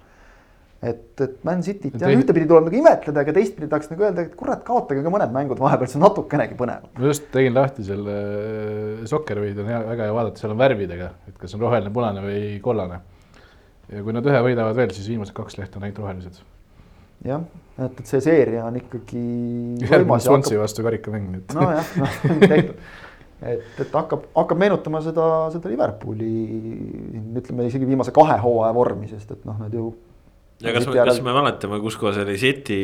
et, 0.82 1.20
et 1.20 1.38
Man 1.46 1.62
Cityt 1.64 1.98
jah, 1.98 2.12
ühtepidi 2.14 2.46
tuleb 2.48 2.68
nagu 2.68 2.78
imetleda, 2.78 3.22
aga 3.24 3.34
teistpidi 3.34 3.68
tahaks 3.70 3.90
nagu 3.90 4.04
öelda, 4.06 4.24
et 4.28 4.34
kurat, 4.38 4.60
kaotage 4.66 5.02
ka 5.02 5.12
mõned 5.12 5.32
mängud 5.34 5.60
vahepeal, 5.62 5.90
see 5.90 5.98
on 5.98 6.04
natukenegi 6.06 6.58
põnevam. 6.58 6.92
ma 6.94 7.10
just 7.10 7.26
tegin 7.34 7.56
lahti 7.56 7.86
selle 7.86 8.18
äh, 8.18 9.06
Soccerway'd 9.10 9.58
on 9.58 9.70
hea, 9.72 9.80
väga 9.88 10.06
hea 10.06 10.14
vaadata, 10.14 10.42
seal 10.42 10.54
on 10.54 10.60
värvidega, 10.60 11.10
et 11.30 11.40
kas 11.40 11.56
on 11.58 11.64
roheline, 11.64 11.94
punane 11.94 12.22
või 12.22 12.42
kollane. 12.64 13.00
ja 13.90 14.04
kui 14.06 14.14
nad 14.14 14.30
ühe 14.30 14.44
võidavad 14.50 14.78
veel, 14.78 14.94
siis 14.94 15.10
viimased 15.10 15.34
kaks 15.36 15.58
lehte 15.58 15.80
on 15.80 15.88
ainult 15.88 16.00
rohelised. 16.04 16.40
Jah, 17.26 17.44
et, 17.78 18.00
et 18.00 18.06
see 18.06 18.22
seeria 18.22 18.64
on 18.68 18.78
ikkagi. 18.78 19.26
järgmine 19.82 20.22
Swansea 20.22 20.54
hakkab... 20.54 20.64
vastu 20.64 20.86
karikamäng 20.86 21.30
nüüd. 21.34 21.58
nojah, 21.58 21.92
noh 21.98 22.18
tehtud 22.52 22.74
et, 23.42 23.62
et 23.78 23.94
hakkab, 23.94 24.26
hakkab 24.34 24.58
meenutama 24.58 25.00
seda, 25.04 25.24
seda 25.54 25.70
Liverpooli, 25.70 26.32
ütleme 27.38 27.68
isegi 27.68 27.88
viimase 27.88 28.14
kahe 28.14 28.38
hooaja 28.42 28.74
vormi, 28.74 29.08
sest 29.10 29.30
et 29.34 29.44
noh, 29.48 29.58
nad 29.62 29.74
ju 29.74 29.92
ja 30.64 30.74
kas, 30.74 30.88
kas 30.90 31.20
me 31.22 31.34
mäletame, 31.36 31.80
kus 31.82 31.98
kohas 32.00 32.18
oli 32.24 32.38
City, 32.40 32.80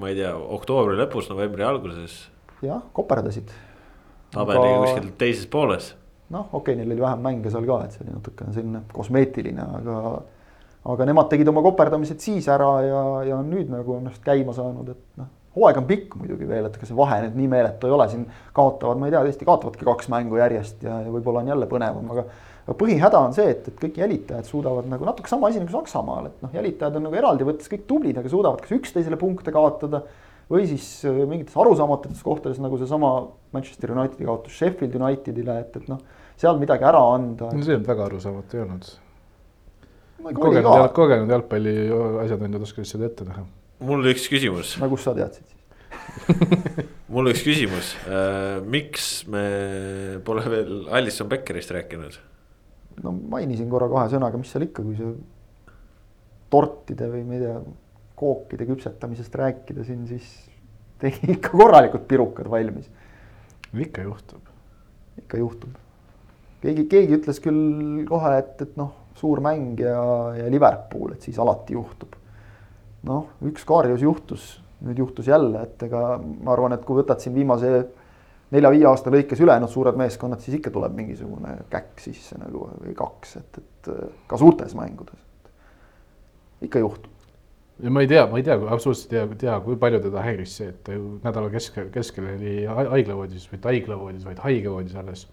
ma 0.00 0.12
ei 0.12 0.18
tea, 0.20 0.32
oktoobri 0.32 0.96
lõpus, 1.00 1.28
novembri 1.32 1.66
alguses? 1.68 2.22
jah, 2.64 2.80
koperdasid. 2.96 3.52
tabeliga 4.32 4.78
aga... 4.78 4.84
kuskil 4.86 5.10
teises 5.20 5.48
pooles. 5.52 5.92
noh, 6.32 6.48
okei 6.48 6.72
okay,, 6.72 6.78
neil 6.80 6.94
oli 6.94 7.04
vähem 7.04 7.26
mänge 7.28 7.52
seal 7.52 7.68
ka, 7.68 7.82
et 7.86 7.96
see 7.96 8.06
oli 8.06 8.16
natukene 8.16 8.56
selline 8.56 8.84
kosmeetiline, 8.92 9.68
aga. 9.80 9.98
Aga 10.82 11.06
nemad 11.06 11.30
tegid 11.30 11.48
oma 11.52 11.62
koperdamised 11.64 12.22
siis 12.22 12.48
ära 12.50 12.70
ja, 12.86 13.02
ja 13.28 13.38
nüüd 13.46 13.70
nagu 13.70 13.98
ennast 14.00 14.22
käima 14.24 14.54
saanud, 14.56 14.88
et 14.94 15.20
noh. 15.20 15.28
hooaeg 15.56 15.82
on 15.82 15.90
pikk 15.90 16.16
muidugi 16.18 16.48
veel, 16.48 16.66
et 16.66 16.78
ega 16.78 16.88
see 16.88 16.96
vahe 16.98 17.20
nüüd 17.26 17.36
nii 17.38 17.50
meeletu 17.52 17.90
ei 17.90 17.94
ole, 17.98 18.08
siin 18.10 18.24
kaotavad, 18.56 18.98
ma 18.98 19.06
ei 19.08 19.14
tea, 19.14 19.22
tõesti 19.28 19.48
kaotavadki 19.48 19.86
kaks 19.86 20.10
mängu 20.12 20.40
järjest 20.40 20.82
ja, 20.86 21.02
ja 21.04 21.12
võib-olla 21.14 21.44
on 21.44 21.52
jälle 21.52 21.68
põnevam, 21.70 22.08
aga 22.14 22.26
aga 22.62 22.74
põhihäda 22.78 23.18
on 23.18 23.32
see, 23.34 23.48
et, 23.50 23.66
et 23.68 23.78
kõik 23.78 23.96
jälitajad 23.98 24.46
suudavad 24.46 24.86
nagu 24.90 25.06
natuke 25.06 25.30
sama 25.30 25.48
asi 25.50 25.58
nagu 25.58 25.72
Saksamaal, 25.74 26.28
et 26.30 26.44
noh, 26.44 26.52
jälitajad 26.54 26.98
on 26.98 27.08
nagu 27.08 27.18
eraldi 27.18 27.46
võttes 27.46 27.70
kõik 27.70 27.88
tublid, 27.88 28.18
aga 28.18 28.30
suudavad 28.30 28.62
kas 28.62 28.74
üksteisele 28.76 29.18
punkte 29.18 29.54
kaotada 29.54 30.04
või 30.52 30.66
siis 30.70 30.86
äh, 31.08 31.22
mingites 31.26 31.56
arusaamatutes 31.58 32.22
kohtades 32.22 32.60
nagu 32.62 32.78
seesama 32.78 33.14
Manchester 33.54 33.94
Unitedi 33.96 34.28
kaotus 34.28 34.58
Sheffield 34.58 34.94
Unitedile, 34.98 35.58
et, 35.64 35.78
et 35.80 35.90
noh, 35.90 36.02
seal 36.38 36.60
midagi 36.60 36.86
ära 36.86 37.02
anda. 37.16 37.50
no 37.50 37.66
see 37.66 37.80
väga 37.82 38.06
arusaamatu 38.06 38.58
ei 38.58 38.64
olnud. 38.66 38.92
Kogenud 40.22 40.68
jalg, 40.68 40.92
kogenud 40.96 41.34
jalgpalli 41.36 41.74
asjatundjad 42.24 42.68
oskasid 42.68 42.96
seda 42.96 43.08
ette 43.10 43.26
näha. 43.28 43.44
mul 43.88 44.12
üks 44.12 44.28
küsimus. 44.32 44.76
no 44.82 44.90
kust 44.92 45.08
sa 45.08 45.16
teadsid 45.18 45.46
siis 45.48 45.60
mul 47.12 47.30
üks 47.32 47.44
küsimus 47.46 47.94
äh,, 48.06 48.60
miks 48.64 49.12
me 49.30 49.46
pole 50.26 50.44
veel 50.50 50.74
Alison 50.94 51.30
Beckerist 51.30 51.74
rääkinud? 51.74 52.18
no 53.02 53.14
mainisin 53.34 53.70
korra 53.72 53.88
kahe 53.92 54.10
sõnaga, 54.12 54.40
mis 54.40 54.52
seal 54.52 54.66
ikka, 54.66 54.84
kui 54.84 54.98
see 54.98 55.12
tortide 56.52 57.08
või 57.08 57.22
ma 57.26 57.36
ei 57.38 57.44
tea, 57.44 57.58
kookide 58.22 58.66
küpsetamisest 58.68 59.36
rääkida 59.40 59.84
siin, 59.86 60.04
siis 60.10 60.26
tegi 61.02 61.32
ikka 61.36 61.54
korralikud 61.56 62.04
pirukad 62.08 62.50
valmis. 62.50 62.90
ikka 63.72 64.04
juhtub. 64.06 64.50
ikka 65.18 65.40
juhtub. 65.40 65.78
keegi, 66.62 66.86
keegi 66.90 67.18
ütles 67.18 67.40
küll 67.42 68.04
kohe, 68.08 68.36
et, 68.38 68.60
et 68.62 68.76
noh, 68.80 68.92
suur 69.18 69.40
mäng 69.44 69.80
ja, 69.80 70.02
ja 70.36 70.50
Liverpool, 70.50 71.12
et 71.14 71.22
siis 71.22 71.38
alati 71.38 71.76
juhtub. 71.76 72.18
noh, 73.08 73.32
üks 73.48 73.64
Kaarjus 73.66 74.02
juhtus, 74.02 74.44
nüüd 74.86 74.98
juhtus 75.02 75.26
jälle, 75.26 75.64
et 75.66 75.82
ega 75.82 76.20
ma 76.22 76.52
arvan, 76.54 76.76
et 76.76 76.84
kui 76.86 77.00
võtad 77.00 77.22
siin 77.22 77.34
viimase 77.34 77.72
nelja-viie 78.52 78.86
aasta 78.88 79.10
lõikes 79.12 79.40
ülejäänud 79.42 79.70
suured 79.72 79.96
meeskonnad, 79.98 80.42
siis 80.44 80.58
ikka 80.58 80.72
tuleb 80.74 80.94
mingisugune 80.96 81.56
käkk 81.72 82.02
sisse 82.04 82.36
nagu 82.40 82.68
või 82.82 82.94
kaks, 82.96 83.36
et, 83.40 83.60
et 83.62 83.90
ka 84.28 84.38
suurtes 84.40 84.76
mängudes. 84.78 85.18
ikka 86.62 86.78
juhtub. 86.78 87.10
ja 87.82 87.90
ma 87.90 88.02
ei 88.04 88.08
tea, 88.08 88.26
ma 88.30 88.38
ei 88.38 88.46
tea, 88.46 88.58
absoluutselt 88.60 89.12
ei 89.12 89.18
tea, 89.18 89.36
tea, 89.46 89.60
kui 89.64 89.76
palju 89.76 90.02
teda 90.04 90.22
häiris 90.22 90.56
see, 90.60 90.68
et 90.68 90.82
ta 90.84 90.94
ju 90.94 91.18
nädala 91.24 91.50
keskel, 91.50 91.88
keskel 91.94 92.28
oli 92.36 92.64
ha- 92.68 92.90
haiglavoodis, 92.92 93.48
mitte 93.52 93.72
haiglavoodis, 93.72 94.26
vaid 94.28 94.42
haigavoodis 94.44 94.98
alles. 95.00 95.26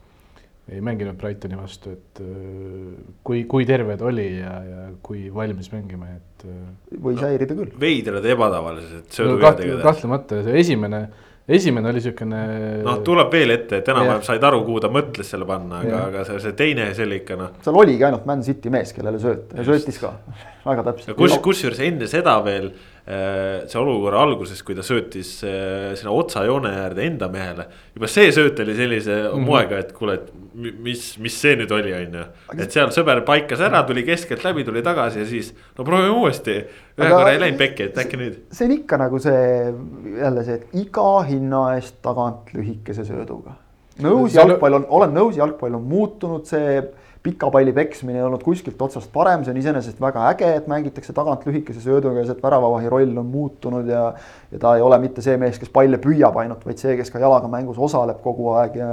Ei 0.69 0.81
mänginud 0.85 1.17
Brightoni 1.19 1.57
vastu, 1.57 1.93
et 1.95 2.21
öö, 2.23 2.91
kui, 3.25 3.43
kui 3.49 3.65
terve 3.67 3.95
ta 3.97 4.07
oli 4.09 4.27
ja, 4.37 4.53
ja 4.65 4.83
kui 5.05 5.27
valmis 5.33 5.71
mängima, 5.73 6.11
et. 6.17 6.45
öö, 6.45 6.99
võis 7.07 7.23
häirida 7.23 7.57
küll. 7.57 7.73
veidrad 7.81 8.25
ja 8.25 8.35
ebatavalised 8.35 9.17
no, 9.25 9.39
kahtlemata 9.83 10.43
see 10.45 10.59
esimene, 10.61 11.01
esimene 11.49 11.89
oli 11.93 12.03
siukene. 12.05 12.43
noh, 12.85 13.01
tuleb 13.05 13.33
veel 13.33 13.55
ette, 13.55 13.81
et 13.81 13.91
enam-vähem 13.93 14.23
said 14.27 14.45
aru, 14.51 14.61
kuhu 14.67 14.83
ta 14.85 14.91
mõtles 14.93 15.33
selle 15.33 15.47
panna, 15.49 15.81
aga 15.85 16.03
aga 16.09 16.27
see, 16.29 16.43
see 16.45 16.59
teine, 16.59 16.91
see 16.97 17.07
oli 17.07 17.21
ikka 17.23 17.39
noh. 17.39 17.57
seal 17.65 17.81
oligi 17.83 18.05
ainult 18.09 18.29
Man 18.29 18.45
City 18.45 18.73
mees, 18.73 18.93
kellele 18.95 19.21
sööta 19.21 19.61
ja 19.61 19.67
söötis 19.71 19.99
ka 20.03 20.13
väga 20.69 20.85
täpselt. 20.91 21.17
kus, 21.17 21.39
kusjuures 21.43 21.81
enne 21.87 22.09
seda 22.11 22.37
veel 22.45 22.71
äh, 22.73 22.98
see 23.09 23.79
olukorra 23.79 24.19
alguses, 24.21 24.59
kui 24.61 24.75
ta 24.77 24.83
söötis 24.85 25.39
äh, 25.47 25.95
sinna 25.97 26.11
otsajoone 26.13 26.69
äärde 26.83 27.07
enda 27.07 27.29
mehele. 27.31 27.65
juba 27.95 28.09
see 28.11 28.29
sööt 28.35 28.59
oli 28.61 28.75
sellise 28.77 29.15
mm. 29.15 29.31
-hmm. 29.31 29.45
moega, 29.47 29.79
et 29.81 29.93
kuule, 29.93 30.13
et 30.19 30.27
mi- 30.53 30.75
mis, 30.89 31.17
mis 31.17 31.39
see 31.41 31.55
nüüd 31.57 31.71
oli, 31.73 31.93
on 31.93 32.19
ju. 32.19 32.25
et 32.57 32.71
seal 32.71 32.93
sõber 32.93 33.23
paikas 33.25 33.63
ära, 33.65 33.81
tuli 33.87 34.03
keskelt 34.05 34.43
läbi, 34.45 34.63
tuli 34.63 34.83
tagasi 34.85 35.23
ja 35.23 35.25
siis 35.25 35.53
no 35.77 35.83
proovime 35.83 36.13
uuesti. 36.21 36.59
ühe 36.99 37.07
Aga- 37.07 37.15
korra 37.15 37.31
ei 37.31 37.39
läinud 37.39 37.57
pekki, 37.57 37.83
et 37.89 37.97
äkki 37.97 38.17
nüüd. 38.21 38.37
see 38.51 38.65
on 38.65 38.77
ikka 38.77 38.97
nagu 38.97 39.19
see 39.19 39.73
jälle 40.19 40.43
see, 40.43 40.55
et 40.61 40.67
iga 40.73 41.23
hinna 41.23 41.65
eest 41.75 42.01
tagant 42.01 42.53
lühikese 42.53 43.05
sööduga. 43.09 43.57
nõus, 43.99 44.35
jalgpall 44.35 44.73
on, 44.73 44.85
olen 44.89 45.17
nõus, 45.17 45.37
jalgpall 45.37 45.75
on 45.75 45.83
muutunud, 45.83 46.45
see 46.45 46.83
pika 47.29 47.49
palli 47.53 47.73
peksmine 47.75 48.17
ei 48.19 48.25
olnud 48.25 48.43
kuskilt 48.43 48.81
otsast 48.81 49.11
parem, 49.13 49.43
see 49.45 49.53
on 49.53 49.59
iseenesest 49.61 50.01
väga 50.01 50.25
äge, 50.31 50.49
et 50.59 50.69
mängitakse 50.71 51.13
tagant 51.15 51.45
lühikese 51.45 51.83
sööduga 51.83 52.23
ja 52.23 52.29
see, 52.29 52.39
väravavahi 52.41 52.89
roll 52.89 53.21
on 53.21 53.29
muutunud 53.29 53.87
ja 53.89 54.09
ja 54.49 54.59
ta 54.61 54.75
ei 54.75 54.81
ole 54.81 54.97
mitte 55.03 55.21
see 55.21 55.37
mees, 55.37 55.59
kes 55.61 55.69
palle 55.73 55.99
püüab 56.01 56.37
ainult, 56.41 56.65
vaid 56.65 56.81
see, 56.81 56.95
kes 56.97 57.13
ka 57.13 57.21
jalaga 57.21 57.51
mängus 57.51 57.77
osaleb 57.77 58.21
kogu 58.25 58.49
aeg 58.57 58.79
ja 58.81 58.91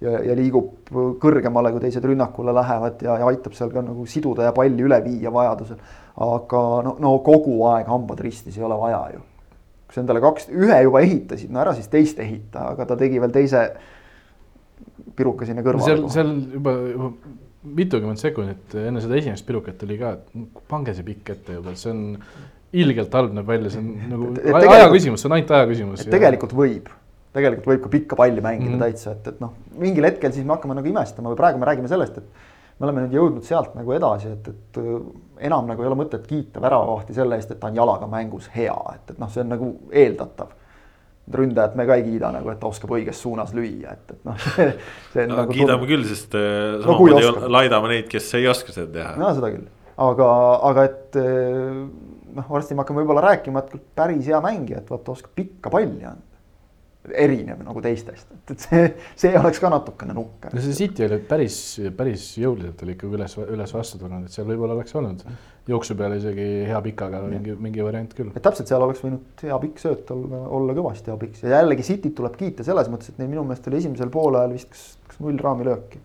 ja, 0.00 0.12
ja 0.30 0.36
liigub 0.38 0.92
kõrgemale, 1.22 1.72
kui 1.74 1.82
teised 1.82 2.04
rünnakule 2.06 2.54
lähevad 2.54 3.02
ja, 3.02 3.18
ja 3.22 3.26
aitab 3.28 3.56
seal 3.58 3.72
ka 3.74 3.82
nagu 3.84 4.06
siduda 4.06 4.46
ja 4.46 4.54
palli 4.56 4.86
üle 4.86 5.00
viia 5.04 5.32
vajadusel. 5.34 5.80
aga 6.28 6.62
no, 6.86 6.94
no 7.02 7.18
kogu 7.26 7.60
aeg 7.72 7.90
hambad 7.90 8.22
ristis 8.24 8.56
ei 8.58 8.64
ole 8.66 8.78
vaja 8.78 9.02
ju 9.16 9.24
kui 9.88 9.96
sa 9.96 10.02
endale 10.02 10.20
kaks, 10.20 10.50
ühe 10.52 10.82
juba 10.84 11.00
ehitasid, 11.00 11.48
no 11.48 11.62
ära 11.62 11.72
siis 11.72 11.88
teist 11.88 12.18
ehita, 12.20 12.74
aga 12.74 12.84
ta 12.90 12.96
tegi 13.00 13.20
veel 13.22 13.32
teise 13.32 13.62
piruka 15.16 15.48
sinna 15.48 15.62
seal, 15.62 15.70
kõrvale. 15.70 16.10
seal 16.12 16.32
juba, 16.52 16.74
juba 16.92 17.08
mitukümmend 17.62 18.20
sekundit 18.20 18.76
enne 18.78 19.00
seda 19.02 19.16
esimest 19.18 19.46
pirukat 19.46 19.82
oli 19.86 19.98
ka, 19.98 20.14
et 20.18 20.62
pange 20.70 20.94
see 20.94 21.06
pikk 21.06 21.34
ette 21.34 21.58
juba, 21.58 21.74
see 21.78 21.90
on 21.90 22.02
ilgelt 22.78 23.14
halb 23.16 23.34
näeb 23.34 23.48
välja, 23.48 23.72
see 23.74 23.82
on 23.82 23.90
nagu 24.12 24.30
Et- 24.36 24.46
et 24.46 24.70
aja 24.74 24.90
küsimus, 24.92 25.22
see 25.22 25.30
on 25.30 25.36
ainult 25.38 25.54
aja 25.56 25.70
küsimus. 25.70 26.04
tegelikult 26.10 26.54
võib, 26.54 26.92
tegelikult 27.34 27.66
võib 27.72 27.82
ka 27.86 27.88
pikka 27.96 28.16
palli 28.20 28.44
mängida 28.44 28.70
mm. 28.70 28.76
-hmm. 28.76 28.84
täitsa, 28.84 29.16
et, 29.16 29.26
et 29.32 29.40
noh, 29.40 29.56
mingil 29.78 30.04
hetkel 30.04 30.32
siis 30.32 30.46
me 30.46 30.54
hakkame 30.54 30.78
nagu 30.78 30.88
imestama 30.88 31.32
või 31.32 31.40
praegu 31.40 31.58
me 31.58 31.66
räägime 31.66 31.88
sellest, 31.88 32.18
et 32.18 32.46
me 32.78 32.86
oleme 32.86 33.06
nüüd 33.06 33.16
jõudnud 33.18 33.46
sealt 33.46 33.74
nagu 33.74 33.92
edasi, 33.92 34.30
et, 34.36 34.48
et 34.48 34.78
äh, 34.78 35.00
enam 35.50 35.66
nagu 35.66 35.82
ei 35.82 35.90
ole 35.90 35.98
mõtet 35.98 36.26
kiita 36.28 36.62
väravavahti 36.62 37.16
selle 37.16 37.38
eest, 37.38 37.50
et 37.50 37.60
ta 37.60 37.72
on 37.72 37.78
jalaga 37.78 38.06
mängus 38.10 38.48
hea, 38.54 38.76
et, 38.94 39.14
et 39.14 39.18
noh, 39.18 39.30
see 39.32 39.42
on 39.42 39.54
nagu 39.54 39.72
eeldatav. 39.90 40.54
Ründajat 41.34 41.74
me 41.78 41.86
ka 41.88 41.96
ei 41.98 42.04
kiida 42.06 42.30
nagu, 42.34 42.50
et 42.52 42.60
ta 42.60 42.68
oskab 42.70 42.92
õiges 42.96 43.22
suunas 43.22 43.54
lüüa, 43.56 43.96
et, 43.96 44.14
et 44.14 44.28
noh, 44.28 44.46
no, 45.18 45.26
nagu 45.34 45.56
kiidame 45.56 45.88
küll, 45.90 46.06
sest 46.08 46.36
äh, 46.38 46.78
No 46.78 46.94
samamoodi 46.94 47.50
laidame 47.54 47.92
neid, 47.94 48.06
kes 48.12 48.30
ei 48.38 48.48
oska 48.50 48.74
seda 48.74 48.88
teha. 48.94 49.16
no 49.20 49.32
seda 49.36 49.52
küll, 49.54 49.66
aga, 50.08 50.30
aga 50.70 50.86
et 50.88 51.20
eh, 51.20 51.82
noh, 52.38 52.48
varsti 52.48 52.76
me 52.76 52.84
hakkame 52.84 53.02
võib-olla 53.02 53.26
rääkima, 53.30 53.64
et 53.64 53.92
päris 53.98 54.30
hea 54.30 54.40
mängija, 54.44 54.82
et 54.82 54.90
vaata, 54.92 55.16
oskab 55.16 55.34
pikka 55.38 55.72
palli 55.74 56.06
anda. 56.08 56.27
Erinev 57.14 57.62
nagu 57.66 57.82
teistest, 57.84 58.30
et, 58.34 58.54
et 58.54 58.64
see, 58.64 58.88
see 59.24 59.36
oleks 59.38 59.60
ka 59.62 59.70
natukene 59.72 60.16
nukker 60.16 60.54
no. 60.54 60.64
see 60.64 60.76
City 60.76 61.06
oli 61.06 61.20
päris, 61.28 61.58
päris 61.96 62.30
jõuliselt 62.40 62.82
oli 62.84 62.96
ikkagi 62.96 63.18
üles, 63.20 63.36
üles 63.44 63.74
vastu 63.74 64.00
tulnud, 64.00 64.26
et 64.28 64.34
seal 64.34 64.48
võib-olla 64.48 64.76
oleks 64.78 64.96
olnud 64.98 65.24
jooksu 65.68 65.96
peale 65.98 66.16
isegi 66.20 66.46
hea 66.68 66.80
pikaga 66.84 67.22
mingi, 67.28 67.54
mingi 67.60 67.84
variant 67.84 68.12
küll. 68.16 68.32
et 68.32 68.44
täpselt 68.44 68.70
seal 68.70 68.84
oleks 68.84 69.02
võinud 69.04 69.44
hea 69.44 69.58
pikk 69.64 69.82
sööt 69.82 70.12
olla, 70.14 70.42
olla 70.58 70.76
kõvasti 70.78 71.16
pikk 71.24 71.42
ja 71.44 71.58
jällegi 71.58 71.86
Cityt 71.90 72.16
tuleb 72.18 72.38
kiita 72.40 72.66
selles 72.66 72.88
mõttes, 72.92 73.12
et 73.12 73.20
neil 73.20 73.30
minu 73.32 73.44
meelest 73.48 73.68
oli 73.68 73.82
esimesel 73.82 74.12
poolajal 74.12 74.54
vist 74.56 74.72
kas, 74.72 74.86
kas 75.08 75.20
null 75.24 75.40
raamilööki. 75.42 76.00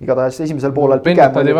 Igatahes 0.00 0.38
esimesel 0.46 0.72
poolel 0.72 1.02
pigem 1.04 1.36
oli 1.42 1.52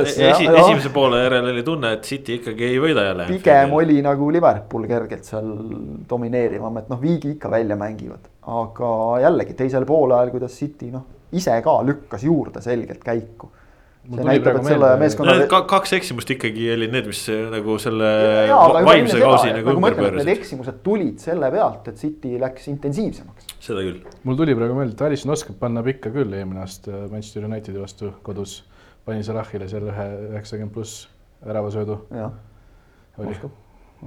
esi, 0.00 0.46
esimese 0.46 0.92
poole 0.94 1.20
järel 1.20 1.50
oli 1.52 1.62
tunne, 1.66 1.92
et 1.98 2.08
City 2.08 2.38
ikkagi 2.38 2.64
ei 2.70 2.80
võida 2.80 3.04
jälle. 3.10 3.28
pigem 3.28 3.74
oli 3.76 4.00
nagu 4.04 4.30
Liverpool 4.32 4.88
kergelt 4.88 5.28
seal 5.28 5.52
domineerivam, 6.08 6.80
et 6.80 6.88
noh, 6.92 7.00
viigi 7.02 7.34
ikka 7.36 7.50
välja 7.52 7.76
mängivad. 7.76 8.30
aga 8.48 8.90
jällegi 9.26 9.54
teisel 9.58 9.84
poolajal, 9.88 10.32
kuidas 10.32 10.56
City 10.56 10.90
noh, 10.94 11.04
ise 11.32 11.60
ka 11.64 11.78
lükkas 11.84 12.24
juurde 12.24 12.64
selgelt 12.64 13.04
käiku. 13.04 13.52
Ka, 14.08 15.60
kaks 15.68 15.92
eksimust 15.98 16.30
ikkagi 16.32 16.70
olid 16.72 16.94
need, 16.94 17.08
mis 17.10 17.20
äh, 17.32 17.44
nagu 17.52 17.76
selle 17.82 18.08
juba 18.48 18.80
enne 18.80 18.88
vaimse 18.88 19.20
kausi 19.20 19.50
nagu 19.52 19.68
nagu 19.68 19.74
ümber 19.74 19.92
et 19.92 19.98
need 19.98 20.06
pöörasid. 20.06 20.30
eksimused 20.32 20.80
tulid 20.86 21.20
selle 21.20 21.50
pealt, 21.52 21.90
et 21.92 22.00
City 22.00 22.34
läks 22.40 22.70
intensiivsemaks. 22.72 23.52
seda 23.64 23.84
küll. 23.84 24.00
mul 24.24 24.40
tuli 24.40 24.56
praegu 24.56 24.78
meelde, 24.78 24.96
et 24.96 25.04
Alisson 25.10 25.34
oskab 25.36 25.60
panna 25.60 25.84
pikka 25.84 26.12
küll 26.14 26.32
eelmine 26.32 26.64
aasta 26.64 27.04
Manchester 27.12 27.44
Unitedi 27.50 27.80
vastu 27.82 28.14
kodus. 28.24 28.62
pani 29.04 29.24
Salahile 29.24 29.68
seal 29.68 29.88
ühe 29.92 30.10
üheksakümmend 30.32 30.74
pluss 30.74 31.06
väravasöödu. 31.44 32.00
jah, 32.16 32.32
oli 33.18 33.34
oskab, 33.36 33.50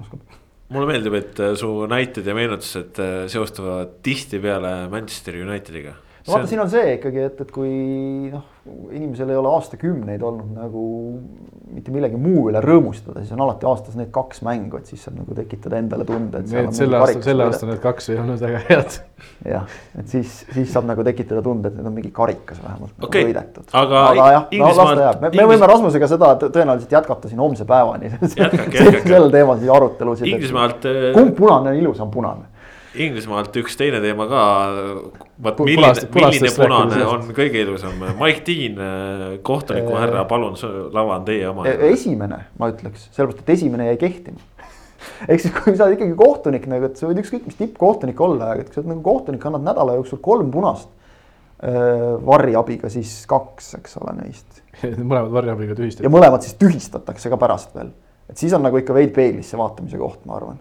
oskab. 0.02 0.38
mulle 0.70 0.94
meeldib, 0.96 1.18
et 1.22 1.44
äh, 1.46 1.54
su 1.60 1.74
näited 1.92 2.26
ja 2.26 2.38
meenutused 2.38 2.98
äh, 3.02 3.28
seostuvad 3.32 4.00
tihtipeale 4.02 4.90
Manchester 4.90 5.38
Unitediga. 5.46 6.00
No 6.28 6.34
vaata, 6.34 6.48
siin 6.50 6.62
on 6.64 6.70
see 6.72 6.96
ikkagi, 6.98 7.24
et, 7.30 7.40
et 7.46 7.52
kui 7.54 7.72
noh, 8.32 8.44
inimesel 8.94 9.32
ei 9.34 9.38
ole 9.40 9.50
aastakümneid 9.56 10.22
olnud 10.22 10.52
nagu 10.54 10.84
mitte 11.72 11.94
millegi 11.94 12.18
muu 12.20 12.50
üle 12.52 12.60
rõõmustada, 12.62 13.24
siis 13.24 13.32
on 13.34 13.42
alati 13.46 13.66
aastas 13.70 13.96
need 13.98 14.12
kaks 14.14 14.44
mängu, 14.46 14.78
et 14.82 14.92
siis 14.92 15.02
saab 15.06 15.16
nagu 15.22 15.34
tekitada 15.38 15.80
endale 15.82 16.06
tunde, 16.06 16.44
et 16.44 16.76
selle 16.76 17.00
aasta, 17.00 17.24
selle 17.26 17.48
aasta 17.48 17.70
need 17.70 17.82
kaks 17.82 18.12
ei 18.12 18.20
olnud 18.22 18.44
väga 18.44 18.62
head. 18.68 19.00
jah, 19.48 19.66
et 19.98 20.14
siis, 20.14 20.36
siis 20.54 20.70
saab 20.74 20.86
nagu 20.92 21.06
tekitada 21.08 21.42
tunde, 21.46 21.72
et 21.72 21.80
need 21.80 21.90
on 21.90 21.96
mingi 21.96 22.14
karikas 22.14 22.62
vähemalt 22.62 22.94
nagu 22.94 23.10
Okei, 23.10 23.26
võidetud. 23.32 23.66
aga 23.82 24.06
aga 24.12 24.30
jah, 24.36 24.48
no 24.62 24.70
las 24.70 24.82
ta 24.82 25.08
jääb, 25.08 25.26
me, 25.26 25.34
me 25.42 25.50
võime 25.56 25.72
Rasmusega 25.74 26.12
seda 26.12 26.34
tõ- 26.44 26.52
tõenäoliselt 26.54 26.96
jätkata 27.00 27.32
siin 27.32 27.42
homse 27.42 27.66
päevani. 27.70 28.12
Sel 29.12 29.30
teemal 29.34 29.60
siis 29.62 29.72
arutelusid. 29.74 30.28
Inglismaalt, 30.30 30.86
äh, 30.90 31.12
kumb 31.16 31.34
punane 31.38 31.74
on 31.74 31.80
ilusam 31.82 32.12
punane? 32.14 32.51
Inglismaalt 32.92 33.56
üks 33.62 33.78
teine 33.80 34.02
teema 34.04 34.28
ka. 34.28 34.44
Pu- 35.56 35.68
milline 35.68 36.08
milline 36.16 36.52
punane 36.58 37.02
on 37.08 37.28
kõige 37.36 37.64
ilusam, 37.64 38.00
Mike 38.20 38.44
Dean, 38.48 38.80
kohtuniku 39.48 39.96
härra, 39.96 40.26
palun, 40.30 40.58
lava 40.92 41.20
on 41.20 41.28
teie 41.28 41.48
oma. 41.50 41.68
E, 41.70 41.92
esimene, 41.94 42.42
ma 42.60 42.72
ütleks, 42.74 43.08
sellepärast 43.16 43.46
et 43.46 43.54
esimene 43.56 43.88
jäi 43.92 44.00
kehtima. 44.02 44.44
ehk 45.32 45.42
siis, 45.42 45.54
kui 45.56 45.76
sa 45.76 45.88
oled 45.88 45.98
ikkagi 45.98 46.18
kohtunik 46.20 46.68
nagu, 46.70 46.90
et 46.90 47.00
sa 47.00 47.08
võid 47.10 47.22
ükskõik 47.24 47.48
mis 47.48 47.60
tippkohtunik 47.60 48.20
olla, 48.22 48.52
aga 48.54 48.66
et 48.66 48.70
kui 48.70 48.78
sa 48.78 48.84
oled 48.84 48.92
nagu 48.94 49.06
kohtunik, 49.06 49.48
annad 49.50 49.70
nädala 49.72 49.96
jooksul 50.00 50.22
kolm 50.24 50.52
punast. 50.54 50.92
Varri 51.62 52.56
abiga 52.58 52.90
siis 52.90 53.20
kaks, 53.30 53.76
eks 53.78 54.00
ole, 54.02 54.16
neist 54.18 54.62
mõlemad 55.10 55.32
varjabiga 55.34 55.76
ja 55.76 55.78
tühistati. 55.78 56.10
mõlemad 56.12 56.46
siis 56.46 56.58
tühistatakse 56.60 57.30
ka 57.32 57.38
pärast 57.42 57.76
veel. 57.76 57.92
et 58.32 58.40
siis 58.40 58.54
on 58.58 58.64
nagu 58.66 58.80
ikka 58.80 58.96
veid 58.96 59.14
peeglisse 59.16 59.60
vaatamise 59.60 60.00
koht, 60.02 60.24
ma 60.26 60.38
arvan. 60.40 60.60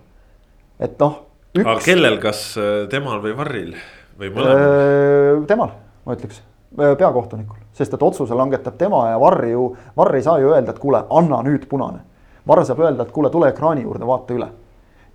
et 0.82 0.98
noh, 1.00 1.16
aga 1.58 1.78
kellel, 1.84 2.20
kas 2.22 2.44
äh, 2.60 2.84
temal 2.92 3.22
või 3.24 3.34
Varril 3.38 3.74
või 4.20 4.30
mõlemal? 4.34 4.60
Öö, 4.60 5.34
temal, 5.50 5.74
ma 6.06 6.16
ütleks, 6.16 6.42
peakohtunikul, 6.76 7.58
sest 7.74 7.94
et 7.96 8.02
otsuse 8.06 8.36
langetab 8.36 8.78
tema 8.78 9.08
ja 9.10 9.20
Varr 9.20 9.48
ju, 9.50 9.66
Varr 9.96 10.18
ei 10.18 10.24
saa 10.26 10.38
ju 10.38 10.52
öelda, 10.54 10.74
et 10.74 10.82
kuule, 10.82 11.02
anna 11.10 11.42
nüüd 11.46 11.66
punane. 11.70 12.04
Varr 12.46 12.64
saab 12.66 12.82
öelda, 12.84 13.04
et 13.06 13.14
kuule, 13.14 13.30
tule 13.30 13.50
ekraani 13.50 13.82
juurde, 13.84 14.06
vaata 14.06 14.36
üle. 14.36 14.50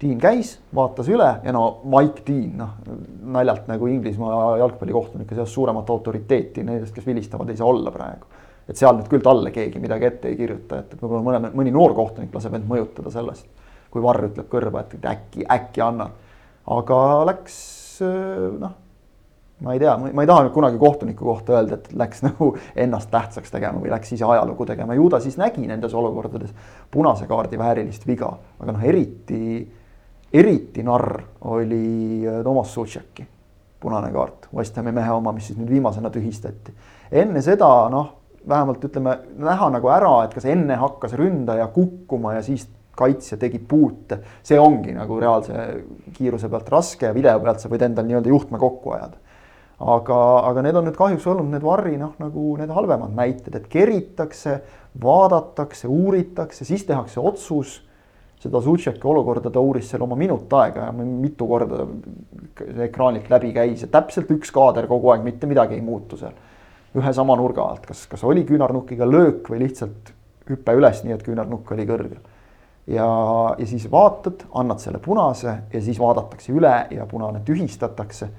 Dean 0.01 0.17
käis, 0.19 0.57
vaatas 0.75 1.07
üle 1.07 1.27
ja 1.43 1.51
no 1.55 1.61
Mike 1.87 2.25
Dean, 2.27 2.57
noh 2.59 2.73
naljalt 3.35 3.69
nagu 3.71 3.87
Inglismaa 3.87 4.57
jalgpallikohtunike 4.59 5.37
seas 5.37 5.53
suuremat 5.55 5.89
autoriteeti 5.89 6.65
nendest, 6.67 6.93
kes 6.95 7.07
vilistavad, 7.07 7.49
ei 7.49 7.57
saa 7.57 7.69
olla 7.71 7.93
praegu. 7.95 8.27
et 8.67 8.77
seal 8.77 8.97
nüüd 8.97 9.07
küll 9.07 9.21
talle 9.23 9.51
keegi 9.53 9.79
midagi 9.79 10.07
ette 10.07 10.27
ei 10.27 10.35
kirjuta, 10.35 10.79
et, 10.81 10.95
võib-olla 10.99 11.21
mõne, 11.23 11.51
mõni 11.53 11.71
noor 11.71 11.93
kohtunik 11.95 12.33
laseb 12.33 12.57
end 12.57 12.67
mõjutada 12.67 13.13
sellest. 13.13 13.47
kui 13.93 14.03
Varr 14.03 14.27
ütleb 14.27 14.49
kõrva, 14.51 14.81
et 14.81 14.93
et 14.97 15.05
äkki, 15.07 15.45
äkki 15.47 15.81
annad. 15.81 16.11
Aga 16.67 16.97
läks 17.31 17.61
noh 18.01 18.81
ma 19.57 19.73
ei 19.73 19.79
tea, 19.79 19.97
ma 19.97 20.21
ei 20.21 20.27
taha 20.27 20.49
kunagi 20.49 20.77
kohtuniku 20.77 21.25
kohta 21.25 21.55
öelda, 21.55 21.79
et 21.79 21.93
läks 21.95 22.23
nagu 22.27 22.51
ennast 22.75 23.09
tähtsaks 23.11 23.53
tegema 23.53 23.79
või 23.79 23.93
läks 23.93 24.11
ise 24.15 24.27
ajalugu 24.27 24.67
tegema, 24.67 24.97
ju 24.97 25.07
ta 25.09 25.21
siis 25.23 25.37
nägi 25.39 25.63
nendes 25.67 25.95
olukordades 25.95 26.51
punase 26.91 27.27
kaardi 27.29 27.59
väärilist 27.59 28.07
viga, 28.07 28.33
aga 28.59 28.75
noh, 28.75 28.83
eriti, 28.83 29.63
eriti 30.33 30.83
narr 30.83 31.21
oli 31.55 32.27
äh, 32.27 32.41
Toomas 32.43 32.73
Sutšeki 32.75 33.29
punane 33.79 34.11
kaart, 34.11 34.49
West 34.55 34.77
Hami 34.79 34.91
mehe 34.95 35.11
oma, 35.13 35.31
mis 35.35 35.47
siis 35.49 35.59
nüüd 35.59 35.69
viimasena 35.69 36.09
tühistati. 36.11 36.73
enne 37.11 37.41
seda 37.45 37.69
noh, 37.93 38.11
vähemalt 38.49 38.83
ütleme 38.83 39.19
näha 39.39 39.69
nagu 39.71 39.89
ära, 39.93 40.15
et 40.25 40.33
kas 40.35 40.47
enne 40.49 40.75
hakkas 40.81 41.13
ründaja 41.15 41.67
kukkuma 41.73 42.33
ja 42.35 42.43
siis 42.43 42.67
kaitsja 42.97 43.37
tegi 43.41 43.59
puute, 43.59 44.19
see 44.45 44.59
ongi 44.59 44.95
nagu 44.95 45.19
reaalse 45.21 45.67
kiiruse 46.15 46.49
pealt 46.51 46.71
raske 46.73 47.09
ja 47.09 47.13
video 47.15 47.39
pealt 47.43 47.63
sa 47.63 47.71
võid 47.71 47.85
endal 47.87 48.07
nii-öelda 48.07 48.31
juhtme 48.31 48.61
kokku 48.61 48.95
ajada. 48.97 49.21
aga, 49.79 50.19
aga 50.51 50.61
need 50.63 50.77
on 50.79 50.85
nüüd 50.87 50.99
kahjuks 50.99 51.25
olnud 51.27 51.51
need 51.51 51.63
Varri 51.65 51.97
noh, 51.99 52.13
nagu 52.19 52.53
need 52.59 52.71
halvemad 52.71 53.15
näited, 53.15 53.55
et 53.55 53.67
keritakse, 53.67 54.61
vaadatakse, 55.03 55.87
uuritakse, 55.91 56.63
siis 56.65 56.85
tehakse 56.87 57.19
otsus 57.19 57.81
seda 58.45 58.61
Zutšeki 58.61 59.07
olukorda 59.07 59.49
ta 59.51 59.61
uuris 59.63 59.89
seal 59.89 60.03
oma 60.05 60.15
minut 60.19 60.51
aega 60.53 60.89
ja 60.89 60.91
mitu 60.95 61.47
korda 61.49 61.85
ekraanilt 62.85 63.29
läbi 63.31 63.51
käis 63.55 63.85
ja 63.85 63.89
täpselt 63.91 64.31
üks 64.35 64.51
kaader 64.53 64.87
kogu 64.91 65.11
aeg, 65.13 65.23
mitte 65.25 65.49
midagi 65.49 65.79
ei 65.79 65.85
muutu 65.85 66.19
seal. 66.19 66.35
ühe 66.95 67.11
sama 67.11 67.35
nurga 67.35 67.65
alt, 67.67 67.87
kas, 67.89 68.05
kas 68.07 68.21
oli 68.23 68.45
küünarnukiga 68.47 69.03
löök 69.09 69.49
või 69.51 69.65
lihtsalt 69.65 70.13
hüpe 70.47 70.75
üles, 70.77 71.01
nii 71.03 71.15
et 71.15 71.25
küünarnukk 71.25 71.73
oli 71.75 71.87
kõrgel. 71.89 72.21
Ja, 72.87 73.07
ja 73.57 73.67
siis 73.67 73.91
vaatad, 73.91 74.45
annad 74.53 74.79
selle 74.79 74.99
punase 74.99 75.57
ja 75.73 75.81
siis 75.81 75.99
vaadatakse 75.99 76.53
üle 76.53 76.87
ja 76.91 77.05
punane 77.05 77.41
tühistatakse. 77.45 78.29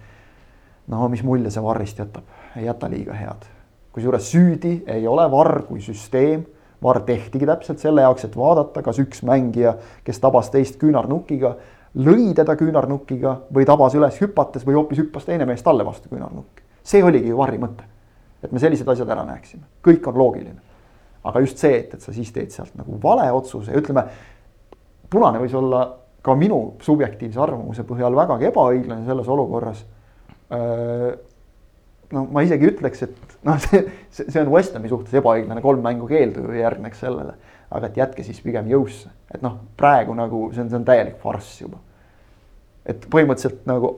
no 0.86 1.08
mis 1.08 1.22
mulje 1.22 1.50
see 1.50 1.62
varrist 1.62 1.98
jätab, 1.98 2.24
ei 2.56 2.64
jäta 2.64 2.90
liiga 2.90 3.14
head. 3.14 3.48
kusjuures 3.92 4.30
süüdi 4.30 4.82
ei 4.86 5.08
ole 5.08 5.30
varr 5.30 5.62
kui 5.62 5.80
süsteem 5.80 6.44
VAR 6.82 7.00
tehtigi 7.00 7.46
täpselt 7.46 7.80
selle 7.80 8.04
jaoks, 8.04 8.26
et 8.28 8.36
vaadata, 8.36 8.82
kas 8.84 8.98
üks 9.00 9.22
mängija, 9.26 9.74
kes 10.04 10.20
tabas 10.20 10.50
teist 10.52 10.76
küünarnukiga, 10.80 11.54
lõi 11.96 12.34
teda 12.36 12.56
küünarnukiga 12.60 13.32
või 13.54 13.64
tabas 13.68 13.96
üles 13.96 14.20
hüpates 14.20 14.66
või 14.66 14.76
hoopis 14.76 15.00
hüppas 15.00 15.24
teine 15.24 15.48
mees 15.48 15.64
talle 15.64 15.86
vastu 15.86 16.12
küünarnukki. 16.12 16.62
see 16.86 17.02
oligi 17.04 17.28
ju 17.32 17.38
VAR-i 17.38 17.58
mõte. 17.58 17.84
et 18.42 18.52
me 18.52 18.58
sellised 18.58 18.88
asjad 18.88 19.08
ära 19.08 19.24
näeksime, 19.24 19.62
kõik 19.82 20.06
on 20.06 20.18
loogiline. 20.18 20.60
aga 21.24 21.40
just 21.40 21.58
see, 21.58 21.78
et, 21.78 21.94
et 21.94 22.00
sa 22.00 22.12
siis 22.12 22.32
teed 22.32 22.50
sealt 22.50 22.74
nagu 22.76 23.00
vale 23.02 23.32
otsuse 23.32 23.72
ja 23.72 23.78
ütleme, 23.78 24.04
punane 25.10 25.40
võis 25.42 25.54
olla 25.54 25.86
ka 26.26 26.34
minu 26.34 26.76
subjektiivse 26.82 27.40
arvamuse 27.40 27.84
põhjal 27.86 28.16
vägagi 28.16 28.48
ebaõiglane 28.50 29.06
selles 29.06 29.28
olukorras 29.30 29.84
no 32.12 32.24
ma 32.30 32.42
isegi 32.46 32.68
ütleks, 32.70 33.02
et 33.06 33.36
noh, 33.46 33.58
see, 33.62 33.82
see 34.10 34.40
on 34.42 34.50
West 34.54 34.76
Hami 34.76 34.90
suhtes 34.90 35.16
ebaõiglane, 35.18 35.62
kolm 35.64 35.82
mängu 35.84 36.08
keeldu 36.10 36.46
järgneks 36.56 37.02
sellele. 37.04 37.36
aga 37.66 37.88
et 37.88 37.96
jätke 37.98 38.22
siis 38.22 38.38
pigem 38.40 38.68
jõusse, 38.70 39.08
et 39.34 39.42
noh, 39.42 39.56
praegu 39.76 40.14
nagu 40.14 40.44
see 40.54 40.62
on, 40.62 40.68
see 40.70 40.78
on 40.78 40.84
täielik 40.86 41.16
farss 41.22 41.60
juba. 41.60 41.80
et 42.86 43.08
põhimõtteliselt 43.10 43.66
nagu 43.66 43.96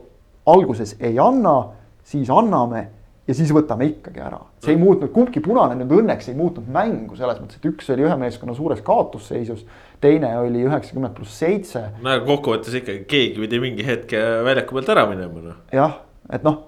alguses 0.49 0.95
ei 0.99 1.19
anna, 1.21 1.69
siis 2.03 2.29
anname 2.33 2.87
ja 3.29 3.35
siis 3.37 3.51
võtame 3.53 3.85
ikkagi 3.91 4.23
ära. 4.25 4.39
see 4.63 4.73
ei 4.73 4.81
muutnud, 4.81 5.11
kumbki 5.13 5.43
punane 5.45 5.77
nüüd 5.77 5.93
õnneks 5.99 6.31
ei 6.31 6.37
muutnud 6.37 6.69
mängu 6.73 7.17
selles 7.19 7.37
mõttes, 7.41 7.61
et 7.61 7.69
üks 7.69 7.91
oli 7.93 8.07
ühe 8.07 8.15
meeskonna 8.17 8.55
suures 8.57 8.81
kaotusseisus, 8.85 9.61
teine 10.01 10.33
oli 10.41 10.65
üheksakümmend 10.65 11.13
pluss 11.17 11.37
seitse. 11.37 11.85
no 12.01 12.15
aga 12.15 12.25
kokkuvõttes 12.25 12.81
ikkagi 12.81 13.05
keegi 13.09 13.45
pidi 13.45 13.61
mingi 13.61 13.85
hetk 13.85 14.17
väljaku 14.47 14.79
pealt 14.79 14.95
ära 14.95 15.05
minema 15.11 15.45
noh. 15.45 15.61
jah, 15.75 16.01
et 16.33 16.47
noh 16.47 16.65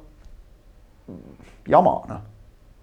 jama, 1.68 2.02
noh. 2.10 2.22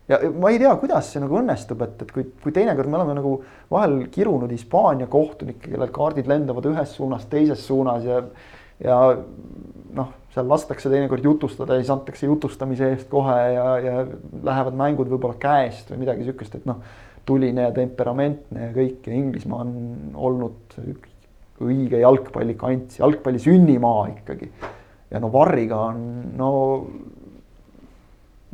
ja 0.08 0.20
ma 0.34 0.50
ei 0.52 0.60
tea, 0.60 0.74
kuidas 0.80 1.10
see 1.12 1.22
nagu 1.22 1.38
õnnestub, 1.40 1.82
et, 1.86 2.04
et 2.04 2.12
kui, 2.14 2.26
kui 2.42 2.54
teinekord 2.54 2.90
me 2.90 3.00
oleme 3.00 3.16
nagu 3.18 3.34
vahel 3.72 3.98
kirunud 4.14 4.52
Hispaania 4.54 5.08
kohtunikke, 5.10 5.70
kellel 5.72 5.92
kaardid 5.94 6.30
lendavad 6.30 6.68
ühes 6.70 6.94
suunas, 6.96 7.26
teises 7.30 7.64
suunas 7.66 8.06
ja, 8.06 8.22
ja 8.84 9.00
noh, 9.98 10.14
seal 10.38 10.48
lastakse 10.48 10.92
teinekord 10.92 11.26
jutustada 11.26 11.76
ja 11.76 11.82
siis 11.82 11.92
antakse 11.92 12.30
jutustamise 12.30 12.92
eest 12.94 13.10
kohe 13.10 13.36
ja, 13.54 13.66
ja 13.82 14.00
lähevad 14.46 14.78
mängud 14.78 15.10
võib-olla 15.10 15.38
käest 15.42 15.90
või 15.92 16.04
midagi 16.04 16.26
sihukest, 16.26 16.58
et 16.60 16.66
noh, 16.68 16.80
tuline 17.28 17.66
ja 17.66 17.74
temperamentne 17.76 18.68
ja 18.68 18.72
kõik 18.72 19.08
ja 19.08 19.16
Inglismaa 19.18 19.64
on 19.66 19.72
olnud 20.16 20.78
õige 21.64 22.00
jalgpallikants, 22.00 23.00
jalgpalli 23.00 23.42
sünnimaa 23.42 24.06
ikkagi. 24.14 24.50
ja 25.10 25.20
no 25.20 25.32
Varriga 25.32 25.80
on 25.90 26.02
no 26.38 26.50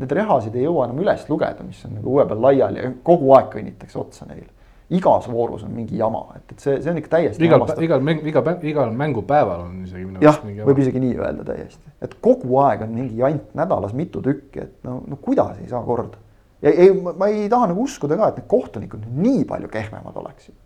need 0.01 0.15
rehasid 0.19 0.56
ei 0.59 0.66
jõua 0.66 0.89
enam 0.89 1.02
üles 1.05 1.28
lugeda, 1.28 1.66
mis 1.66 1.85
on 1.86 1.98
nagu 1.98 2.16
õue 2.16 2.27
peal 2.31 2.43
laiali 2.43 2.82
ja 2.82 2.93
kogu 3.06 3.31
aeg 3.36 3.52
kõnnitakse 3.52 4.01
otsa 4.01 4.27
neile. 4.31 4.51
Igas 4.90 5.28
voorus 5.31 5.62
on 5.65 5.73
mingi 5.73 5.97
jama, 5.97 6.27
et, 6.36 6.52
et 6.52 6.61
see, 6.61 6.77
see 6.82 6.93
on 6.93 6.98
ikka 7.01 7.15
täiesti. 7.16 7.44
igal, 7.47 7.65
igal 7.86 8.05
mäng, 8.05 8.20
iga, 8.28 8.43
igal 8.69 8.93
mängupäeval 8.93 9.65
on 9.65 9.78
isegi. 9.86 10.05
jah, 10.24 10.40
võib 10.44 10.82
isegi 10.82 11.01
nii 11.01 11.16
öelda 11.16 11.47
täiesti, 11.48 11.94
et 12.05 12.19
kogu 12.24 12.61
aeg 12.66 12.85
on 12.85 12.93
mingi 12.93 13.23
jant 13.23 13.55
nädalas 13.56 13.97
mitu 13.97 14.23
tükki, 14.24 14.66
et 14.66 14.77
no, 14.85 15.01
no 15.09 15.19
kuidas 15.23 15.56
ei 15.62 15.70
saa 15.73 15.81
korda. 15.86 16.20
ja 16.62 16.73
ei, 16.73 16.93
ma 16.93 17.31
ei 17.32 17.48
taha 17.52 17.73
nagu 17.73 17.89
uskuda 17.89 18.20
ka, 18.20 18.31
et 18.31 18.43
need 18.43 18.51
kohtunikud 18.51 19.09
nii 19.24 19.44
palju 19.48 19.73
kehvemad 19.73 20.20
oleksid. 20.20 20.56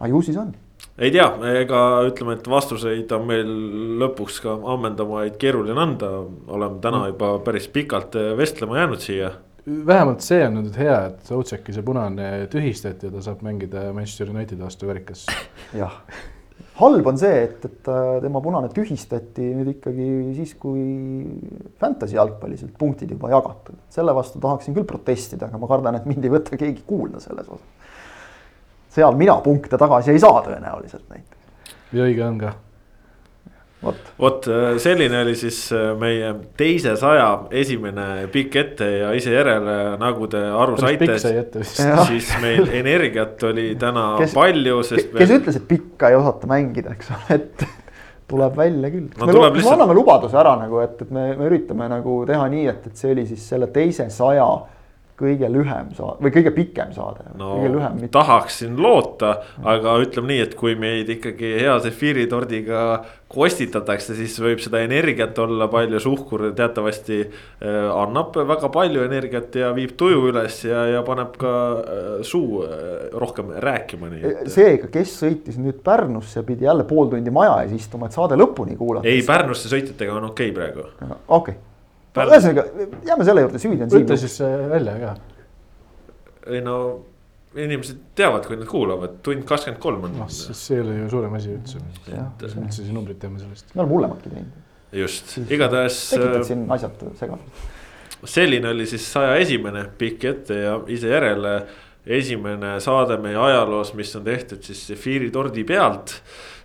aga 0.00 0.12
ju 0.14 0.24
siis 0.24 0.40
on 0.40 0.54
ei 0.98 1.12
tea, 1.14 1.28
ega 1.62 1.78
ütleme, 2.08 2.36
et 2.36 2.48
vastuseid 2.50 3.12
on 3.16 3.24
meil 3.28 3.52
lõpuks 4.02 4.40
ka 4.44 4.56
ammendavaid 4.74 5.38
keeruline 5.40 5.80
anda, 5.80 6.10
oleme 6.52 6.80
täna 6.84 7.04
mm. 7.04 7.12
juba 7.14 7.32
päris 7.46 7.68
pikalt 7.72 8.16
vestlema 8.36 8.80
jäänud 8.80 9.02
siia. 9.02 9.32
Vähemalt 9.66 10.24
see 10.24 10.42
on 10.46 10.60
nüüd 10.60 10.76
hea, 10.78 10.98
et 11.12 11.32
Outseki 11.34 11.74
see 11.76 11.86
punane 11.86 12.28
tühistati 12.52 13.08
ja 13.08 13.14
ta 13.14 13.24
saab 13.24 13.42
mängida 13.46 13.88
Manchester 13.94 14.30
Unitedi 14.32 14.62
vastu 14.62 14.88
värkas. 14.90 15.24
jah, 15.82 16.00
halb 16.80 17.10
on 17.12 17.20
see, 17.20 17.44
et, 17.46 17.68
et 17.68 17.92
äh, 17.92 18.16
tema 18.24 18.42
punane 18.44 18.72
tühistati 18.74 19.52
nüüd 19.58 19.74
ikkagi 19.76 20.08
siis, 20.38 20.56
kui 20.58 20.82
Fantasy 21.82 22.18
jalgpalliselt 22.18 22.74
punktid 22.78 23.14
juba 23.14 23.30
jagatud. 23.34 23.78
selle 23.92 24.14
vastu 24.16 24.42
tahaksin 24.42 24.74
küll 24.78 24.88
protestida, 24.88 25.46
aga 25.46 25.62
ma 25.62 25.70
kardan, 25.70 26.00
et 26.00 26.10
mind 26.10 26.26
ei 26.26 26.34
võta 26.34 26.58
keegi 26.58 26.82
kuulda 26.88 27.22
selles 27.22 27.48
osas 27.48 27.82
seal 28.92 29.16
mina 29.16 29.38
punkte 29.40 29.78
tagasi 29.80 30.12
ei 30.12 30.20
saa 30.20 30.42
tõenäoliselt 30.44 31.08
näiteks. 31.08 31.76
ja 31.92 32.04
õige 32.04 32.24
on 32.26 32.38
ka. 32.40 32.52
Vot, 33.82 34.08
vot 34.20 34.48
äh, 34.50 34.66
selline 34.82 35.22
oli 35.24 35.34
siis 35.38 35.58
äh, 35.74 35.90
meie 35.98 36.32
teise 36.58 36.94
saja 37.00 37.28
esimene 37.62 38.26
pikk 38.32 38.58
ette 38.62 38.88
ja 38.88 39.12
ise 39.16 39.34
järele, 39.34 39.76
nagu 40.00 40.28
te 40.30 40.40
aru 40.40 40.78
saite. 40.80 41.18
siis 42.08 42.32
meil 42.42 42.68
energiat 42.82 43.42
oli 43.50 43.72
täna 43.80 44.12
kes, 44.22 44.34
palju, 44.36 44.82
sest. 44.86 45.12
kes 45.12 45.28
meil... 45.28 45.38
ütles, 45.40 45.60
et 45.60 45.68
pikka 45.70 46.12
ei 46.12 46.18
osata 46.18 46.50
mängida, 46.50 46.94
eks 46.96 47.12
ole, 47.16 47.38
et 47.40 47.66
tuleb 48.32 48.56
välja 48.56 48.92
küll 48.92 49.08
no,. 49.08 49.26
me, 49.26 49.32
lihtsalt... 49.32 49.64
me 49.64 49.74
anname 49.76 49.96
lubaduse 49.98 50.38
ära 50.40 50.54
nagu, 50.60 50.82
et, 50.84 51.00
et 51.04 51.10
me, 51.14 51.26
me 51.38 51.48
üritame 51.50 51.88
nagu 51.92 52.22
teha 52.28 52.46
nii, 52.52 52.68
et, 52.72 52.86
et 52.88 53.02
see 53.02 53.12
oli 53.14 53.26
siis 53.28 53.44
selle 53.54 53.68
teise 53.74 54.08
saja 54.14 54.46
kõige 55.18 55.48
lühem 55.52 55.90
saade 55.96 56.24
või 56.24 56.34
kõige 56.34 56.52
pikem 56.56 56.92
saade 56.96 57.32
no,. 57.38 57.54
Tahaksin 58.12 58.76
loota, 58.80 59.36
aga 59.64 59.96
ütleme 60.02 60.32
nii, 60.32 60.44
et 60.46 60.54
kui 60.58 60.74
meid 60.78 61.10
ikkagi 61.12 61.54
hea 61.60 61.74
sefiiritordiga 61.84 62.84
kostitatakse, 63.32 64.14
siis 64.18 64.34
võib 64.42 64.60
seda 64.60 64.82
energiat 64.84 65.38
olla 65.40 65.68
palju, 65.72 66.00
suhkur 66.02 66.50
teatavasti 66.56 67.20
äh, 67.22 67.88
annab 67.88 68.36
väga 68.48 68.68
palju 68.72 69.04
energiat 69.06 69.56
ja 69.56 69.72
viib 69.76 69.94
tuju 70.00 70.26
üles 70.32 70.60
ja, 70.68 70.84
ja 70.92 71.02
paneb 71.06 71.36
ka 71.40 71.54
äh, 71.54 72.12
suu 72.28 72.62
äh, 72.66 73.08
rohkem 73.16 73.54
rääkima, 73.64 74.12
et. 74.20 74.46
seega, 74.52 74.92
kes 74.92 75.16
sõitis 75.24 75.58
nüüd 75.60 75.80
Pärnusse, 75.82 76.44
pidi 76.46 76.68
jälle 76.68 76.84
pool 76.88 77.10
tundi 77.12 77.32
maja 77.34 77.62
ees 77.64 77.76
istuma, 77.80 78.08
et 78.08 78.16
saade 78.16 78.38
lõpuni 78.38 78.76
kuulata. 78.80 79.08
ei, 79.08 79.24
Pärnusse 79.26 79.72
sõitjatega 79.72 80.20
on 80.20 80.32
okei 80.32 80.52
okay 80.52 80.56
praegu. 80.60 80.88
okei 80.92 81.16
okay 81.40 81.60
ühesõnaga, 82.16 82.64
jääme 83.08 83.24
selle 83.28 83.46
juurde, 83.46 83.62
süüdi 83.62 83.86
on 83.86 83.92
siin. 83.92 84.04
ütle 84.04 84.18
siis 84.20 84.36
äh, 84.44 84.66
välja 84.70 84.96
ka. 85.00 85.14
ei 86.52 86.60
no 86.64 86.76
inimesed 87.56 88.00
teavad, 88.16 88.46
kui 88.48 88.56
nad 88.56 88.68
kuulavad, 88.68 89.18
tund 89.24 89.44
kakskümmend 89.48 89.80
kolm 89.82 90.08
on. 90.08 90.16
noh, 90.22 90.32
siis 90.32 90.66
see 90.68 90.78
ei 90.78 90.84
ole 90.84 90.96
ju 91.02 91.12
suurem 91.12 91.36
asi 91.38 91.52
üldse. 91.56 91.82
mis 91.84 92.56
me 92.56 92.66
üldse 92.66 92.80
siin 92.80 92.96
numbrit 92.96 93.20
teeme 93.22 93.40
sellest. 93.42 93.74
me 93.74 93.84
oleme 93.84 93.96
hullematki 93.98 94.32
teinud. 94.32 94.58
just, 95.02 95.36
igatahes. 95.48 96.02
tekitad 96.14 96.40
äh, 96.40 96.48
siin 96.48 96.66
asjad 96.76 97.06
segadust. 97.20 97.64
selline 98.36 98.72
oli 98.72 98.86
siis 98.88 99.06
saja 99.12 99.36
esimene 99.42 99.86
pikk 99.98 100.28
ette 100.32 100.60
ja 100.62 100.76
ise 100.92 101.12
järele 101.12 101.56
esimene 102.06 102.76
saade 102.82 103.16
meie 103.22 103.38
ajaloos, 103.38 103.92
mis 103.94 104.10
on 104.18 104.24
tehtud 104.26 104.62
siis 104.66 104.80
Zephyri 104.90 105.30
tordi 105.30 105.64
pealt. 105.64 106.16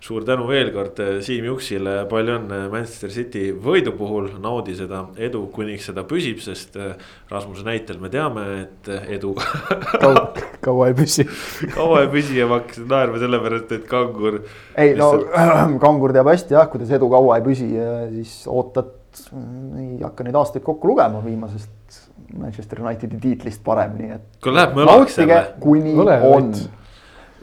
Suur 0.08 0.24
tänu 0.24 0.46
veel 0.48 0.70
kord 0.72 1.00
eh, 1.04 1.18
Siim 1.24 1.44
Juksile, 1.48 1.94
palju 2.08 2.38
õnne 2.38 2.60
Manchester 2.72 3.12
City 3.12 3.48
võidu 3.52 3.92
puhul, 3.96 4.30
naudi 4.40 4.76
seda 4.78 5.02
edu, 5.20 5.42
kuniks 5.52 5.90
seda 5.90 6.04
püsib, 6.08 6.40
sest 6.44 6.78
eh, 6.80 6.94
Rasmuse 7.28 7.66
näitel 7.66 8.00
me 8.00 8.10
teame, 8.12 8.44
et 8.62 8.90
eh, 8.94 9.10
edu 9.18 9.34
kaua, 10.02 10.24
kaua 10.64 10.88
ei 10.88 10.96
püsi 10.96 11.26
kaua 11.74 12.04
ei 12.06 12.12
püsi 12.14 12.38
ja 12.40 12.48
ma 12.48 12.62
hakkasin 12.62 12.88
naerma 12.88 13.20
sellepärast, 13.20 13.74
et 13.76 13.84
kangur. 13.90 14.40
ei 14.78 14.94
no 14.96 15.10
lihtsalt... 15.18 15.76
kangur 15.84 16.16
teab 16.16 16.32
hästi 16.32 16.56
jah, 16.56 16.70
kuidas 16.72 16.94
edu 16.96 17.10
kaua 17.12 17.40
ei 17.40 17.44
püsi 17.50 17.68
ja 17.74 17.90
siis 18.14 18.40
ootad, 18.48 18.94
ei 19.28 20.00
hakka 20.00 20.24
neid 20.24 20.40
aastaid 20.40 20.64
kokku 20.64 20.94
lugema 20.94 21.20
viimasest 21.24 22.00
Manchester 22.38 22.80
Unitedi 22.84 23.20
tiitlist 23.20 23.60
parem, 23.64 23.94
nii 24.00 24.16
et. 24.16 24.26
kui 24.44 24.52
läheb 24.56 24.74
mölaks 24.76 25.20
jälle. 25.20 25.44
kuni 25.60 25.94
Ole, 26.00 26.20
on. 26.28 26.52
Äh, 26.56 26.77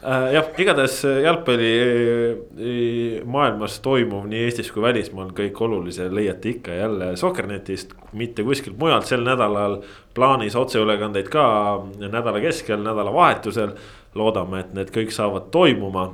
jah, 0.06 0.50
igatahes 0.62 1.00
äh, 1.06 1.22
jalgpalli 1.26 1.72
äh, 1.82 3.22
maailmas 3.26 3.80
toimuv 3.84 4.28
nii 4.30 4.44
Eestis 4.46 4.72
kui 4.74 4.84
välismaal 4.84 5.32
kõik 5.36 5.62
olulise 5.66 6.08
leiate 6.14 6.52
ikka 6.56 6.78
jälle 6.78 7.12
Sokkernetist, 7.20 7.96
mitte 8.14 8.46
kuskilt 8.46 8.78
mujalt, 8.80 9.08
sel 9.10 9.26
nädalal 9.26 9.80
plaanis 10.16 10.56
otseülekandeid 10.60 11.30
ka 11.34 11.46
nädala 12.00 12.42
keskel, 12.44 12.84
nädalavahetusel. 12.86 13.76
loodame, 14.16 14.62
et 14.64 14.70
need 14.74 14.92
kõik 14.96 15.10
saavad 15.12 15.50
toimuma 15.52 16.06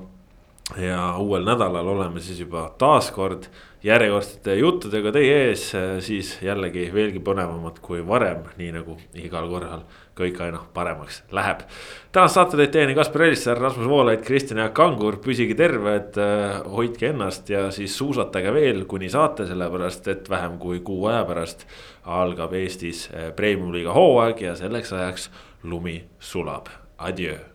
ja 0.77 1.17
uuel 1.17 1.43
nädalal 1.45 1.87
oleme 1.87 2.21
siis 2.23 2.39
juba 2.39 2.69
taas 2.77 3.11
kord 3.11 3.47
järjekordsete 3.83 4.55
juttudega 4.55 5.11
teie 5.11 5.37
ees, 5.47 5.63
siis 6.05 6.35
jällegi 6.45 6.85
veelgi 6.93 7.19
põnevamad 7.25 7.79
kui 7.81 8.03
varem, 8.07 8.43
nii 8.59 8.69
nagu 8.75 8.97
igal 9.17 9.49
korral 9.49 9.83
kõik 10.17 10.37
aina 10.45 10.61
paremaks 10.73 11.23
läheb. 11.33 11.63
tänast 12.11 12.37
saate 12.37 12.59
teid 12.59 12.73
teieni 12.75 12.95
Kaspar 12.95 13.25
Elisser, 13.25 13.57
Rasmus 13.57 13.89
Voolaid, 13.89 14.21
Kristjan 14.25 14.61
Jaak 14.61 14.75
Kangur, 14.77 15.17
püsige 15.23 15.57
terved, 15.57 16.19
hoidke 16.69 17.09
ennast 17.09 17.49
ja 17.49 17.69
siis 17.71 17.97
suusatage 17.97 18.53
veel, 18.53 18.85
kuni 18.85 19.09
saate, 19.09 19.47
sellepärast 19.49 20.07
et 20.13 20.29
vähem 20.29 20.59
kui 20.61 20.83
kuu 20.85 21.07
aja 21.09 21.23
pärast 21.25 21.65
algab 22.05 22.53
Eestis 22.53 23.07
premium-liiga 23.35 23.95
hooaeg 23.97 24.45
ja 24.45 24.55
selleks 24.59 24.93
ajaks 24.93 25.31
lumi 25.63 26.03
sulab. 26.19 26.69
Adjöö 27.01 27.50